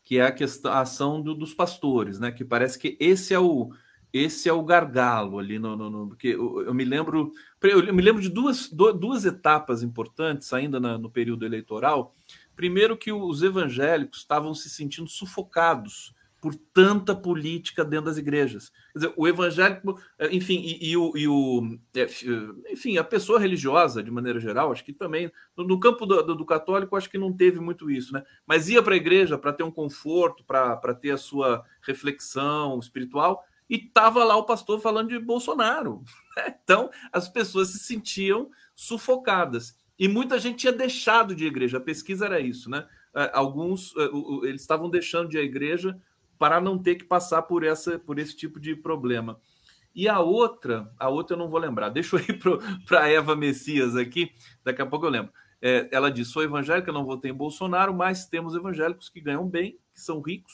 que 0.02 0.18
é 0.18 0.22
a 0.22 0.32
questão, 0.32 0.72
a 0.72 0.80
ação 0.80 1.22
do, 1.22 1.32
dos 1.32 1.54
pastores, 1.54 2.18
né? 2.18 2.32
Que 2.32 2.44
parece 2.44 2.76
que 2.78 2.96
esse 2.98 3.32
é 3.32 3.38
o 3.38 3.70
esse 4.12 4.48
é 4.48 4.52
o 4.52 4.62
gargalo 4.62 5.38
ali 5.38 5.58
no, 5.58 5.76
no, 5.76 5.90
no 5.90 6.08
porque 6.08 6.28
eu, 6.28 6.62
eu, 6.62 6.72
me 6.72 6.84
lembro 6.84 7.32
eu 7.60 7.92
me 7.92 8.00
lembro 8.00 8.22
de 8.22 8.30
duas, 8.30 8.70
duas 8.70 9.26
etapas 9.26 9.82
importantes 9.82 10.52
ainda 10.52 10.80
na, 10.80 10.96
no 10.96 11.10
período 11.10 11.44
eleitoral. 11.44 12.14
Primeiro 12.54 12.96
que 12.96 13.12
os 13.12 13.42
evangélicos 13.42 14.20
estavam 14.20 14.54
se 14.54 14.70
sentindo 14.70 15.08
sufocados 15.08 16.14
por 16.40 16.54
tanta 16.54 17.14
política 17.14 17.84
dentro 17.84 18.06
das 18.06 18.18
igrejas. 18.18 18.70
Quer 18.92 18.98
dizer, 18.98 19.14
o 19.16 19.26
evangélico, 19.26 20.00
enfim, 20.30 20.60
e, 20.64 20.90
e, 20.90 20.96
o, 20.96 21.12
e 21.16 21.26
o, 21.26 21.78
é, 21.94 22.06
enfim, 22.72 22.98
a 22.98 23.04
pessoa 23.04 23.38
religiosa, 23.38 24.02
de 24.02 24.10
maneira 24.10 24.38
geral, 24.38 24.70
acho 24.70 24.84
que 24.84 24.92
também, 24.92 25.30
no, 25.56 25.64
no 25.64 25.80
campo 25.80 26.04
do, 26.06 26.22
do, 26.22 26.34
do, 26.34 26.46
católico, 26.46 26.96
acho 26.96 27.10
que 27.10 27.18
não 27.18 27.32
teve 27.32 27.58
muito 27.58 27.90
isso, 27.90 28.12
né? 28.12 28.22
Mas 28.46 28.68
ia 28.68 28.82
para 28.82 28.94
a 28.94 28.98
igreja 28.98 29.38
para 29.38 29.52
ter 29.52 29.62
um 29.62 29.70
conforto, 29.70 30.44
para 30.44 30.94
ter 30.94 31.10
a 31.10 31.18
sua 31.18 31.64
reflexão 31.82 32.78
espiritual, 32.78 33.44
e 33.68 33.76
estava 33.76 34.22
lá 34.22 34.36
o 34.36 34.44
pastor 34.44 34.80
falando 34.80 35.08
de 35.08 35.18
Bolsonaro. 35.18 36.02
Né? 36.36 36.54
Então, 36.62 36.90
as 37.12 37.28
pessoas 37.28 37.68
se 37.70 37.78
sentiam 37.78 38.50
sufocadas. 38.74 39.76
E 39.98 40.06
muita 40.06 40.38
gente 40.38 40.58
tinha 40.58 40.72
deixado 40.72 41.34
de 41.34 41.46
igreja. 41.46 41.78
A 41.78 41.80
pesquisa 41.80 42.26
era 42.26 42.38
isso, 42.38 42.68
né? 42.68 42.86
Eh, 43.14 43.30
alguns, 43.32 43.94
eh, 43.96 44.10
eles 44.46 44.60
estavam 44.60 44.90
deixando 44.90 45.30
de 45.30 45.38
ir 45.38 45.40
à 45.40 45.42
igreja 45.42 45.98
para 46.38 46.60
não 46.60 46.78
ter 46.78 46.96
que 46.96 47.04
passar 47.04 47.42
por 47.42 47.64
essa 47.64 47.98
por 47.98 48.18
esse 48.18 48.36
tipo 48.36 48.60
de 48.60 48.74
problema. 48.74 49.40
E 49.94 50.08
a 50.08 50.20
outra, 50.20 50.92
a 50.98 51.08
outra 51.08 51.34
eu 51.34 51.38
não 51.38 51.48
vou 51.48 51.58
lembrar. 51.58 51.88
Deixa 51.88 52.16
eu 52.16 52.20
ir 52.28 52.38
para 52.86 53.08
Eva 53.08 53.34
Messias 53.34 53.96
aqui, 53.96 54.30
daqui 54.62 54.82
a 54.82 54.86
pouco 54.86 55.06
eu 55.06 55.10
lembro. 55.10 55.32
É, 55.60 55.88
ela 55.90 56.10
diz: 56.10 56.28
sou 56.28 56.42
evangélica, 56.42 56.92
não 56.92 57.06
votei 57.06 57.30
em 57.30 57.34
Bolsonaro, 57.34 57.94
mas 57.94 58.26
temos 58.26 58.54
evangélicos 58.54 59.08
que 59.08 59.20
ganham 59.20 59.48
bem, 59.48 59.78
que 59.94 60.00
são 60.00 60.20
ricos, 60.20 60.52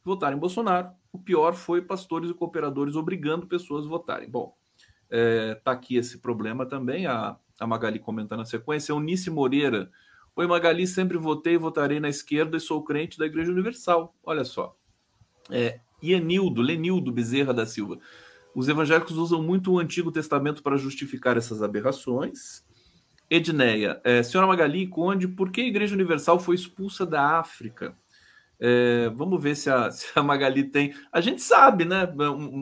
que 0.00 0.04
votaram 0.04 0.36
em 0.36 0.40
Bolsonaro. 0.40 0.90
O 1.10 1.18
pior 1.18 1.54
foi 1.54 1.80
pastores 1.80 2.28
e 2.30 2.34
cooperadores 2.34 2.94
obrigando 2.94 3.46
pessoas 3.46 3.86
a 3.86 3.88
votarem. 3.88 4.28
Bom, 4.28 4.54
é, 5.10 5.54
tá 5.54 5.72
aqui 5.72 5.96
esse 5.96 6.18
problema 6.18 6.66
também. 6.66 7.06
A, 7.06 7.38
a 7.58 7.66
Magali 7.66 7.98
comenta 7.98 8.36
na 8.36 8.44
sequência. 8.44 8.92
Eunice 8.92 9.30
Moreira. 9.30 9.90
Oi, 10.36 10.46
Magali, 10.46 10.86
sempre 10.86 11.16
votei 11.16 11.54
e 11.54 11.58
votarei 11.58 12.00
na 12.00 12.08
esquerda 12.08 12.56
e 12.56 12.60
sou 12.60 12.82
crente 12.82 13.16
da 13.18 13.24
Igreja 13.24 13.52
Universal. 13.52 14.14
Olha 14.22 14.44
só. 14.44 14.76
É, 15.50 15.80
Ianildo, 16.02 16.62
Lenildo 16.62 17.12
Bezerra 17.12 17.52
da 17.52 17.66
Silva. 17.66 17.98
Os 18.54 18.68
evangélicos 18.68 19.16
usam 19.16 19.42
muito 19.42 19.72
o 19.72 19.78
Antigo 19.78 20.12
Testamento 20.12 20.62
para 20.62 20.76
justificar 20.76 21.36
essas 21.36 21.62
aberrações. 21.62 22.64
Edneia, 23.28 24.00
é, 24.04 24.22
senhora 24.22 24.46
Magali 24.46 24.86
Conde, 24.86 25.26
por 25.26 25.50
que 25.50 25.62
a 25.62 25.66
Igreja 25.66 25.94
Universal 25.94 26.38
foi 26.38 26.54
expulsa 26.54 27.04
da 27.04 27.38
África? 27.38 27.96
É, 28.60 29.10
vamos 29.14 29.42
ver 29.42 29.56
se 29.56 29.68
a, 29.70 29.90
se 29.92 30.06
a, 30.14 30.22
Magali 30.22 30.64
tem. 30.64 30.94
A 31.12 31.20
gente 31.20 31.42
sabe, 31.42 31.84
né? 31.84 32.06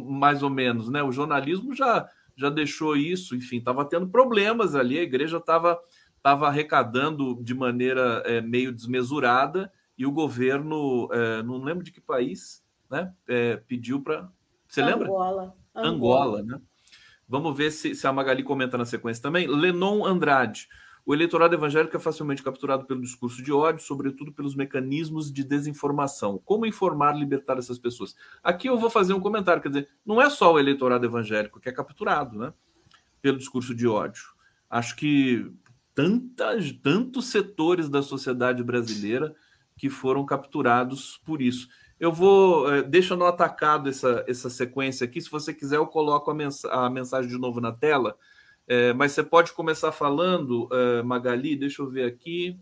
Mais 0.09 0.43
ou 0.43 0.51
menos, 0.51 0.89
né? 0.89 1.03
O 1.03 1.13
jornalismo 1.13 1.75
já, 1.75 2.09
já 2.37 2.49
deixou 2.49 2.97
isso, 2.97 3.37
enfim, 3.37 3.59
estava 3.59 3.85
tendo 3.85 4.09
problemas 4.09 4.75
ali, 4.75 4.99
a 4.99 5.03
igreja 5.03 5.37
estava 5.37 5.79
estava 6.23 6.47
arrecadando 6.47 7.43
de 7.43 7.53
maneira 7.53 8.23
é, 8.25 8.41
meio 8.41 8.73
desmesurada 8.73 9.73
e 9.99 10.07
o 10.07 10.13
governo, 10.13 11.09
é, 11.13 11.43
não 11.43 11.63
lembro 11.65 11.83
de 11.83 11.91
que 11.91 12.01
país, 12.01 12.62
né? 12.93 13.13
É, 13.27 13.57
pediu 13.57 14.03
para. 14.03 14.31
Você 14.69 14.85
lembra? 14.85 15.09
Angola. 15.09 15.57
Angola, 15.75 16.43
né? 16.43 16.61
Vamos 17.27 17.57
ver 17.57 17.71
se, 17.71 17.95
se 17.95 18.07
a 18.07 18.13
Magali 18.13 18.43
comenta 18.43 18.77
na 18.77 18.85
sequência 18.85 19.23
também. 19.23 19.47
Lenon 19.47 20.05
Andrade. 20.05 20.69
O 21.05 21.13
eleitorado 21.13 21.55
evangélico 21.55 21.97
é 21.97 21.99
facilmente 21.99 22.45
capturado 22.45 22.85
pelo 22.85 23.01
discurso 23.01 23.43
de 23.43 23.51
ódio, 23.51 23.83
sobretudo 23.83 24.33
pelos 24.33 24.55
mecanismos 24.55 25.33
de 25.33 25.43
desinformação. 25.43 26.41
Como 26.45 26.65
informar, 26.65 27.17
libertar 27.17 27.59
essas 27.59 27.77
pessoas? 27.77 28.15
Aqui 28.41 28.69
eu 28.69 28.79
vou 28.79 28.89
fazer 28.89 29.13
um 29.13 29.19
comentário, 29.21 29.61
quer 29.61 29.69
dizer, 29.69 29.89
não 30.07 30.23
é 30.23 30.31
só 30.31 30.53
o 30.53 30.61
eleitorado 30.61 31.05
evangélico 31.05 31.59
que 31.59 31.69
é 31.69 31.73
capturado, 31.73 32.39
né, 32.39 32.53
pelo 33.21 33.39
discurso 33.39 33.75
de 33.75 33.89
ódio. 33.89 34.23
Acho 34.71 34.95
que 34.95 35.51
tantas, 35.93 36.71
tantos 36.71 37.27
setores 37.27 37.89
da 37.89 38.01
sociedade 38.01 38.63
brasileira 38.63 39.35
que 39.77 39.91
foram 39.91 40.25
capturados 40.25 41.21
por 41.25 41.43
isso. 41.43 41.69
Eu 42.03 42.11
vou. 42.11 42.69
Eh, 42.69 42.83
deixa 42.83 43.15
no 43.15 43.25
atacado 43.25 43.89
essa, 43.89 44.25
essa 44.27 44.51
sequência 44.51 45.05
aqui. 45.05 45.21
Se 45.21 45.31
você 45.31 45.55
quiser, 45.55 45.77
eu 45.77 45.87
coloco 45.87 46.33
a, 46.33 46.35
mens 46.35 46.65
a 46.65 46.91
mensagem 46.91 47.31
de 47.31 47.39
novo 47.39 47.61
na 47.61 47.71
tela. 47.71 48.17
É, 48.67 48.93
mas 48.93 49.13
você 49.13 49.23
pode 49.23 49.53
começar 49.53 49.93
falando, 49.93 50.65
uh, 50.65 51.05
Magali, 51.05 51.55
deixa 51.55 51.81
eu 51.81 51.89
ver 51.89 52.05
aqui. 52.05 52.59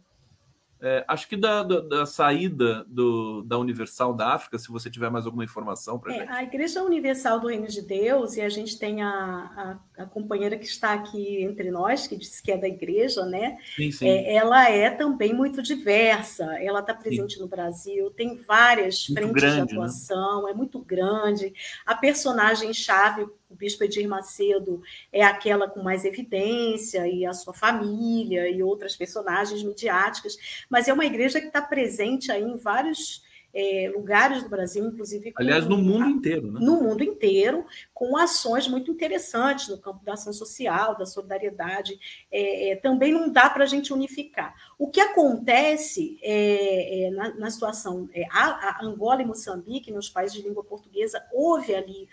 É, 0.83 1.05
acho 1.07 1.29
que 1.29 1.37
da, 1.37 1.63
da, 1.63 1.81
da 1.81 2.07
saída 2.07 2.85
do, 2.89 3.43
da 3.43 3.59
Universal 3.59 4.15
da 4.15 4.33
África, 4.33 4.59
se 4.59 4.69
você 4.69 4.91
tiver 4.91 5.11
mais 5.11 5.27
alguma 5.27 5.45
informação 5.45 5.99
para 5.99 6.15
é, 6.15 6.27
A 6.29 6.43
Igreja 6.43 6.83
Universal 6.83 7.39
do 7.39 7.49
Reino 7.49 7.67
de 7.67 7.83
Deus, 7.83 8.37
e 8.37 8.41
a 8.41 8.49
gente 8.49 8.79
tem 8.79 9.03
a, 9.03 9.79
a, 9.97 10.03
a, 10.03 10.07
companheira 10.07 10.57
que 10.57 10.65
está 10.65 10.95
aqui 10.95 11.43
entre 11.43 11.71
nós, 11.71 12.07
que 12.07 12.17
disse 12.17 12.43
que 12.43 12.51
é 12.51 12.57
da 12.57 12.67
igreja, 12.67 13.27
né? 13.27 13.59
Sim, 13.77 13.91
sim. 13.91 14.09
É, 14.09 14.35
ela 14.35 14.71
é 14.71 14.89
também 14.89 15.35
muito 15.35 15.63
diversa, 15.63 16.45
ela 16.63 16.81
está 16.81 16.95
presente 16.95 17.35
sim. 17.35 17.41
no 17.41 17.49
Brasil, 17.49 18.11
tem 18.13 18.37
várias 18.37 19.07
muito 19.09 19.21
frentes 19.21 19.43
grande, 19.43 19.67
de 19.69 19.75
né? 19.75 19.81
atuação, 19.81 20.45
né? 20.45 20.53
é 20.53 20.55
muito 20.55 20.79
grande. 20.81 21.53
A 21.85 21.95
personagem-chave 21.95 23.27
o 23.51 23.55
bispo 23.55 23.85
Edir 23.85 24.09
Macedo 24.09 24.81
é 25.13 25.23
aquela 25.23 25.69
com 25.69 25.83
mais 25.83 26.05
evidência, 26.05 27.07
e 27.09 27.27
a 27.27 27.33
sua 27.33 27.53
família, 27.53 28.49
e 28.49 28.63
outras 28.63 28.97
personagens 28.97 29.63
midiáticas, 29.63 30.37
mas 30.71 30.87
é 30.87 30.93
uma 30.93 31.05
igreja 31.05 31.41
que 31.41 31.49
está 31.49 31.61
presente 31.61 32.31
aí 32.31 32.43
em 32.43 32.57
vários 32.57 33.29
é, 33.53 33.91
lugares 33.95 34.43
do 34.43 34.49
Brasil, 34.49 34.85
inclusive. 34.85 35.33
Com, 35.33 35.43
Aliás, 35.43 35.67
no 35.67 35.77
mundo 35.77 36.09
inteiro, 36.09 36.51
né? 36.51 36.61
No 36.63 36.83
mundo 36.83 37.03
inteiro, 37.03 37.65
com 37.93 38.17
ações 38.17 38.69
muito 38.69 38.91
interessantes 38.91 39.69
no 39.69 39.79
campo 39.79 40.05
da 40.05 40.15
ação 40.15 40.33
social, 40.33 40.97
da 40.97 41.05
solidariedade. 41.07 41.99
É, 42.31 42.71
é, 42.71 42.77
também 42.77 43.13
não 43.13 43.31
dá 43.31 43.51
para 43.51 43.65
a 43.65 43.67
gente 43.67 43.93
unificar. 43.93 44.55
O 44.79 44.89
que 44.89 45.01
acontece 45.01 46.19
é, 46.23 47.07
é, 47.07 47.11
na, 47.11 47.35
na, 47.35 47.51
situação, 47.51 48.09
é, 48.15 48.25
a, 48.31 48.79
a, 48.79 48.85
Angola 48.85 49.23
e 49.23 49.27
Moçambique, 49.27 49.93
nos 49.93 50.09
países 50.09 50.37
de 50.37 50.47
língua 50.47 50.65
portuguesa, 50.65 51.23
houve 51.33 51.75
ali 51.75 52.09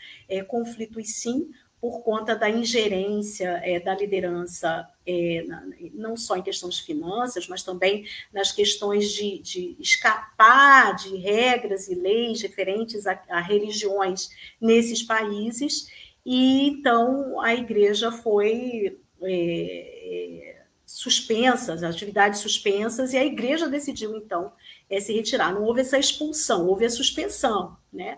conflitos 0.48 1.22
sim, 1.22 1.50
por 1.80 2.02
conta 2.02 2.36
da 2.36 2.50
ingerência 2.50 3.62
é, 3.64 3.80
da 3.80 3.96
liderança, 3.96 4.88
é, 5.06 5.44
na, 5.48 5.64
não 5.94 6.18
só 6.18 6.36
em 6.36 6.42
questões 6.42 6.76
de 6.76 6.84
finanças, 6.84 7.48
mas 7.48 7.64
também 7.64 8.06
nas 8.34 8.52
questões 8.52 9.12
de, 9.12 9.40
de 9.40 9.76
escapar 9.80 10.96
de 10.96 11.16
regras 11.18 11.88
e 11.88 11.96
leis 11.96 12.42
referentes 12.42 13.06
a, 13.06 13.22
a, 13.30 13.40
religiões 13.40 14.30
nesses 14.60 15.04
países. 15.04 15.92
E 16.26 16.68
então 16.68 17.40
a 17.40 17.54
igreja 17.54 18.12
foi 18.12 18.98
é, 19.22 20.54
é 20.54 20.58
suspensa, 20.88 21.74
as 21.74 21.84
atividades 21.84 22.40
suspensas, 22.40 23.14
e 23.14 23.18
a 23.18 23.26
igreja 23.26 23.68
decidiu 23.68 24.16
então 24.16 24.52
é, 24.90 25.00
se 25.02 25.14
retirar. 25.14 25.54
Não 25.54 25.64
houve 25.64 25.82
essa 25.82 26.00
expulsão, 26.00 26.66
houve 26.66 26.86
a 26.86 26.90
suspensão, 26.90 27.78
né? 27.92 28.18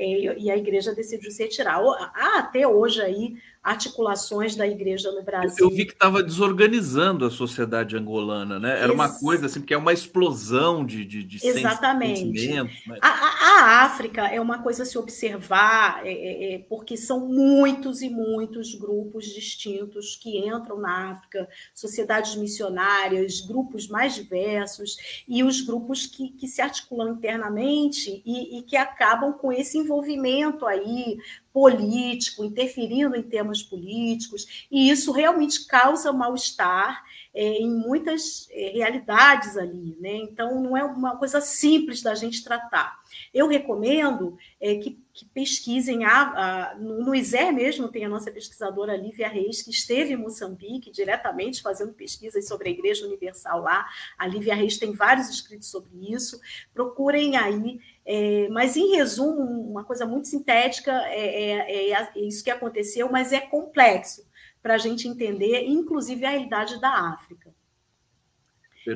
E 0.00 0.50
a 0.50 0.56
igreja 0.56 0.94
decidiu 0.94 1.30
se 1.30 1.42
retirar. 1.42 1.78
Há 2.14 2.38
até 2.38 2.66
hoje 2.66 3.02
aí 3.02 3.34
articulações 3.62 4.56
da 4.56 4.66
igreja 4.66 5.12
no 5.12 5.22
Brasil. 5.22 5.66
Eu 5.66 5.70
vi 5.70 5.84
que 5.84 5.92
estava 5.92 6.22
desorganizando 6.22 7.26
a 7.26 7.30
sociedade 7.30 7.94
angolana, 7.94 8.58
né? 8.58 8.80
Era 8.80 8.92
uma 8.92 9.08
coisa 9.18 9.46
assim, 9.46 9.60
porque 9.60 9.74
é 9.74 9.76
uma 9.76 9.92
explosão 9.92 10.84
de, 10.84 11.04
de, 11.04 11.22
de 11.22 11.46
Exatamente. 11.46 12.48
Mas... 12.86 12.98
A, 13.02 13.08
a, 13.08 13.84
África 13.84 14.26
é 14.28 14.40
uma 14.40 14.62
coisa 14.62 14.82
a 14.82 14.86
se 14.86 14.96
observar, 14.96 16.00
é, 16.06 16.12
é, 16.12 16.54
é, 16.54 16.58
porque 16.70 16.96
são 16.96 17.28
muitos 17.28 18.00
e 18.00 18.08
muitos 18.08 18.74
grupos 18.74 19.26
distintos 19.26 20.16
que 20.16 20.38
entram 20.38 20.78
na 20.78 21.10
África, 21.10 21.46
sociedades 21.74 22.36
missionárias, 22.36 23.42
grupos 23.42 23.88
mais 23.88 24.14
diversos, 24.14 24.96
e 25.28 25.44
os 25.44 25.60
grupos 25.60 26.06
que, 26.06 26.30
que 26.30 26.48
se 26.48 26.62
articulam 26.62 27.10
internamente 27.10 28.22
e, 28.24 28.58
e 28.58 28.62
que 28.62 28.76
acabam 28.76 29.34
com 29.34 29.52
esse 29.52 29.76
envolvimento 29.76 30.64
aí 30.64 31.18
político, 31.52 32.44
interferindo 32.44 33.16
em 33.16 33.22
temas 33.22 33.62
políticos, 33.62 34.66
e 34.70 34.90
isso 34.90 35.12
realmente 35.12 35.66
causa 35.66 36.12
mal-estar 36.12 37.02
é, 37.34 37.58
em 37.58 37.70
muitas 37.70 38.48
é, 38.50 38.70
realidades 38.70 39.56
ali. 39.56 39.96
Né? 40.00 40.16
Então, 40.16 40.60
não 40.60 40.76
é 40.76 40.84
uma 40.84 41.16
coisa 41.16 41.40
simples 41.40 42.02
da 42.02 42.14
gente 42.14 42.42
tratar. 42.44 43.00
Eu 43.32 43.48
recomendo 43.48 44.36
é, 44.60 44.76
que, 44.76 44.98
que, 45.12 45.24
pesquisem, 45.26 46.04
a, 46.04 46.22
a, 46.22 46.74
no, 46.76 47.04
no 47.04 47.14
ISER 47.14 47.52
mesmo, 47.52 47.88
tem 47.88 48.04
a 48.04 48.08
nossa 48.08 48.30
pesquisadora 48.30 48.96
Lívia 48.96 49.28
Reis, 49.28 49.62
que 49.62 49.70
esteve 49.70 50.12
em 50.12 50.16
Moçambique 50.16 50.90
diretamente 50.90 51.62
fazendo 51.62 51.92
pesquisas 51.92 52.46
sobre 52.46 52.68
a 52.68 52.72
Igreja 52.72 53.06
Universal 53.06 53.60
lá. 53.60 53.86
A 54.18 54.26
Lívia 54.26 54.54
Reis 54.54 54.78
tem 54.78 54.92
vários 54.92 55.28
escritos 55.28 55.68
sobre 55.68 56.12
isso. 56.12 56.40
Procurem 56.72 57.36
aí 57.36 57.80
é, 58.04 58.48
mas, 58.48 58.76
em 58.76 58.96
resumo, 58.96 59.42
uma 59.70 59.84
coisa 59.84 60.06
muito 60.06 60.28
sintética 60.28 60.92
é, 61.08 61.52
é, 61.52 61.92
é, 61.92 62.18
isso 62.20 62.42
que 62.42 62.50
aconteceu, 62.50 63.10
mas 63.10 63.32
é 63.32 63.40
complexo 63.40 64.26
para 64.62 64.74
a 64.74 64.78
gente 64.78 65.06
entender, 65.06 65.64
inclusive, 65.66 66.24
a 66.24 66.30
realidade 66.30 66.80
da 66.80 66.90
África. 67.12 67.54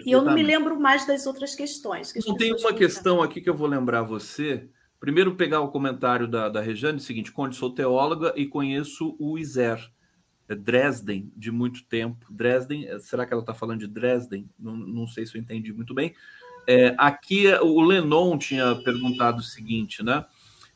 E 0.04 0.10
eu 0.10 0.22
não 0.22 0.34
me 0.34 0.42
lembro 0.42 0.80
mais 0.80 1.06
das 1.06 1.26
outras 1.26 1.54
questões. 1.54 2.10
Que 2.10 2.26
não 2.26 2.36
tem 2.36 2.54
uma 2.54 2.72
questão 2.72 3.22
aqui 3.22 3.40
que 3.40 3.50
eu 3.50 3.54
vou 3.54 3.66
lembrar 3.66 4.02
você. 4.02 4.68
Primeiro, 4.98 5.36
pegar 5.36 5.60
o 5.60 5.70
comentário 5.70 6.26
da, 6.26 6.48
da 6.48 6.60
Rejane, 6.60 6.98
seguinte: 6.98 7.30
Conde, 7.30 7.54
sou 7.54 7.74
teóloga 7.74 8.32
e 8.34 8.46
conheço 8.46 9.14
o 9.18 9.38
Iser, 9.38 9.78
é 10.48 10.54
Dresden, 10.54 11.30
de 11.36 11.50
muito 11.50 11.84
tempo. 11.84 12.26
Dresden, 12.30 12.98
será 13.00 13.26
que 13.26 13.32
ela 13.34 13.42
está 13.42 13.52
falando 13.52 13.80
de 13.80 13.86
Dresden? 13.86 14.48
Não, 14.58 14.74
não 14.74 15.06
sei 15.06 15.26
se 15.26 15.36
eu 15.36 15.40
entendi 15.40 15.72
muito 15.72 15.92
bem. 15.92 16.14
É, 16.66 16.94
aqui 16.98 17.46
o 17.60 17.80
Lenon 17.82 18.38
tinha 18.38 18.74
perguntado 18.76 19.38
o 19.38 19.44
seguinte, 19.44 20.02
né? 20.02 20.24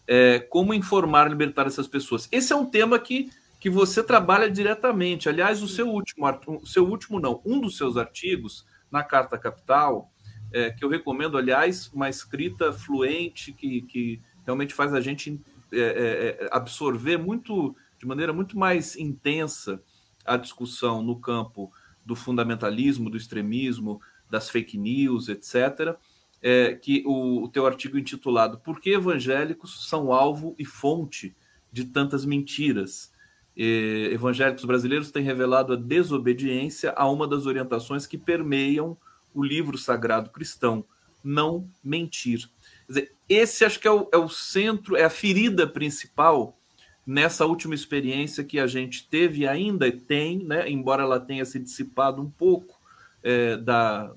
É, 0.06 0.38
como 0.38 0.72
informar 0.72 1.26
e 1.26 1.30
libertar 1.30 1.66
essas 1.66 1.86
pessoas? 1.86 2.28
Esse 2.32 2.52
é 2.52 2.56
um 2.56 2.66
tema 2.66 2.98
que, 2.98 3.30
que 3.60 3.68
você 3.68 4.02
trabalha 4.02 4.50
diretamente. 4.50 5.28
Aliás, 5.28 5.62
o 5.62 5.68
seu 5.68 5.88
último, 5.88 6.26
o 6.46 6.66
seu 6.66 6.88
último 6.88 7.20
não, 7.20 7.42
um 7.44 7.60
dos 7.60 7.76
seus 7.76 7.96
artigos 7.96 8.66
na 8.90 9.02
Carta 9.02 9.36
Capital, 9.36 10.10
é, 10.52 10.70
que 10.70 10.84
eu 10.84 10.88
recomendo, 10.88 11.36
aliás, 11.36 11.90
uma 11.92 12.08
escrita 12.08 12.72
fluente 12.72 13.52
que, 13.52 13.82
que 13.82 14.20
realmente 14.44 14.72
faz 14.72 14.94
a 14.94 15.00
gente 15.00 15.40
é, 15.70 15.78
é, 15.78 16.44
é, 16.44 16.48
absorver 16.50 17.18
muito, 17.18 17.76
de 17.98 18.06
maneira 18.06 18.32
muito 18.32 18.58
mais 18.58 18.96
intensa 18.96 19.82
a 20.24 20.36
discussão 20.38 21.02
no 21.02 21.20
campo 21.20 21.70
do 22.04 22.16
fundamentalismo, 22.16 23.10
do 23.10 23.16
extremismo, 23.18 24.00
das 24.30 24.50
fake 24.50 24.76
news, 24.76 25.28
etc. 25.28 25.96
é, 26.42 26.74
que 26.74 27.02
o, 27.06 27.44
o 27.44 27.48
teu 27.48 27.66
artigo 27.66 27.98
intitulado 27.98 28.58
Por 28.58 28.80
que 28.80 28.90
evangélicos 28.90 29.88
são 29.88 30.12
alvo 30.12 30.54
e 30.58 30.64
fonte 30.64 31.34
de 31.72 31.84
tantas 31.84 32.24
mentiras? 32.24 33.12
E, 33.56 34.10
evangélicos 34.12 34.64
brasileiros 34.64 35.10
têm 35.10 35.22
revelado 35.22 35.72
a 35.72 35.76
desobediência 35.76 36.92
a 36.96 37.10
uma 37.10 37.26
das 37.26 37.46
orientações 37.46 38.06
que 38.06 38.16
permeiam 38.16 38.96
o 39.34 39.42
livro 39.42 39.76
sagrado 39.76 40.30
cristão, 40.30 40.84
não 41.22 41.68
mentir. 41.82 42.48
Dizer, 42.88 43.12
esse 43.28 43.64
acho 43.64 43.78
que 43.78 43.88
é 43.88 43.90
o, 43.90 44.08
é 44.12 44.16
o 44.16 44.28
centro, 44.28 44.96
é 44.96 45.04
a 45.04 45.10
ferida 45.10 45.66
principal 45.66 46.56
nessa 47.06 47.46
última 47.46 47.74
experiência 47.74 48.44
que 48.44 48.60
a 48.60 48.66
gente 48.66 49.08
teve 49.08 49.40
e 49.40 49.48
ainda 49.48 49.90
tem, 49.90 50.44
né, 50.44 50.68
embora 50.70 51.02
ela 51.02 51.18
tenha 51.18 51.44
se 51.44 51.58
dissipado 51.58 52.20
um 52.20 52.30
pouco, 52.30 52.77
é, 53.22 53.56
da, 53.56 54.12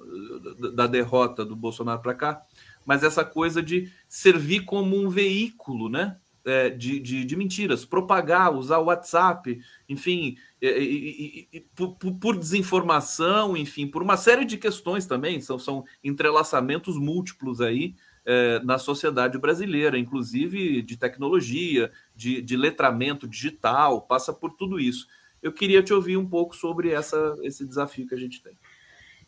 da 0.74 0.88
derrota 0.88 1.46
do 1.46 1.56
Bolsonaro 1.56 2.02
para 2.02 2.14
cá, 2.14 2.42
mas 2.86 3.04
essa 3.04 3.24
coisa 3.24 3.62
de 3.62 3.92
servir 4.08 4.62
como 4.62 4.98
um 4.98 5.10
veículo, 5.10 5.90
né? 5.90 6.18
É, 6.44 6.72
de, 6.72 7.00
de, 7.00 7.24
de, 7.24 7.36
mentiras, 7.36 7.86
propagar, 7.86 8.52
usar 8.52 8.80
o 8.80 8.86
WhatsApp, 8.86 9.62
enfim, 9.88 10.36
e, 10.60 11.48
e, 11.54 11.60
por, 11.76 11.96
por, 11.96 12.36
desinformação, 12.36 13.56
enfim, 13.56 13.86
por 13.86 14.02
uma 14.02 14.18
série 14.18 14.44
de 14.44 14.58
questões 14.58 15.06
também, 15.06 15.40
são, 15.40 15.60
são 15.60 15.86
entrelaçamentos 16.04 16.98
múltiplos 16.98 17.62
aí 17.62 17.94
é, 18.26 18.60
na 18.64 18.78
sociedade 18.78 19.38
brasileira, 19.38 19.98
inclusive 19.98 20.82
de 20.82 20.98
tecnologia, 20.98 21.92
de, 22.16 22.42
de 22.42 22.58
letramento 22.58 23.28
digital, 23.28 24.02
passa 24.02 24.34
por 24.34 24.54
tudo 24.54 24.80
isso. 24.80 25.08
Eu 25.42 25.52
queria 25.52 25.82
te 25.82 25.94
ouvir 25.94 26.18
um 26.18 26.28
pouco 26.28 26.56
sobre 26.56 26.92
essa, 26.92 27.36
esse 27.42 27.66
desafio 27.66 28.08
que 28.08 28.14
a 28.14 28.20
gente 28.20 28.42
tem. 28.42 28.58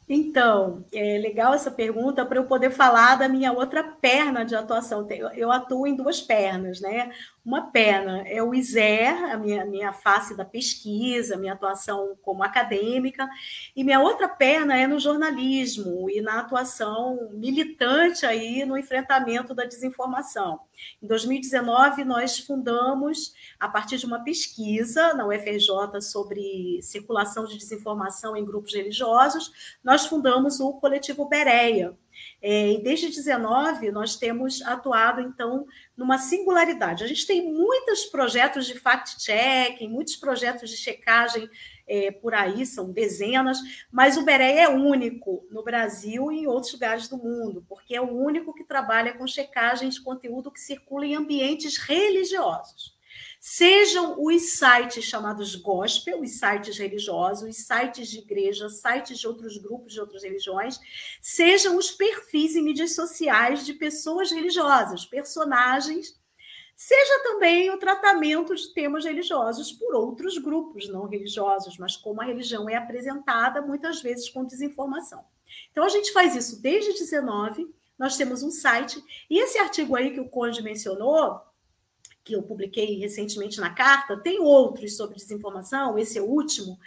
Então, 0.07 0.85
é 0.91 1.17
legal 1.17 1.53
essa 1.53 1.71
pergunta 1.71 2.25
para 2.25 2.37
eu 2.37 2.45
poder 2.45 2.71
falar 2.71 3.15
da 3.15 3.29
minha 3.29 3.53
outra 3.53 3.83
perna 3.83 4.43
de 4.43 4.55
atuação. 4.55 5.07
Eu 5.35 5.51
atuo 5.51 5.87
em 5.87 5.95
duas 5.95 6.21
pernas, 6.21 6.81
né? 6.81 7.11
Uma 7.45 7.71
perna 7.71 8.21
é 8.25 8.41
o 8.41 8.55
ISER, 8.55 9.31
a 9.31 9.37
minha, 9.37 9.65
minha 9.65 9.91
face 9.91 10.33
da 10.33 10.45
pesquisa, 10.45 11.35
minha 11.35 11.51
atuação 11.51 12.17
como 12.21 12.41
acadêmica, 12.41 13.27
e 13.75 13.83
minha 13.83 13.99
outra 13.99 14.29
perna 14.29 14.77
é 14.77 14.87
no 14.87 14.97
jornalismo 14.97 16.09
e 16.09 16.21
na 16.21 16.39
atuação 16.39 17.29
militante 17.33 18.25
aí 18.25 18.63
no 18.63 18.77
enfrentamento 18.77 19.53
da 19.53 19.65
desinformação. 19.65 20.61
Em 21.01 21.07
2019, 21.07 22.05
nós 22.05 22.39
fundamos, 22.39 23.33
a 23.59 23.67
partir 23.67 23.97
de 23.97 24.05
uma 24.05 24.23
pesquisa 24.23 25.13
na 25.13 25.27
UFRJ 25.27 25.99
sobre 26.01 26.79
circulação 26.81 27.43
de 27.43 27.57
desinformação 27.57 28.37
em 28.37 28.45
grupos 28.45 28.73
religiosos, 28.73 29.77
nós 29.83 30.05
fundamos 30.05 30.61
o 30.61 30.71
coletivo 30.75 31.27
Bereia, 31.27 31.93
é, 32.41 32.73
e 32.73 32.83
desde 32.83 33.09
19 33.09 33.91
nós 33.91 34.15
temos 34.15 34.61
atuado 34.61 35.21
então 35.21 35.65
numa 35.95 36.17
singularidade. 36.17 37.03
A 37.03 37.07
gente 37.07 37.27
tem 37.27 37.51
muitos 37.51 38.05
projetos 38.05 38.65
de 38.65 38.79
fact-checking, 38.79 39.87
muitos 39.87 40.15
projetos 40.15 40.69
de 40.69 40.77
checagem 40.77 41.49
é, 41.87 42.11
por 42.11 42.33
aí, 42.33 42.65
são 42.65 42.91
dezenas, 42.91 43.59
mas 43.91 44.17
o 44.17 44.23
Beré 44.23 44.59
é 44.59 44.69
único 44.69 45.45
no 45.51 45.63
Brasil 45.63 46.31
e 46.31 46.39
em 46.39 46.47
outros 46.47 46.73
lugares 46.73 47.07
do 47.07 47.17
mundo, 47.17 47.65
porque 47.67 47.95
é 47.95 48.01
o 48.01 48.09
único 48.09 48.53
que 48.53 48.63
trabalha 48.63 49.13
com 49.13 49.27
checagem 49.27 49.89
de 49.89 50.01
conteúdo 50.01 50.51
que 50.51 50.59
circula 50.59 51.05
em 51.05 51.15
ambientes 51.15 51.77
religiosos. 51.77 52.92
Sejam 53.45 54.23
os 54.23 54.53
sites 54.53 55.03
chamados 55.03 55.53
gospel, 55.57 56.21
os 56.21 56.39
sites 56.39 56.77
religiosos, 56.77 57.49
os 57.49 57.57
sites 57.57 58.07
de 58.07 58.19
igreja, 58.19 58.69
sites 58.69 59.19
de 59.19 59.27
outros 59.27 59.57
grupos 59.57 59.91
de 59.91 59.99
outras 59.99 60.23
religiões, 60.23 60.79
sejam 61.21 61.75
os 61.75 61.91
perfis 61.91 62.55
em 62.55 62.61
mídias 62.61 62.95
sociais 62.95 63.65
de 63.65 63.73
pessoas 63.73 64.31
religiosas, 64.31 65.05
personagens, 65.05 66.17
seja 66.73 67.23
também 67.23 67.69
o 67.69 67.77
tratamento 67.77 68.55
de 68.55 68.73
temas 68.73 69.03
religiosos 69.03 69.73
por 69.73 69.93
outros 69.93 70.37
grupos 70.37 70.87
não 70.87 71.05
religiosos, 71.05 71.77
mas 71.77 71.97
como 71.97 72.21
a 72.21 72.25
religião 72.25 72.69
é 72.69 72.77
apresentada 72.77 73.61
muitas 73.61 74.01
vezes 74.01 74.29
com 74.29 74.45
desinformação. 74.45 75.21
Então 75.69 75.83
a 75.83 75.89
gente 75.89 76.13
faz 76.13 76.33
isso 76.33 76.61
desde 76.61 76.93
19, 76.93 77.69
nós 77.99 78.15
temos 78.15 78.41
um 78.41 78.51
site, 78.51 79.03
e 79.29 79.37
esse 79.37 79.57
artigo 79.57 79.97
aí 79.97 80.13
que 80.13 80.21
o 80.21 80.29
Conde 80.29 80.63
mencionou, 80.63 81.41
que 82.23 82.33
eu 82.33 82.41
publiquei 82.41 82.97
recentemente 82.99 83.59
na 83.59 83.69
carta, 83.69 84.17
tem 84.17 84.39
outros 84.39 84.95
sobre 84.95 85.15
desinformação, 85.15 85.97
esse 85.97 86.17
é 86.17 86.21
o 86.21 86.25
último, 86.25 86.79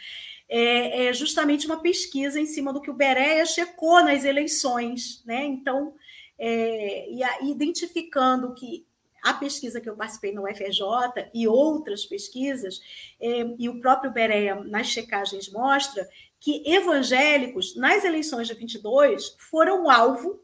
é, 0.48 1.06
é 1.06 1.12
justamente 1.12 1.66
uma 1.66 1.80
pesquisa 1.80 2.40
em 2.40 2.46
cima 2.46 2.72
do 2.72 2.80
que 2.80 2.90
o 2.90 2.94
Berea 2.94 3.44
checou 3.44 4.02
nas 4.02 4.24
eleições, 4.24 5.22
né? 5.26 5.44
Então, 5.44 5.94
é, 6.38 7.10
e 7.10 7.22
a, 7.22 7.42
identificando 7.42 8.54
que 8.54 8.86
a 9.22 9.34
pesquisa 9.34 9.80
que 9.80 9.90
eu 9.90 9.96
participei 9.96 10.32
no 10.32 10.44
UFRJ 10.44 11.30
e 11.34 11.48
outras 11.48 12.06
pesquisas, 12.06 12.80
é, 13.20 13.44
e 13.58 13.68
o 13.68 13.80
próprio 13.80 14.12
Berea 14.12 14.54
nas 14.64 14.86
checagens 14.86 15.50
mostra 15.50 16.08
que 16.38 16.62
evangélicos, 16.64 17.74
nas 17.74 18.04
eleições 18.04 18.46
de 18.46 18.54
22, 18.54 19.34
foram 19.38 19.90
alvo, 19.90 20.40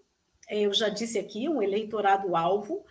é, 0.49 0.63
eu 0.63 0.75
já 0.75 0.89
disse 0.89 1.19
aqui, 1.19 1.49
um 1.49 1.63
eleitorado 1.63 2.35
alvo, 2.35 2.85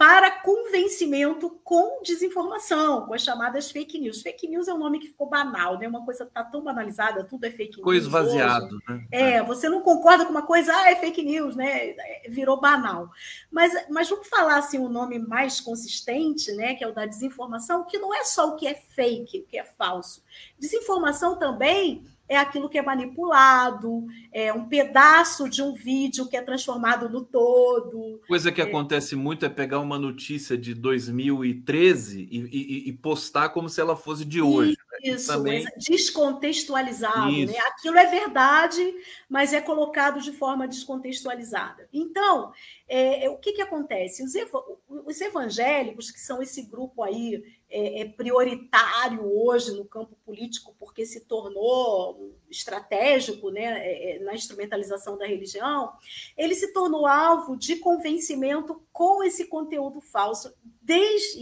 para 0.00 0.30
convencimento 0.30 1.60
com 1.62 2.00
desinformação, 2.02 3.04
com 3.04 3.12
as 3.12 3.20
chamadas 3.20 3.70
fake 3.70 3.98
news. 3.98 4.22
Fake 4.22 4.48
news 4.48 4.66
é 4.66 4.72
um 4.72 4.78
nome 4.78 4.98
que 4.98 5.08
ficou 5.08 5.28
banal, 5.28 5.78
né? 5.78 5.86
Uma 5.86 6.06
coisa 6.06 6.24
está 6.24 6.42
tão 6.42 6.64
banalizada, 6.64 7.22
tudo 7.22 7.44
é 7.44 7.50
fake 7.50 7.76
news. 7.76 7.84
Coisa 7.84 8.06
esvaziado. 8.06 8.78
Né? 8.88 9.06
É, 9.12 9.42
você 9.42 9.68
não 9.68 9.82
concorda 9.82 10.24
com 10.24 10.30
uma 10.30 10.46
coisa, 10.46 10.74
ah, 10.74 10.90
é 10.90 10.96
fake 10.96 11.22
news, 11.22 11.54
né? 11.54 11.94
Virou 12.30 12.58
banal. 12.58 13.10
Mas, 13.50 13.74
mas 13.90 14.08
vamos 14.08 14.26
falar 14.26 14.56
assim 14.56 14.78
um 14.78 14.88
nome 14.88 15.18
mais 15.18 15.60
consistente, 15.60 16.50
né? 16.52 16.74
Que 16.74 16.82
é 16.82 16.88
o 16.88 16.94
da 16.94 17.04
desinformação, 17.04 17.84
que 17.84 17.98
não 17.98 18.14
é 18.14 18.24
só 18.24 18.48
o 18.48 18.56
que 18.56 18.66
é 18.66 18.74
fake, 18.74 19.40
o 19.40 19.46
que 19.46 19.58
é 19.58 19.64
falso. 19.64 20.24
Desinformação 20.58 21.38
também 21.38 22.06
é 22.30 22.36
aquilo 22.36 22.68
que 22.68 22.78
é 22.78 22.82
manipulado, 22.82 24.06
é 24.32 24.52
um 24.52 24.68
pedaço 24.68 25.50
de 25.50 25.60
um 25.60 25.74
vídeo 25.74 26.28
que 26.28 26.36
é 26.36 26.40
transformado 26.40 27.08
no 27.08 27.24
todo. 27.24 28.22
Coisa 28.28 28.52
que 28.52 28.60
é... 28.60 28.64
acontece 28.64 29.16
muito 29.16 29.44
é 29.44 29.48
pegar 29.48 29.80
uma 29.80 29.98
notícia 29.98 30.56
de 30.56 30.72
2013 30.72 32.28
e, 32.30 32.38
e, 32.38 32.88
e 32.88 32.92
postar 32.92 33.48
como 33.48 33.68
se 33.68 33.80
ela 33.80 33.96
fosse 33.96 34.24
de 34.24 34.40
hoje. 34.40 34.78
Né? 35.02 35.14
Isso, 35.14 35.26
também... 35.26 35.66
descontextualizado. 35.76 37.32
Né? 37.32 37.58
Aquilo 37.66 37.98
é 37.98 38.06
verdade, 38.06 38.94
mas 39.28 39.52
é 39.52 39.60
colocado 39.60 40.20
de 40.20 40.30
forma 40.30 40.68
descontextualizada. 40.68 41.88
Então, 41.92 42.52
é, 42.88 43.24
é, 43.24 43.30
o 43.30 43.38
que, 43.38 43.54
que 43.54 43.62
acontece? 43.62 44.22
Os, 44.22 44.36
ev 44.36 44.50
os, 44.88 45.20
evangélicos, 45.20 46.12
que 46.12 46.20
são 46.20 46.40
esse 46.40 46.62
grupo 46.62 47.02
aí 47.02 47.42
é, 47.70 48.00
é, 48.00 48.04
prioritário 48.04 49.24
hoje 49.24 49.70
no 49.76 49.84
campo 49.84 50.16
político, 50.24 50.74
porque 50.78 51.06
se 51.06 51.20
tornou 51.20 52.34
estratégico 52.50 53.50
né, 53.50 53.78
é, 53.78 54.16
é, 54.16 54.18
na 54.18 54.34
instrumentalização 54.34 55.16
da 55.16 55.24
religião, 55.24 55.92
ele 56.36 56.54
se 56.56 56.72
tornou 56.72 57.06
alvo 57.06 57.56
de 57.56 57.76
convencimento 57.76 58.82
com 58.92 59.22
esse 59.22 59.46
conteúdo 59.46 60.00
falso 60.00 60.52
desde 60.82 61.38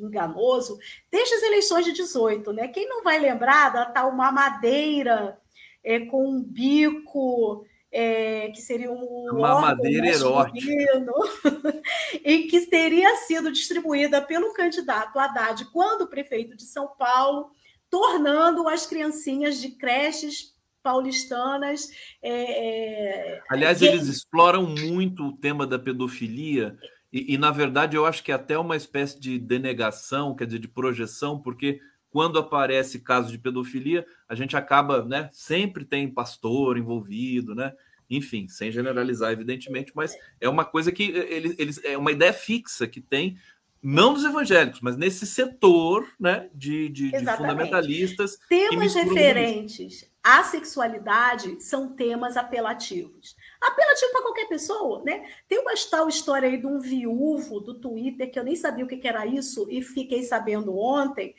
enganoso 0.00 0.78
desde 1.10 1.34
as 1.34 1.42
eleições 1.42 1.84
de 1.84 1.92
18. 1.92 2.52
Né? 2.54 2.68
Quem 2.68 2.88
não 2.88 3.02
vai 3.02 3.18
lembrar 3.18 3.70
da 3.70 3.84
tal 3.84 4.12
mamadeira 4.12 5.38
é, 5.84 6.00
com 6.00 6.26
um 6.26 6.42
bico 6.42 7.66
é, 7.98 8.50
que 8.50 8.60
seria 8.60 8.92
um 8.92 9.30
uma 9.32 9.58
madeira 9.58 10.06
erótica 10.06 10.70
e 12.22 12.42
que 12.42 12.66
teria 12.66 13.16
sido 13.16 13.50
distribuída 13.50 14.20
pelo 14.20 14.52
candidato 14.52 15.18
Haddad 15.18 15.64
quando 15.72 16.06
prefeito 16.06 16.54
de 16.54 16.64
São 16.64 16.88
Paulo, 16.98 17.50
tornando 17.88 18.68
as 18.68 18.84
criancinhas 18.84 19.58
de 19.62 19.70
creches 19.70 20.54
paulistanas. 20.82 21.88
É, 22.22 23.38
é 23.38 23.42
Aliás, 23.48 23.80
eles 23.80 24.08
exploram 24.08 24.66
muito 24.66 25.28
o 25.28 25.36
tema 25.38 25.66
da 25.66 25.78
pedofilia. 25.78 26.76
E, 27.10 27.32
e, 27.32 27.38
na 27.38 27.50
verdade, 27.50 27.96
eu 27.96 28.04
acho 28.04 28.22
que 28.22 28.30
é 28.30 28.34
até 28.34 28.58
uma 28.58 28.76
espécie 28.76 29.18
de 29.18 29.38
denegação, 29.38 30.36
quer 30.36 30.44
dizer, 30.44 30.58
de 30.58 30.68
projeção, 30.68 31.40
porque 31.40 31.80
quando 32.10 32.38
aparece 32.38 33.00
caso 33.00 33.32
de 33.32 33.38
pedofilia, 33.38 34.06
a 34.28 34.34
gente 34.34 34.54
acaba, 34.54 35.02
né? 35.02 35.30
Sempre 35.32 35.86
tem 35.86 36.12
pastor 36.12 36.76
envolvido, 36.76 37.54
né? 37.54 37.72
Enfim, 38.08 38.48
sem 38.48 38.70
generalizar, 38.70 39.32
evidentemente, 39.32 39.92
mas 39.94 40.16
é 40.40 40.48
uma 40.48 40.64
coisa 40.64 40.92
que 40.92 41.04
eles, 41.04 41.54
eles 41.58 41.84
é 41.84 41.98
uma 41.98 42.12
ideia 42.12 42.32
fixa 42.32 42.86
que 42.86 43.00
tem, 43.00 43.36
não 43.82 44.14
dos 44.14 44.24
evangélicos, 44.24 44.80
mas 44.80 44.96
nesse 44.96 45.26
setor 45.26 46.08
né, 46.18 46.50
de, 46.52 46.88
de, 46.88 47.10
de 47.12 47.36
fundamentalistas. 47.36 48.38
Temas 48.48 48.94
referentes 48.94 50.10
à 50.24 50.42
sexualidade 50.42 51.62
são 51.62 51.94
temas 51.94 52.36
apelativos. 52.36 53.36
Apelativo 53.60 54.10
para 54.10 54.22
qualquer 54.22 54.48
pessoa, 54.48 55.04
né? 55.04 55.24
Tem 55.48 55.60
uma 55.60 55.72
tal 55.88 56.08
história 56.08 56.48
aí 56.48 56.56
de 56.56 56.66
um 56.66 56.80
viúvo 56.80 57.60
do 57.60 57.78
Twitter 57.78 58.28
que 58.28 58.38
eu 58.38 58.42
nem 58.42 58.56
sabia 58.56 58.84
o 58.84 58.88
que 58.88 59.06
era 59.06 59.24
isso 59.24 59.68
e 59.70 59.80
fiquei 59.80 60.24
sabendo 60.24 60.76
ontem 60.76 61.32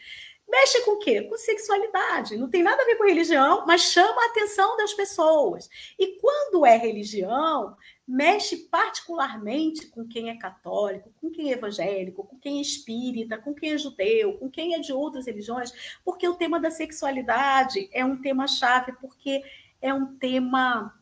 mexe 0.47 0.81
com 0.83 0.91
o 0.91 0.99
quê? 0.99 1.21
Com 1.23 1.37
sexualidade. 1.37 2.37
Não 2.37 2.49
tem 2.49 2.63
nada 2.63 2.81
a 2.81 2.85
ver 2.85 2.95
com 2.95 3.05
religião, 3.05 3.65
mas 3.67 3.81
chama 3.81 4.21
a 4.21 4.27
atenção 4.27 4.77
das 4.77 4.93
pessoas. 4.93 5.69
E 5.99 6.19
quando 6.19 6.65
é 6.65 6.77
religião, 6.77 7.75
mexe 8.07 8.57
particularmente 8.57 9.87
com 9.87 10.07
quem 10.07 10.29
é 10.29 10.37
católico, 10.37 11.11
com 11.19 11.29
quem 11.29 11.51
é 11.51 11.53
evangélico, 11.53 12.23
com 12.23 12.39
quem 12.39 12.59
é 12.59 12.61
espírita, 12.61 13.37
com 13.37 13.53
quem 13.53 13.73
é 13.73 13.77
judeu, 13.77 14.37
com 14.37 14.49
quem 14.49 14.75
é 14.75 14.79
de 14.79 14.93
outras 14.93 15.25
religiões, 15.25 15.99
porque 16.05 16.27
o 16.27 16.35
tema 16.35 16.59
da 16.59 16.71
sexualidade 16.71 17.89
é 17.91 18.05
um 18.05 18.21
tema 18.21 18.47
chave, 18.47 18.93
porque 18.93 19.43
é 19.81 19.93
um 19.93 20.17
tema 20.17 20.96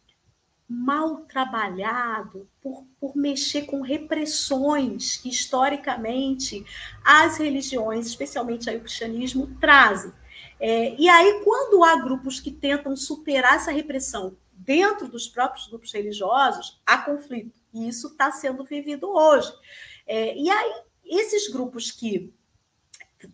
mal 0.67 1.17
trabalhado 1.25 2.49
por, 2.61 2.85
por 2.99 3.15
mexer 3.15 3.63
com 3.63 3.81
repressões 3.81 5.17
que 5.17 5.29
historicamente 5.29 6.65
as 7.03 7.37
religiões, 7.37 8.07
especialmente 8.07 8.69
aí 8.69 8.77
o 8.77 8.81
cristianismo, 8.81 9.55
trazem. 9.59 10.11
É, 10.59 10.95
e 10.99 11.07
aí, 11.07 11.41
quando 11.43 11.83
há 11.83 12.01
grupos 12.01 12.39
que 12.39 12.51
tentam 12.51 12.95
superar 12.95 13.55
essa 13.55 13.71
repressão 13.71 14.35
dentro 14.51 15.07
dos 15.07 15.27
próprios 15.27 15.67
grupos 15.67 15.93
religiosos, 15.93 16.81
há 16.85 16.97
conflito. 16.97 17.59
E 17.73 17.87
isso 17.87 18.07
está 18.07 18.31
sendo 18.31 18.63
vivido 18.63 19.09
hoje. 19.09 19.51
É, 20.07 20.35
e 20.35 20.49
aí, 20.49 20.73
esses 21.03 21.51
grupos 21.51 21.91
que 21.91 22.33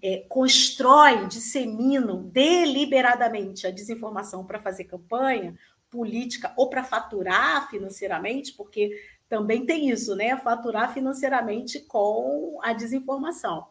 é, 0.02 0.26
constroem, 0.30 1.28
disseminam 1.28 2.24
deliberadamente 2.24 3.66
a 3.66 3.72
desinformação 3.72 4.46
para 4.46 4.60
fazer 4.60 4.86
campanha, 4.86 5.58
política 5.92 6.54
ou 6.58 6.70
para 6.70 6.84
faturar 6.84 7.70
financeiramente, 7.70 8.54
porque 8.54 8.90
também 9.30 9.66
tem 9.66 9.90
isso, 9.90 10.16
né? 10.16 10.36
Faturar 10.38 10.94
financeiramente 10.94 11.80
com 11.82 12.60
a 12.64 12.74
desinformação. 12.74 13.68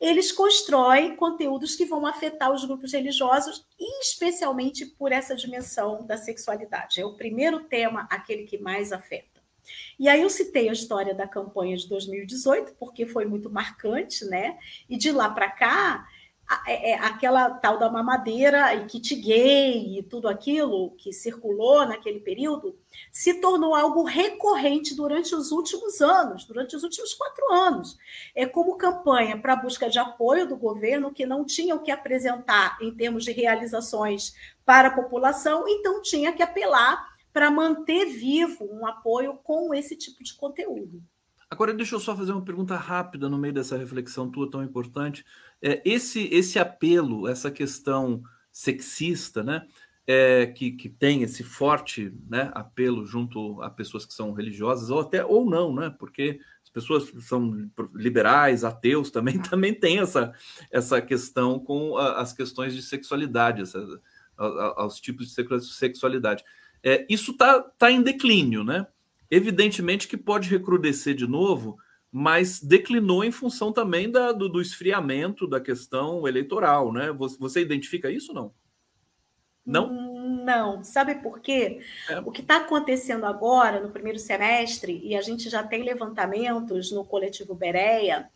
Eles 0.00 0.32
constroem 0.32 1.14
conteúdos 1.14 1.76
que 1.76 1.84
vão 1.84 2.04
afetar 2.04 2.52
os 2.52 2.64
grupos 2.64 2.92
religiosos, 2.92 3.64
especialmente 4.00 4.84
por 4.84 5.12
essa 5.12 5.36
dimensão 5.36 6.04
da 6.04 6.16
sexualidade. 6.16 7.00
É 7.00 7.06
o 7.06 7.16
primeiro 7.16 7.60
tema, 7.60 8.06
aquele 8.10 8.42
que 8.42 8.58
mais 8.58 8.92
afeta. 8.92 9.40
E 9.98 10.08
aí 10.08 10.22
eu 10.22 10.28
citei 10.28 10.68
a 10.68 10.72
história 10.72 11.14
da 11.14 11.28
campanha 11.28 11.76
de 11.76 11.88
2018, 11.88 12.74
porque 12.74 13.06
foi 13.06 13.26
muito 13.26 13.48
marcante, 13.48 14.24
né? 14.24 14.58
E 14.90 14.96
de 14.96 15.12
lá 15.12 15.30
para 15.30 15.50
cá, 15.50 16.04
é, 16.66 16.92
é, 16.92 16.98
aquela 16.98 17.50
tal 17.50 17.78
da 17.78 17.90
mamadeira 17.90 18.74
e 18.74 18.86
kit 18.86 19.14
gay 19.16 19.98
e 19.98 20.02
tudo 20.02 20.28
aquilo 20.28 20.90
que 20.96 21.12
circulou 21.12 21.86
naquele 21.86 22.20
período 22.20 22.76
se 23.10 23.40
tornou 23.40 23.74
algo 23.74 24.02
recorrente 24.02 24.94
durante 24.94 25.34
os 25.34 25.52
últimos 25.52 26.00
anos, 26.00 26.44
durante 26.44 26.74
os 26.76 26.82
últimos 26.82 27.14
quatro 27.14 27.52
anos. 27.52 27.96
É 28.34 28.46
como 28.46 28.76
campanha 28.76 29.38
para 29.38 29.56
busca 29.56 29.88
de 29.88 29.98
apoio 29.98 30.48
do 30.48 30.56
governo 30.56 31.12
que 31.12 31.26
não 31.26 31.44
tinha 31.44 31.74
o 31.74 31.82
que 31.82 31.90
apresentar 31.90 32.78
em 32.80 32.94
termos 32.94 33.24
de 33.24 33.32
realizações 33.32 34.34
para 34.64 34.88
a 34.88 34.94
população, 34.94 35.64
então 35.68 36.02
tinha 36.02 36.32
que 36.32 36.42
apelar 36.42 37.12
para 37.32 37.50
manter 37.50 38.06
vivo 38.06 38.68
um 38.70 38.86
apoio 38.86 39.38
com 39.42 39.74
esse 39.74 39.96
tipo 39.96 40.22
de 40.22 40.34
conteúdo. 40.34 41.02
Agora, 41.52 41.74
deixa 41.74 41.94
eu 41.94 42.00
só 42.00 42.16
fazer 42.16 42.32
uma 42.32 42.44
pergunta 42.44 42.76
rápida 42.76 43.28
no 43.28 43.36
meio 43.36 43.52
dessa 43.52 43.76
reflexão 43.76 44.30
tua 44.30 44.50
tão 44.50 44.62
importante. 44.62 45.22
É, 45.62 45.80
esse, 45.84 46.28
esse 46.32 46.58
apelo, 46.58 47.28
essa 47.28 47.50
questão 47.50 48.22
sexista, 48.50 49.42
né, 49.42 49.66
é, 50.06 50.46
que, 50.46 50.72
que 50.72 50.88
tem 50.88 51.22
esse 51.22 51.44
forte 51.44 52.12
né, 52.28 52.50
apelo 52.54 53.06
junto 53.06 53.62
a 53.62 53.70
pessoas 53.70 54.04
que 54.04 54.12
são 54.12 54.32
religiosas, 54.32 54.90
ou 54.90 55.00
até 55.00 55.24
ou 55.24 55.48
não, 55.48 55.72
né, 55.72 55.94
porque 55.98 56.40
as 56.64 56.70
pessoas 56.70 57.12
são 57.24 57.70
liberais, 57.94 58.64
ateus 58.64 59.10
também, 59.10 59.38
também 59.40 59.72
tem 59.72 60.00
essa, 60.00 60.34
essa 60.70 61.00
questão 61.00 61.60
com 61.60 61.96
a, 61.96 62.20
as 62.20 62.32
questões 62.32 62.74
de 62.74 62.82
sexualidade, 62.82 63.62
essa, 63.62 63.78
a, 64.36 64.46
a, 64.46 64.82
aos 64.82 65.00
tipos 65.00 65.28
de 65.28 65.62
sexualidade. 65.62 66.44
É, 66.82 67.06
isso 67.08 67.30
está 67.30 67.60
tá 67.60 67.90
em 67.90 68.02
declínio, 68.02 68.64
né? 68.64 68.86
Evidentemente 69.30 70.08
que 70.08 70.16
pode 70.16 70.48
recrudescer 70.48 71.14
de 71.14 71.26
novo, 71.26 71.78
mas 72.12 72.60
declinou 72.60 73.24
em 73.24 73.32
função 73.32 73.72
também 73.72 74.10
da, 74.10 74.32
do, 74.32 74.46
do, 74.46 74.60
esfriamento 74.60 75.46
da 75.46 75.58
questão 75.58 76.28
eleitoral, 76.28 76.92
né? 76.92 77.10
Você, 77.12 77.38
você 77.38 77.60
identifica 77.62 78.10
isso 78.10 78.34
não? 78.34 78.52
Não? 79.64 79.90
Não. 80.42 80.82
Sabe 80.82 81.16
por 81.16 81.40
quê? 81.40 81.80
É. 82.08 82.18
O 82.20 82.30
que 82.30 82.40
está 82.40 82.56
acontecendo 82.56 83.24
agora, 83.24 83.80
no 83.80 83.90
primeiro 83.90 84.18
semestre, 84.18 85.00
e 85.04 85.14
a 85.14 85.22
gente 85.22 85.48
já 85.48 85.62
tem 85.62 85.82
levantamentos 85.82 86.90
no 86.90 87.04
coletivo 87.04 87.54
Bereia, 87.54 88.28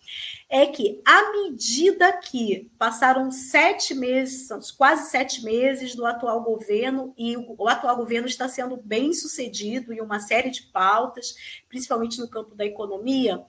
é 0.49 0.67
que, 0.67 1.01
à 1.05 1.33
medida 1.33 2.13
que 2.19 2.71
passaram 2.79 3.31
sete 3.31 3.95
meses, 3.95 4.49
quase 4.73 5.11
sete 5.11 5.43
meses 5.45 5.95
do 5.95 6.07
atual 6.07 6.43
governo, 6.43 7.13
e 7.19 7.37
o, 7.37 7.55
o 7.59 7.69
atual 7.69 7.97
governo 7.97 8.29
está 8.29 8.49
sendo 8.49 8.77
bem 8.77 9.13
sucedido 9.13 9.93
em 9.93 10.01
uma 10.01 10.21
série 10.21 10.51
de 10.51 10.63
pautas, 10.63 11.35
principalmente 11.69 12.21
no 12.21 12.29
campo 12.29 12.55
da 12.55 12.65
economia, 12.65 13.45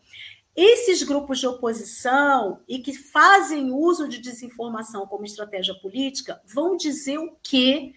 esses 0.58 1.04
grupos 1.04 1.40
de 1.40 1.46
oposição 1.46 2.62
e 2.68 2.80
que 2.80 2.92
fazem 2.92 3.72
uso 3.72 4.08
de 4.08 4.18
desinformação 4.18 5.06
como 5.06 5.24
estratégia 5.24 5.76
política 5.76 6.42
vão 6.44 6.76
dizer 6.76 7.20
o 7.20 7.38
quê? 7.44 7.94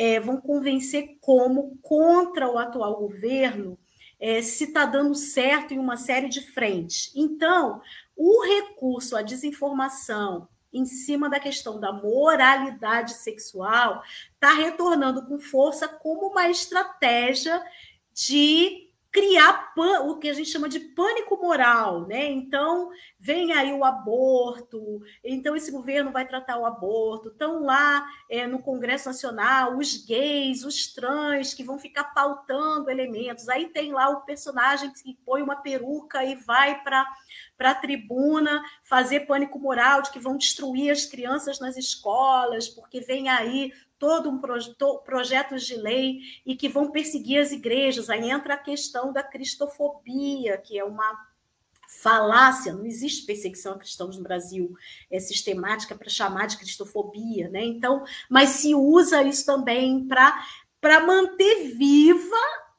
É, 0.00 0.20
vão 0.20 0.40
convencer 0.40 1.18
como 1.20 1.76
contra 1.82 2.48
o 2.48 2.56
atual 2.56 2.96
governo 2.96 3.76
é, 4.20 4.40
se 4.42 4.64
está 4.64 4.84
dando 4.84 5.14
certo 5.14 5.74
em 5.74 5.78
uma 5.78 5.96
série 5.96 6.28
de 6.28 6.40
frentes. 6.52 7.12
Então, 7.16 7.80
o 8.16 8.44
recurso 8.44 9.16
à 9.16 9.22
desinformação 9.22 10.48
em 10.72 10.84
cima 10.84 11.30
da 11.30 11.40
questão 11.40 11.80
da 11.80 11.92
moralidade 11.92 13.14
sexual 13.14 14.02
está 14.34 14.52
retornando 14.52 15.24
com 15.26 15.38
força 15.38 15.88
como 15.88 16.28
uma 16.28 16.48
estratégia 16.48 17.62
de 18.12 18.87
criar 19.18 19.72
o 20.04 20.16
que 20.16 20.28
a 20.28 20.32
gente 20.32 20.48
chama 20.48 20.68
de 20.68 20.78
pânico 20.78 21.36
moral, 21.36 22.06
né? 22.06 22.30
Então, 22.30 22.90
vem 23.18 23.52
aí 23.52 23.72
o 23.72 23.84
aborto, 23.84 25.02
então 25.24 25.56
esse 25.56 25.72
governo 25.72 26.12
vai 26.12 26.26
tratar 26.26 26.56
o 26.56 26.64
aborto, 26.64 27.28
estão 27.28 27.64
lá 27.64 28.06
é, 28.30 28.46
no 28.46 28.62
Congresso 28.62 29.08
Nacional 29.08 29.76
os 29.76 30.04
gays, 30.04 30.64
os 30.64 30.94
trans, 30.94 31.52
que 31.52 31.64
vão 31.64 31.78
ficar 31.78 32.04
pautando 32.14 32.90
elementos. 32.90 33.48
Aí 33.48 33.68
tem 33.68 33.92
lá 33.92 34.08
o 34.08 34.20
personagem 34.20 34.92
que 34.92 35.18
põe 35.26 35.42
uma 35.42 35.56
peruca 35.56 36.24
e 36.24 36.36
vai 36.36 36.80
para 36.82 37.04
a 37.58 37.74
tribuna 37.74 38.62
fazer 38.84 39.26
pânico 39.26 39.58
moral 39.58 40.00
de 40.00 40.10
que 40.12 40.20
vão 40.20 40.36
destruir 40.36 40.92
as 40.92 41.04
crianças 41.06 41.58
nas 41.58 41.76
escolas, 41.76 42.68
porque 42.68 43.00
vem 43.00 43.28
aí 43.28 43.72
todo 43.98 44.30
um 44.30 44.38
proje 44.38 44.74
projetos 45.04 45.64
de 45.64 45.76
lei 45.76 46.20
e 46.44 46.56
que 46.56 46.68
vão 46.68 46.90
perseguir 46.90 47.40
as 47.40 47.52
igrejas. 47.52 48.08
Aí 48.08 48.30
entra 48.30 48.54
a 48.54 48.58
questão 48.58 49.12
da 49.12 49.22
cristofobia, 49.22 50.58
que 50.58 50.78
é 50.78 50.84
uma 50.84 51.28
falácia, 51.88 52.74
não 52.74 52.84
existe 52.84 53.24
perseguição 53.24 53.72
a 53.72 53.78
cristãos 53.78 54.18
no 54.18 54.22
Brasil 54.22 54.76
é 55.10 55.18
sistemática 55.18 55.94
para 55.94 56.10
chamar 56.10 56.46
de 56.46 56.58
cristofobia, 56.58 57.48
né? 57.48 57.64
Então, 57.64 58.04
mas 58.28 58.50
se 58.50 58.74
usa 58.74 59.22
isso 59.22 59.46
também 59.46 60.06
para 60.06 60.38
para 60.80 61.04
manter 61.04 61.74
viva 61.76 62.36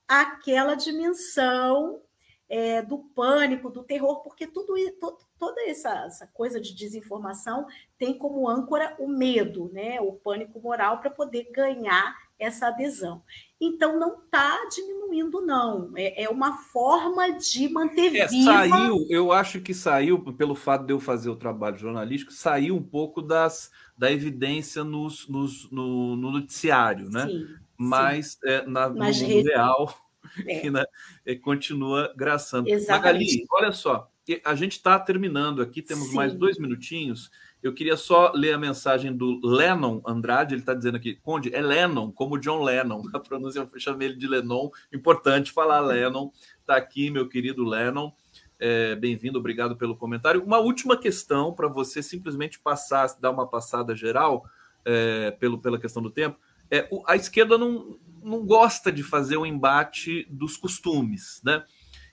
aquela 0.07 0.75
dimensão 0.75 2.01
é, 2.47 2.81
do 2.81 2.97
pânico, 2.97 3.69
do 3.69 3.83
terror, 3.83 4.21
porque 4.21 4.47
tudo 4.47 4.73
todo, 4.99 5.17
toda 5.37 5.61
essa, 5.69 6.05
essa, 6.05 6.27
coisa 6.27 6.59
de 6.59 6.73
desinformação 6.73 7.67
tem 7.99 8.17
como 8.17 8.49
âncora 8.49 8.95
o 8.97 9.07
medo, 9.09 9.69
né, 9.73 9.99
o 9.99 10.13
pânico 10.13 10.59
moral 10.61 10.99
para 10.99 11.09
poder 11.09 11.51
ganhar 11.53 12.15
essa 12.39 12.67
adesão. 12.67 13.21
Então 13.59 13.99
não 13.99 14.23
está 14.23 14.57
diminuindo, 14.73 15.41
não. 15.41 15.91
É, 15.97 16.23
é, 16.23 16.29
uma 16.29 16.57
forma 16.57 17.37
de 17.37 17.67
manter 17.67 18.15
é, 18.15 18.25
viva. 18.25 18.53
Saiu, 18.53 19.05
eu 19.09 19.33
acho 19.33 19.59
que 19.59 19.73
saiu, 19.73 20.23
pelo 20.33 20.55
fato 20.55 20.85
de 20.85 20.93
eu 20.93 20.99
fazer 21.01 21.29
o 21.29 21.35
trabalho 21.35 21.77
jornalístico, 21.77 22.31
saiu 22.31 22.77
um 22.77 22.81
pouco 22.81 23.21
das, 23.21 23.69
da 23.97 24.09
evidência 24.09 24.81
nos, 24.85 25.27
nos 25.27 25.69
no, 25.69 26.15
no, 26.15 26.31
noticiário, 26.31 27.09
né? 27.09 27.27
Sim, 27.27 27.47
Mas 27.77 28.31
sim. 28.31 28.39
É, 28.45 28.65
na, 28.65 28.87
no 28.87 28.95
mundo 28.95 29.43
real 29.43 29.93
é. 30.47 30.59
que 30.61 30.71
né, 30.71 30.85
é, 31.25 31.35
continua 31.35 32.13
graçando. 32.15 32.69
Exatamente. 32.69 33.41
Magali, 33.41 33.45
olha 33.51 33.71
só, 33.73 34.09
a 34.45 34.55
gente 34.55 34.73
está 34.73 34.99
terminando 34.99 35.61
aqui, 35.61 35.81
temos 35.81 36.09
Sim. 36.09 36.15
mais 36.15 36.33
dois 36.33 36.57
minutinhos. 36.57 37.31
Eu 37.61 37.73
queria 37.73 37.97
só 37.97 38.31
ler 38.33 38.53
a 38.53 38.57
mensagem 38.57 39.15
do 39.15 39.39
Lennon 39.43 40.01
Andrade, 40.05 40.53
ele 40.53 40.61
está 40.61 40.73
dizendo 40.73 40.95
aqui, 40.95 41.15
Conde, 41.15 41.53
é 41.53 41.61
Lennon, 41.61 42.11
como 42.11 42.39
John 42.39 42.63
Lennon, 42.63 43.03
a 43.13 43.19
pronúncia, 43.19 43.59
eu 43.59 43.79
chamei 43.79 44.07
ele 44.07 44.17
de 44.17 44.27
Lennon, 44.27 44.69
importante 44.93 45.51
falar 45.51 45.81
Lennon, 45.81 46.31
está 46.61 46.77
aqui, 46.77 47.11
meu 47.11 47.27
querido 47.27 47.65
Lennon, 47.65 48.11
é, 48.59 48.95
bem-vindo, 48.95 49.39
obrigado 49.39 49.75
pelo 49.75 49.95
comentário. 49.95 50.43
Uma 50.43 50.59
última 50.59 50.97
questão 50.97 51.53
para 51.53 51.67
você 51.67 52.01
simplesmente 52.03 52.59
passar, 52.59 53.07
dar 53.19 53.31
uma 53.31 53.47
passada 53.47 53.95
geral, 53.95 54.45
é, 54.85 55.31
pelo, 55.31 55.59
pela 55.59 55.79
questão 55.79 56.01
do 56.01 56.09
tempo, 56.09 56.37
é, 56.71 56.87
a 57.07 57.15
esquerda 57.15 57.57
não, 57.57 57.97
não 58.21 58.45
gosta 58.45 58.91
de 58.91 59.03
fazer 59.03 59.37
o 59.37 59.41
um 59.41 59.45
embate 59.45 60.25
dos 60.29 60.55
costumes, 60.55 61.41
né? 61.43 61.63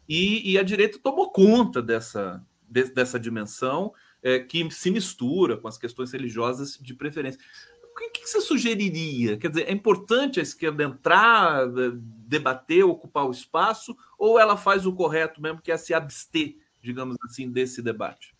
E, 0.08 0.52
e, 0.52 0.58
a 0.58 0.62
direita 0.62 1.00
tomou 1.02 1.32
conta 1.32 1.82
dessa, 1.82 2.40
de, 2.68 2.84
dessa 2.84 3.18
dimensão. 3.18 3.92
É, 4.26 4.40
que 4.40 4.68
se 4.72 4.90
mistura 4.90 5.56
com 5.56 5.68
as 5.68 5.78
questões 5.78 6.10
religiosas 6.10 6.76
de 6.82 6.92
preferência. 6.92 7.40
O 7.84 8.10
que 8.10 8.26
você 8.26 8.40
sugeriria? 8.40 9.36
Quer 9.36 9.50
dizer, 9.50 9.68
é 9.68 9.72
importante 9.72 10.40
a 10.40 10.42
esquerda 10.42 10.82
entrar, 10.82 11.64
debater, 12.26 12.84
ocupar 12.84 13.24
o 13.24 13.30
espaço, 13.30 13.96
ou 14.18 14.36
ela 14.36 14.56
faz 14.56 14.84
o 14.84 14.92
correto 14.92 15.40
mesmo, 15.40 15.62
que 15.62 15.70
é 15.70 15.76
se 15.76 15.94
abster, 15.94 16.56
digamos 16.82 17.16
assim, 17.24 17.48
desse 17.48 17.80
debate? 17.80 18.35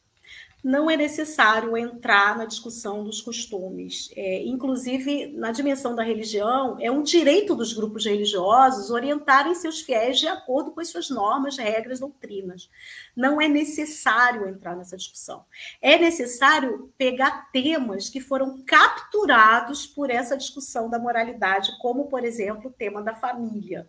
Não 0.66 0.90
é 0.90 0.96
necessário 0.96 1.76
entrar 1.76 2.36
na 2.36 2.44
discussão 2.44 3.04
dos 3.04 3.20
costumes. 3.20 4.10
É, 4.16 4.42
inclusive, 4.42 5.28
na 5.28 5.52
dimensão 5.52 5.94
da 5.94 6.02
religião, 6.02 6.76
é 6.80 6.90
um 6.90 7.04
direito 7.04 7.54
dos 7.54 7.72
grupos 7.72 8.04
religiosos 8.04 8.90
orientarem 8.90 9.54
seus 9.54 9.80
fiéis 9.80 10.18
de 10.18 10.26
acordo 10.26 10.72
com 10.72 10.80
as 10.80 10.88
suas 10.88 11.08
normas, 11.08 11.56
regras, 11.56 12.00
doutrinas. 12.00 12.68
Não 13.14 13.40
é 13.40 13.46
necessário 13.46 14.48
entrar 14.48 14.74
nessa 14.74 14.96
discussão. 14.96 15.44
É 15.80 15.96
necessário 15.96 16.92
pegar 16.98 17.48
temas 17.52 18.08
que 18.08 18.20
foram 18.20 18.60
capturados 18.64 19.86
por 19.86 20.10
essa 20.10 20.36
discussão 20.36 20.90
da 20.90 20.98
moralidade, 20.98 21.78
como, 21.80 22.06
por 22.06 22.24
exemplo, 22.24 22.70
o 22.70 22.74
tema 22.74 23.00
da 23.00 23.14
família. 23.14 23.88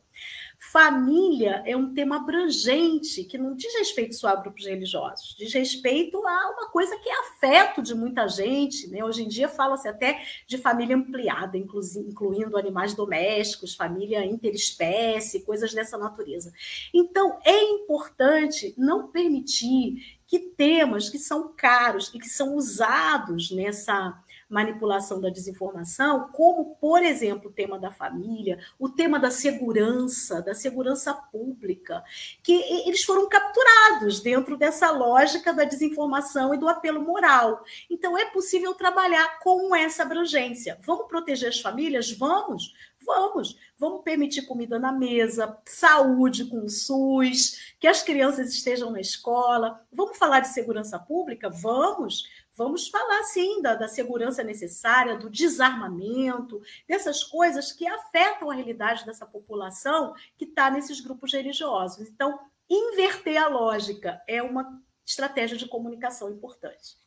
Família 0.60 1.64
é 1.66 1.78
um 1.78 1.94
tema 1.94 2.18
abrangente, 2.18 3.24
que 3.24 3.38
não 3.38 3.56
diz 3.56 3.74
respeito 3.76 4.16
só 4.16 4.30
a 4.30 4.36
grupos 4.36 4.66
religiosos, 4.66 5.36
diz 5.38 5.54
respeito 5.54 6.18
a 6.26 6.50
uma 6.52 6.67
coisa 6.72 6.98
que 6.98 7.10
é 7.10 7.20
afeto 7.20 7.82
de 7.82 7.94
muita 7.94 8.28
gente. 8.28 8.88
Né? 8.88 9.04
Hoje 9.04 9.24
em 9.24 9.28
dia 9.28 9.50
fala-se 9.50 9.88
até 9.88 10.22
de 10.46 10.58
família 10.58 10.96
ampliada, 10.96 11.58
incluindo 11.58 12.58
animais 12.58 12.94
domésticos, 12.94 13.76
família 13.76 14.26
interespécie, 14.26 15.46
coisas 15.46 15.74
dessa 15.74 15.98
natureza. 15.98 16.54
Então, 16.94 17.40
é 17.44 17.64
importante 17.64 18.74
não 18.78 19.08
permitir 19.08 20.18
que 20.28 20.40
temas 20.40 21.10
que 21.10 21.18
são 21.18 21.54
caros 21.56 22.12
e 22.14 22.20
que 22.20 22.28
são 22.28 22.56
usados 22.56 23.50
nessa 23.50 24.22
manipulação 24.50 25.20
da 25.20 25.30
desinformação, 25.30 26.30
como, 26.32 26.76
por 26.76 27.04
exemplo, 27.04 27.50
o 27.50 27.54
tema 27.54 27.78
da 27.78 27.92
família, 27.92 28.60
o 28.80 28.90
tema 28.90 29.20
da 29.20 29.30
segurança, 29.30 30.42
da 30.42 30.54
segurança 30.54 31.14
pública, 31.14 32.04
que 32.42 32.54
eles 32.88 33.04
foram 33.04 33.28
capturados 33.28 34.22
dentro 34.22 34.58
dessa 34.58 34.90
lógica 34.92 35.54
da 35.54 35.64
desinformação 35.64 36.54
e 36.54 36.58
do 36.58 36.68
apelo 36.68 37.02
moral. 37.02 37.64
Então, 37.90 38.18
é 38.18 38.26
possível 38.26 38.74
trabalhar 38.74 39.40
com 39.40 39.76
essa 39.76 40.04
abrangência. 40.04 40.80
Vamos 40.82 41.08
proteger 41.08 41.50
as 41.50 41.60
famílias? 41.60 42.12
Vamos. 42.12 42.74
Vamos, 43.08 43.58
vamos 43.80 44.04
permitir 44.04 44.42
comida 44.42 44.78
na 44.78 44.92
mesa, 44.92 45.58
saúde 45.66 46.44
com 46.44 46.66
o 46.66 46.70
SUS, 46.70 47.74
que 47.80 47.88
as 47.88 48.04
crianças 48.04 48.54
estejam 48.54 48.92
na 48.92 49.00
escola. 49.00 49.82
Vamos 49.94 50.18
falar 50.18 50.42
de 50.42 50.50
segurança 50.50 51.00
pública? 51.00 51.50
Vamos. 51.50 52.26
Vamos 52.58 52.88
falar, 52.88 53.22
sim, 53.24 53.62
da, 53.62 53.76
da 53.76 53.88
segurança 53.88 54.44
necessária, 54.44 55.16
do 55.16 55.30
desarmamento, 55.30 56.60
dessas 56.88 57.24
coisas 57.24 57.72
que 57.72 57.86
afetam 57.86 58.50
a 58.50 58.56
realidade 58.56 59.06
dessa 59.06 59.28
população 59.28 60.16
que 60.36 60.46
está 60.46 60.72
nesses 60.72 61.00
grupos 61.00 61.32
religiosos. 61.34 62.10
Então, 62.10 62.40
inverter 62.68 63.38
a 63.38 63.48
lógica 63.48 64.20
é 64.28 64.42
uma 64.42 64.82
estratégia 65.06 65.56
de 65.56 65.68
comunicação 65.68 66.32
importante. 66.32 66.98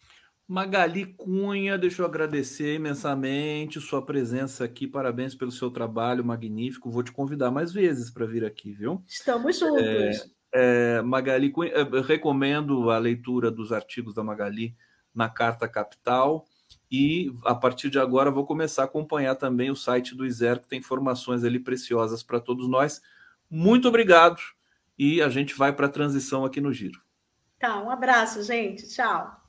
Magali 0.47 1.15
Cunha, 1.15 1.77
deixa 1.77 2.03
eu 2.03 2.07
agradecer 2.07 2.75
imensamente 2.75 3.81
sua 3.81 4.05
presença 4.05 4.65
aqui. 4.65 4.87
Parabéns 4.87 5.35
pelo 5.35 5.51
seu 5.51 5.71
trabalho 5.71 6.25
magnífico. 6.25 6.91
Vou 6.91 7.03
te 7.03 7.13
convidar 7.13 7.51
mais 7.51 7.73
vezes 7.73 8.09
para 8.11 8.27
vir 8.27 8.45
aqui, 8.45 8.73
viu? 8.73 9.03
Estamos 9.07 9.59
juntos. 9.59 9.83
É, 9.83 10.99
é, 10.99 11.03
Magali 11.03 11.51
Cunha, 11.51 11.73
recomendo 12.05 12.91
a 12.91 12.99
leitura 12.99 13.51
dos 13.51 13.73
artigos 13.73 14.15
da 14.15 14.23
Magali 14.23 14.77
na 15.15 15.29
Carta 15.29 15.69
Capital. 15.69 16.47
E 16.91 17.33
a 17.45 17.55
partir 17.55 17.89
de 17.89 17.99
agora 17.99 18.31
vou 18.31 18.45
começar 18.45 18.83
a 18.83 18.85
acompanhar 18.85 19.37
também 19.37 19.71
o 19.71 19.77
site 19.77 20.15
do 20.15 20.27
ISER, 20.27 20.61
que 20.61 20.69
tem 20.69 20.81
informações 20.81 21.45
ali 21.45 21.59
preciosas 21.59 22.23
para 22.23 22.41
todos 22.41 22.69
nós. 22.69 23.01
Muito 23.49 23.89
obrigado 23.89 24.41
e 24.99 25.23
a 25.23 25.29
gente 25.29 25.55
vai 25.55 25.73
para 25.73 25.87
a 25.87 25.91
transição 25.91 26.45
aqui 26.45 26.61
no 26.61 26.73
Giro. 26.73 27.01
Tá, 27.59 27.81
um 27.83 27.91
abraço, 27.91 28.43
gente. 28.43 28.89
Tchau. 28.89 29.40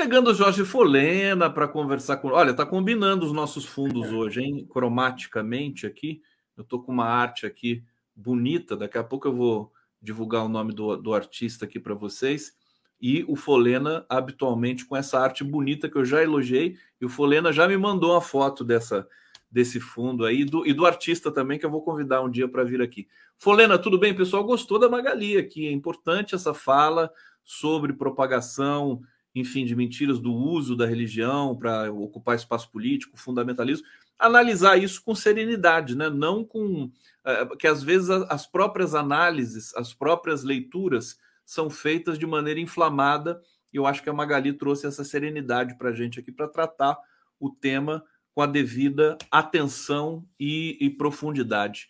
Chegando 0.00 0.30
o 0.30 0.34
Jorge 0.34 0.64
Folena 0.64 1.50
para 1.50 1.66
conversar 1.66 2.18
com. 2.18 2.28
Olha, 2.28 2.54
tá 2.54 2.64
combinando 2.64 3.26
os 3.26 3.32
nossos 3.32 3.64
fundos 3.64 4.12
hoje, 4.12 4.40
hein? 4.40 4.64
Cromaticamente 4.70 5.88
aqui. 5.88 6.22
Eu 6.56 6.62
tô 6.62 6.78
com 6.78 6.92
uma 6.92 7.06
arte 7.06 7.44
aqui 7.44 7.82
bonita. 8.14 8.76
Daqui 8.76 8.96
a 8.96 9.02
pouco 9.02 9.26
eu 9.26 9.34
vou 9.34 9.72
divulgar 10.00 10.44
o 10.44 10.48
nome 10.48 10.72
do, 10.72 10.96
do 10.96 11.12
artista 11.12 11.64
aqui 11.64 11.80
para 11.80 11.94
vocês. 11.94 12.52
E 13.00 13.24
o 13.26 13.34
Folena, 13.34 14.06
habitualmente, 14.08 14.86
com 14.86 14.96
essa 14.96 15.18
arte 15.18 15.42
bonita 15.42 15.88
que 15.88 15.96
eu 15.96 16.04
já 16.04 16.22
elogiei. 16.22 16.76
E 17.00 17.04
o 17.04 17.08
Folena 17.08 17.52
já 17.52 17.66
me 17.66 17.76
mandou 17.76 18.12
uma 18.12 18.20
foto 18.20 18.62
dessa, 18.62 19.04
desse 19.50 19.80
fundo 19.80 20.24
aí 20.24 20.44
do, 20.44 20.64
e 20.64 20.72
do 20.72 20.86
artista 20.86 21.32
também, 21.32 21.58
que 21.58 21.66
eu 21.66 21.70
vou 21.70 21.82
convidar 21.82 22.22
um 22.22 22.30
dia 22.30 22.46
para 22.46 22.62
vir 22.62 22.80
aqui. 22.80 23.08
Folena, 23.36 23.76
tudo 23.76 23.98
bem? 23.98 24.14
pessoal 24.14 24.44
gostou 24.44 24.78
da 24.78 24.88
Magali 24.88 25.36
aqui. 25.36 25.66
É 25.66 25.72
importante 25.72 26.36
essa 26.36 26.54
fala 26.54 27.10
sobre 27.42 27.92
propagação 27.92 29.02
enfim, 29.38 29.64
de 29.64 29.74
mentiras 29.74 30.18
do 30.18 30.32
uso 30.32 30.76
da 30.76 30.86
religião 30.86 31.56
para 31.56 31.90
ocupar 31.92 32.36
espaço 32.36 32.70
político, 32.70 33.18
fundamentalismo, 33.18 33.86
analisar 34.18 34.76
isso 34.76 35.02
com 35.02 35.14
serenidade, 35.14 35.96
né? 35.96 36.08
não 36.10 36.44
com. 36.44 36.90
É, 37.24 37.46
que 37.56 37.66
às 37.66 37.82
vezes 37.82 38.10
as 38.10 38.46
próprias 38.46 38.94
análises, 38.94 39.74
as 39.74 39.92
próprias 39.92 40.42
leituras 40.42 41.18
são 41.44 41.70
feitas 41.70 42.18
de 42.18 42.26
maneira 42.26 42.60
inflamada, 42.60 43.40
e 43.72 43.76
eu 43.76 43.86
acho 43.86 44.02
que 44.02 44.10
a 44.10 44.12
Magali 44.12 44.52
trouxe 44.52 44.86
essa 44.86 45.04
serenidade 45.04 45.76
para 45.76 45.90
a 45.90 45.92
gente 45.92 46.18
aqui 46.20 46.32
para 46.32 46.48
tratar 46.48 46.98
o 47.38 47.50
tema 47.50 48.04
com 48.34 48.42
a 48.42 48.46
devida 48.46 49.16
atenção 49.30 50.24
e, 50.38 50.76
e 50.80 50.90
profundidade. 50.90 51.88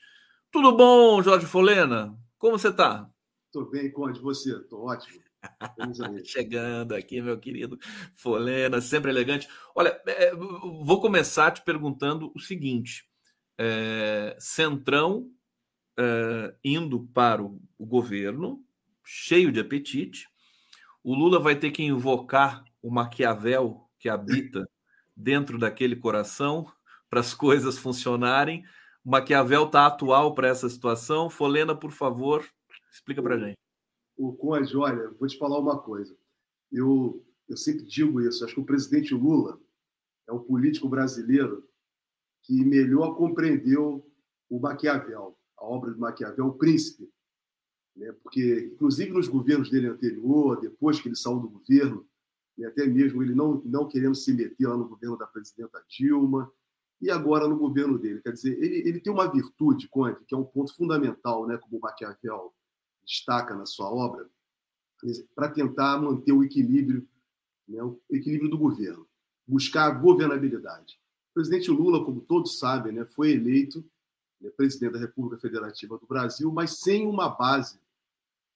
Tudo 0.51 0.77
bom, 0.77 1.23
Jorge 1.23 1.47
Folena? 1.47 2.17
Como 2.39 2.59
você 2.59 2.69
está? 2.69 3.09
Estou 3.47 3.71
bem, 3.71 3.91
Conde. 3.91 4.21
Você? 4.21 4.57
Estou 4.57 4.87
ótimo. 4.87 5.28
Chegando 6.25 6.95
aqui, 6.95 7.21
meu 7.21 7.39
querido 7.39 7.79
Folena, 8.15 8.81
sempre 8.81 9.11
elegante. 9.11 9.49
Olha, 9.75 10.01
é, 10.07 10.35
vou 10.35 11.01
começar 11.01 11.51
te 11.51 11.63
perguntando 11.63 12.33
o 12.35 12.41
seguinte: 12.41 13.05
é, 13.57 14.37
Centrão 14.39 15.31
é, 15.99 16.55
indo 16.65 17.09
para 17.15 17.43
o, 17.43 17.61
o 17.77 17.87
governo, 17.87 18.65
cheio 19.05 19.53
de 19.53 19.61
apetite, 19.61 20.29
o 21.03 21.15
Lula 21.15 21.39
vai 21.39 21.57
ter 21.57 21.71
que 21.71 21.83
invocar 21.83 22.65
o 22.83 22.91
Maquiavel 22.91 23.89
que 23.99 24.09
habita 24.09 24.69
dentro 25.17 25.59
daquele 25.59 25.97
coração 25.97 26.71
para 27.09 27.21
as 27.21 27.35
coisas 27.35 27.79
funcionarem. 27.79 28.65
O 29.05 29.11
Maquiavel 29.11 29.65
está 29.65 29.87
atual 29.87 30.35
para 30.35 30.49
essa 30.49 30.69
situação. 30.69 31.31
Folena, 31.31 31.75
por 31.75 31.91
favor, 31.91 32.45
explica 32.93 33.23
para 33.23 33.39
gente 33.39 33.68
o 34.19 34.33
Conde, 34.33 34.77
olha, 34.77 35.11
vou 35.13 35.29
te 35.29 35.39
falar 35.39 35.59
uma 35.61 35.79
coisa. 35.79 36.15
Eu, 36.73 37.25
eu 37.49 37.57
sempre 37.57 37.85
digo 37.85 38.21
isso. 38.21 38.45
Acho 38.45 38.55
que 38.55 38.61
o 38.61 38.67
presidente 38.67 39.15
Lula 39.15 39.61
é 40.29 40.33
o 40.33 40.41
político 40.41 40.89
brasileiro 40.89 41.67
que 42.43 42.65
melhor 42.65 43.15
compreendeu 43.15 44.05
o 44.51 44.59
Maquiavel, 44.59 45.39
a 45.57 45.65
obra 45.65 45.93
de 45.93 46.01
Maquiavel, 46.01 46.47
o 46.47 46.55
Príncipe. 46.55 47.09
Né? 47.95 48.13
Porque, 48.23 48.71
inclusive, 48.73 49.13
nos 49.13 49.29
governos 49.29 49.71
dele 49.71 49.87
anterior, 49.87 50.61
depois 50.61 51.01
que 51.01 51.09
ele 51.09 51.17
saiu 51.17 51.39
do 51.39 51.49
governo, 51.49 52.07
e 52.57 52.65
até 52.65 52.87
mesmo 52.87 53.23
ele 53.23 53.35
não, 53.35 53.63
não 53.65 53.87
querendo 53.87 54.17
se 54.17 54.33
meter 54.33 54.67
lá 54.67 54.77
no 54.77 54.89
governo 54.89 55.17
da 55.17 55.27
presidenta 55.27 55.83
Dilma, 55.89 56.51
e 57.01 57.09
agora 57.09 57.47
no 57.47 57.57
governo 57.57 57.97
dele. 57.97 58.21
Quer 58.21 58.33
dizer, 58.33 58.61
ele, 58.61 58.89
ele 58.89 59.01
tem 59.01 59.13
uma 59.13 59.31
virtude, 59.31 59.89
Conte, 59.89 60.25
que 60.25 60.35
é 60.35 60.39
um 60.39 60.45
ponto 60.45 60.75
fundamental, 60.75 61.47
né, 61.47 61.57
como 61.57 61.77
o 61.77 61.81
Maquiavel 61.81 62.53
destaca 63.09 63.55
na 63.55 63.65
sua 63.65 63.91
obra, 63.91 64.29
para 65.35 65.49
tentar 65.49 65.99
manter 65.99 66.33
o 66.33 66.45
equilíbrio, 66.45 67.09
né, 67.67 67.83
o 67.83 67.99
equilíbrio 68.11 68.51
do 68.51 68.59
governo, 68.59 69.09
buscar 69.47 69.87
a 69.87 69.91
governabilidade. 69.91 71.01
O 71.31 71.35
presidente 71.35 71.71
Lula, 71.71 72.05
como 72.05 72.21
todos 72.21 72.59
sabem, 72.59 72.93
né, 72.93 73.07
foi 73.07 73.33
eleito 73.33 73.83
né, 74.41 74.51
presidente 74.51 74.93
da 74.93 74.99
República 74.99 75.41
Federativa 75.41 75.97
do 75.97 76.07
Brasil, 76.07 76.53
mas 76.53 76.79
sem 76.79 77.07
uma 77.07 77.31
base, 77.31 77.81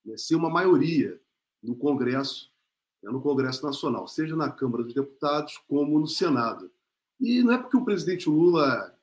né, 0.05 0.17
sem 0.19 0.37
uma 0.37 0.51
maioria 0.51 1.19
no 1.63 1.75
Congresso, 1.75 2.53
né, 3.03 3.11
no 3.11 3.23
Congresso 3.23 3.65
Nacional, 3.65 4.07
seja 4.07 4.37
na 4.37 4.51
Câmara 4.51 4.85
dos 4.85 4.93
Deputados 4.93 5.57
como 5.67 5.99
no 5.99 6.07
Senado. 6.07 6.71
E 7.19 7.43
não 7.43 7.53
é 7.53 7.59
porque 7.59 7.77
o 7.77 7.85
presidente 7.85 8.29
Lula, 8.29 8.99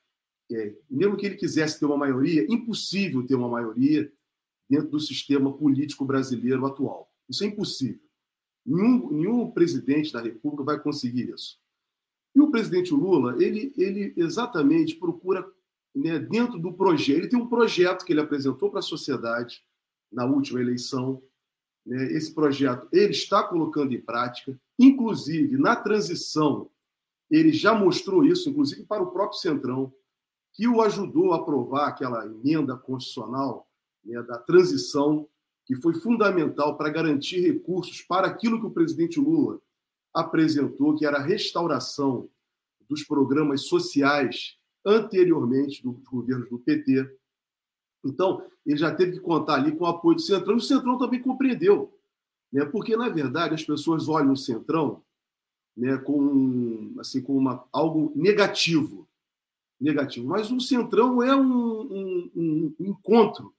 é, 0.51 0.75
mesmo 0.89 1.15
que 1.15 1.25
ele 1.25 1.37
quisesse 1.37 1.79
ter 1.79 1.85
uma 1.85 1.97
maioria, 1.97 2.45
impossível 2.49 3.25
ter 3.25 3.35
uma 3.35 3.47
maioria 3.47 4.11
dentro 4.69 4.89
do 4.89 4.99
sistema 4.99 5.51
político 5.51 6.05
brasileiro 6.05 6.65
atual. 6.65 7.11
Isso 7.27 7.43
é 7.43 7.47
impossível. 7.47 7.99
Nenhum, 8.65 9.11
nenhum 9.11 9.51
presidente 9.51 10.13
da 10.13 10.21
República 10.21 10.63
vai 10.63 10.79
conseguir 10.79 11.29
isso. 11.29 11.59
E 12.35 12.39
o 12.39 12.51
presidente 12.51 12.93
Lula, 12.93 13.41
ele, 13.43 13.73
ele 13.75 14.13
exatamente 14.15 14.95
procura, 14.95 15.45
né, 15.95 16.19
dentro 16.19 16.59
do 16.59 16.71
projeto, 16.71 17.17
ele 17.17 17.27
tem 17.27 17.39
um 17.39 17.47
projeto 17.47 18.05
que 18.05 18.13
ele 18.13 18.21
apresentou 18.21 18.69
para 18.69 18.79
a 18.79 18.83
sociedade 18.83 19.63
na 20.11 20.25
última 20.25 20.61
eleição. 20.61 21.23
Né, 21.85 22.11
esse 22.13 22.33
projeto 22.33 22.87
ele 22.91 23.11
está 23.11 23.41
colocando 23.41 23.93
em 23.93 24.01
prática, 24.01 24.59
inclusive 24.77 25.57
na 25.57 25.75
transição, 25.75 26.69
ele 27.29 27.51
já 27.51 27.73
mostrou 27.73 28.25
isso, 28.25 28.49
inclusive 28.49 28.83
para 28.83 29.03
o 29.03 29.11
próprio 29.11 29.39
Centrão, 29.39 29.93
que 30.53 30.67
o 30.67 30.81
ajudou 30.81 31.33
a 31.33 31.37
aprovar 31.37 31.87
aquela 31.87 32.25
emenda 32.25 32.75
constitucional 32.75 33.68
né, 34.09 34.21
da 34.23 34.37
transição, 34.37 35.27
que 35.65 35.75
foi 35.75 35.93
fundamental 35.93 36.75
para 36.75 36.89
garantir 36.89 37.41
recursos 37.41 38.01
para 38.01 38.27
aquilo 38.27 38.59
que 38.59 38.65
o 38.65 38.71
presidente 38.71 39.19
Lula 39.19 39.61
apresentou, 40.13 40.95
que 40.95 41.05
era 41.05 41.17
a 41.17 41.23
restauração 41.23 42.27
dos 42.89 43.03
programas 43.03 43.61
sociais 43.61 44.57
anteriormente 44.83 45.83
dos 45.83 46.03
governos 46.03 46.49
do 46.49 46.57
PT. 46.57 47.07
Então, 48.03 48.43
ele 48.65 48.77
já 48.77 48.93
teve 48.93 49.13
que 49.13 49.19
contar 49.19 49.55
ali 49.55 49.71
com 49.75 49.83
o 49.83 49.87
apoio 49.87 50.15
do 50.15 50.21
Centrão, 50.21 50.55
e 50.55 50.57
o 50.57 50.61
Centrão 50.61 50.97
também 50.97 51.21
compreendeu, 51.21 51.93
né? 52.51 52.65
porque, 52.65 52.97
na 52.97 53.09
verdade, 53.09 53.53
as 53.53 53.63
pessoas 53.63 54.07
olham 54.07 54.33
o 54.33 54.37
Centrão 54.37 55.03
né, 55.77 55.97
com, 55.97 56.93
assim, 56.99 57.21
com 57.21 57.37
uma, 57.37 57.63
algo 57.71 58.11
negativo, 58.15 59.07
negativo. 59.79 60.27
Mas 60.27 60.51
o 60.51 60.59
Centrão 60.59 61.21
é 61.21 61.35
um, 61.35 61.81
um, 61.81 62.75
um 62.79 62.85
encontro, 62.85 63.53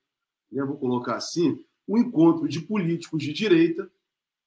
né, 0.51 0.65
vou 0.65 0.77
colocar 0.77 1.17
assim, 1.17 1.65
um 1.89 1.99
encontro 1.99 2.49
de 2.49 2.61
políticos 2.61 3.23
de 3.23 3.33
direita 3.33 3.91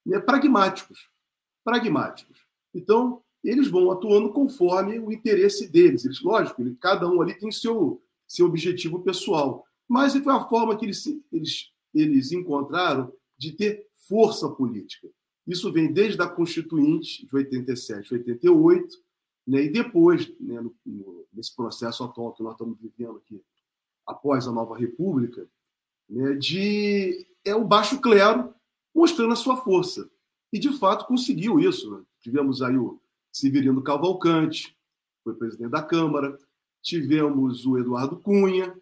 né, 0.06 0.20
pragmáticos. 0.20 1.10
Pragmáticos. 1.64 2.46
Então, 2.74 3.22
eles 3.44 3.68
vão 3.68 3.92
atuando 3.92 4.32
conforme 4.32 5.00
o 5.00 5.12
interesse 5.12 5.68
deles. 5.68 6.06
Eles, 6.06 6.22
lógico, 6.22 6.64
cada 6.76 7.08
um 7.10 7.22
ali 7.22 7.38
tem 7.38 7.52
seu, 7.52 8.02
seu 8.28 8.46
objetivo 8.46 9.02
pessoal. 9.02 9.66
Mas 9.88 10.14
foi 10.14 10.34
a 10.34 10.48
forma 10.48 10.78
que 10.78 10.86
eles, 10.86 11.06
eles, 11.32 11.72
eles 11.94 12.32
encontraram 12.32 13.12
de 13.38 13.52
ter 13.52 13.88
força 14.08 14.50
política. 14.50 15.10
Isso 15.46 15.72
vem 15.72 15.92
desde 15.92 16.22
a 16.22 16.28
Constituinte 16.28 17.26
de 17.26 17.36
87, 17.36 18.14
88, 18.14 18.98
né, 19.46 19.64
e 19.64 19.70
depois, 19.70 20.34
né, 20.40 20.62
no, 20.62 20.74
no, 20.86 21.26
nesse 21.34 21.54
processo 21.54 22.04
atual 22.04 22.32
que 22.34 22.42
nós 22.42 22.54
estamos 22.54 22.78
vivendo 22.80 23.18
aqui, 23.18 23.42
após 24.08 24.48
a 24.48 24.52
nova 24.54 24.78
República, 24.78 25.46
né, 26.14 26.34
de 26.36 27.26
é 27.44 27.56
o 27.56 27.66
baixo 27.66 28.00
clero 28.00 28.54
mostrando 28.96 29.34
a 29.34 29.36
sua 29.36 29.58
força. 29.58 30.10
E, 30.52 30.60
de 30.60 30.78
fato, 30.78 31.08
conseguiu 31.08 31.60
isso. 31.60 31.92
Né? 31.92 32.04
Tivemos 32.22 32.62
aí 32.62 32.78
o 32.78 33.02
Severino 33.32 33.82
Cavalcante, 33.82 34.78
foi 35.24 35.34
presidente 35.34 35.72
da 35.72 35.82
Câmara, 35.82 36.38
tivemos 36.82 37.66
o 37.66 37.78
Eduardo 37.80 38.20
Cunha, 38.20 38.74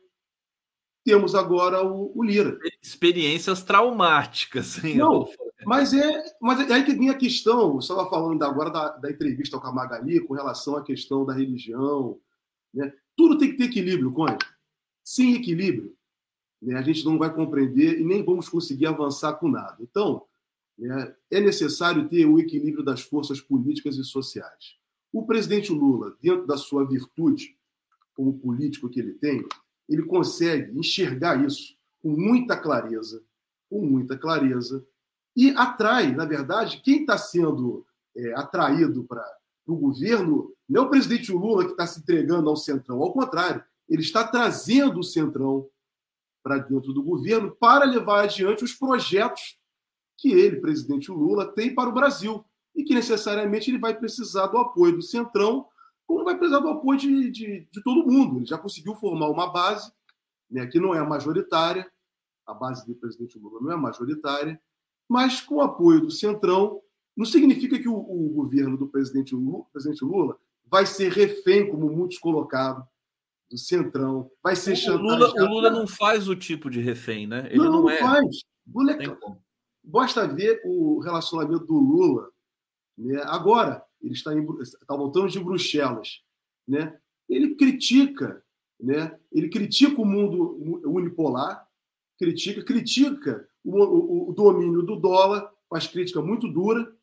temos 1.06 1.34
agora 1.34 1.84
o, 1.84 2.12
o 2.14 2.24
Lira. 2.24 2.60
Experiências 2.82 3.64
traumáticas. 3.64 4.84
Hein, 4.84 4.98
Não, 4.98 5.28
mas 5.66 5.94
é, 5.94 6.24
mas 6.42 6.60
é 6.60 6.74
aí 6.74 6.84
que 6.84 6.94
vem 6.94 7.10
a 7.10 7.18
questão, 7.18 7.74
eu 7.74 7.80
estava 7.80 8.10
falando 8.10 8.44
agora 8.44 8.70
da, 8.70 8.90
da 8.98 9.10
entrevista 9.10 9.58
com 9.58 9.68
a 9.68 9.72
Magali 9.72 10.20
com 10.20 10.34
relação 10.34 10.76
à 10.76 10.84
questão 10.84 11.26
da 11.26 11.34
religião. 11.34 12.20
Né? 12.74 12.92
Tudo 13.16 13.38
tem 13.38 13.52
que 13.52 13.58
ter 13.58 13.66
equilíbrio, 13.66 14.12
Conde. 14.12 14.46
Sem 15.04 15.36
equilíbrio, 15.36 15.96
né, 16.62 16.78
a 16.78 16.82
gente 16.82 17.04
não 17.04 17.18
vai 17.18 17.34
compreender 17.34 18.00
e 18.00 18.04
nem 18.04 18.24
vamos 18.24 18.48
conseguir 18.48 18.86
avançar 18.86 19.34
com 19.34 19.50
nada. 19.50 19.78
Então, 19.80 20.26
né, 20.78 21.16
é 21.30 21.40
necessário 21.40 22.08
ter 22.08 22.26
o 22.26 22.40
equilíbrio 22.40 22.84
das 22.84 23.02
forças 23.02 23.42
políticas 23.42 23.98
e 23.98 24.04
sociais. 24.04 24.76
O 25.12 25.26
presidente 25.26 25.72
Lula, 25.72 26.16
dentro 26.22 26.46
da 26.46 26.58
sua 26.58 26.86
virtude, 26.86 27.58
como 28.14 28.38
político 28.38 28.90
que 28.90 29.00
ele 29.00 29.14
tem, 29.14 29.44
ele 29.90 30.04
consegue 30.04 30.78
enxergar 30.78 31.44
isso 31.46 31.76
com 32.02 32.10
muita 32.10 32.56
clareza, 32.56 33.22
com 33.70 33.82
muita 33.86 34.18
clareza, 34.18 34.86
e 35.36 35.50
atrai, 35.52 36.14
na 36.14 36.26
verdade, 36.26 36.82
quem 36.84 37.02
está 37.02 37.18
sendo 37.18 37.86
é, 38.16 38.34
atraído 38.34 39.04
para 39.04 39.26
o 39.66 39.76
governo 39.76 40.54
não 40.68 40.84
é 40.84 40.86
o 40.86 40.90
presidente 40.90 41.32
Lula 41.32 41.66
que 41.66 41.72
está 41.72 41.86
se 41.86 42.00
entregando 42.00 42.50
ao 42.50 42.56
Centrão, 42.56 43.02
ao 43.02 43.14
contrário, 43.14 43.64
ele 43.88 44.02
está 44.02 44.26
trazendo 44.26 45.00
o 45.00 45.04
Centrão 45.04 45.68
para 46.44 46.58
dentro 46.58 46.94
do 46.94 47.04
governo 47.04 47.56
para 47.60 47.86
levar 47.86 48.24
adiante 48.24 48.64
os 48.64 48.74
projetos 48.74 49.58
que 50.18 50.32
ele, 50.32 50.62
presidente 50.62 51.12
Lula, 51.12 51.52
tem 51.52 51.74
para 51.74 51.90
o 51.90 51.94
Brasil 51.94 52.46
e 52.76 52.84
que 52.84 52.94
necessariamente 52.94 53.70
ele 53.70 53.80
vai 53.80 53.98
precisar 53.98 54.48
do 54.48 54.58
apoio 54.58 54.96
do 54.96 55.02
Centrão, 55.02 55.68
como 56.06 56.24
vai 56.24 56.38
precisar 56.38 56.60
do 56.60 56.70
apoio 56.70 57.00
de, 57.00 57.32
de, 57.32 57.68
de 57.72 57.84
todo 57.84 58.06
mundo. 58.06 58.38
Ele 58.38 58.46
já 58.46 58.58
conseguiu 58.58 58.96
formar 58.96 59.30
uma 59.30 59.52
base, 59.52 59.92
né, 60.50 60.66
que 60.68 60.80
não 60.80 60.94
é 60.94 61.02
majoritária, 61.02 61.90
a 62.46 62.54
base 62.54 62.86
do 62.86 62.96
presidente 62.96 63.38
Lula 63.40 63.60
não 63.62 63.72
é 63.72 63.76
majoritária, 63.76 64.62
mas 65.08 65.42
com 65.42 65.56
o 65.56 65.62
apoio 65.62 66.02
do 66.02 66.12
Centrão, 66.12 66.82
não 67.16 67.26
significa 67.26 67.78
que 67.78 67.88
o, 67.88 67.96
o 67.96 68.30
governo 68.30 68.78
do 68.78 68.88
presidente 68.88 69.36
Lula, 69.36 69.66
presidente 69.72 70.04
Lula 70.04 70.38
vai 70.66 70.86
ser 70.86 71.12
refém, 71.12 71.70
como 71.70 71.90
muitos 71.90 72.18
colocaram, 72.18 72.86
do 73.52 73.58
Centrão, 73.58 74.32
vai 74.42 74.56
ser 74.56 74.76
chantageado. 74.76 75.36
O 75.44 75.48
Lula, 75.48 75.70
não 75.70 75.86
faz 75.86 76.30
o 76.30 76.36
tipo 76.36 76.70
de 76.70 76.80
refém, 76.80 77.28
né? 77.28 77.48
Ele 77.50 77.58
não, 77.58 77.84
não, 77.84 77.90
é... 77.90 77.98
faz. 77.98 78.44
Lula 78.74 78.94
é... 78.94 79.18
Basta 79.84 80.28
ver 80.28 80.62
o 80.64 81.00
relacionamento 81.00 81.66
do 81.66 81.78
Lula. 81.78 82.30
Né? 82.98 83.22
Agora, 83.26 83.84
ele 84.02 84.14
está, 84.14 84.34
em... 84.34 84.48
está 84.62 84.96
voltando 84.96 85.30
de 85.30 85.40
Bruxelas. 85.40 86.22
Né? 86.66 86.98
Ele 87.28 87.56
critica, 87.56 88.42
né? 88.80 89.20
ele 89.32 89.50
critica 89.50 90.02
o 90.02 90.06
mundo 90.06 90.82
unipolar, 90.86 91.68
critica, 92.18 92.64
critica 92.64 93.48
o, 93.64 93.84
o, 93.84 94.30
o 94.30 94.34
domínio 94.34 94.82
do 94.82 94.96
dólar, 94.96 95.52
faz 95.70 95.88
crítica 95.88 96.22
muito 96.22 96.48
dura, 96.48 96.94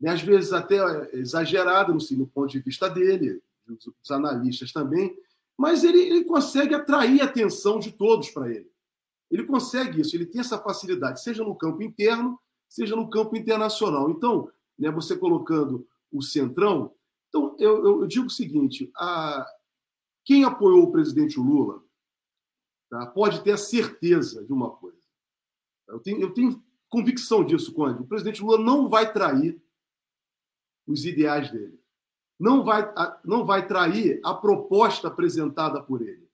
né? 0.00 0.10
às 0.10 0.22
vezes 0.22 0.52
até 0.52 0.78
exagerada 1.12 1.92
no, 1.92 1.98
no 2.12 2.26
ponto 2.26 2.50
de 2.50 2.60
vista 2.60 2.88
dele, 2.88 3.42
dos 3.66 4.10
analistas 4.10 4.72
também, 4.72 5.14
mas 5.58 5.82
ele, 5.82 5.98
ele 5.98 6.24
consegue 6.24 6.72
atrair 6.72 7.20
a 7.20 7.24
atenção 7.24 7.80
de 7.80 7.90
todos 7.90 8.30
para 8.30 8.48
ele. 8.48 8.70
Ele 9.28 9.44
consegue 9.44 10.00
isso, 10.00 10.14
ele 10.14 10.24
tem 10.24 10.40
essa 10.40 10.56
facilidade, 10.56 11.20
seja 11.20 11.42
no 11.42 11.56
campo 11.56 11.82
interno, 11.82 12.40
seja 12.68 12.94
no 12.94 13.10
campo 13.10 13.36
internacional. 13.36 14.08
Então, 14.08 14.50
né, 14.78 14.88
você 14.90 15.18
colocando 15.18 15.86
o 16.12 16.22
centrão, 16.22 16.94
então 17.28 17.56
eu, 17.58 17.84
eu, 17.84 18.00
eu 18.02 18.06
digo 18.06 18.26
o 18.26 18.30
seguinte: 18.30 18.90
a, 18.96 19.44
quem 20.24 20.44
apoiou 20.44 20.84
o 20.84 20.92
presidente 20.92 21.38
Lula 21.38 21.82
tá, 22.88 23.06
pode 23.06 23.42
ter 23.42 23.52
a 23.52 23.58
certeza 23.58 24.44
de 24.44 24.52
uma 24.52 24.70
coisa. 24.70 24.96
Eu 25.88 25.98
tenho, 25.98 26.20
eu 26.20 26.32
tenho 26.32 26.62
convicção 26.88 27.44
disso, 27.44 27.74
Conde. 27.74 28.00
O 28.00 28.06
presidente 28.06 28.42
Lula 28.42 28.58
não 28.58 28.88
vai 28.88 29.12
trair 29.12 29.60
os 30.86 31.04
ideais 31.04 31.50
dele 31.50 31.78
não 32.38 32.62
vai, 32.62 32.88
não 33.24 33.44
vai 33.44 33.66
trair 33.66 34.20
a 34.24 34.32
proposta 34.32 35.08
apresentada 35.08 35.82
por 35.82 36.02
ele. 36.02 36.28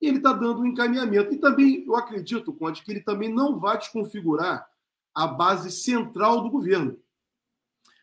E 0.00 0.06
ele 0.06 0.18
está 0.18 0.32
dando 0.32 0.60
um 0.60 0.66
encaminhamento. 0.66 1.32
E 1.32 1.38
também, 1.38 1.84
eu 1.86 1.96
acredito, 1.96 2.52
Conde, 2.52 2.82
que 2.82 2.90
ele 2.90 3.00
também 3.00 3.32
não 3.32 3.58
vai 3.58 3.78
desconfigurar 3.78 4.68
a 5.14 5.26
base 5.26 5.70
central 5.70 6.42
do 6.42 6.50
governo. 6.50 6.98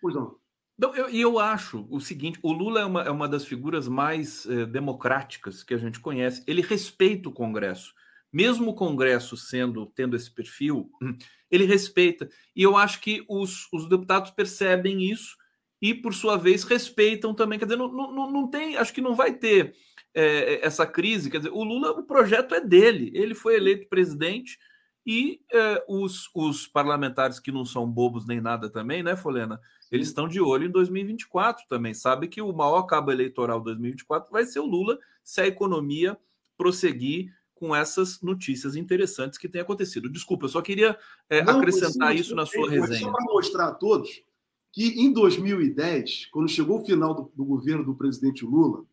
Pois 0.02 0.16
não. 0.16 0.38
E 0.80 0.84
eu, 0.98 1.10
eu, 1.10 1.40
acho 1.40 1.86
o 1.90 2.00
seguinte: 2.00 2.40
o 2.42 2.54
Lula 2.54 2.82
é 2.82 2.86
uma, 2.86 3.02
é 3.04 3.12
uma 3.12 3.28
das 3.28 3.46
figuras 3.46 3.88
mais 3.88 4.46
eh, 4.46 4.66
democráticas 4.66 5.62
que 5.62 5.74
a 5.74 5.78
gente 5.78 6.00
conhece. 6.00 6.42
Ele 6.48 6.62
respeita 6.62 7.28
o 7.28 7.34
Congresso. 7.34 7.94
Mesmo 8.32 8.72
o 8.72 8.76
Congresso 8.76 9.36
sendo 9.36 9.88
tendo 9.88 10.16
esse 10.16 10.32
perfil, 10.32 10.90
ele 11.52 11.66
respeita. 11.66 12.30
E 12.56 12.64
eu 12.64 12.78
acho 12.78 13.02
que 13.02 13.26
os, 13.28 13.68
os 13.74 13.90
deputados 13.90 14.32
percebem 14.32 15.04
isso 15.04 15.36
e, 15.82 15.94
por 15.94 16.14
sua 16.14 16.38
vez, 16.38 16.64
respeitam 16.64 17.34
também. 17.34 17.58
Quer 17.58 17.66
dizer, 17.66 17.78
não, 17.78 17.92
não, 17.92 18.32
não 18.32 18.48
tem, 18.48 18.76
acho 18.76 18.94
que 18.94 19.02
não 19.02 19.16
vai 19.16 19.34
ter 19.34 19.74
é, 20.14 20.66
essa 20.66 20.86
crise. 20.86 21.30
Quer 21.30 21.38
dizer, 21.38 21.52
o 21.52 21.64
Lula, 21.64 21.92
o 21.92 22.04
projeto 22.04 22.54
é 22.54 22.62
dele, 22.62 23.12
ele 23.14 23.34
foi 23.34 23.56
eleito 23.56 23.88
presidente 23.88 24.58
e 25.06 25.42
é, 25.52 25.84
os, 25.88 26.30
os 26.36 26.68
parlamentares 26.68 27.40
que 27.40 27.52
não 27.52 27.66
são 27.66 27.90
bobos 27.90 28.28
nem 28.28 28.42
nada 28.42 28.70
também, 28.70 29.02
né, 29.02 29.16
Folena? 29.16 29.60
Eles 29.92 30.08
estão 30.08 30.28
de 30.28 30.40
olho 30.40 30.68
em 30.68 30.72
2024 30.72 31.66
também. 31.68 31.94
Sabe 31.94 32.28
que 32.28 32.42
o 32.42 32.54
maior 32.54 32.84
cabo 32.84 33.12
eleitoral 33.12 33.62
2024 33.62 34.32
vai 34.32 34.46
ser 34.46 34.60
o 34.60 34.66
Lula 34.66 35.00
se 35.24 35.42
a 35.42 35.48
economia 35.48 36.18
prosseguir 36.58 37.34
com 37.56 37.76
essas 37.76 38.22
notícias 38.22 38.76
interessantes 38.76 39.38
que 39.38 39.50
têm 39.50 39.62
acontecido. 39.62 40.10
Desculpa, 40.10 40.46
eu 40.46 40.50
só 40.50 40.62
queria 40.62 40.98
é, 41.30 41.44
não, 41.44 41.58
acrescentar 41.58 42.16
isso 42.16 42.36
na 42.36 42.46
sua 42.46 42.70
resenha. 42.70 43.00
Só 43.00 43.12
para 43.12 43.26
mostrar 43.26 43.68
a 43.68 43.74
todos 43.74 44.22
que 44.72 45.02
em 45.02 45.12
2010, 45.12 46.28
quando 46.28 46.50
chegou 46.50 46.82
o 46.82 46.86
final 46.86 47.14
do, 47.14 47.32
do, 47.36 47.46
governo 47.46 47.84
do 47.84 47.96
presidente 47.96 48.46
Lula, 48.46 48.86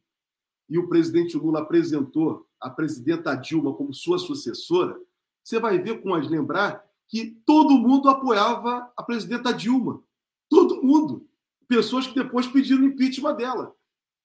e 0.68 0.78
o 0.78 0.88
presidente 0.88 1.36
Lula 1.36 1.60
apresentou 1.60 2.46
a 2.60 2.68
presidenta 2.68 3.34
Dilma 3.34 3.72
como 3.74 3.94
sua 3.94 4.18
sucessora, 4.18 4.98
você 5.42 5.60
vai 5.60 5.78
ver 5.78 6.02
com 6.02 6.14
as 6.14 6.28
lembrar 6.28 6.84
que 7.08 7.40
todo 7.44 7.78
mundo 7.78 8.08
apoiava 8.08 8.90
a 8.96 9.02
presidenta 9.02 9.52
Dilma. 9.52 10.02
todo 10.48 10.82
mundo. 10.82 11.28
Pessoas 11.68 12.06
que 12.06 12.14
depois 12.14 12.46
pediram 12.46 12.84
impeachment 12.84 13.36
dela. 13.36 13.74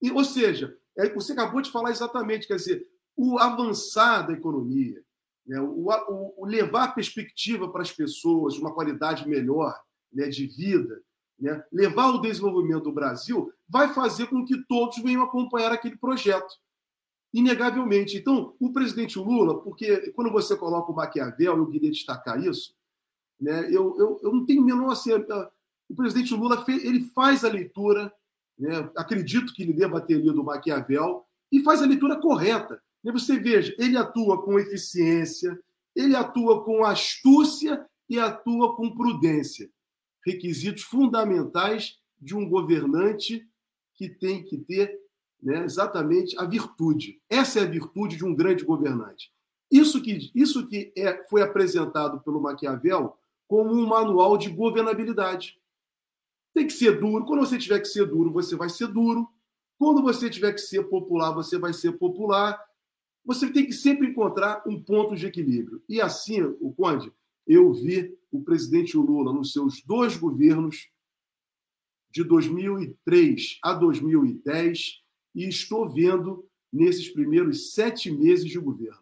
E, 0.01 0.11
ou 0.11 0.23
seja, 0.23 0.75
é, 0.97 1.09
você 1.09 1.33
acabou 1.33 1.61
de 1.61 1.71
falar 1.71 1.91
exatamente, 1.91 2.47
quer 2.47 2.55
dizer, 2.55 2.87
o 3.15 3.37
avançar 3.37 4.25
da 4.25 4.33
economia, 4.33 5.03
né, 5.45 5.59
o, 5.59 5.89
o, 5.89 6.33
o, 6.37 6.45
levar 6.45 6.85
a 6.85 6.91
perspectiva 6.91 7.71
para 7.71 7.81
as 7.81 7.91
pessoas, 7.91 8.57
uma 8.57 8.73
qualidade 8.73 9.27
melhor 9.27 9.79
né, 10.11 10.27
de 10.27 10.47
vida, 10.47 11.01
né, 11.41 11.63
levar 11.71 12.11
o 12.11 12.21
desenvolvimento 12.21 12.83
do 12.83 12.91
Brasil, 12.91 13.51
vai 13.67 13.91
fazer 13.93 14.27
com 14.27 14.45
que 14.45 14.63
todos 14.65 15.01
venham 15.01 15.23
acompanhar 15.23 15.71
aquele 15.71 15.97
projeto. 15.97 16.53
Inegavelmente. 17.33 18.17
Então, 18.17 18.53
o 18.59 18.71
presidente 18.71 19.17
Lula, 19.17 19.59
porque 19.61 20.11
quando 20.11 20.31
você 20.31 20.55
coloca 20.55 20.91
o 20.91 20.95
Maquiavel, 20.95 21.57
eu 21.57 21.67
queria 21.67 21.89
destacar 21.89 22.41
isso, 22.43 22.75
né, 23.39 23.65
eu, 23.67 23.95
eu, 23.97 24.19
eu 24.21 24.31
não 24.31 24.45
tenho 24.45 24.63
menor 24.63 24.91
assim, 24.91 25.11
o 25.89 25.95
presidente 25.95 26.33
Lula 26.35 26.63
ele 26.67 27.09
faz 27.15 27.43
a 27.43 27.49
leitura, 27.49 28.13
né, 28.59 28.89
acredito 28.95 29.53
que 29.53 29.63
ele 29.63 29.73
deva 29.73 29.99
ter 29.99 30.15
lido 30.15 30.41
o 30.41 30.45
Maquiavel, 30.45 31.25
e 31.51 31.63
faz 31.63 31.81
a 31.81 31.87
leitura 31.87 32.19
correta. 32.19 32.81
Você 33.03 33.39
veja, 33.39 33.73
ele 33.79 33.97
atua 33.97 34.43
com 34.43 34.59
eficiência, 34.59 35.59
ele 35.95 36.15
atua 36.15 36.63
com 36.63 36.85
astúcia 36.85 37.83
e 38.07 38.19
atua 38.19 38.75
com 38.75 38.93
prudência. 38.93 39.69
Requisitos 40.25 40.83
fundamentais 40.83 41.99
de 42.19 42.35
um 42.35 42.47
governante 42.47 43.47
que 43.95 44.09
tem 44.09 44.43
que 44.43 44.57
ter 44.57 44.99
né, 45.41 45.63
exatamente 45.63 46.37
a 46.37 46.45
virtude. 46.45 47.21
Essa 47.29 47.59
é 47.59 47.63
a 47.63 47.69
virtude 47.69 48.15
de 48.15 48.25
um 48.25 48.35
grande 48.35 48.63
governante. 48.63 49.31
Isso 49.71 50.01
que, 50.01 50.31
isso 50.35 50.67
que 50.67 50.93
é, 50.97 51.23
foi 51.29 51.41
apresentado 51.41 52.19
pelo 52.21 52.41
Maquiavel 52.41 53.17
como 53.47 53.73
um 53.73 53.87
manual 53.87 54.37
de 54.37 54.49
governabilidade. 54.49 55.57
Tem 56.53 56.67
que 56.67 56.73
ser 56.73 56.99
duro. 56.99 57.25
Quando 57.25 57.39
você 57.39 57.57
tiver 57.57 57.79
que 57.79 57.87
ser 57.87 58.05
duro, 58.05 58.31
você 58.31 58.55
vai 58.55 58.69
ser 58.69 58.87
duro. 58.87 59.27
Quando 59.77 60.01
você 60.01 60.29
tiver 60.29 60.53
que 60.53 60.59
ser 60.59 60.83
popular, 60.83 61.31
você 61.31 61.57
vai 61.57 61.73
ser 61.73 61.93
popular. 61.93 62.61
Você 63.25 63.51
tem 63.51 63.65
que 63.65 63.73
sempre 63.73 64.07
encontrar 64.07 64.61
um 64.67 64.81
ponto 64.81 65.15
de 65.15 65.25
equilíbrio. 65.25 65.81
E 65.87 66.01
assim, 66.01 66.41
o 66.41 66.73
Conde, 66.73 67.11
eu 67.47 67.71
vi 67.71 68.17
o 68.31 68.41
presidente 68.41 68.95
Lula 68.97 69.33
nos 69.33 69.51
seus 69.51 69.81
dois 69.83 70.15
governos, 70.15 70.89
de 72.09 72.23
2003 72.23 73.59
a 73.63 73.73
2010, 73.73 75.01
e 75.33 75.47
estou 75.47 75.89
vendo 75.89 76.45
nesses 76.71 77.09
primeiros 77.09 77.73
sete 77.73 78.11
meses 78.11 78.45
de 78.45 78.59
governo. 78.59 79.01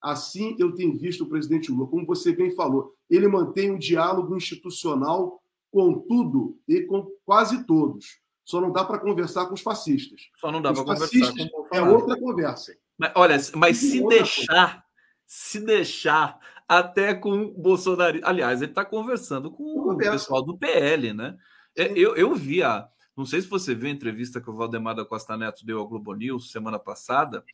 Assim, 0.00 0.54
eu 0.58 0.72
tenho 0.74 0.96
visto 0.96 1.24
o 1.24 1.28
presidente 1.28 1.72
Lula, 1.72 1.88
como 1.88 2.06
você 2.06 2.32
bem 2.32 2.54
falou, 2.54 2.94
ele 3.08 3.26
mantém 3.26 3.70
um 3.70 3.78
diálogo 3.78 4.36
institucional 4.36 5.42
com 5.70 5.98
tudo 6.00 6.58
e 6.68 6.82
com 6.82 7.10
quase 7.24 7.64
todos. 7.66 8.20
Só 8.44 8.60
não 8.60 8.70
dá 8.70 8.84
para 8.84 8.98
conversar 8.98 9.46
com 9.46 9.54
os 9.54 9.62
fascistas. 9.62 10.28
Só 10.36 10.52
não 10.52 10.60
dá 10.60 10.72
para 10.72 10.84
conversar 10.84 11.32
com 11.32 11.74
É 11.74 11.80
outra 11.80 12.20
conversa. 12.20 12.76
Mas, 12.98 13.12
olha, 13.16 13.36
mas 13.56 13.78
se 13.78 14.06
deixar, 14.06 14.72
coisa. 14.72 14.83
Se 15.26 15.60
deixar 15.60 16.38
até 16.68 17.14
com 17.14 17.42
o 17.42 17.52
Bolsonaro. 17.52 18.20
Aliás, 18.22 18.62
ele 18.62 18.70
está 18.70 18.84
conversando 18.84 19.50
com 19.50 19.92
o 19.92 19.96
pessoal 19.96 20.42
do 20.42 20.56
PL, 20.56 21.12
né? 21.12 21.36
É, 21.76 21.92
eu, 21.92 22.16
eu 22.16 22.34
vi 22.34 22.62
a. 22.62 22.88
Não 23.16 23.24
sei 23.24 23.40
se 23.40 23.48
você 23.48 23.74
viu 23.74 23.88
a 23.88 23.92
entrevista 23.92 24.40
que 24.40 24.50
o 24.50 24.56
Valdemar 24.56 24.94
da 24.94 25.04
Costa 25.04 25.36
Neto 25.36 25.64
deu 25.64 25.78
ao 25.78 25.88
Globo 25.88 26.14
News 26.14 26.50
semana 26.50 26.78
passada, 26.78 27.44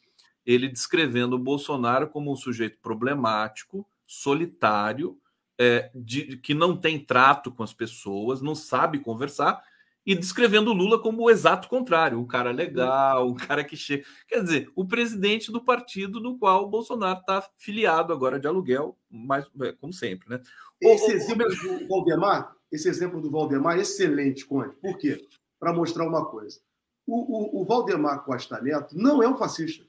ele 0.44 0.68
descrevendo 0.68 1.36
o 1.36 1.38
Bolsonaro 1.38 2.08
como 2.08 2.32
um 2.32 2.36
sujeito 2.36 2.78
problemático, 2.80 3.86
solitário, 4.06 5.18
é, 5.58 5.90
de, 5.94 6.38
que 6.38 6.54
não 6.54 6.74
tem 6.74 6.98
trato 6.98 7.52
com 7.52 7.62
as 7.62 7.74
pessoas, 7.74 8.40
não 8.40 8.54
sabe 8.54 8.98
conversar, 9.00 9.62
e 10.04 10.14
descrevendo 10.14 10.70
o 10.70 10.74
Lula 10.74 11.00
como 11.00 11.22
o 11.22 11.30
exato 11.30 11.68
contrário, 11.68 12.18
um 12.18 12.26
cara 12.26 12.50
legal, 12.50 13.28
um 13.28 13.34
cara 13.34 13.62
que 13.62 13.76
chega. 13.76 14.04
Quer 14.26 14.42
dizer, 14.42 14.72
o 14.74 14.86
presidente 14.86 15.52
do 15.52 15.62
partido 15.62 16.20
no 16.20 16.38
qual 16.38 16.64
o 16.64 16.68
Bolsonaro 16.68 17.20
está 17.20 17.46
filiado 17.58 18.12
agora 18.12 18.40
de 18.40 18.46
aluguel, 18.46 18.96
mas 19.10 19.46
é, 19.60 19.72
como 19.72 19.92
sempre, 19.92 20.28
né? 20.28 20.40
Esse 20.80 21.12
exemplo 21.12 21.48
do 21.48 21.88
Valdemar, 21.88 22.56
esse 22.72 22.88
exemplo 22.88 23.20
do 23.20 23.30
Valdemar 23.30 23.78
é 23.78 23.82
excelente, 23.82 24.46
Conde. 24.46 24.74
Por 24.76 24.96
quê? 24.96 25.28
Para 25.58 25.74
mostrar 25.74 26.06
uma 26.06 26.24
coisa. 26.24 26.58
O, 27.06 27.58
o, 27.58 27.62
o, 27.62 27.64
Valdemar 27.64 28.24
Costa 28.24 28.60
Neto 28.60 28.96
não 28.96 29.22
é 29.22 29.28
um 29.28 29.36
fascista. 29.36 29.84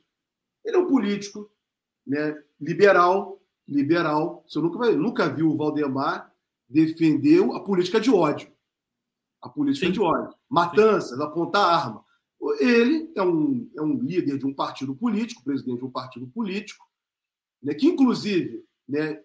Ele 0.66 0.76
é 0.76 0.80
um 0.80 0.88
político 0.88 1.50
né, 2.06 2.36
liberal, 2.60 3.40
liberal. 3.68 4.44
Você 4.48 4.60
nunca, 4.60 4.92
nunca 4.92 5.30
viu 5.30 5.50
o 5.50 5.56
Valdemar 5.56 6.34
defender 6.68 7.44
a 7.54 7.60
política 7.60 8.00
de 8.00 8.10
ódio. 8.10 8.52
A 9.42 9.50
política 9.50 9.88
Sim. 9.88 9.92
de 9.92 10.00
ódio. 10.00 10.36
Matanças, 10.50 11.18
Sim. 11.18 11.24
apontar 11.24 11.66
arma. 11.66 12.06
Ele 12.60 13.12
é 13.16 13.22
um, 13.22 13.70
é 13.76 13.82
um 13.82 13.98
líder 14.02 14.38
de 14.38 14.46
um 14.46 14.54
partido 14.54 14.96
político, 14.96 15.44
presidente 15.44 15.80
de 15.80 15.86
um 15.86 15.92
partido 15.92 16.28
político, 16.28 16.86
né, 17.62 17.74
que, 17.74 17.88
inclusive, 17.88 18.64
né, 18.88 19.22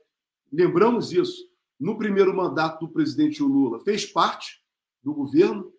lembramos 0.53 1.13
isso, 1.13 1.49
no 1.79 1.97
primeiro 1.97 2.35
mandato 2.35 2.87
do 2.87 2.93
presidente 2.93 3.43
Lula, 3.43 3.81
fez 3.81 4.07
parte 4.07 4.63
do 5.03 5.15
governo, 5.15 5.73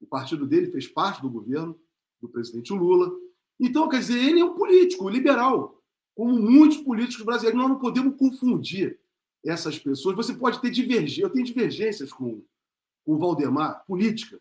o 0.00 0.06
partido 0.06 0.46
dele 0.46 0.70
fez 0.70 0.88
parte 0.88 1.20
do 1.20 1.28
governo 1.28 1.78
do 2.20 2.28
presidente 2.28 2.72
Lula. 2.72 3.10
Então, 3.58 3.88
quer 3.88 4.00
dizer, 4.00 4.18
ele 4.18 4.40
é 4.40 4.44
um 4.44 4.54
político 4.54 5.08
liberal, 5.08 5.82
como 6.14 6.40
muitos 6.40 6.78
políticos 6.78 7.24
brasileiros. 7.24 7.60
Nós 7.60 7.70
não 7.70 7.78
podemos 7.78 8.16
confundir 8.16 8.98
essas 9.44 9.78
pessoas. 9.78 10.16
Você 10.16 10.34
pode 10.34 10.60
ter 10.60 10.70
divergências, 10.70 11.18
eu 11.18 11.30
tenho 11.30 11.44
divergências 11.44 12.12
com, 12.12 12.36
com 12.36 12.44
o 13.04 13.18
Valdemar, 13.18 13.84
política, 13.86 14.40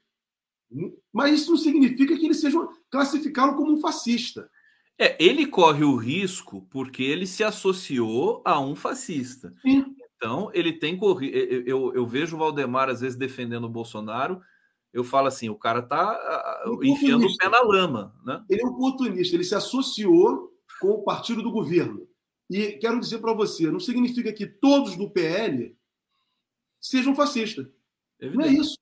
mas 1.11 1.41
isso 1.41 1.51
não 1.51 1.57
significa 1.57 2.15
que 2.17 2.25
ele 2.25 2.33
seja 2.33 2.57
classificá-lo 2.91 3.55
como 3.55 3.73
um 3.73 3.79
fascista. 3.79 4.49
É, 4.97 5.15
ele 5.23 5.47
corre 5.47 5.83
o 5.83 5.95
risco 5.95 6.67
porque 6.69 7.03
ele 7.03 7.25
se 7.25 7.43
associou 7.43 8.41
a 8.45 8.59
um 8.59 8.75
fascista. 8.75 9.53
Sim. 9.61 9.95
Então, 10.15 10.51
ele 10.53 10.73
tem 10.73 10.97
corrido. 10.97 11.33
Eu, 11.33 11.93
eu, 11.93 12.05
vejo 12.05 12.35
o 12.35 12.39
Valdemar, 12.39 12.89
às 12.89 12.99
vezes, 12.99 13.17
defendendo 13.17 13.63
o 13.63 13.69
Bolsonaro. 13.69 14.41
Eu 14.91 15.03
falo 15.03 15.27
assim: 15.27 15.47
o 15.47 15.55
cara 15.55 15.81
tá 15.81 16.61
é 16.65 16.87
enfiando 16.87 17.25
o 17.25 17.37
pé 17.37 17.47
na 17.47 17.61
lama. 17.61 18.13
Né? 18.25 18.43
Ele 18.49 18.61
é 18.61 18.65
um 18.65 18.71
oportunista, 18.71 19.35
ele 19.35 19.45
se 19.45 19.55
associou 19.55 20.51
com 20.81 20.89
o 20.89 21.03
partido 21.03 21.41
do 21.41 21.51
governo. 21.51 22.05
E 22.49 22.73
quero 22.73 22.99
dizer 22.99 23.19
para 23.19 23.33
você: 23.33 23.71
não 23.71 23.79
significa 23.79 24.33
que 24.33 24.45
todos 24.45 24.97
do 24.97 25.09
PL 25.09 25.77
sejam 26.81 27.15
fascistas. 27.15 27.65
Evidente. 28.19 28.37
Não 28.37 28.45
é 28.45 28.61
isso. 28.61 28.77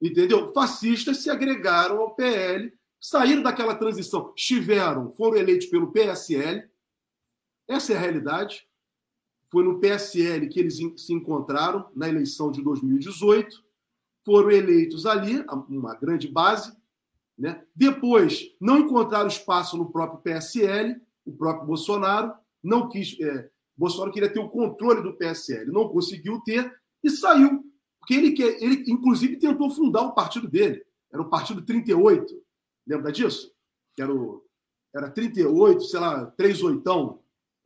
Entendeu? 0.00 0.52
Fascistas 0.52 1.18
se 1.18 1.30
agregaram 1.30 2.00
ao 2.00 2.14
PL, 2.14 2.72
saíram 3.00 3.42
daquela 3.42 3.74
transição, 3.74 4.32
estiveram, 4.36 5.10
foram 5.12 5.36
eleitos 5.36 5.66
pelo 5.66 5.90
PSL. 5.90 6.68
Essa 7.68 7.92
é 7.92 7.96
a 7.96 8.00
realidade. 8.00 8.66
Foi 9.50 9.64
no 9.64 9.80
PSL 9.80 10.48
que 10.48 10.60
eles 10.60 10.78
se 10.96 11.12
encontraram 11.12 11.90
na 11.96 12.08
eleição 12.08 12.52
de 12.52 12.62
2018. 12.62 13.64
Foram 14.24 14.50
eleitos 14.50 15.06
ali, 15.06 15.44
uma 15.68 15.94
grande 15.94 16.28
base. 16.28 16.76
Né? 17.36 17.64
Depois, 17.74 18.54
não 18.60 18.78
encontraram 18.78 19.28
espaço 19.28 19.76
no 19.76 19.90
próprio 19.90 20.20
PSL, 20.20 21.00
o 21.24 21.32
próprio 21.32 21.66
Bolsonaro 21.66 22.34
não 22.62 22.88
quis. 22.88 23.18
É, 23.20 23.48
Bolsonaro 23.76 24.12
queria 24.12 24.32
ter 24.32 24.40
o 24.40 24.48
controle 24.48 25.02
do 25.02 25.16
PSL, 25.16 25.70
não 25.70 25.88
conseguiu 25.88 26.40
ter 26.40 26.74
e 27.02 27.10
saiu. 27.10 27.64
Porque 28.08 28.42
ele, 28.42 28.64
ele 28.64 28.90
inclusive, 28.90 29.36
tentou 29.36 29.70
fundar 29.70 30.00
o 30.00 30.14
partido 30.14 30.48
dele. 30.48 30.82
Era 31.12 31.20
o 31.20 31.28
Partido 31.28 31.60
38. 31.60 32.34
Lembra 32.86 33.12
disso? 33.12 33.52
Era, 33.98 34.10
o, 34.10 34.42
era 34.94 35.10
38, 35.10 35.82
sei 35.82 36.00
lá, 36.00 36.24
38. 36.24 37.18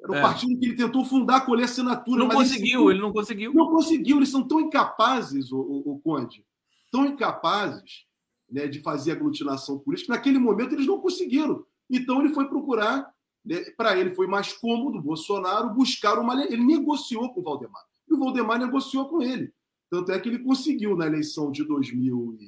Era 0.03 0.13
o 0.13 0.15
é. 0.17 0.21
partido 0.21 0.59
que 0.59 0.67
ele 0.67 0.75
tentou 0.75 1.05
fundar, 1.05 1.47
colher 1.47 1.65
assinatura. 1.65 2.25
Não 2.25 2.29
conseguiu, 2.29 2.91
ele, 2.91 2.99
ele, 2.99 3.01
não 3.01 3.13
conseguiu. 3.13 3.55
Não 3.55 3.71
conseguiu, 3.71 4.17
eles 4.17 4.31
são 4.31 4.43
tão 4.43 4.61
incapazes, 4.61 5.53
o, 5.53 5.61
o, 5.61 5.93
o 5.93 6.01
Conde, 6.01 6.45
tão 6.91 7.07
incapazes 7.07 8.05
né, 8.51 8.67
de 8.67 8.81
fazer 8.81 9.13
aglutinação 9.13 9.79
política. 9.79 10.13
Naquele 10.13 10.41
momento 10.41 10.75
eles 10.75 10.89
não 10.89 11.01
conseguiram. 11.01 11.65
Então 11.89 12.19
ele 12.19 12.35
foi 12.35 12.49
procurar, 12.49 13.09
né, 13.45 13.61
para 13.77 13.97
ele 13.97 14.11
foi 14.17 14.27
mais 14.27 14.53
cômodo, 14.53 15.01
Bolsonaro, 15.01 15.73
buscar 15.73 16.19
uma. 16.19 16.35
Ele 16.47 16.65
negociou 16.65 17.33
com 17.33 17.39
o 17.39 17.45
Valdemar. 17.45 17.83
E 18.11 18.15
o 18.15 18.19
Valdemar 18.19 18.59
negociou 18.59 19.09
com 19.09 19.23
ele. 19.23 19.53
Tanto 19.93 20.11
é 20.11 20.19
que 20.19 20.27
ele 20.27 20.39
conseguiu 20.39 20.97
na 20.97 21.07
eleição 21.07 21.53
de 21.53 21.65
2000, 21.65 22.39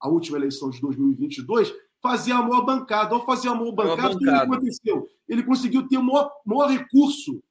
a 0.00 0.08
última 0.08 0.38
eleição 0.38 0.70
de 0.70 0.80
2022, 0.80 1.70
fazer 2.00 2.32
a 2.32 2.40
maior 2.40 2.64
bancada. 2.64 3.14
Ao 3.14 3.26
fazer 3.26 3.48
a 3.48 3.54
maior 3.54 3.72
bancada, 3.72 4.16
o 4.16 4.18
que 4.18 4.26
aconteceu? 4.30 5.06
Ele 5.28 5.42
conseguiu 5.42 5.86
ter 5.86 5.98
o 5.98 6.02
maior, 6.02 6.32
maior 6.46 6.70
recurso 6.70 7.42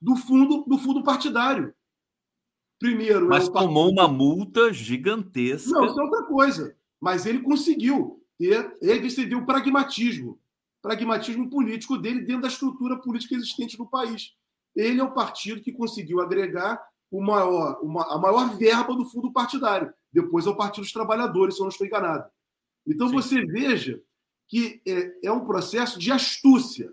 do 0.00 0.14
fundo, 0.14 0.64
do 0.68 0.78
fundo 0.78 1.02
partidário. 1.02 1.74
Primeiro. 2.78 3.26
Mas 3.26 3.48
tomou 3.48 3.90
uma 3.90 4.06
multa 4.06 4.72
gigantesca. 4.72 5.68
Não, 5.68 5.86
isso 5.86 6.00
é 6.00 6.04
outra 6.04 6.22
coisa. 6.22 6.76
Mas 7.00 7.26
ele 7.26 7.40
conseguiu 7.40 8.22
ter. 8.38 8.72
Ele 8.80 9.00
decidiu 9.00 9.38
o 9.38 9.46
pragmatismo. 9.46 10.38
Pragmatismo 10.80 11.50
político 11.50 11.98
dele 11.98 12.20
dentro 12.20 12.42
da 12.42 12.48
estrutura 12.48 12.96
política 12.96 13.34
existente 13.34 13.76
no 13.76 13.90
país. 13.90 14.36
Ele 14.76 15.00
é 15.00 15.02
o 15.02 15.12
partido 15.12 15.60
que 15.60 15.72
conseguiu 15.72 16.20
agregar 16.20 16.80
o 17.16 17.22
maior, 17.22 17.80
uma, 17.82 18.14
a 18.14 18.18
maior 18.18 18.56
verba 18.56 18.94
do 18.94 19.06
fundo 19.06 19.32
partidário 19.32 19.92
depois 20.12 20.46
ao 20.46 20.56
Partido 20.56 20.82
dos 20.82 20.92
Trabalhadores, 20.92 21.54
se 21.54 21.60
eu 21.60 21.64
não 21.64 21.70
estou 21.70 21.86
enganado. 21.86 22.28
Então 22.86 23.08
Sim. 23.08 23.14
você 23.14 23.46
veja 23.46 24.02
que 24.48 24.80
é, 24.86 25.26
é, 25.28 25.32
um 25.32 25.44
processo 25.44 25.98
de 25.98 26.12
astúcia. 26.12 26.92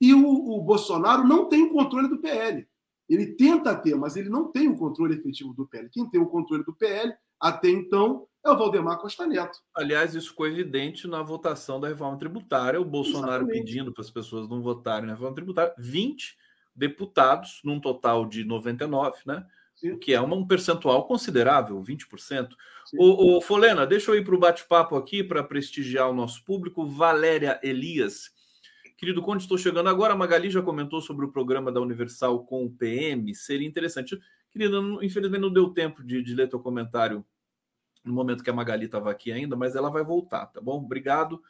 E 0.00 0.12
o, 0.12 0.26
o 0.26 0.62
Bolsonaro 0.62 1.26
não 1.26 1.48
tem 1.48 1.62
o 1.62 1.70
controle 1.70 2.08
do 2.08 2.18
PL. 2.18 2.66
Ele 3.08 3.26
tenta 3.34 3.74
ter, 3.74 3.94
mas 3.94 4.16
ele 4.16 4.28
não 4.28 4.50
tem 4.50 4.68
o 4.68 4.76
controle 4.76 5.14
efetivo 5.14 5.54
do 5.54 5.66
PL. 5.66 5.88
Quem 5.90 6.08
tem 6.08 6.20
o 6.20 6.28
controle 6.28 6.64
do 6.64 6.74
PL, 6.74 7.14
até 7.40 7.68
então, 7.70 8.26
é 8.44 8.50
o 8.50 8.56
Valdemar 8.56 8.98
Costa 8.98 9.26
Neto. 9.26 9.58
Aliás, 9.74 10.14
isso 10.14 10.30
ficou 10.30 10.46
evidente 10.46 11.06
na 11.08 11.22
votação 11.22 11.80
da 11.80 11.88
reforma 11.88 12.18
tributária. 12.18 12.80
O 12.80 12.84
Bolsonaro 12.84 13.44
Exatamente. 13.44 13.64
pedindo 13.64 13.92
para 13.92 14.02
as 14.02 14.10
pessoas 14.10 14.48
não 14.48 14.62
votarem 14.62 15.06
na 15.06 15.14
reforma 15.14 15.34
tributária. 15.34 15.74
20 15.78 16.36
deputados, 16.74 17.60
num 17.64 17.80
total 17.80 18.26
de 18.26 18.44
99, 18.44 19.18
né? 19.26 19.46
Sim. 19.74 19.98
que 19.98 20.14
é 20.14 20.20
uma, 20.20 20.36
um 20.36 20.46
percentual 20.46 21.04
considerável, 21.04 21.82
20%. 21.82 22.50
O, 22.96 23.38
o 23.38 23.40
Folena, 23.40 23.84
deixa 23.84 24.10
eu 24.10 24.14
ir 24.14 24.24
para 24.24 24.34
o 24.34 24.38
bate-papo 24.38 24.94
aqui 24.94 25.24
para 25.24 25.42
prestigiar 25.42 26.08
o 26.08 26.14
nosso 26.14 26.44
público. 26.44 26.86
Valéria 26.86 27.58
Elias. 27.62 28.30
Querido 28.96 29.20
Conde, 29.20 29.42
estou 29.42 29.58
chegando 29.58 29.88
agora. 29.88 30.14
A 30.14 30.16
Magali 30.16 30.48
já 30.48 30.62
comentou 30.62 31.00
sobre 31.00 31.26
o 31.26 31.32
programa 31.32 31.72
da 31.72 31.80
Universal 31.80 32.44
com 32.44 32.64
o 32.64 32.70
PM. 32.70 33.34
Seria 33.34 33.66
interessante. 33.66 34.18
Querida, 34.50 34.78
infelizmente 35.02 35.40
não 35.40 35.52
deu 35.52 35.70
tempo 35.70 36.04
de, 36.04 36.22
de 36.22 36.34
ler 36.34 36.48
teu 36.48 36.60
comentário 36.60 37.24
no 38.04 38.12
momento 38.12 38.44
que 38.44 38.50
a 38.50 38.54
Magali 38.54 38.84
estava 38.84 39.10
aqui 39.10 39.32
ainda, 39.32 39.56
mas 39.56 39.74
ela 39.74 39.90
vai 39.90 40.04
voltar, 40.04 40.46
tá 40.46 40.60
bom? 40.60 40.76
Obrigado 40.76 41.42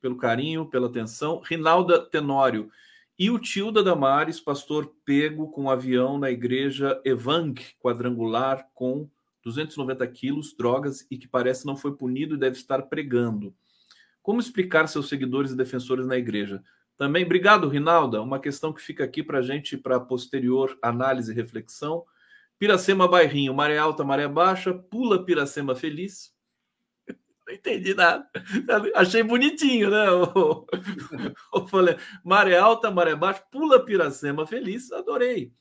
pelo 0.00 0.16
carinho, 0.16 0.66
pela 0.66 0.86
atenção. 0.86 1.40
Rinalda 1.40 1.98
Tenório. 1.98 2.70
E 3.18 3.30
o 3.30 3.38
tio 3.38 3.70
da 3.70 3.82
Damares, 3.82 4.40
pastor 4.40 4.94
pego 5.04 5.50
com 5.50 5.64
um 5.64 5.70
avião 5.70 6.18
na 6.18 6.30
igreja 6.30 7.00
Evang, 7.04 7.54
quadrangular, 7.78 8.68
com 8.74 9.08
290 9.44 10.06
quilos, 10.08 10.54
drogas 10.56 11.06
e 11.10 11.18
que 11.18 11.28
parece 11.28 11.66
não 11.66 11.76
foi 11.76 11.94
punido 11.94 12.34
e 12.34 12.38
deve 12.38 12.56
estar 12.56 12.82
pregando. 12.82 13.54
Como 14.22 14.40
explicar 14.40 14.86
seus 14.88 15.08
seguidores 15.08 15.50
e 15.50 15.56
defensores 15.56 16.06
na 16.06 16.16
igreja? 16.16 16.62
Também, 16.96 17.24
obrigado, 17.24 17.68
Rinalda. 17.68 18.22
Uma 18.22 18.38
questão 18.38 18.72
que 18.72 18.80
fica 18.80 19.02
aqui 19.04 19.22
para 19.22 19.42
gente, 19.42 19.76
para 19.76 19.98
posterior 19.98 20.78
análise 20.80 21.32
e 21.32 21.34
reflexão. 21.34 22.04
Piracema 22.58 23.08
Bairrinho, 23.08 23.52
maré 23.52 23.76
alta, 23.76 24.04
maré 24.04 24.28
baixa, 24.28 24.72
pula 24.72 25.24
Piracema 25.24 25.74
feliz. 25.74 26.32
Não 27.52 27.58
entendi 27.58 27.92
nada. 27.92 28.26
Achei 28.96 29.22
bonitinho, 29.22 29.90
né? 29.90 30.06
Eu, 31.54 31.68
falei, 31.68 31.98
maré 32.24 32.56
alta, 32.56 32.90
maré 32.90 33.14
baixa, 33.14 33.44
pula 33.50 33.84
Piracema 33.84 34.46
feliz. 34.46 34.90
Adorei. 34.90 35.52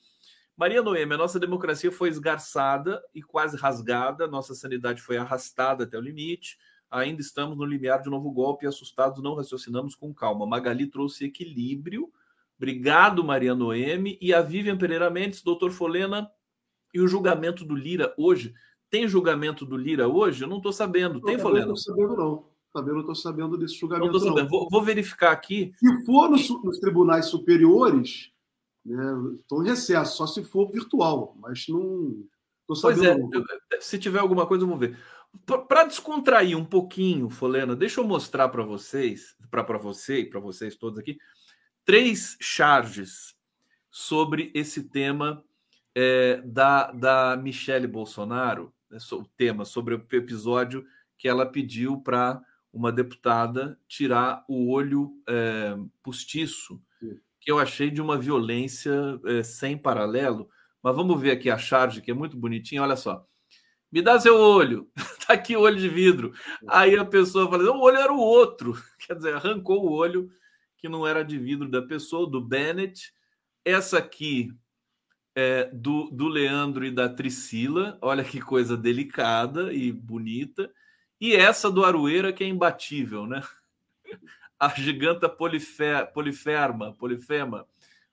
Maria 0.55 0.81
Noemi, 0.81 1.13
a 1.15 1.17
nossa 1.17 1.39
democracia 1.39 1.91
foi 1.91 2.07
esgarçada 2.07 3.01
e 3.13 3.21
quase 3.21 3.57
rasgada, 3.57 4.27
nossa 4.27 4.53
sanidade 4.53 5.01
foi 5.01 5.17
arrastada 5.17 5.83
até 5.83 5.97
o 5.97 6.01
limite. 6.01 6.57
Ainda 6.89 7.19
estamos 7.19 7.57
no 7.57 7.65
limiar 7.65 8.01
de 8.01 8.07
um 8.07 8.11
novo 8.11 8.31
golpe 8.31 8.65
e 8.65 8.67
assustados 8.67 9.21
não 9.21 9.35
raciocinamos 9.35 9.93
com 9.93 10.13
calma. 10.13 10.45
Magali 10.45 10.87
trouxe 10.87 11.25
equilíbrio. 11.25 12.09
Obrigado, 12.57 13.23
Maria 13.23 13.55
Noemi. 13.55 14.17
E 14.21 14.33
a 14.33 14.41
Vivian 14.41 14.77
Pereira 14.77 15.09
Mendes, 15.09 15.41
doutor 15.41 15.71
Folena, 15.71 16.29
e 16.93 17.01
o 17.01 17.07
julgamento 17.07 17.65
do 17.65 17.75
Lira 17.75 18.13
hoje 18.17 18.53
tem 18.91 19.07
julgamento 19.07 19.65
do 19.65 19.77
Lira 19.77 20.07
hoje? 20.07 20.43
Eu 20.43 20.49
não 20.49 20.57
estou 20.57 20.73
sabendo. 20.73 21.21
Tem, 21.21 21.39
Folena? 21.39 21.67
Não 21.67 21.73
estou 21.73 21.95
sabendo, 21.95 22.17
não. 22.17 22.45
Também 22.73 22.93
não 22.93 22.99
estou 22.99 23.15
sabendo 23.15 23.57
desse 23.57 23.75
julgamento. 23.75 24.11
Não 24.11 24.17
estou 24.17 24.29
sabendo. 24.29 24.49
Vou, 24.49 24.69
vou, 24.69 24.83
verificar 24.83 25.31
aqui. 25.31 25.73
Se 25.77 26.05
for 26.05 26.29
nos, 26.29 26.49
nos 26.63 26.77
tribunais 26.79 27.25
superiores, 27.25 28.31
né, 28.85 29.13
estou 29.35 29.63
em 29.63 29.69
recesso, 29.69 30.17
só 30.17 30.27
se 30.27 30.43
for 30.43 30.69
virtual, 30.69 31.35
mas 31.39 31.65
não 31.69 32.23
estou 32.61 32.75
sabendo. 32.75 33.29
Pois 33.29 33.43
é, 33.49 33.75
eu, 33.77 33.81
se 33.81 33.97
tiver 33.97 34.19
alguma 34.19 34.45
coisa, 34.45 34.65
vamos 34.65 34.79
ver. 34.79 34.97
Para 35.45 35.85
descontrair 35.85 36.57
um 36.57 36.65
pouquinho, 36.65 37.29
Folena, 37.29 37.73
deixa 37.75 38.01
eu 38.01 38.05
mostrar 38.05 38.49
para 38.49 38.63
vocês, 38.63 39.37
para 39.49 39.77
você 39.77 40.19
e 40.19 40.29
para 40.29 40.41
vocês 40.41 40.75
todos 40.75 40.99
aqui, 40.99 41.17
três 41.85 42.37
charges 42.41 43.33
sobre 43.89 44.51
esse 44.53 44.89
tema 44.89 45.41
é, 45.95 46.41
da, 46.45 46.91
da 46.91 47.37
Michele 47.37 47.87
Bolsonaro 47.87 48.73
né, 48.91 48.97
o 49.11 49.23
tema 49.37 49.65
sobre 49.65 49.95
o 49.95 50.05
episódio 50.11 50.85
que 51.17 51.27
ela 51.27 51.45
pediu 51.45 51.99
para 52.01 52.41
uma 52.73 52.91
deputada 52.91 53.79
tirar 53.87 54.43
o 54.47 54.69
olho 54.71 55.11
é, 55.27 55.75
postiço, 56.03 56.81
Sim. 56.99 57.17
que 57.39 57.51
eu 57.51 57.59
achei 57.59 57.89
de 57.89 58.01
uma 58.01 58.17
violência 58.17 59.19
é, 59.25 59.43
sem 59.43 59.77
paralelo. 59.77 60.49
Mas 60.81 60.95
vamos 60.95 61.19
ver 61.19 61.31
aqui 61.31 61.49
a 61.49 61.57
charge, 61.57 62.01
que 62.01 62.11
é 62.11 62.13
muito 62.13 62.35
bonitinha. 62.37 62.81
Olha 62.81 62.95
só. 62.95 63.25
Me 63.91 64.01
dá 64.01 64.19
seu 64.19 64.35
olho. 64.37 64.89
tá 65.27 65.33
aqui 65.33 65.55
o 65.55 65.61
olho 65.61 65.77
de 65.77 65.89
vidro. 65.89 66.33
Aí 66.67 66.97
a 66.97 67.05
pessoa 67.05 67.49
fala: 67.49 67.69
o 67.71 67.81
olho 67.81 67.97
era 67.97 68.11
o 68.11 68.19
outro. 68.19 68.73
Quer 68.97 69.15
dizer, 69.15 69.35
arrancou 69.35 69.85
o 69.85 69.91
olho 69.91 70.29
que 70.77 70.89
não 70.89 71.05
era 71.05 71.23
de 71.23 71.37
vidro 71.37 71.69
da 71.69 71.81
pessoa, 71.81 72.29
do 72.29 72.41
Bennett. 72.41 73.13
Essa 73.63 73.99
aqui 73.99 74.51
é, 75.35 75.69
do, 75.71 76.09
do 76.11 76.27
Leandro 76.27 76.85
e 76.85 76.91
da 76.91 77.07
Tricila, 77.07 77.97
olha 78.01 78.23
que 78.23 78.41
coisa 78.41 78.75
delicada 78.75 79.73
e 79.73 79.91
bonita, 79.91 80.71
e 81.19 81.35
essa 81.35 81.69
do 81.71 81.85
Arueira 81.85 82.33
que 82.33 82.43
é 82.43 82.47
imbatível, 82.47 83.25
né? 83.27 83.41
A 84.59 84.69
giganta 84.69 85.27
polife, 85.27 85.83
poliferma, 86.13 86.93
polifema, 86.93 87.65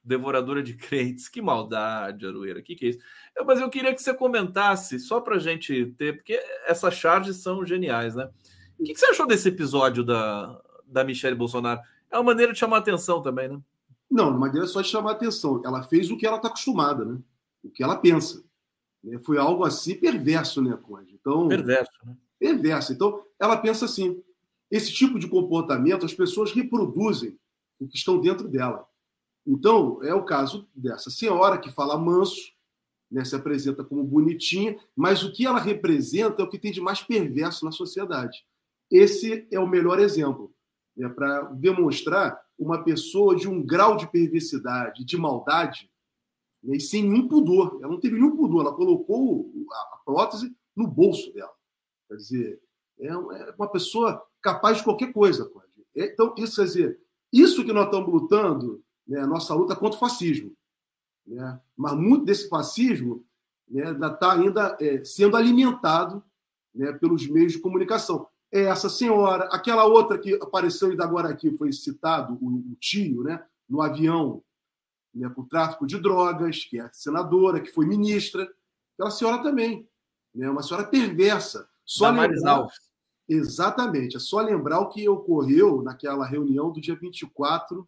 devoradora 0.02 0.62
de 0.62 0.74
crentes. 0.74 1.28
Que 1.28 1.42
maldade, 1.42 2.26
Arueira, 2.26 2.62
que 2.62 2.74
que 2.74 2.86
é 2.86 2.88
isso? 2.90 2.98
Mas 3.44 3.60
eu 3.60 3.68
queria 3.68 3.94
que 3.94 4.02
você 4.02 4.14
comentasse, 4.14 4.98
só 4.98 5.20
para 5.20 5.38
gente 5.38 5.86
ter, 5.98 6.16
porque 6.16 6.42
essas 6.66 6.94
charges 6.94 7.36
são 7.36 7.66
geniais, 7.66 8.14
né? 8.14 8.30
O 8.78 8.84
que, 8.84 8.94
que 8.94 9.00
você 9.00 9.06
achou 9.06 9.26
desse 9.26 9.48
episódio 9.48 10.04
da, 10.04 10.58
da 10.86 11.04
Michelle 11.04 11.36
Bolsonaro? 11.36 11.80
É 12.10 12.16
uma 12.16 12.24
maneira 12.24 12.52
de 12.52 12.58
chamar 12.58 12.78
atenção 12.78 13.20
também, 13.20 13.48
né? 13.48 13.58
Não, 14.10 14.32
de 14.32 14.38
maneira 14.38 14.66
só 14.66 14.80
de 14.80 14.88
chamar 14.88 15.12
atenção. 15.12 15.62
Ela 15.64 15.82
fez 15.82 16.10
o 16.10 16.16
que 16.16 16.26
ela 16.26 16.36
está 16.36 16.48
acostumada, 16.48 17.04
né? 17.04 17.18
O 17.62 17.70
que 17.70 17.82
ela 17.82 17.96
pensa. 17.96 18.42
Né? 19.02 19.18
Foi 19.18 19.38
algo 19.38 19.64
assim 19.64 19.94
perverso, 19.94 20.62
né, 20.62 20.76
Conde? 20.82 21.14
Então, 21.14 21.48
perverso, 21.48 21.92
né? 22.04 22.16
Perverso. 22.38 22.92
Então, 22.92 23.22
ela 23.38 23.56
pensa 23.56 23.84
assim: 23.84 24.22
esse 24.70 24.92
tipo 24.92 25.18
de 25.18 25.28
comportamento 25.28 26.06
as 26.06 26.14
pessoas 26.14 26.52
reproduzem 26.52 27.38
o 27.78 27.86
que 27.86 27.96
estão 27.96 28.20
dentro 28.20 28.48
dela. 28.48 28.86
Então, 29.46 30.02
é 30.02 30.14
o 30.14 30.24
caso 30.24 30.68
dessa 30.74 31.10
senhora 31.10 31.58
que 31.58 31.70
fala 31.70 31.96
manso, 31.96 32.52
né, 33.10 33.24
se 33.24 33.34
apresenta 33.34 33.82
como 33.82 34.04
bonitinha, 34.04 34.78
mas 34.94 35.22
o 35.22 35.32
que 35.32 35.46
ela 35.46 35.58
representa 35.58 36.42
é 36.42 36.44
o 36.44 36.48
que 36.48 36.58
tem 36.58 36.70
de 36.70 36.80
mais 36.80 37.02
perverso 37.02 37.64
na 37.64 37.72
sociedade. 37.72 38.44
Esse 38.90 39.46
é 39.50 39.58
o 39.58 39.66
melhor 39.66 39.98
exemplo 39.98 40.52
né, 40.96 41.08
para 41.08 41.42
demonstrar 41.52 42.38
uma 42.58 42.82
pessoa 42.82 43.36
de 43.36 43.48
um 43.48 43.64
grau 43.64 43.96
de 43.96 44.10
perversidade, 44.10 45.04
de 45.04 45.16
maldade, 45.16 45.90
né, 46.62 46.76
e 46.76 46.80
sem 46.80 47.02
nenhum 47.02 47.28
pudor. 47.28 47.78
Ela 47.80 47.92
não 47.92 48.00
teve 48.00 48.16
nenhum 48.16 48.36
pudor, 48.36 48.62
ela 48.62 48.74
colocou 48.74 49.50
a 49.70 49.96
prótese 50.04 50.54
no 50.74 50.86
bolso 50.86 51.32
dela. 51.32 51.52
Quer 52.08 52.16
dizer, 52.16 52.62
é, 52.98 53.06
é 53.06 53.16
uma 53.56 53.68
pessoa 53.68 54.26
capaz 54.42 54.78
de 54.78 54.84
qualquer 54.84 55.12
coisa. 55.12 55.50
É, 55.96 56.12
então, 56.12 56.34
isso 56.36 56.56
quer 56.56 56.64
dizer, 56.64 57.00
isso 57.32 57.64
que 57.64 57.72
nós 57.72 57.84
estamos 57.84 58.12
lutando, 58.12 58.82
né, 59.06 59.24
nossa 59.24 59.54
luta 59.54 59.76
contra 59.76 59.96
o 59.96 60.00
fascismo. 60.00 60.52
Né? 61.26 61.60
Mas 61.76 61.94
muito 61.94 62.24
desse 62.24 62.48
fascismo 62.48 63.24
né, 63.68 63.92
está 63.92 64.32
ainda 64.32 64.76
é, 64.80 65.04
sendo 65.04 65.36
alimentado 65.36 66.24
né, 66.74 66.92
pelos 66.92 67.28
meios 67.28 67.52
de 67.52 67.60
comunicação 67.60 68.26
essa 68.50 68.88
senhora, 68.88 69.44
aquela 69.52 69.84
outra 69.84 70.18
que 70.18 70.34
apareceu 70.34 70.90
ainda 70.90 71.04
agora 71.04 71.28
aqui, 71.28 71.56
foi 71.56 71.72
citado, 71.72 72.38
o, 72.40 72.72
o 72.72 72.76
tio, 72.80 73.22
né, 73.22 73.44
no 73.68 73.82
avião, 73.82 74.42
né, 75.14 75.28
com 75.28 75.44
tráfico 75.44 75.86
de 75.86 75.98
drogas, 75.98 76.64
que 76.64 76.80
é 76.80 76.88
senadora, 76.92 77.60
que 77.60 77.70
foi 77.70 77.86
ministra, 77.86 78.50
aquela 78.94 79.10
senhora 79.10 79.42
também, 79.42 79.86
né, 80.34 80.48
uma 80.48 80.62
senhora 80.62 80.86
perversa. 80.86 81.68
Só 81.84 82.10
lembrar, 82.10 82.66
Exatamente, 83.28 84.16
é 84.16 84.20
só 84.20 84.40
lembrar 84.40 84.80
o 84.80 84.88
que 84.88 85.06
ocorreu 85.06 85.82
naquela 85.82 86.24
reunião 86.24 86.72
do 86.72 86.80
dia 86.80 86.96
24 86.96 87.86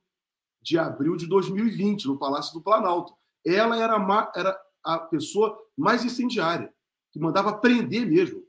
de 0.61 0.79
abril 0.79 1.17
de 1.17 1.27
2020, 1.27 2.07
no 2.07 2.19
Palácio 2.19 2.53
do 2.53 2.61
Planalto. 2.61 3.15
Ela 3.43 3.79
era, 3.79 4.31
era 4.37 4.61
a 4.85 4.99
pessoa 4.99 5.59
mais 5.75 6.05
incendiária, 6.05 6.71
que 7.11 7.19
mandava 7.19 7.57
prender 7.57 8.07
mesmo. 8.07 8.45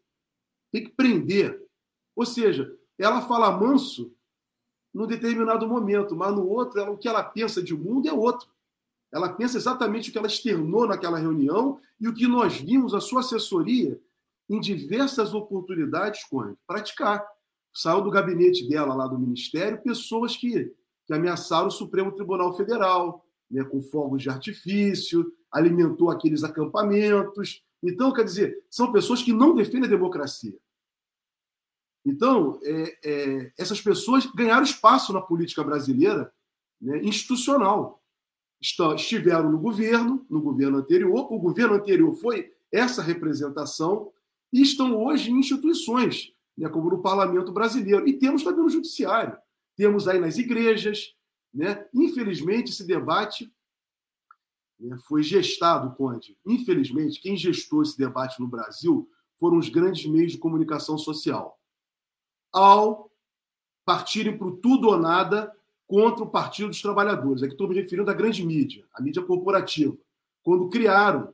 Tem 0.70 0.84
que 0.84 0.90
prender 0.90 1.66
ou 2.16 2.26
seja, 2.26 2.74
ela 2.98 3.22
fala 3.22 3.52
manso 3.52 4.14
num 4.94 5.08
determinado 5.08 5.68
momento, 5.68 6.16
mas 6.16 6.34
no 6.34 6.48
outro, 6.48 6.80
ela, 6.80 6.92
o 6.92 6.98
que 6.98 7.08
ela 7.08 7.24
pensa 7.24 7.64
de 7.64 7.74
mundo 7.74 8.08
é 8.08 8.14
outro. 8.14 8.50
Ela 9.12 9.34
pensa 9.34 9.58
exatamente 9.58 10.10
o 10.10 10.12
que 10.12 10.18
ela 10.18 10.28
externou 10.28 10.88
naquela 10.88 11.18
reunião 11.18 11.80
e 12.00 12.08
o 12.08 12.14
que 12.14 12.28
nós 12.28 12.58
vimos, 12.58 12.94
a 12.94 13.02
sua 13.02 13.22
assessoria, 13.22 14.00
em 14.50 14.60
diversas 14.60 15.34
oportunidades, 15.34 16.24
com 16.26 16.56
praticar. 16.68 17.26
Saiu 17.74 18.02
do 18.02 18.12
gabinete 18.12 18.68
dela, 18.68 18.94
lá 18.94 19.08
do 19.08 19.18
Ministério, 19.18 19.82
pessoas 19.82 20.36
que, 20.36 20.74
que 21.06 21.14
ameaçaram 21.14 21.68
o 21.68 21.72
Supremo 21.72 22.12
Tribunal 22.12 22.54
Federal, 22.56 23.26
né, 23.50 23.64
com 23.64 23.82
fogos 23.82 24.22
de 24.22 24.30
artifício, 24.30 25.32
alimentou 25.52 26.10
aqueles 26.10 26.44
acampamentos, 26.44 27.64
Então, 27.84 28.14
quer 28.14 28.24
dizer, 28.24 28.64
são 28.70 28.92
pessoas 28.92 29.24
que 29.24 29.34
não 29.34 29.56
defendem 29.56 29.86
a 29.86 29.90
democracia. 29.90 30.56
Então, 32.06 32.60
é, 32.64 32.98
é, 33.04 33.54
essas 33.58 33.80
pessoas 33.80 34.26
ganharam 34.26 34.64
espaço 34.64 35.14
na 35.14 35.22
política 35.22 35.64
brasileira 35.64 36.32
né, 36.82 37.00
institucional. 37.04 38.02
estiveram 38.60 39.52
no 39.52 39.60
governo, 39.60 40.26
no 40.30 40.42
governo 40.42 40.78
anterior, 40.78 41.32
o 41.32 41.40
governo 41.40 41.76
anterior 41.76 42.16
foi 42.16 42.52
essa 42.72 43.02
representação, 43.02 44.12
e 44.52 44.62
estão 44.62 44.98
hoje 44.98 45.32
em 45.32 45.40
instituições, 45.40 46.34
né, 46.58 46.68
como 46.68 46.90
no 46.90 47.02
parlamento 47.02 47.52
brasileiro. 47.52 48.08
E 48.08 48.14
temos 48.14 48.44
também 48.44 48.64
no 48.64 48.70
judiciário, 48.70 49.38
temos 49.78 50.08
aí 50.08 50.20
nas 50.20 50.38
igrejas. 50.38 51.16
Né? 51.54 51.86
Infelizmente, 51.94 52.72
esse 52.72 52.86
debate 52.86 53.52
né, 54.80 54.98
foi 55.08 55.22
gestado, 55.22 55.96
Conde. 55.96 56.38
Infelizmente, 56.46 57.22
quem 57.22 57.38
gestou 57.38 57.84
esse 57.84 57.98
debate 57.98 58.40
no 58.40 58.48
Brasil 58.48 59.08
foram 59.40 59.58
os 59.58 59.70
grandes 59.70 60.06
meios 60.06 60.32
de 60.32 60.38
comunicação 60.38 60.98
social 60.98 61.61
ao 62.52 63.12
partirem 63.86 64.38
para 64.38 64.48
o 64.48 64.58
tudo 64.58 64.90
ou 64.90 64.98
nada 64.98 65.52
contra 65.88 66.24
o 66.24 66.30
Partido 66.30 66.70
dos 66.70 66.82
Trabalhadores. 66.82 67.44
Aqui 67.44 67.54
estou 67.54 67.68
me 67.68 67.76
referindo 67.76 68.10
à 68.10 68.14
grande 68.14 68.46
mídia, 68.46 68.86
à 68.94 69.02
mídia 69.02 69.22
corporativa. 69.22 69.98
Quando 70.44 70.70
criaram 70.70 71.34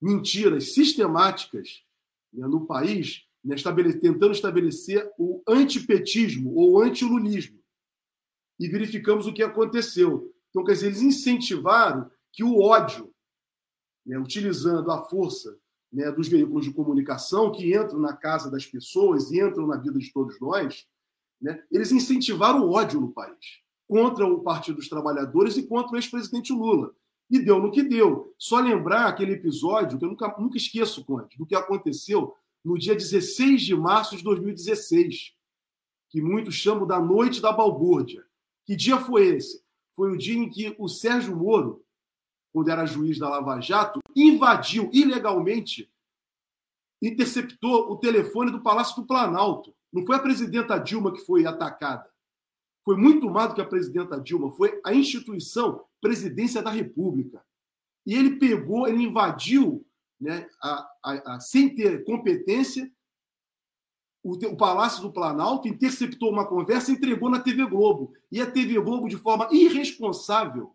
mentiras 0.00 0.72
sistemáticas 0.74 1.84
né, 2.32 2.46
no 2.48 2.66
país, 2.66 3.24
né, 3.44 3.54
estabele 3.54 3.94
tentando 3.94 4.32
estabelecer 4.32 5.08
o 5.16 5.42
antipetismo 5.46 6.54
ou 6.54 6.82
antilulismo. 6.82 7.60
E 8.58 8.68
verificamos 8.68 9.26
o 9.26 9.32
que 9.32 9.42
aconteceu. 9.42 10.34
Então, 10.50 10.64
quer 10.64 10.72
dizer, 10.72 10.86
eles 10.86 11.02
incentivaram 11.02 12.10
que 12.32 12.42
o 12.42 12.60
ódio, 12.60 13.14
né, 14.04 14.18
utilizando 14.18 14.90
a 14.90 15.02
força 15.02 15.56
né, 15.92 16.10
dos 16.10 16.28
veículos 16.28 16.64
de 16.64 16.72
comunicação 16.72 17.52
que 17.52 17.76
entram 17.76 17.98
na 17.98 18.16
casa 18.16 18.50
das 18.50 18.64
pessoas 18.64 19.30
e 19.30 19.40
entram 19.40 19.66
na 19.66 19.76
vida 19.76 19.98
de 19.98 20.12
todos 20.12 20.40
nós, 20.40 20.86
né, 21.40 21.62
eles 21.70 21.92
incentivaram 21.92 22.64
o 22.64 22.72
ódio 22.72 23.00
no 23.00 23.12
país 23.12 23.60
contra 23.86 24.26
o 24.26 24.40
Partido 24.40 24.76
dos 24.76 24.88
Trabalhadores 24.88 25.56
e 25.56 25.64
contra 25.64 25.92
o 25.92 25.96
ex-presidente 25.98 26.52
Lula. 26.52 26.94
E 27.30 27.38
deu 27.38 27.58
no 27.58 27.70
que 27.70 27.82
deu. 27.82 28.34
Só 28.38 28.58
lembrar 28.58 29.06
aquele 29.06 29.32
episódio, 29.32 29.98
que 29.98 30.04
eu 30.04 30.08
nunca, 30.08 30.34
nunca 30.38 30.56
esqueço, 30.56 31.04
Conde, 31.04 31.36
do 31.36 31.44
que 31.44 31.54
aconteceu 31.54 32.34
no 32.64 32.78
dia 32.78 32.94
16 32.94 33.60
de 33.62 33.74
março 33.74 34.16
de 34.16 34.22
2016, 34.22 35.34
que 36.08 36.22
muitos 36.22 36.54
chamam 36.54 36.86
da 36.86 37.00
Noite 37.00 37.40
da 37.40 37.52
Balbúrdia. 37.52 38.24
Que 38.64 38.76
dia 38.76 38.98
foi 38.98 39.26
esse? 39.26 39.62
Foi 39.94 40.12
o 40.12 40.16
dia 40.16 40.38
em 40.38 40.48
que 40.48 40.74
o 40.78 40.88
Sérgio 40.88 41.36
Moro 41.36 41.84
quando 42.52 42.68
era 42.68 42.86
juiz 42.86 43.18
da 43.18 43.28
Lava 43.28 43.60
Jato, 43.60 44.00
invadiu 44.14 44.90
ilegalmente, 44.92 45.90
interceptou 47.00 47.90
o 47.90 47.96
telefone 47.96 48.50
do 48.50 48.62
Palácio 48.62 48.96
do 48.96 49.06
Planalto. 49.06 49.74
Não 49.92 50.04
foi 50.04 50.16
a 50.16 50.20
presidenta 50.20 50.78
Dilma 50.78 51.12
que 51.12 51.24
foi 51.24 51.46
atacada. 51.46 52.10
Foi 52.84 52.96
muito 52.96 53.30
mais 53.30 53.48
do 53.48 53.54
que 53.54 53.60
a 53.60 53.66
presidenta 53.66 54.20
Dilma, 54.20 54.50
foi 54.52 54.80
a 54.84 54.92
instituição 54.92 55.84
Presidência 56.02 56.60
da 56.60 56.70
República. 56.70 57.44
E 58.04 58.14
ele 58.14 58.36
pegou, 58.36 58.88
ele 58.88 59.04
invadiu, 59.04 59.86
né, 60.20 60.48
a, 60.60 60.90
a, 61.04 61.34
a, 61.34 61.40
sem 61.40 61.72
ter 61.72 62.02
competência, 62.02 62.90
o, 64.20 64.32
o, 64.32 64.56
Palácio 64.56 65.00
do 65.02 65.12
Planalto, 65.12 65.68
interceptou 65.68 66.30
uma 66.30 66.46
conversa 66.46 66.90
e 66.90 66.94
entregou 66.94 67.30
na 67.30 67.40
TV 67.40 67.64
Globo. 67.66 68.12
E 68.32 68.40
a 68.40 68.50
TV 68.50 68.80
Globo, 68.80 69.08
de 69.08 69.16
forma 69.16 69.48
irresponsável, 69.52 70.74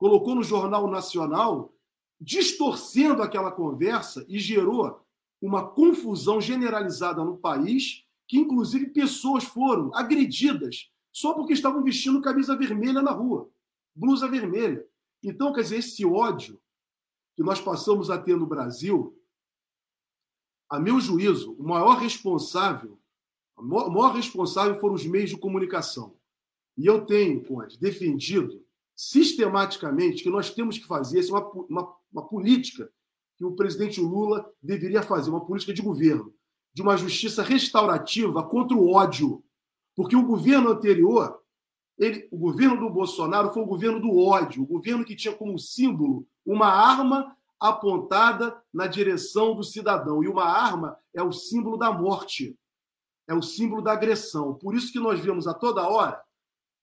colocou 0.00 0.34
no 0.34 0.42
Jornal 0.42 0.90
Nacional, 0.90 1.74
distorcendo 2.18 3.22
aquela 3.22 3.52
conversa 3.52 4.24
e 4.26 4.38
gerou 4.38 5.06
uma 5.42 5.68
confusão 5.68 6.40
generalizada 6.40 7.22
no 7.22 7.36
país, 7.36 8.06
que 8.26 8.38
inclusive 8.38 8.86
pessoas 8.86 9.44
foram 9.44 9.94
agredidas 9.94 10.90
só 11.12 11.34
porque 11.34 11.52
estavam 11.52 11.84
vestindo 11.84 12.22
camisa 12.22 12.56
vermelha 12.56 13.02
na 13.02 13.10
rua, 13.10 13.50
blusa 13.94 14.26
vermelha. 14.26 14.86
Então, 15.22 15.52
quer 15.52 15.62
dizer, 15.62 15.78
esse 15.78 16.02
ódio 16.06 16.58
que 17.36 17.42
nós 17.42 17.60
passamos 17.60 18.08
a 18.08 18.16
ter 18.16 18.36
no 18.38 18.46
Brasil, 18.46 19.14
a 20.70 20.80
meu 20.80 20.98
juízo, 20.98 21.52
o 21.58 21.62
maior 21.62 21.98
responsável, 21.98 22.98
o 23.54 23.62
maior 23.62 24.14
responsável 24.14 24.80
foram 24.80 24.94
os 24.94 25.04
meios 25.04 25.28
de 25.28 25.36
comunicação. 25.36 26.16
E 26.78 26.86
eu 26.86 27.04
tenho, 27.04 27.44
Conde, 27.44 27.78
defendido 27.78 28.64
sistematicamente 29.00 30.22
que 30.22 30.28
nós 30.28 30.50
temos 30.50 30.76
que 30.76 30.84
fazer, 30.84 31.20
essa 31.20 31.30
é 31.30 31.32
uma, 31.32 31.50
uma, 31.70 31.96
uma 32.12 32.28
política 32.28 32.92
que 33.34 33.42
o 33.42 33.56
presidente 33.56 33.98
Lula 33.98 34.52
deveria 34.62 35.02
fazer, 35.02 35.30
uma 35.30 35.46
política 35.46 35.72
de 35.72 35.80
governo, 35.80 36.34
de 36.74 36.82
uma 36.82 36.98
justiça 36.98 37.42
restaurativa 37.42 38.42
contra 38.42 38.76
o 38.76 38.92
ódio. 38.92 39.42
Porque 39.96 40.14
o 40.14 40.26
governo 40.26 40.68
anterior, 40.68 41.40
ele, 41.96 42.28
o 42.30 42.36
governo 42.36 42.78
do 42.78 42.90
Bolsonaro 42.90 43.54
foi 43.54 43.62
o 43.62 43.66
governo 43.66 44.00
do 44.00 44.18
ódio, 44.18 44.64
o 44.64 44.66
governo 44.66 45.02
que 45.02 45.16
tinha 45.16 45.34
como 45.34 45.58
símbolo 45.58 46.26
uma 46.44 46.66
arma 46.66 47.34
apontada 47.58 48.62
na 48.70 48.86
direção 48.86 49.54
do 49.54 49.64
cidadão. 49.64 50.22
E 50.22 50.28
uma 50.28 50.44
arma 50.44 50.98
é 51.14 51.22
o 51.22 51.32
símbolo 51.32 51.78
da 51.78 51.90
morte, 51.90 52.54
é 53.26 53.32
o 53.32 53.40
símbolo 53.40 53.80
da 53.80 53.92
agressão. 53.92 54.52
Por 54.52 54.74
isso 54.74 54.92
que 54.92 55.00
nós 55.00 55.18
vemos 55.20 55.48
a 55.48 55.54
toda 55.54 55.88
hora 55.88 56.20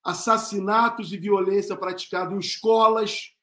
assassinatos 0.04 1.12
e 1.12 1.18
violência 1.18 1.76
praticada 1.76 2.34
em 2.34 2.40
escolas, 2.40 3.34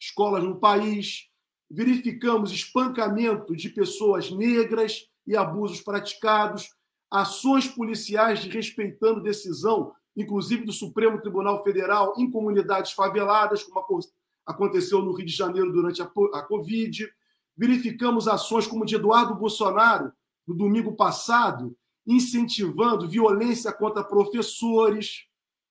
escolas 0.00 0.42
no 0.42 0.58
país. 0.58 1.28
Verificamos 1.70 2.52
espancamento 2.52 3.56
de 3.56 3.68
pessoas 3.70 4.30
negras 4.30 5.06
e 5.26 5.36
abusos 5.36 5.80
praticados, 5.80 6.68
ações 7.10 7.66
policiais 7.68 8.44
respeitando 8.44 9.22
decisão, 9.22 9.92
inclusive 10.16 10.64
do 10.64 10.72
Supremo 10.72 11.20
Tribunal 11.20 11.62
Federal, 11.62 12.14
em 12.18 12.30
comunidades 12.30 12.92
faveladas, 12.92 13.62
como 13.62 14.00
aconteceu 14.44 15.00
no 15.00 15.12
Rio 15.12 15.26
de 15.26 15.32
Janeiro 15.32 15.72
durante 15.72 16.02
a 16.02 16.42
Covid. 16.42 17.08
Verificamos 17.56 18.28
ações 18.28 18.66
como 18.66 18.84
de 18.84 18.96
Eduardo 18.96 19.34
Bolsonaro, 19.34 20.12
no 20.46 20.54
domingo 20.54 20.94
passado, 20.96 21.76
incentivando 22.06 23.08
violência 23.08 23.72
contra 23.72 24.02
professores 24.02 25.26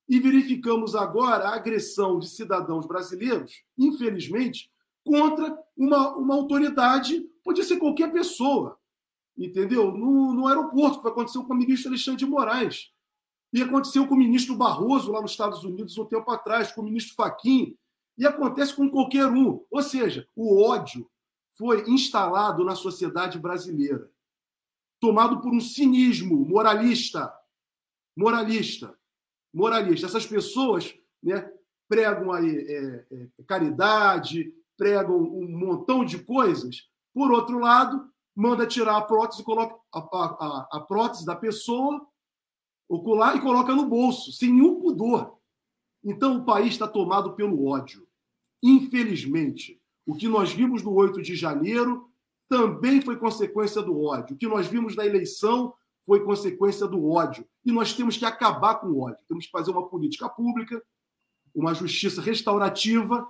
e 0.07 0.19
verificamos 0.19 0.95
agora 0.95 1.49
a 1.49 1.55
agressão 1.55 2.19
de 2.19 2.29
cidadãos 2.29 2.85
brasileiros, 2.85 3.63
infelizmente, 3.77 4.69
contra 5.05 5.57
uma, 5.75 6.15
uma 6.15 6.35
autoridade, 6.35 7.21
podia 7.43 7.63
ser 7.63 7.77
qualquer 7.77 8.11
pessoa, 8.11 8.77
entendeu? 9.37 9.91
No, 9.91 10.33
no 10.33 10.47
aeroporto, 10.47 11.01
que 11.01 11.07
aconteceu 11.07 11.43
com 11.43 11.53
o 11.53 11.57
ministro 11.57 11.89
Alexandre 11.89 12.19
de 12.19 12.25
Moraes. 12.25 12.91
E 13.53 13.61
aconteceu 13.61 14.07
com 14.07 14.15
o 14.15 14.17
ministro 14.17 14.55
Barroso, 14.55 15.11
lá 15.11 15.21
nos 15.21 15.31
Estados 15.31 15.63
Unidos, 15.63 15.97
um 15.97 16.05
tempo 16.05 16.29
atrás, 16.31 16.71
com 16.71 16.81
o 16.81 16.85
ministro 16.85 17.15
Faquim, 17.15 17.75
e 18.17 18.25
acontece 18.25 18.73
com 18.73 18.89
qualquer 18.89 19.27
um. 19.27 19.65
Ou 19.69 19.81
seja, 19.81 20.27
o 20.35 20.61
ódio 20.61 21.09
foi 21.57 21.89
instalado 21.89 22.63
na 22.63 22.75
sociedade 22.75 23.37
brasileira, 23.39 24.09
tomado 24.99 25.41
por 25.41 25.53
um 25.53 25.59
cinismo 25.59 26.45
moralista, 26.45 27.33
moralista, 28.15 28.97
moralista. 29.53 30.07
Essas 30.07 30.25
pessoas 30.25 30.93
né, 31.21 31.49
pregam 31.87 32.31
aí 32.31 32.49
é, 32.49 33.05
é, 33.11 33.27
é, 33.39 34.51
pregam 34.77 35.17
um 35.17 35.47
montão 35.57 36.03
de 36.03 36.19
coisas. 36.23 36.89
Por 37.13 37.31
outro 37.31 37.59
lado, 37.59 38.09
manda 38.35 38.65
tirar 38.65 38.97
a 38.97 39.01
prótese, 39.01 39.43
coloca 39.43 39.75
a, 39.93 39.99
a, 39.99 40.67
a 40.71 40.79
prótese 40.79 41.25
da 41.25 41.35
pessoa 41.35 42.07
ocular 42.89 43.37
e 43.37 43.41
coloca 43.41 43.73
no 43.73 43.85
bolso, 43.85 44.31
sem 44.31 44.51
nenhum 44.51 44.79
pudor. 44.79 45.37
Então 46.03 46.37
o 46.37 46.45
país 46.45 46.69
está 46.69 46.87
tomado 46.87 47.35
pelo 47.35 47.67
ódio. 47.67 48.07
Infelizmente, 48.63 49.79
o 50.05 50.15
que 50.15 50.27
nós 50.27 50.51
vimos 50.51 50.81
no 50.83 50.93
8 50.93 51.21
de 51.21 51.35
janeiro 51.35 52.09
também 52.49 53.01
foi 53.01 53.17
consequência 53.17 53.81
do 53.81 54.01
ódio. 54.01 54.35
O 54.35 54.37
que 54.37 54.47
nós 54.47 54.67
vimos 54.67 54.95
na 54.95 55.05
eleição 55.05 55.73
foi 56.05 56.23
consequência 56.23 56.87
do 56.87 57.09
ódio. 57.09 57.45
E 57.65 57.71
nós 57.71 57.93
temos 57.93 58.17
que 58.17 58.25
acabar 58.25 58.75
com 58.75 58.87
o 58.87 59.01
ódio. 59.01 59.23
Temos 59.27 59.45
que 59.45 59.51
fazer 59.51 59.71
uma 59.71 59.87
política 59.87 60.27
pública, 60.29 60.81
uma 61.53 61.73
justiça 61.73 62.21
restaurativa 62.21 63.27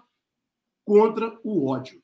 contra 0.85 1.37
o 1.43 1.69
ódio. 1.69 2.01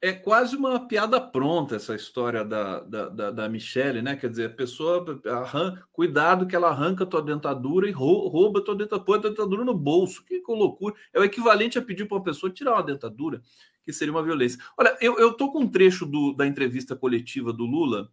É 0.00 0.12
quase 0.12 0.54
uma 0.54 0.86
piada 0.86 1.18
pronta 1.18 1.76
essa 1.76 1.94
história 1.94 2.44
da, 2.44 2.80
da, 2.80 3.08
da, 3.08 3.30
da 3.30 3.48
Michelle, 3.48 4.02
né? 4.02 4.14
Quer 4.14 4.28
dizer, 4.28 4.50
a 4.50 4.54
pessoa 4.54 5.02
arranca, 5.24 5.82
cuidado 5.90 6.46
que 6.46 6.54
ela 6.54 6.68
arranca 6.68 7.06
tua 7.06 7.22
dentadura 7.22 7.88
e 7.88 7.92
rouba 7.92 8.60
tua 8.60 8.76
dentadura, 8.76 9.06
põe 9.06 9.18
a 9.18 9.22
dentadura 9.22 9.64
no 9.64 9.72
bolso. 9.72 10.22
Que 10.26 10.42
loucura! 10.46 10.94
É 11.10 11.18
o 11.18 11.24
equivalente 11.24 11.78
a 11.78 11.82
pedir 11.82 12.06
para 12.06 12.18
uma 12.18 12.22
pessoa 12.22 12.52
tirar 12.52 12.74
uma 12.74 12.82
dentadura, 12.82 13.40
que 13.82 13.94
seria 13.94 14.12
uma 14.12 14.22
violência. 14.22 14.60
Olha, 14.76 14.94
eu, 15.00 15.32
tô 15.32 15.50
com 15.50 15.60
um 15.60 15.70
trecho 15.70 16.04
do, 16.04 16.34
da 16.34 16.46
entrevista 16.46 16.94
coletiva 16.94 17.50
do 17.50 17.64
Lula 17.64 18.10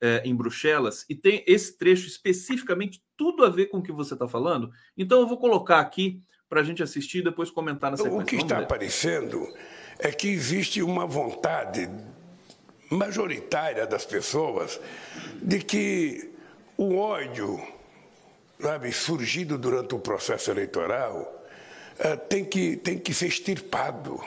é, 0.00 0.22
em 0.24 0.34
Bruxelas 0.34 1.04
e 1.08 1.14
tem 1.14 1.44
esse 1.46 1.76
trecho 1.76 2.06
especificamente 2.06 3.02
tudo 3.16 3.44
a 3.44 3.50
ver 3.50 3.66
com 3.66 3.78
o 3.78 3.82
que 3.82 3.92
você 3.92 4.14
está 4.14 4.26
falando. 4.26 4.70
Então 4.96 5.20
eu 5.20 5.26
vou 5.26 5.38
colocar 5.38 5.80
aqui 5.80 6.22
para 6.48 6.60
a 6.60 6.64
gente 6.64 6.82
assistir 6.82 7.18
e 7.18 7.24
depois 7.24 7.50
comentar 7.50 7.90
na 7.90 7.96
sequência. 7.96 8.20
O 8.20 8.24
que 8.24 8.36
está 8.36 8.58
aparecendo 8.58 9.46
é 9.98 10.10
que 10.10 10.28
existe 10.28 10.82
uma 10.82 11.06
vontade 11.06 11.88
majoritária 12.90 13.86
das 13.86 14.04
pessoas 14.04 14.80
de 15.40 15.60
que 15.60 16.30
o 16.76 16.96
ódio 16.96 17.60
sabe, 18.60 18.92
surgido 18.92 19.56
durante 19.56 19.94
o 19.94 19.98
processo 19.98 20.50
eleitoral 20.50 21.46
eh, 21.98 22.16
tem, 22.16 22.44
que, 22.44 22.76
tem 22.76 22.98
que 22.98 23.12
ser 23.14 23.26
extirpado. 23.26 24.20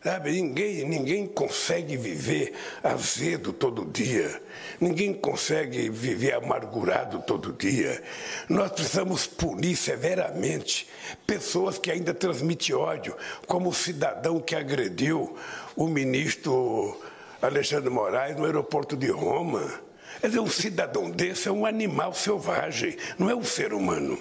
Sabe, 0.00 0.30
ninguém, 0.30 0.84
ninguém 0.84 1.26
consegue 1.26 1.96
viver 1.96 2.54
azedo 2.84 3.52
todo 3.52 3.84
dia, 3.84 4.40
ninguém 4.80 5.12
consegue 5.12 5.90
viver 5.90 6.34
amargurado 6.34 7.20
todo 7.22 7.52
dia. 7.52 8.00
Nós 8.48 8.70
precisamos 8.70 9.26
punir 9.26 9.74
severamente 9.74 10.88
pessoas 11.26 11.78
que 11.78 11.90
ainda 11.90 12.14
transmitem 12.14 12.76
ódio, 12.76 13.16
como 13.48 13.70
o 13.70 13.74
cidadão 13.74 14.38
que 14.38 14.54
agrediu 14.54 15.36
o 15.74 15.88
ministro 15.88 16.96
Alexandre 17.42 17.90
Moraes 17.90 18.36
no 18.36 18.44
aeroporto 18.44 18.96
de 18.96 19.10
Roma. 19.10 19.80
Quer 20.20 20.28
dizer, 20.28 20.40
um 20.40 20.48
cidadão 20.48 21.10
desse 21.10 21.48
é 21.48 21.52
um 21.52 21.66
animal 21.66 22.14
selvagem, 22.14 22.96
não 23.18 23.28
é 23.28 23.34
um 23.34 23.44
ser 23.44 23.72
humano. 23.72 24.16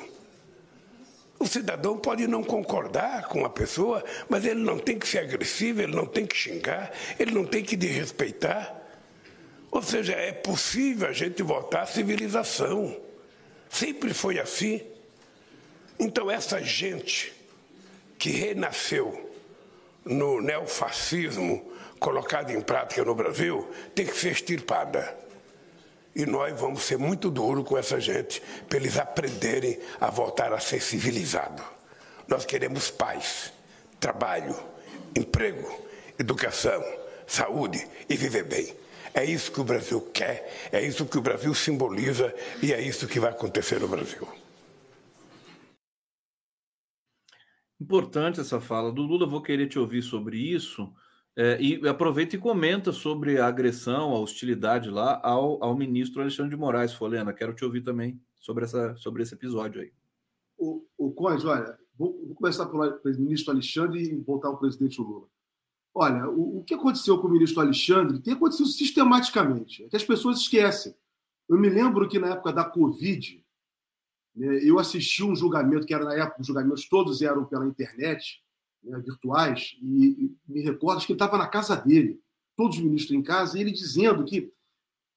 O 1.39 1.45
cidadão 1.45 1.97
pode 1.97 2.25
não 2.27 2.43
concordar 2.43 3.27
com 3.27 3.45
a 3.45 3.49
pessoa, 3.49 4.03
mas 4.27 4.43
ele 4.43 4.61
não 4.61 4.79
tem 4.79 4.97
que 4.97 5.07
ser 5.07 5.19
agressivo, 5.19 5.81
ele 5.81 5.95
não 5.95 6.05
tem 6.05 6.25
que 6.25 6.35
xingar, 6.35 6.91
ele 7.19 7.31
não 7.31 7.45
tem 7.45 7.63
que 7.63 7.75
desrespeitar. 7.75 8.75
Ou 9.69 9.81
seja, 9.81 10.13
é 10.13 10.31
possível 10.31 11.07
a 11.07 11.13
gente 11.13 11.43
voltar 11.43 11.81
à 11.83 11.85
civilização. 11.85 12.99
Sempre 13.69 14.13
foi 14.13 14.39
assim. 14.39 14.81
Então, 15.99 16.31
essa 16.31 16.59
gente 16.61 17.33
que 18.17 18.31
renasceu 18.31 19.31
no 20.03 20.41
neofascismo 20.41 21.71
colocado 21.99 22.51
em 22.51 22.61
prática 22.61 23.03
no 23.03 23.13
Brasil 23.13 23.69
tem 23.93 24.05
que 24.05 24.17
ser 24.17 24.31
extirpada. 24.31 25.26
E 26.17 26.25
nós 26.25 26.59
vamos 26.59 26.81
ser 26.81 26.97
muito 26.97 27.29
duros 27.29 27.63
com 27.63 27.77
essa 27.77 27.99
gente, 27.99 28.41
para 28.67 28.79
eles 28.79 28.97
aprenderem 28.97 29.79
a 30.01 30.09
voltar 30.09 30.51
a 30.51 30.59
ser 30.59 30.81
civilizados. 30.81 31.63
Nós 32.27 32.43
queremos 32.43 32.89
paz, 32.89 33.53
trabalho, 33.99 34.55
emprego, 35.15 35.71
educação, 36.17 36.83
saúde 37.27 37.87
e 38.09 38.17
viver 38.17 38.45
bem. 38.45 38.75
É 39.13 39.23
isso 39.23 39.51
que 39.51 39.61
o 39.61 39.63
Brasil 39.63 40.01
quer, 40.11 40.51
é 40.71 40.81
isso 40.83 41.05
que 41.05 41.19
o 41.19 41.21
Brasil 41.21 41.53
simboliza 41.53 42.33
e 42.63 42.73
é 42.73 42.81
isso 42.81 43.07
que 43.07 43.19
vai 43.19 43.29
acontecer 43.29 43.79
no 43.79 43.87
Brasil. 43.87 44.27
Importante 47.79 48.39
essa 48.39 48.59
fala 48.59 48.91
do 48.91 49.03
Lula, 49.03 49.29
vou 49.29 49.43
querer 49.43 49.67
te 49.67 49.77
ouvir 49.77 50.01
sobre 50.01 50.35
isso. 50.35 50.91
É, 51.39 51.61
e 51.61 51.87
aproveita 51.87 52.35
e 52.35 52.39
comenta 52.39 52.91
sobre 52.91 53.39
a 53.39 53.45
agressão, 53.45 54.09
a 54.15 54.19
hostilidade 54.19 54.89
lá 54.89 55.21
ao, 55.23 55.63
ao 55.63 55.77
ministro 55.77 56.19
Alexandre 56.19 56.49
de 56.49 56.57
Moraes, 56.57 56.95
Folena. 56.95 57.31
Quero 57.31 57.53
te 57.53 57.63
ouvir 57.63 57.81
também 57.81 58.19
sobre, 58.39 58.63
essa, 58.63 58.95
sobre 58.95 59.21
esse 59.21 59.35
episódio 59.35 59.83
aí. 59.83 59.93
O, 60.57 60.83
o 60.97 61.13
olha, 61.23 61.77
vou, 61.95 62.19
vou 62.25 62.33
começar 62.33 62.65
pelo 62.65 62.99
ministro 63.19 63.53
Alexandre 63.53 64.01
e 64.01 64.15
voltar 64.15 64.47
ao 64.47 64.57
presidente 64.57 64.99
Lula. 64.99 65.27
Olha, 65.93 66.27
o, 66.27 66.57
o, 66.57 66.63
que 66.63 66.73
aconteceu 66.73 67.19
com 67.19 67.27
o 67.27 67.31
ministro 67.31 67.61
Alexandre 67.61 68.19
tem 68.19 68.33
acontecido 68.33 68.69
sistematicamente, 68.69 69.83
é 69.83 69.89
que 69.89 69.95
as 69.95 70.03
pessoas 70.03 70.39
esquecem. 70.39 70.95
Eu 71.47 71.59
me 71.59 71.69
lembro 71.69 72.09
que 72.09 72.17
na 72.17 72.29
época 72.29 72.51
da 72.51 72.63
Covid, 72.63 73.45
né, 74.35 74.59
eu 74.63 74.79
assisti 74.79 75.23
um 75.23 75.35
julgamento, 75.35 75.85
que 75.85 75.93
era 75.93 76.03
na 76.03 76.15
época, 76.15 76.41
os 76.41 76.47
julgamentos 76.47 76.89
todos 76.89 77.21
eram 77.21 77.45
pela 77.45 77.67
internet, 77.67 78.43
né, 78.87 78.99
virtuais, 78.99 79.75
e, 79.81 80.05
e, 80.05 80.37
me 80.47 80.61
recordo 80.61 81.05
que 81.05 81.11
ele 81.11 81.17
estava 81.17 81.37
na 81.37 81.47
casa 81.47 81.75
dele, 81.75 82.19
todos 82.55 82.77
os 82.77 82.83
ministros 82.83 83.17
em 83.17 83.21
casa, 83.21 83.57
e 83.57 83.61
ele 83.61 83.71
dizendo 83.71 84.23
que 84.23 84.51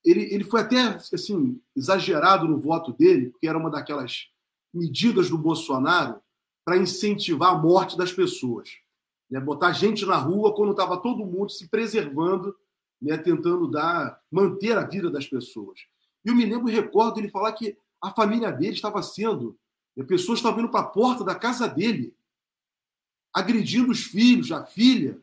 ele, 0.05 0.23
ele 0.33 0.45
foi 0.45 0.61
até 0.61 0.81
assim 1.13 1.61
exagerado 1.77 2.49
no 2.49 2.59
voto 2.59 2.93
dele, 2.93 3.31
porque 3.31 3.47
era 3.47 3.59
uma 3.59 3.71
daquelas 3.71 4.29
medidas 4.73 5.29
do 5.29 5.39
Bolsonaro 5.39 6.21
para 6.65 6.77
incentivar 6.77 7.55
a 7.55 7.59
morte 7.59 7.97
das 7.97 8.13
pessoas. 8.13 8.71
Né, 9.31 9.39
botar 9.39 9.73
gente 9.73 10.05
na 10.05 10.17
rua 10.17 10.55
quando 10.55 10.73
estava 10.73 10.97
todo 10.97 11.25
mundo 11.25 11.51
se 11.51 11.69
preservando, 11.69 12.55
né, 13.01 13.17
tentando 13.17 13.71
dar, 13.71 14.21
manter 14.31 14.77
a 14.77 14.85
vida 14.85 15.11
das 15.11 15.27
pessoas. 15.27 15.81
E 16.25 16.29
eu 16.29 16.35
me 16.35 16.45
lembro 16.45 16.69
e 16.69 16.75
recordo 16.75 17.19
ele 17.19 17.29
falar 17.29 17.53
que 17.53 17.77
a 18.03 18.11
família 18.11 18.51
dele 18.51 18.75
estava 18.75 19.03
sendo, 19.03 19.57
né, 19.97 20.05
pessoas 20.05 20.39
estavam 20.39 20.61
indo 20.61 20.71
para 20.71 20.81
a 20.81 20.89
porta 20.89 21.23
da 21.23 21.35
casa 21.35 21.69
dele 21.69 22.15
agredindo 23.33 23.91
os 23.91 24.05
filhos, 24.05 24.53
a 24.53 24.65
filha. 24.65 25.21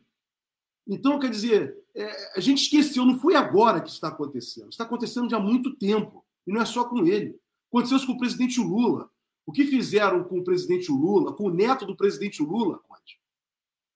Então, 0.88 1.20
quer 1.20 1.30
dizer, 1.30 1.78
é, 1.94 2.38
a 2.38 2.40
gente 2.40 2.62
esqueceu, 2.62 3.06
não 3.06 3.20
foi 3.20 3.36
agora 3.36 3.82
que 3.82 3.88
isso 3.88 3.98
está 3.98 4.08
acontecendo. 4.08 4.70
Está 4.70 4.84
acontecendo 4.84 5.30
já 5.30 5.38
há 5.38 5.42
muito 5.42 5.76
tempo. 5.76 6.24
E 6.46 6.52
não 6.52 6.62
é 6.62 6.66
só 6.66 6.86
com 6.86 7.06
ele. 7.06 7.40
Aconteceu 7.70 7.98
isso 7.98 8.08
com 8.08 8.14
o 8.14 8.20
presidente 8.20 8.60
Lula. 8.60 9.10
O 9.46 9.52
que 9.52 9.66
fizeram 9.66 10.24
com 10.24 10.40
o 10.40 10.44
presidente 10.44 10.92
Lula, 10.92 11.34
com 11.34 11.46
o 11.46 11.54
neto 11.54 11.86
do 11.86 11.96
presidente 11.96 12.42
Lula, 12.42 12.80
Conte? 12.80 13.20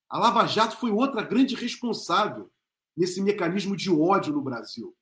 A 0.10 0.18
Lava 0.18 0.46
Jato 0.46 0.78
foi 0.78 0.92
outra 0.92 1.22
grande 1.22 1.56
responsável 1.56 2.52
nesse 2.96 3.22
mecanismo 3.22 3.76
de 3.76 3.90
ódio 3.90 4.34
no 4.34 4.42
Brasil. 4.42 4.96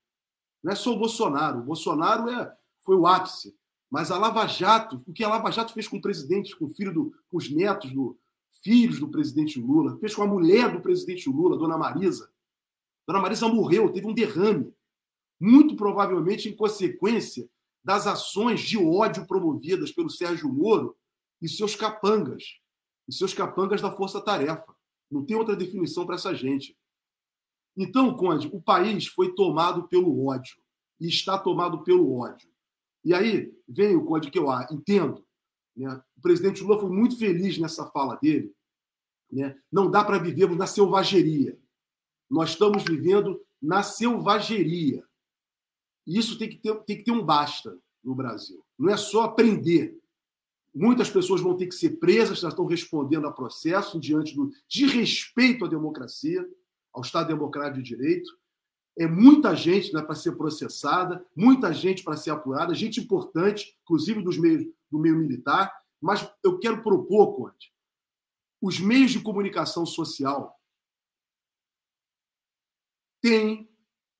Não 0.63 0.71
é 0.71 0.75
só 0.75 0.93
o 0.93 0.99
Bolsonaro. 0.99 1.59
O 1.59 1.63
Bolsonaro 1.63 2.29
é, 2.29 2.55
foi 2.81 2.95
o 2.95 3.07
ápice. 3.07 3.57
Mas 3.89 4.11
a 4.11 4.17
Lava 4.17 4.45
Jato, 4.45 5.01
o 5.07 5.13
que 5.13 5.23
a 5.23 5.29
Lava 5.29 5.51
Jato 5.51 5.73
fez 5.73 5.87
com 5.87 5.97
o 5.97 6.01
presidente, 6.01 6.55
com 6.55 6.65
o 6.65 6.73
filho 6.73 6.93
do, 6.93 7.15
com 7.27 7.37
os 7.37 7.49
netos 7.49 7.91
do, 7.91 8.19
filhos 8.61 8.99
do 8.99 9.09
presidente 9.09 9.59
Lula, 9.59 9.97
fez 9.99 10.15
com 10.15 10.23
a 10.23 10.27
mulher 10.27 10.71
do 10.71 10.81
presidente 10.81 11.29
Lula, 11.29 11.57
Dona 11.57 11.77
Marisa. 11.77 12.31
Dona 13.07 13.19
Marisa 13.19 13.47
morreu, 13.47 13.91
teve 13.91 14.07
um 14.07 14.13
derrame, 14.13 14.73
muito 15.39 15.75
provavelmente 15.75 16.49
em 16.49 16.55
consequência 16.55 17.49
das 17.83 18.05
ações 18.05 18.61
de 18.61 18.77
ódio 18.77 19.25
promovidas 19.25 19.91
pelo 19.91 20.09
Sérgio 20.09 20.51
Moro 20.51 20.95
e 21.41 21.47
seus 21.47 21.75
capangas, 21.75 22.59
e 23.07 23.13
seus 23.13 23.33
capangas 23.33 23.81
da 23.81 23.91
Força 23.91 24.21
Tarefa. 24.21 24.75
Não 25.09 25.25
tem 25.25 25.35
outra 25.35 25.55
definição 25.55 26.05
para 26.05 26.15
essa 26.15 26.35
gente. 26.35 26.77
Então, 27.75 28.15
Conde, 28.15 28.49
o 28.51 28.61
país 28.61 29.07
foi 29.07 29.33
tomado 29.33 29.87
pelo 29.87 30.27
ódio 30.27 30.57
e 30.99 31.07
está 31.07 31.37
tomado 31.37 31.83
pelo 31.83 32.19
ódio. 32.19 32.49
E 33.05 33.13
aí 33.13 33.51
vem 33.67 33.95
o 33.95 34.03
Conde 34.03 34.29
que 34.29 34.37
eu 34.37 34.47
entendo 34.69 35.25
né? 35.79 36.01
O 36.17 36.21
presidente 36.21 36.61
Lula 36.61 36.81
foi 36.81 36.89
muito 36.89 37.17
feliz 37.17 37.57
nessa 37.57 37.85
fala 37.85 38.15
dele. 38.15 38.53
Né? 39.31 39.57
Não 39.71 39.89
dá 39.89 40.03
para 40.03 40.19
vivermos 40.19 40.57
na 40.57 40.67
selvageria. 40.67 41.57
Nós 42.29 42.49
estamos 42.49 42.83
vivendo 42.83 43.41
na 43.61 43.81
selvageria. 43.81 45.03
E 46.05 46.17
isso 46.17 46.37
tem 46.37 46.49
que, 46.49 46.57
ter, 46.57 46.75
tem 46.83 46.97
que 46.97 47.03
ter 47.03 47.11
um 47.11 47.23
basta 47.23 47.77
no 48.03 48.13
Brasil. 48.13 48.63
Não 48.77 48.91
é 48.91 48.97
só 48.97 49.23
aprender. 49.23 49.97
Muitas 50.75 51.09
pessoas 51.09 51.39
vão 51.39 51.55
ter 51.55 51.67
que 51.67 51.75
ser 51.75 51.91
presas, 51.91 52.39
já 52.39 52.49
estão 52.49 52.65
respondendo 52.65 53.27
a 53.27 53.31
processo 53.31 53.99
diante 53.99 54.35
do 54.35 54.51
desrespeito 54.67 55.65
à 55.65 55.67
democracia, 55.67 56.47
ao 56.91 57.01
Estado 57.01 57.27
Democrático 57.29 57.81
de 57.81 57.95
Direito. 57.95 58.37
É 58.97 59.07
muita 59.07 59.55
gente 59.55 59.93
né, 59.93 60.01
para 60.01 60.15
ser 60.15 60.33
processada, 60.33 61.25
muita 61.35 61.73
gente 61.73 62.03
para 62.03 62.17
ser 62.17 62.31
apurada, 62.31 62.75
gente 62.75 62.99
importante, 62.99 63.77
inclusive 63.83 64.21
dos 64.21 64.37
meios 64.37 64.67
do 64.91 64.99
meio 64.99 65.17
militar, 65.17 65.71
mas 66.01 66.29
eu 66.43 66.59
quero 66.59 66.81
propor, 66.81 67.35
Conte, 67.35 67.73
os 68.61 68.79
meios 68.79 69.11
de 69.11 69.21
comunicação 69.21 69.85
social 69.85 70.59
têm, 73.21 73.69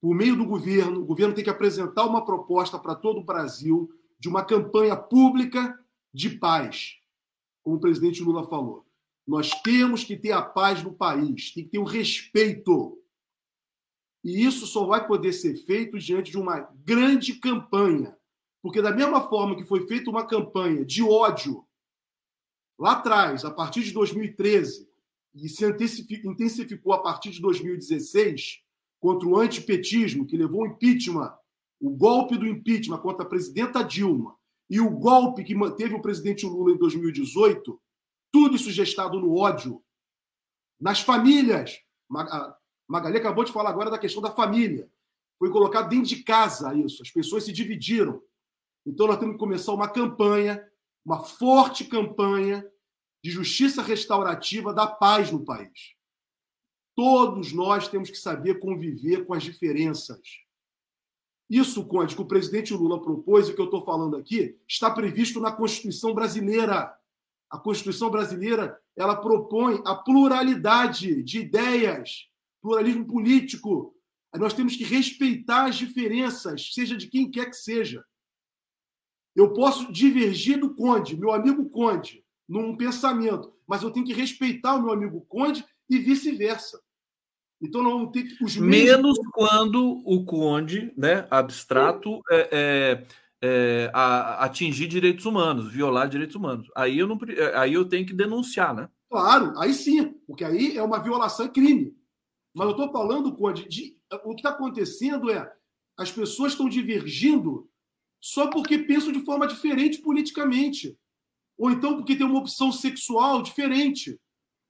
por 0.02 0.16
meio 0.16 0.36
do 0.36 0.46
governo, 0.46 1.02
o 1.02 1.06
governo 1.06 1.34
tem 1.34 1.44
que 1.44 1.50
apresentar 1.50 2.06
uma 2.06 2.26
proposta 2.26 2.78
para 2.78 2.96
todo 2.96 3.20
o 3.20 3.24
Brasil 3.24 3.90
de 4.18 4.28
uma 4.28 4.44
campanha 4.44 4.96
pública 4.96 5.78
de 6.14 6.38
paz, 6.38 6.98
como 7.64 7.78
o 7.78 7.80
presidente 7.80 8.22
Lula 8.22 8.48
falou. 8.48 8.86
Nós 9.26 9.52
temos 9.62 10.04
que 10.04 10.18
ter 10.18 10.32
a 10.32 10.42
paz 10.42 10.84
no 10.84 10.94
país, 10.94 11.54
tem 11.54 11.64
que 11.64 11.70
ter 11.70 11.80
o 11.80 11.84
respeito. 11.84 13.02
E 14.24 14.44
isso 14.44 14.66
só 14.66 14.86
vai 14.86 15.06
poder 15.06 15.32
ser 15.34 15.56
feito 15.56 15.98
diante 15.98 16.32
de 16.32 16.38
uma 16.38 16.60
grande 16.84 17.36
campanha 17.36 18.19
porque, 18.62 18.82
da 18.82 18.92
mesma 18.92 19.28
forma 19.30 19.56
que 19.56 19.64
foi 19.64 19.88
feita 19.88 20.10
uma 20.10 20.26
campanha 20.26 20.86
de 20.86 21.02
ódio 21.02 21.66
lá 22.78 22.94
atrás, 22.94 23.46
a 23.46 23.52
partir 23.52 23.84
de 23.84 23.92
2013, 23.92 24.88
e 25.36 25.48
se 25.48 25.66
intensificou 26.26 26.94
a 26.94 27.02
partir 27.02 27.32
de 27.32 27.42
2016, 27.42 28.62
contra 29.00 29.28
o 29.28 29.38
antipetismo, 29.38 30.26
que 30.26 30.36
levou 30.36 30.64
o 30.64 30.68
impeachment, 30.68 31.34
o 31.80 31.90
golpe 31.92 32.38
do 32.38 32.48
impeachment 32.48 32.98
contra 33.00 33.24
a 33.24 33.30
presidenta 33.30 33.84
Dilma, 33.84 34.36
e 34.70 34.80
o 34.80 34.90
golpe 34.90 35.44
que 35.44 35.56
manteve 35.56 35.96
o 35.96 36.02
presidente 36.02 36.46
Lula 36.46 36.72
em 36.72 36.78
2018, 36.78 37.82
tudo 38.32 38.56
isso 38.56 38.70
gestado 38.72 39.20
no 39.20 39.36
ódio, 39.36 39.82
nas 40.80 41.00
famílias. 41.02 41.80
Magali 42.88 43.18
acabou 43.18 43.44
de 43.44 43.52
falar 43.52 43.72
agora 43.72 43.90
da 43.90 43.98
questão 43.98 44.22
da 44.22 44.32
família. 44.32 44.90
Foi 45.38 45.50
colocado 45.50 45.90
dentro 45.90 46.08
de 46.08 46.24
casa 46.24 46.76
isso. 46.76 47.02
As 47.02 47.10
pessoas 47.10 47.46
se 47.46 47.52
dividiram. 47.52 48.22
Então, 48.90 49.06
nós 49.06 49.20
temos 49.20 49.36
que 49.36 49.40
começar 49.40 49.72
uma 49.72 49.88
campanha, 49.88 50.68
uma 51.06 51.24
forte 51.24 51.86
campanha 51.86 52.68
de 53.24 53.30
justiça 53.30 53.84
restaurativa 53.84 54.74
da 54.74 54.88
paz 54.88 55.32
no 55.32 55.46
país. 55.46 55.94
Todos 56.96 57.54
nós 57.54 57.88
temos 57.88 58.10
que 58.10 58.18
saber 58.18 58.60
conviver 58.60 59.26
com 59.26 59.34
as 59.36 59.44
diferenças. 59.44 60.20
Isso, 61.48 61.86
Conde, 61.86 62.16
que 62.16 62.22
o 62.22 62.28
presidente 62.28 62.74
Lula 62.74 63.00
propôs 63.00 63.48
e 63.48 63.54
que 63.54 63.62
eu 63.62 63.66
estou 63.66 63.86
falando 63.86 64.18
aqui, 64.18 64.58
está 64.68 64.90
previsto 64.90 65.40
na 65.40 65.52
Constituição 65.52 66.14
brasileira. 66.14 66.92
A 67.48 67.58
Constituição 67.60 68.10
brasileira 68.10 68.80
ela 68.96 69.16
propõe 69.16 69.82
a 69.86 69.96
pluralidade 69.96 71.22
de 71.22 71.40
ideias, 71.40 72.28
pluralismo 72.60 73.06
político. 73.06 73.96
Nós 74.36 74.54
temos 74.54 74.76
que 74.76 74.84
respeitar 74.84 75.66
as 75.66 75.76
diferenças, 75.76 76.74
seja 76.74 76.98
de 76.98 77.08
quem 77.08 77.30
quer 77.30 77.52
que 77.52 77.56
seja. 77.56 78.04
Eu 79.40 79.54
posso 79.54 79.90
divergir 79.90 80.60
do 80.60 80.76
Conde, 80.76 81.16
meu 81.16 81.32
amigo 81.32 81.70
Conde, 81.70 82.26
num 82.46 82.76
pensamento, 82.76 83.54
mas 83.66 83.82
eu 83.82 83.90
tenho 83.90 84.06
que 84.06 84.12
respeitar 84.12 84.76
o 84.76 84.82
meu 84.82 84.92
amigo 84.92 85.26
Conde 85.30 85.64
e 85.90 85.98
vice-versa. 85.98 86.78
Então 87.62 87.82
não 87.82 88.12
tem 88.12 88.28
os 88.42 88.58
menos 88.58 89.18
quando 89.32 90.02
o 90.06 90.26
Conde, 90.26 90.92
né, 90.98 91.26
abstrato, 91.32 92.20
é, 92.30 92.50
é, 92.52 93.08
é, 93.42 93.92
a, 93.94 94.44
atingir 94.44 94.88
direitos 94.88 95.26
humanos, 95.26 95.72
violar 95.72 96.10
direitos 96.10 96.36
humanos. 96.36 96.70
Aí 96.76 97.00
eu 97.00 97.08
não, 97.08 97.18
aí 97.56 97.74
eu 97.74 97.88
tenho 97.88 98.06
que 98.06 98.14
denunciar, 98.14 98.76
né? 98.76 98.90
Claro, 99.10 99.58
aí 99.58 99.74
sim, 99.74 100.16
porque 100.28 100.44
aí 100.44 100.78
é 100.78 100.84
uma 100.84 101.00
violação 101.00 101.46
e 101.46 101.50
crime. 101.50 101.96
Mas 102.54 102.66
eu 102.66 102.72
estou 102.72 102.92
falando, 102.92 103.34
Conde, 103.38 103.70
de, 103.70 103.98
o 104.26 104.36
que 104.36 104.42
está 104.42 104.50
acontecendo 104.50 105.32
é 105.32 105.50
as 105.98 106.12
pessoas 106.12 106.52
estão 106.52 106.68
divergindo 106.68 107.70
só 108.22 108.50
porque 108.50 108.78
pensam 108.78 109.12
de 109.12 109.24
forma 109.24 109.48
diferente 109.48 110.02
politicamente. 110.02 110.98
Ou 111.58 111.72
então 111.72 111.98
porque 111.98 112.16
tem 112.16 112.26
uma 112.26 112.40
opção 112.40 112.72
sexual 112.72 113.42
diferente. 113.42 114.20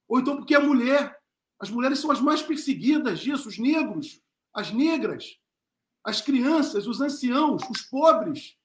Ou 0.08 0.20
então 0.20 0.38
porque 0.38 0.56
é 0.56 0.60
mulher. 0.60 1.18
As 1.60 1.70
mulheres 1.70 2.00
são 2.00 2.12
as 2.12 2.22
mais 2.22 2.42
perseguidas 2.42 3.20
disso, 3.20 3.50
os 3.50 3.58
negros, 3.58 4.22
as 4.54 4.72
negras, 4.72 5.38
as 6.04 6.22
crianças, 6.22 6.88
os 6.88 7.02
anciãos, 7.02 7.62
os 7.70 7.82
pobres. 7.82 8.56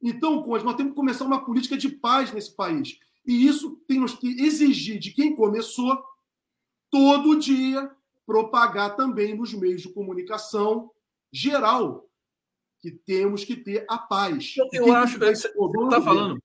Então, 0.00 0.46
nós 0.46 0.76
temos 0.76 0.92
que 0.92 0.96
começar 0.96 1.24
uma 1.24 1.44
política 1.44 1.76
de 1.76 1.88
paz 1.88 2.32
nesse 2.32 2.54
país. 2.54 2.96
E 3.26 3.46
isso 3.46 3.82
temos 3.88 4.14
que 4.14 4.28
exigir 4.40 4.98
de 4.98 5.10
quem 5.10 5.34
começou, 5.34 6.00
todo 6.90 7.38
dia, 7.38 7.90
propagar 8.24 8.94
também 8.94 9.36
nos 9.36 9.52
meios 9.52 9.82
de 9.82 9.92
comunicação 9.92 10.90
geral, 11.32 12.08
que 12.80 12.90
temos 12.90 13.44
que 13.44 13.56
ter 13.56 13.84
a 13.88 13.98
paz. 13.98 14.54
Eu, 14.56 14.86
eu 14.86 14.92
acho. 14.94 15.18
Você 15.18 15.48
está 15.48 16.02
falando. 16.02 16.42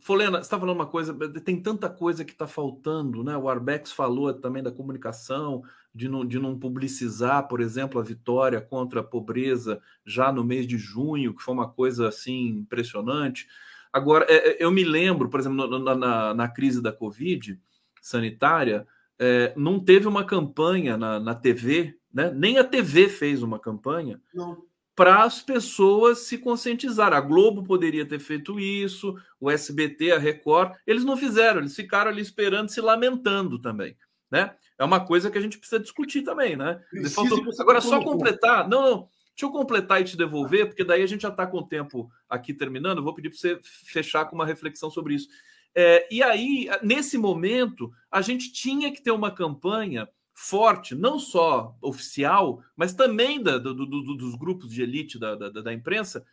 Folena, 0.00 0.36
você 0.36 0.42
está 0.42 0.60
falando 0.60 0.76
uma 0.76 0.86
coisa, 0.86 1.14
tem 1.40 1.58
tanta 1.58 1.88
coisa 1.88 2.26
que 2.26 2.32
está 2.32 2.46
faltando, 2.46 3.24
né? 3.24 3.34
O 3.38 3.48
Arbex 3.48 3.90
falou 3.90 4.34
também 4.34 4.62
da 4.62 4.70
comunicação, 4.70 5.62
de 5.94 6.10
não, 6.10 6.26
de 6.26 6.38
não 6.38 6.58
publicizar, 6.58 7.48
por 7.48 7.58
exemplo, 7.58 7.98
a 7.98 8.04
vitória 8.04 8.60
contra 8.60 9.00
a 9.00 9.04
pobreza 9.04 9.80
já 10.04 10.30
no 10.30 10.44
mês 10.44 10.66
de 10.66 10.76
junho, 10.76 11.34
que 11.34 11.42
foi 11.42 11.54
uma 11.54 11.70
coisa 11.70 12.06
assim 12.06 12.48
impressionante. 12.48 13.48
Agora, 13.90 14.26
é, 14.28 14.50
é, 14.50 14.56
eu 14.62 14.70
me 14.70 14.84
lembro, 14.84 15.30
por 15.30 15.40
exemplo, 15.40 15.66
na, 15.78 15.94
na, 15.94 16.34
na 16.34 16.48
crise 16.48 16.82
da 16.82 16.92
Covid 16.92 17.58
sanitária, 18.02 18.86
é, 19.18 19.54
não 19.56 19.80
teve 19.80 20.06
uma 20.06 20.24
campanha 20.24 20.98
na, 20.98 21.18
na 21.18 21.34
TV, 21.34 21.98
né? 22.12 22.30
nem 22.30 22.58
a 22.58 22.64
TV 22.64 23.08
fez 23.08 23.42
uma 23.42 23.58
campanha. 23.58 24.20
Não 24.34 24.62
para 24.94 25.24
as 25.24 25.42
pessoas 25.42 26.20
se 26.20 26.38
conscientizarem. 26.38 27.18
A 27.18 27.20
Globo 27.20 27.64
poderia 27.64 28.06
ter 28.06 28.20
feito 28.20 28.60
isso, 28.60 29.16
o 29.40 29.50
SBT, 29.50 30.12
a 30.12 30.18
Record, 30.18 30.76
eles 30.86 31.04
não 31.04 31.16
fizeram, 31.16 31.60
eles 31.60 31.74
ficaram 31.74 32.10
ali 32.10 32.22
esperando, 32.22 32.68
se 32.68 32.80
lamentando 32.80 33.58
também, 33.58 33.96
né? 34.30 34.54
É 34.78 34.84
uma 34.84 35.04
coisa 35.04 35.30
que 35.30 35.38
a 35.38 35.40
gente 35.40 35.58
precisa 35.58 35.80
discutir 35.80 36.22
também, 36.22 36.56
né? 36.56 36.80
Faltou... 37.14 37.42
Agora, 37.58 37.80
só 37.80 38.02
completar, 38.02 38.68
não, 38.68 38.82
não, 38.82 38.98
deixa 39.34 39.44
eu 39.44 39.50
completar 39.50 40.00
e 40.00 40.04
te 40.04 40.16
devolver, 40.16 40.66
porque 40.66 40.84
daí 40.84 41.02
a 41.02 41.06
gente 41.06 41.22
já 41.22 41.28
está 41.28 41.46
com 41.46 41.58
o 41.58 41.66
tempo 41.66 42.10
aqui 42.28 42.54
terminando, 42.54 42.98
eu 42.98 43.04
vou 43.04 43.14
pedir 43.14 43.30
para 43.30 43.38
você 43.38 43.60
fechar 43.62 44.24
com 44.26 44.34
uma 44.34 44.46
reflexão 44.46 44.90
sobre 44.90 45.14
isso. 45.14 45.28
É, 45.74 46.06
e 46.10 46.22
aí, 46.22 46.68
nesse 46.82 47.18
momento, 47.18 47.92
a 48.10 48.22
gente 48.22 48.52
tinha 48.52 48.92
que 48.92 49.02
ter 49.02 49.10
uma 49.10 49.30
campanha 49.30 50.08
forte, 50.34 50.94
não 50.94 51.18
só 51.18 51.76
oficial, 51.80 52.62
mas 52.76 52.92
também 52.92 53.40
da, 53.40 53.56
do, 53.56 53.72
do, 53.72 54.16
dos 54.16 54.34
grupos 54.34 54.70
de 54.70 54.82
elite 54.82 55.18
da, 55.18 55.36
da, 55.36 55.48
da 55.48 55.72
imprensa, 55.72 56.26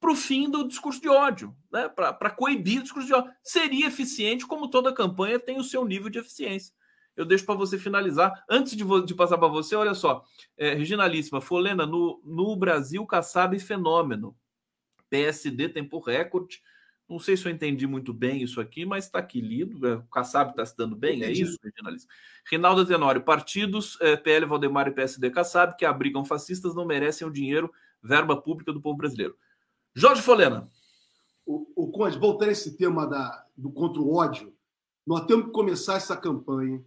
para 0.00 0.12
o 0.12 0.16
fim 0.16 0.48
do 0.48 0.66
discurso 0.66 1.00
de 1.00 1.08
ódio, 1.08 1.54
né? 1.72 1.88
para 1.88 2.30
coibir 2.30 2.78
o 2.78 2.82
discurso 2.82 3.08
de 3.08 3.14
ódio. 3.14 3.32
Seria 3.42 3.88
eficiente, 3.88 4.46
como 4.46 4.70
toda 4.70 4.94
campanha 4.94 5.40
tem 5.40 5.58
o 5.58 5.64
seu 5.64 5.84
nível 5.84 6.08
de 6.08 6.20
eficiência. 6.20 6.72
Eu 7.16 7.24
deixo 7.24 7.44
para 7.44 7.56
você 7.56 7.76
finalizar. 7.76 8.44
Antes 8.48 8.76
de, 8.76 8.84
de 9.04 9.14
passar 9.14 9.36
para 9.38 9.48
você, 9.48 9.74
olha 9.74 9.92
só, 9.92 10.22
é, 10.56 10.74
Reginalíssima, 10.74 11.40
Folena, 11.40 11.84
no, 11.84 12.22
no 12.24 12.54
Brasil, 12.54 13.04
Kassab 13.04 13.58
fenômeno. 13.58 14.36
PSD 15.10 15.68
tempo 15.68 15.98
recorde, 15.98 16.62
não 17.08 17.18
sei 17.18 17.36
se 17.36 17.46
eu 17.46 17.52
entendi 17.52 17.86
muito 17.86 18.12
bem 18.12 18.42
isso 18.42 18.60
aqui, 18.60 18.84
mas 18.84 19.06
está 19.06 19.18
aqui 19.18 19.40
lido. 19.40 19.86
É, 19.86 19.94
o 19.94 20.02
Kassab 20.02 20.50
está 20.50 20.64
se 20.66 20.76
dando 20.76 20.94
bem, 20.94 21.22
é 21.22 21.30
isso, 21.30 21.58
regionalista. 21.62 22.12
Rinaldo 22.50 22.84
Tenório, 22.84 23.22
partidos 23.22 23.96
é, 24.00 24.14
PL, 24.16 24.44
Valdemar 24.44 24.88
e 24.88 24.92
PSD 24.92 25.30
Kassab 25.30 25.76
que 25.76 25.86
abrigam 25.86 26.24
fascistas 26.24 26.74
não 26.74 26.84
merecem 26.84 27.26
o 27.26 27.32
dinheiro, 27.32 27.72
verba 28.02 28.36
pública 28.36 28.72
do 28.72 28.80
povo 28.80 28.98
brasileiro. 28.98 29.36
Jorge 29.94 30.20
Folena. 30.20 30.70
O, 31.46 31.66
o 31.74 31.90
Conde, 31.90 32.18
voltando 32.18 32.50
a 32.50 32.52
esse 32.52 32.76
tema 32.76 33.06
da, 33.06 33.44
do 33.56 33.70
contra 33.70 34.02
o 34.02 34.14
ódio, 34.14 34.54
nós 35.06 35.24
temos 35.24 35.46
que 35.46 35.52
começar 35.52 35.94
essa 35.94 36.14
campanha. 36.14 36.84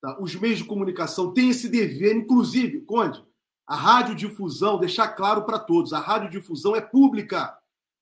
Tá? 0.00 0.18
Os 0.18 0.34
meios 0.34 0.58
de 0.58 0.64
comunicação 0.64 1.34
têm 1.34 1.50
esse 1.50 1.68
dever, 1.68 2.16
inclusive, 2.16 2.80
Conde, 2.80 3.22
a 3.66 3.76
radiodifusão, 3.76 4.78
deixar 4.78 5.08
claro 5.08 5.44
para 5.44 5.58
todos, 5.58 5.92
a 5.92 6.00
radiodifusão 6.00 6.74
é 6.74 6.80
pública 6.80 7.54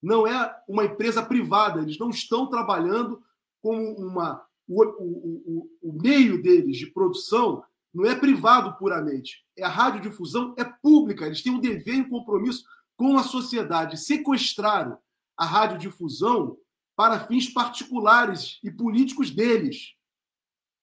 não 0.07 0.25
é 0.25 0.57
uma 0.69 0.85
empresa 0.85 1.21
privada, 1.21 1.81
eles 1.81 1.99
não 1.99 2.11
estão 2.11 2.47
trabalhando 2.47 3.21
como 3.61 3.83
uma. 3.97 4.47
O, 4.69 4.85
o, 4.85 5.69
o, 5.83 5.91
o 5.91 5.93
meio 6.01 6.41
deles 6.41 6.77
de 6.77 6.87
produção 6.87 7.65
não 7.93 8.07
é 8.07 8.15
privado 8.15 8.77
puramente. 8.79 9.45
É 9.59 9.65
a 9.65 9.69
radiodifusão 9.69 10.55
é 10.57 10.63
pública, 10.63 11.27
eles 11.27 11.43
têm 11.43 11.53
um 11.53 11.59
dever 11.59 11.95
e 11.95 12.01
um 12.03 12.09
compromisso 12.09 12.65
com 12.97 13.19
a 13.19 13.25
sociedade. 13.25 13.97
Sequestraram 13.97 14.97
a 15.37 15.45
radiodifusão 15.45 16.57
para 16.95 17.27
fins 17.27 17.49
particulares 17.49 18.61
e 18.63 18.71
políticos 18.71 19.33
deles, 19.33 19.95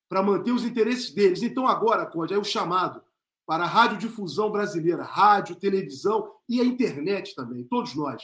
para 0.09 0.21
manter 0.21 0.51
os 0.51 0.65
interesses 0.65 1.13
deles. 1.13 1.41
Então, 1.41 1.65
agora, 1.65 2.05
Conde, 2.05 2.33
é 2.33 2.37
o 2.37 2.43
chamado 2.43 3.01
para 3.45 3.63
a 3.63 3.67
radiodifusão 3.67 4.51
brasileira, 4.51 5.03
rádio, 5.03 5.55
televisão 5.55 6.29
e 6.47 6.59
a 6.59 6.65
internet 6.65 7.33
também, 7.35 7.63
todos 7.63 7.95
nós 7.95 8.21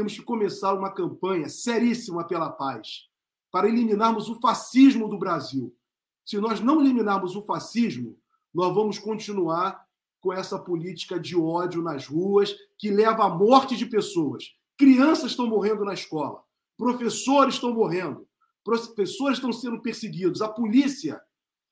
temos 0.00 0.14
que 0.14 0.22
começar 0.22 0.72
uma 0.72 0.90
campanha 0.90 1.46
seríssima 1.50 2.26
pela 2.26 2.48
paz, 2.48 3.10
para 3.52 3.68
eliminarmos 3.68 4.30
o 4.30 4.40
fascismo 4.40 5.06
do 5.06 5.18
Brasil. 5.18 5.76
Se 6.24 6.38
nós 6.38 6.58
não 6.58 6.80
eliminarmos 6.80 7.36
o 7.36 7.42
fascismo, 7.42 8.18
nós 8.54 8.74
vamos 8.74 8.98
continuar 8.98 9.86
com 10.18 10.32
essa 10.32 10.58
política 10.58 11.20
de 11.20 11.36
ódio 11.36 11.82
nas 11.82 12.06
ruas 12.06 12.56
que 12.78 12.90
leva 12.90 13.26
à 13.26 13.28
morte 13.28 13.76
de 13.76 13.84
pessoas. 13.84 14.44
Crianças 14.78 15.32
estão 15.32 15.46
morrendo 15.46 15.84
na 15.84 15.92
escola, 15.92 16.42
professores 16.78 17.56
estão 17.56 17.74
morrendo, 17.74 18.26
professores 18.64 19.36
estão 19.36 19.52
sendo 19.52 19.82
perseguidos, 19.82 20.40
a 20.40 20.48
polícia 20.48 21.20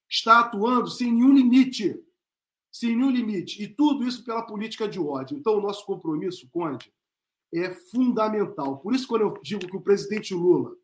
está 0.07 0.41
atuando 0.41 0.91
sem 0.91 1.11
nenhum 1.11 1.33
limite. 1.33 1.99
Sem 2.71 2.95
nenhum 2.95 3.11
limite. 3.11 3.63
E 3.63 3.69
tudo 3.69 4.07
isso 4.07 4.23
pela 4.23 4.43
política 4.43 4.87
de 4.87 5.01
ódio. 5.01 5.39
Então, 5.39 5.57
o 5.57 5.63
nosso 5.63 5.87
compromisso, 5.87 6.47
Conde, 6.51 6.93
é 7.55 7.71
fundamental. 7.71 8.79
Por 8.79 8.95
isso, 8.95 9.09
quando 9.09 9.23
eu 9.23 9.35
digo 9.43 9.67
que 9.67 9.77
o 9.77 9.81
presidente 9.81 10.35
Lula 10.35 10.75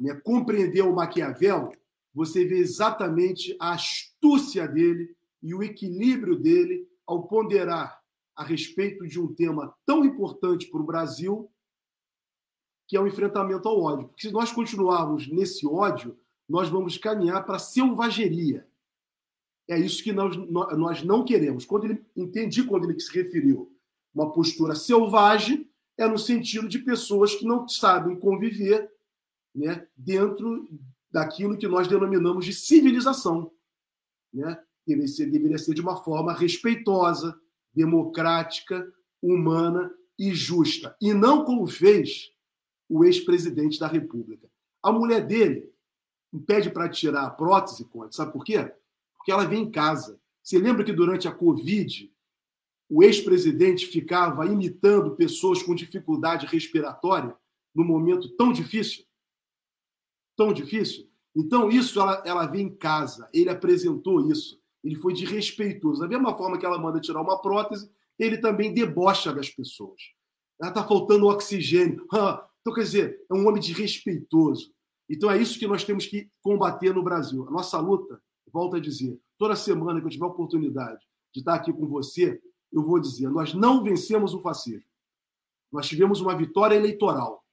né, 0.00 0.14
compreendeu 0.24 0.90
o 0.90 0.94
Maquiavel, 0.94 1.72
você 2.14 2.44
vê 2.44 2.58
exatamente 2.58 3.56
a 3.60 3.72
astúcia 3.72 4.66
dele 4.66 5.14
e 5.42 5.54
o 5.54 5.62
equilíbrio 5.62 6.36
dele 6.36 6.88
ao 7.06 7.26
ponderar 7.26 8.00
a 8.36 8.44
respeito 8.44 9.06
de 9.06 9.20
um 9.20 9.32
tema 9.34 9.74
tão 9.84 10.04
importante 10.04 10.66
para 10.70 10.80
o 10.80 10.86
Brasil, 10.86 11.50
que 12.88 12.96
é 12.96 13.00
o 13.00 13.06
enfrentamento 13.06 13.68
ao 13.68 13.80
ódio. 13.80 14.08
Porque 14.08 14.28
se 14.28 14.32
nós 14.32 14.52
continuarmos 14.52 15.28
nesse 15.28 15.66
ódio, 15.66 16.18
nós 16.48 16.68
vamos 16.68 16.98
caminhar 16.98 17.44
para 17.44 17.56
a 17.56 17.60
selvageria. 17.60 18.66
É 19.68 19.78
isso 19.78 20.02
que 20.02 20.12
nós, 20.12 20.36
nós 20.36 21.02
não 21.02 21.24
queremos. 21.24 21.64
Quando 21.64 21.84
ele 21.84 22.04
entendi 22.16 22.64
quando 22.64 22.90
ele 22.90 22.98
se 22.98 23.12
referiu 23.14 23.69
uma 24.14 24.32
postura 24.32 24.74
selvagem 24.74 25.68
é 25.96 26.06
no 26.06 26.18
sentido 26.18 26.68
de 26.68 26.78
pessoas 26.78 27.34
que 27.34 27.44
não 27.44 27.68
sabem 27.68 28.18
conviver 28.18 28.90
né, 29.54 29.86
dentro 29.96 30.68
daquilo 31.10 31.56
que 31.56 31.68
nós 31.68 31.88
denominamos 31.88 32.44
de 32.44 32.52
civilização. 32.52 33.52
Né? 34.32 34.58
Deveria 34.86 35.08
ser, 35.08 35.26
deveria 35.26 35.58
ser 35.58 35.74
de 35.74 35.80
uma 35.80 36.02
forma 36.02 36.32
respeitosa, 36.32 37.38
democrática, 37.74 38.90
humana 39.20 39.92
e 40.18 40.32
justa. 40.32 40.96
E 41.00 41.12
não 41.12 41.44
como 41.44 41.66
fez 41.66 42.32
o 42.88 43.04
ex-presidente 43.04 43.78
da 43.78 43.86
República. 43.86 44.48
A 44.82 44.90
mulher 44.90 45.26
dele 45.26 45.70
pede 46.46 46.70
para 46.70 46.88
tirar 46.88 47.24
a 47.24 47.30
prótese, 47.30 47.88
sabe 48.10 48.32
por 48.32 48.44
quê? 48.44 48.72
porque 49.20 49.30
ela 49.30 49.44
vem 49.44 49.64
em 49.64 49.70
casa. 49.70 50.18
Você 50.42 50.58
lembra 50.58 50.82
que 50.82 50.92
durante 50.92 51.28
a 51.28 51.32
Covid, 51.32 52.10
o 52.90 53.04
ex-presidente 53.04 53.86
ficava 53.86 54.44
imitando 54.46 55.14
pessoas 55.14 55.62
com 55.62 55.76
dificuldade 55.76 56.46
respiratória 56.46 57.36
num 57.72 57.84
momento 57.84 58.28
tão 58.36 58.52
difícil? 58.52 59.04
Tão 60.36 60.52
difícil? 60.52 61.08
Então, 61.36 61.70
isso 61.70 62.00
ela, 62.00 62.20
ela 62.26 62.46
vem 62.46 62.66
em 62.66 62.76
casa. 62.76 63.28
Ele 63.32 63.48
apresentou 63.48 64.28
isso. 64.28 64.60
Ele 64.82 64.96
foi 64.96 65.12
desrespeitoso. 65.12 66.00
Da 66.00 66.08
mesma 66.08 66.36
forma 66.36 66.58
que 66.58 66.66
ela 66.66 66.80
manda 66.80 67.00
tirar 67.00 67.20
uma 67.20 67.40
prótese, 67.40 67.88
ele 68.18 68.38
também 68.38 68.74
debocha 68.74 69.32
das 69.32 69.48
pessoas. 69.48 70.00
Ela 70.60 70.70
está 70.70 70.86
faltando 70.86 71.26
oxigênio. 71.26 72.06
Então, 72.62 72.74
quer 72.74 72.82
dizer, 72.82 73.18
é 73.30 73.34
um 73.34 73.48
homem 73.48 73.58
desrespeitoso. 73.58 74.70
Então, 75.08 75.30
é 75.30 75.40
isso 75.40 75.58
que 75.58 75.66
nós 75.66 75.82
temos 75.82 76.04
que 76.04 76.30
combater 76.42 76.94
no 76.94 77.02
Brasil. 77.02 77.48
A 77.48 77.50
nossa 77.50 77.80
luta, 77.80 78.20
volto 78.52 78.76
a 78.76 78.78
dizer, 78.78 79.18
toda 79.38 79.56
semana 79.56 79.98
que 79.98 80.04
eu 80.06 80.10
tiver 80.10 80.26
oportunidade 80.26 81.00
de 81.32 81.40
estar 81.40 81.54
aqui 81.54 81.72
com 81.72 81.86
você, 81.86 82.38
eu 82.72 82.82
vou 82.82 83.00
dizer: 83.00 83.28
nós 83.30 83.54
não 83.54 83.82
vencemos 83.82 84.34
o 84.34 84.40
fascismo. 84.40 84.88
Nós 85.72 85.88
tivemos 85.88 86.20
uma 86.20 86.36
vitória 86.36 86.74
eleitoral. 86.74 87.44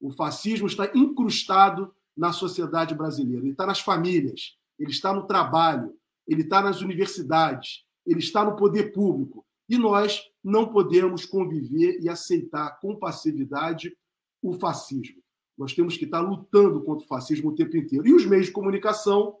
O 0.00 0.10
fascismo 0.10 0.66
está 0.66 0.90
incrustado 0.94 1.94
na 2.16 2.32
sociedade 2.32 2.94
brasileira. 2.94 3.42
Ele 3.42 3.52
está 3.52 3.66
nas 3.66 3.80
famílias, 3.80 4.56
ele 4.78 4.90
está 4.90 5.12
no 5.12 5.26
trabalho, 5.26 5.96
ele 6.26 6.42
está 6.42 6.60
nas 6.62 6.82
universidades, 6.82 7.84
ele 8.06 8.20
está 8.20 8.44
no 8.44 8.56
poder 8.56 8.92
público. 8.92 9.46
E 9.68 9.78
nós 9.78 10.22
não 10.42 10.68
podemos 10.68 11.24
conviver 11.24 11.98
e 12.00 12.08
aceitar 12.08 12.78
com 12.80 12.96
passividade 12.96 13.96
o 14.42 14.52
fascismo. 14.52 15.22
Nós 15.56 15.72
temos 15.72 15.96
que 15.96 16.04
estar 16.04 16.20
lutando 16.20 16.82
contra 16.82 17.04
o 17.04 17.08
fascismo 17.08 17.50
o 17.50 17.54
tempo 17.54 17.76
inteiro. 17.76 18.06
E 18.06 18.12
os 18.12 18.26
meios 18.26 18.46
de 18.46 18.52
comunicação, 18.52 19.36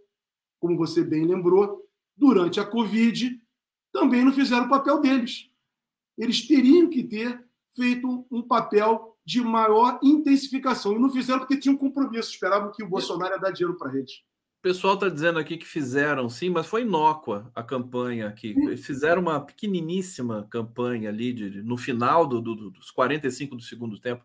como 0.58 0.76
você 0.78 1.04
bem 1.04 1.26
lembrou, 1.26 1.84
durante 2.16 2.58
a 2.60 2.64
Covid, 2.64 3.38
também 3.94 4.24
não 4.24 4.32
fizeram 4.32 4.66
o 4.66 4.68
papel 4.68 5.00
deles. 5.00 5.48
Eles 6.18 6.46
teriam 6.46 6.90
que 6.90 7.04
ter 7.04 7.42
feito 7.74 8.26
um 8.30 8.42
papel 8.42 9.16
de 9.24 9.40
maior 9.40 9.98
intensificação. 10.02 10.92
E 10.92 10.98
não 10.98 11.10
fizeram 11.10 11.38
porque 11.38 11.56
tinham 11.56 11.76
compromisso, 11.76 12.30
esperavam 12.30 12.72
que 12.72 12.82
o 12.82 12.88
Bolsonaro 12.88 13.34
ia 13.34 13.40
dar 13.40 13.52
dinheiro 13.52 13.78
para 13.78 13.96
eles 13.96 14.22
pessoal 14.64 14.94
está 14.94 15.10
dizendo 15.10 15.38
aqui 15.38 15.58
que 15.58 15.66
fizeram, 15.66 16.26
sim, 16.30 16.48
mas 16.48 16.66
foi 16.66 16.80
inócua 16.80 17.52
a 17.54 17.62
campanha 17.62 18.26
aqui. 18.26 18.54
Eles 18.56 18.82
fizeram 18.86 19.20
uma 19.20 19.38
pequeniníssima 19.38 20.46
campanha 20.48 21.10
ali 21.10 21.34
de, 21.34 21.62
no 21.62 21.76
final 21.76 22.26
do, 22.26 22.40
do, 22.40 22.70
dos 22.70 22.90
45 22.90 23.56
do 23.56 23.62
segundo 23.62 23.98
tempo. 23.98 24.24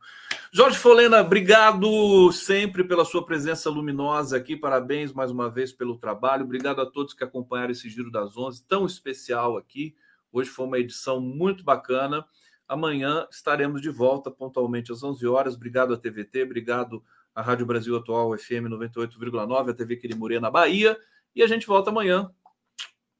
Jorge 0.49 0.77
Folena, 0.77 1.19
obrigado 1.19 2.31
sempre 2.31 2.85
pela 2.85 3.03
sua 3.03 3.25
presença 3.25 3.69
luminosa 3.69 4.37
aqui. 4.37 4.55
Parabéns 4.55 5.11
mais 5.11 5.29
uma 5.29 5.49
vez 5.49 5.73
pelo 5.73 5.97
trabalho. 5.97 6.45
Obrigado 6.45 6.79
a 6.79 6.85
todos 6.85 7.13
que 7.13 7.25
acompanharam 7.25 7.71
esse 7.71 7.89
Giro 7.89 8.09
das 8.09 8.37
Onze, 8.37 8.63
tão 8.63 8.85
especial 8.85 9.57
aqui. 9.57 9.93
Hoje 10.31 10.49
foi 10.49 10.65
uma 10.65 10.79
edição 10.79 11.19
muito 11.19 11.65
bacana. 11.65 12.25
Amanhã 12.65 13.27
estaremos 13.29 13.81
de 13.81 13.89
volta 13.89 14.31
pontualmente 14.31 14.89
às 14.89 15.03
11 15.03 15.27
horas. 15.27 15.55
Obrigado 15.55 15.93
a 15.93 15.97
TVT, 15.97 16.43
obrigado 16.43 17.03
a 17.39 17.41
Rádio 17.41 17.65
Brasil 17.65 17.95
Atual 17.95 18.37
FM 18.37 18.67
98,9, 18.67 19.69
a 19.69 19.73
TV 19.73 19.95
Quirimurê 19.95 20.41
na 20.41 20.51
Bahia. 20.51 20.97
E 21.33 21.41
a 21.41 21.47
gente 21.47 21.65
volta 21.65 21.89
amanhã. 21.89 22.29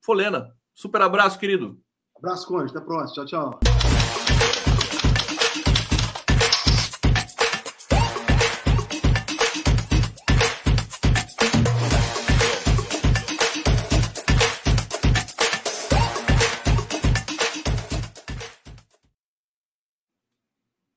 Folena, 0.02 0.54
super 0.74 1.02
abraço, 1.02 1.40
querido. 1.40 1.80
Abraço, 2.18 2.46
Conde. 2.46 2.70
Até 2.70 2.80
a 2.80 2.82
próxima. 2.82 3.26
Tchau, 3.26 3.60
tchau. 3.60 3.79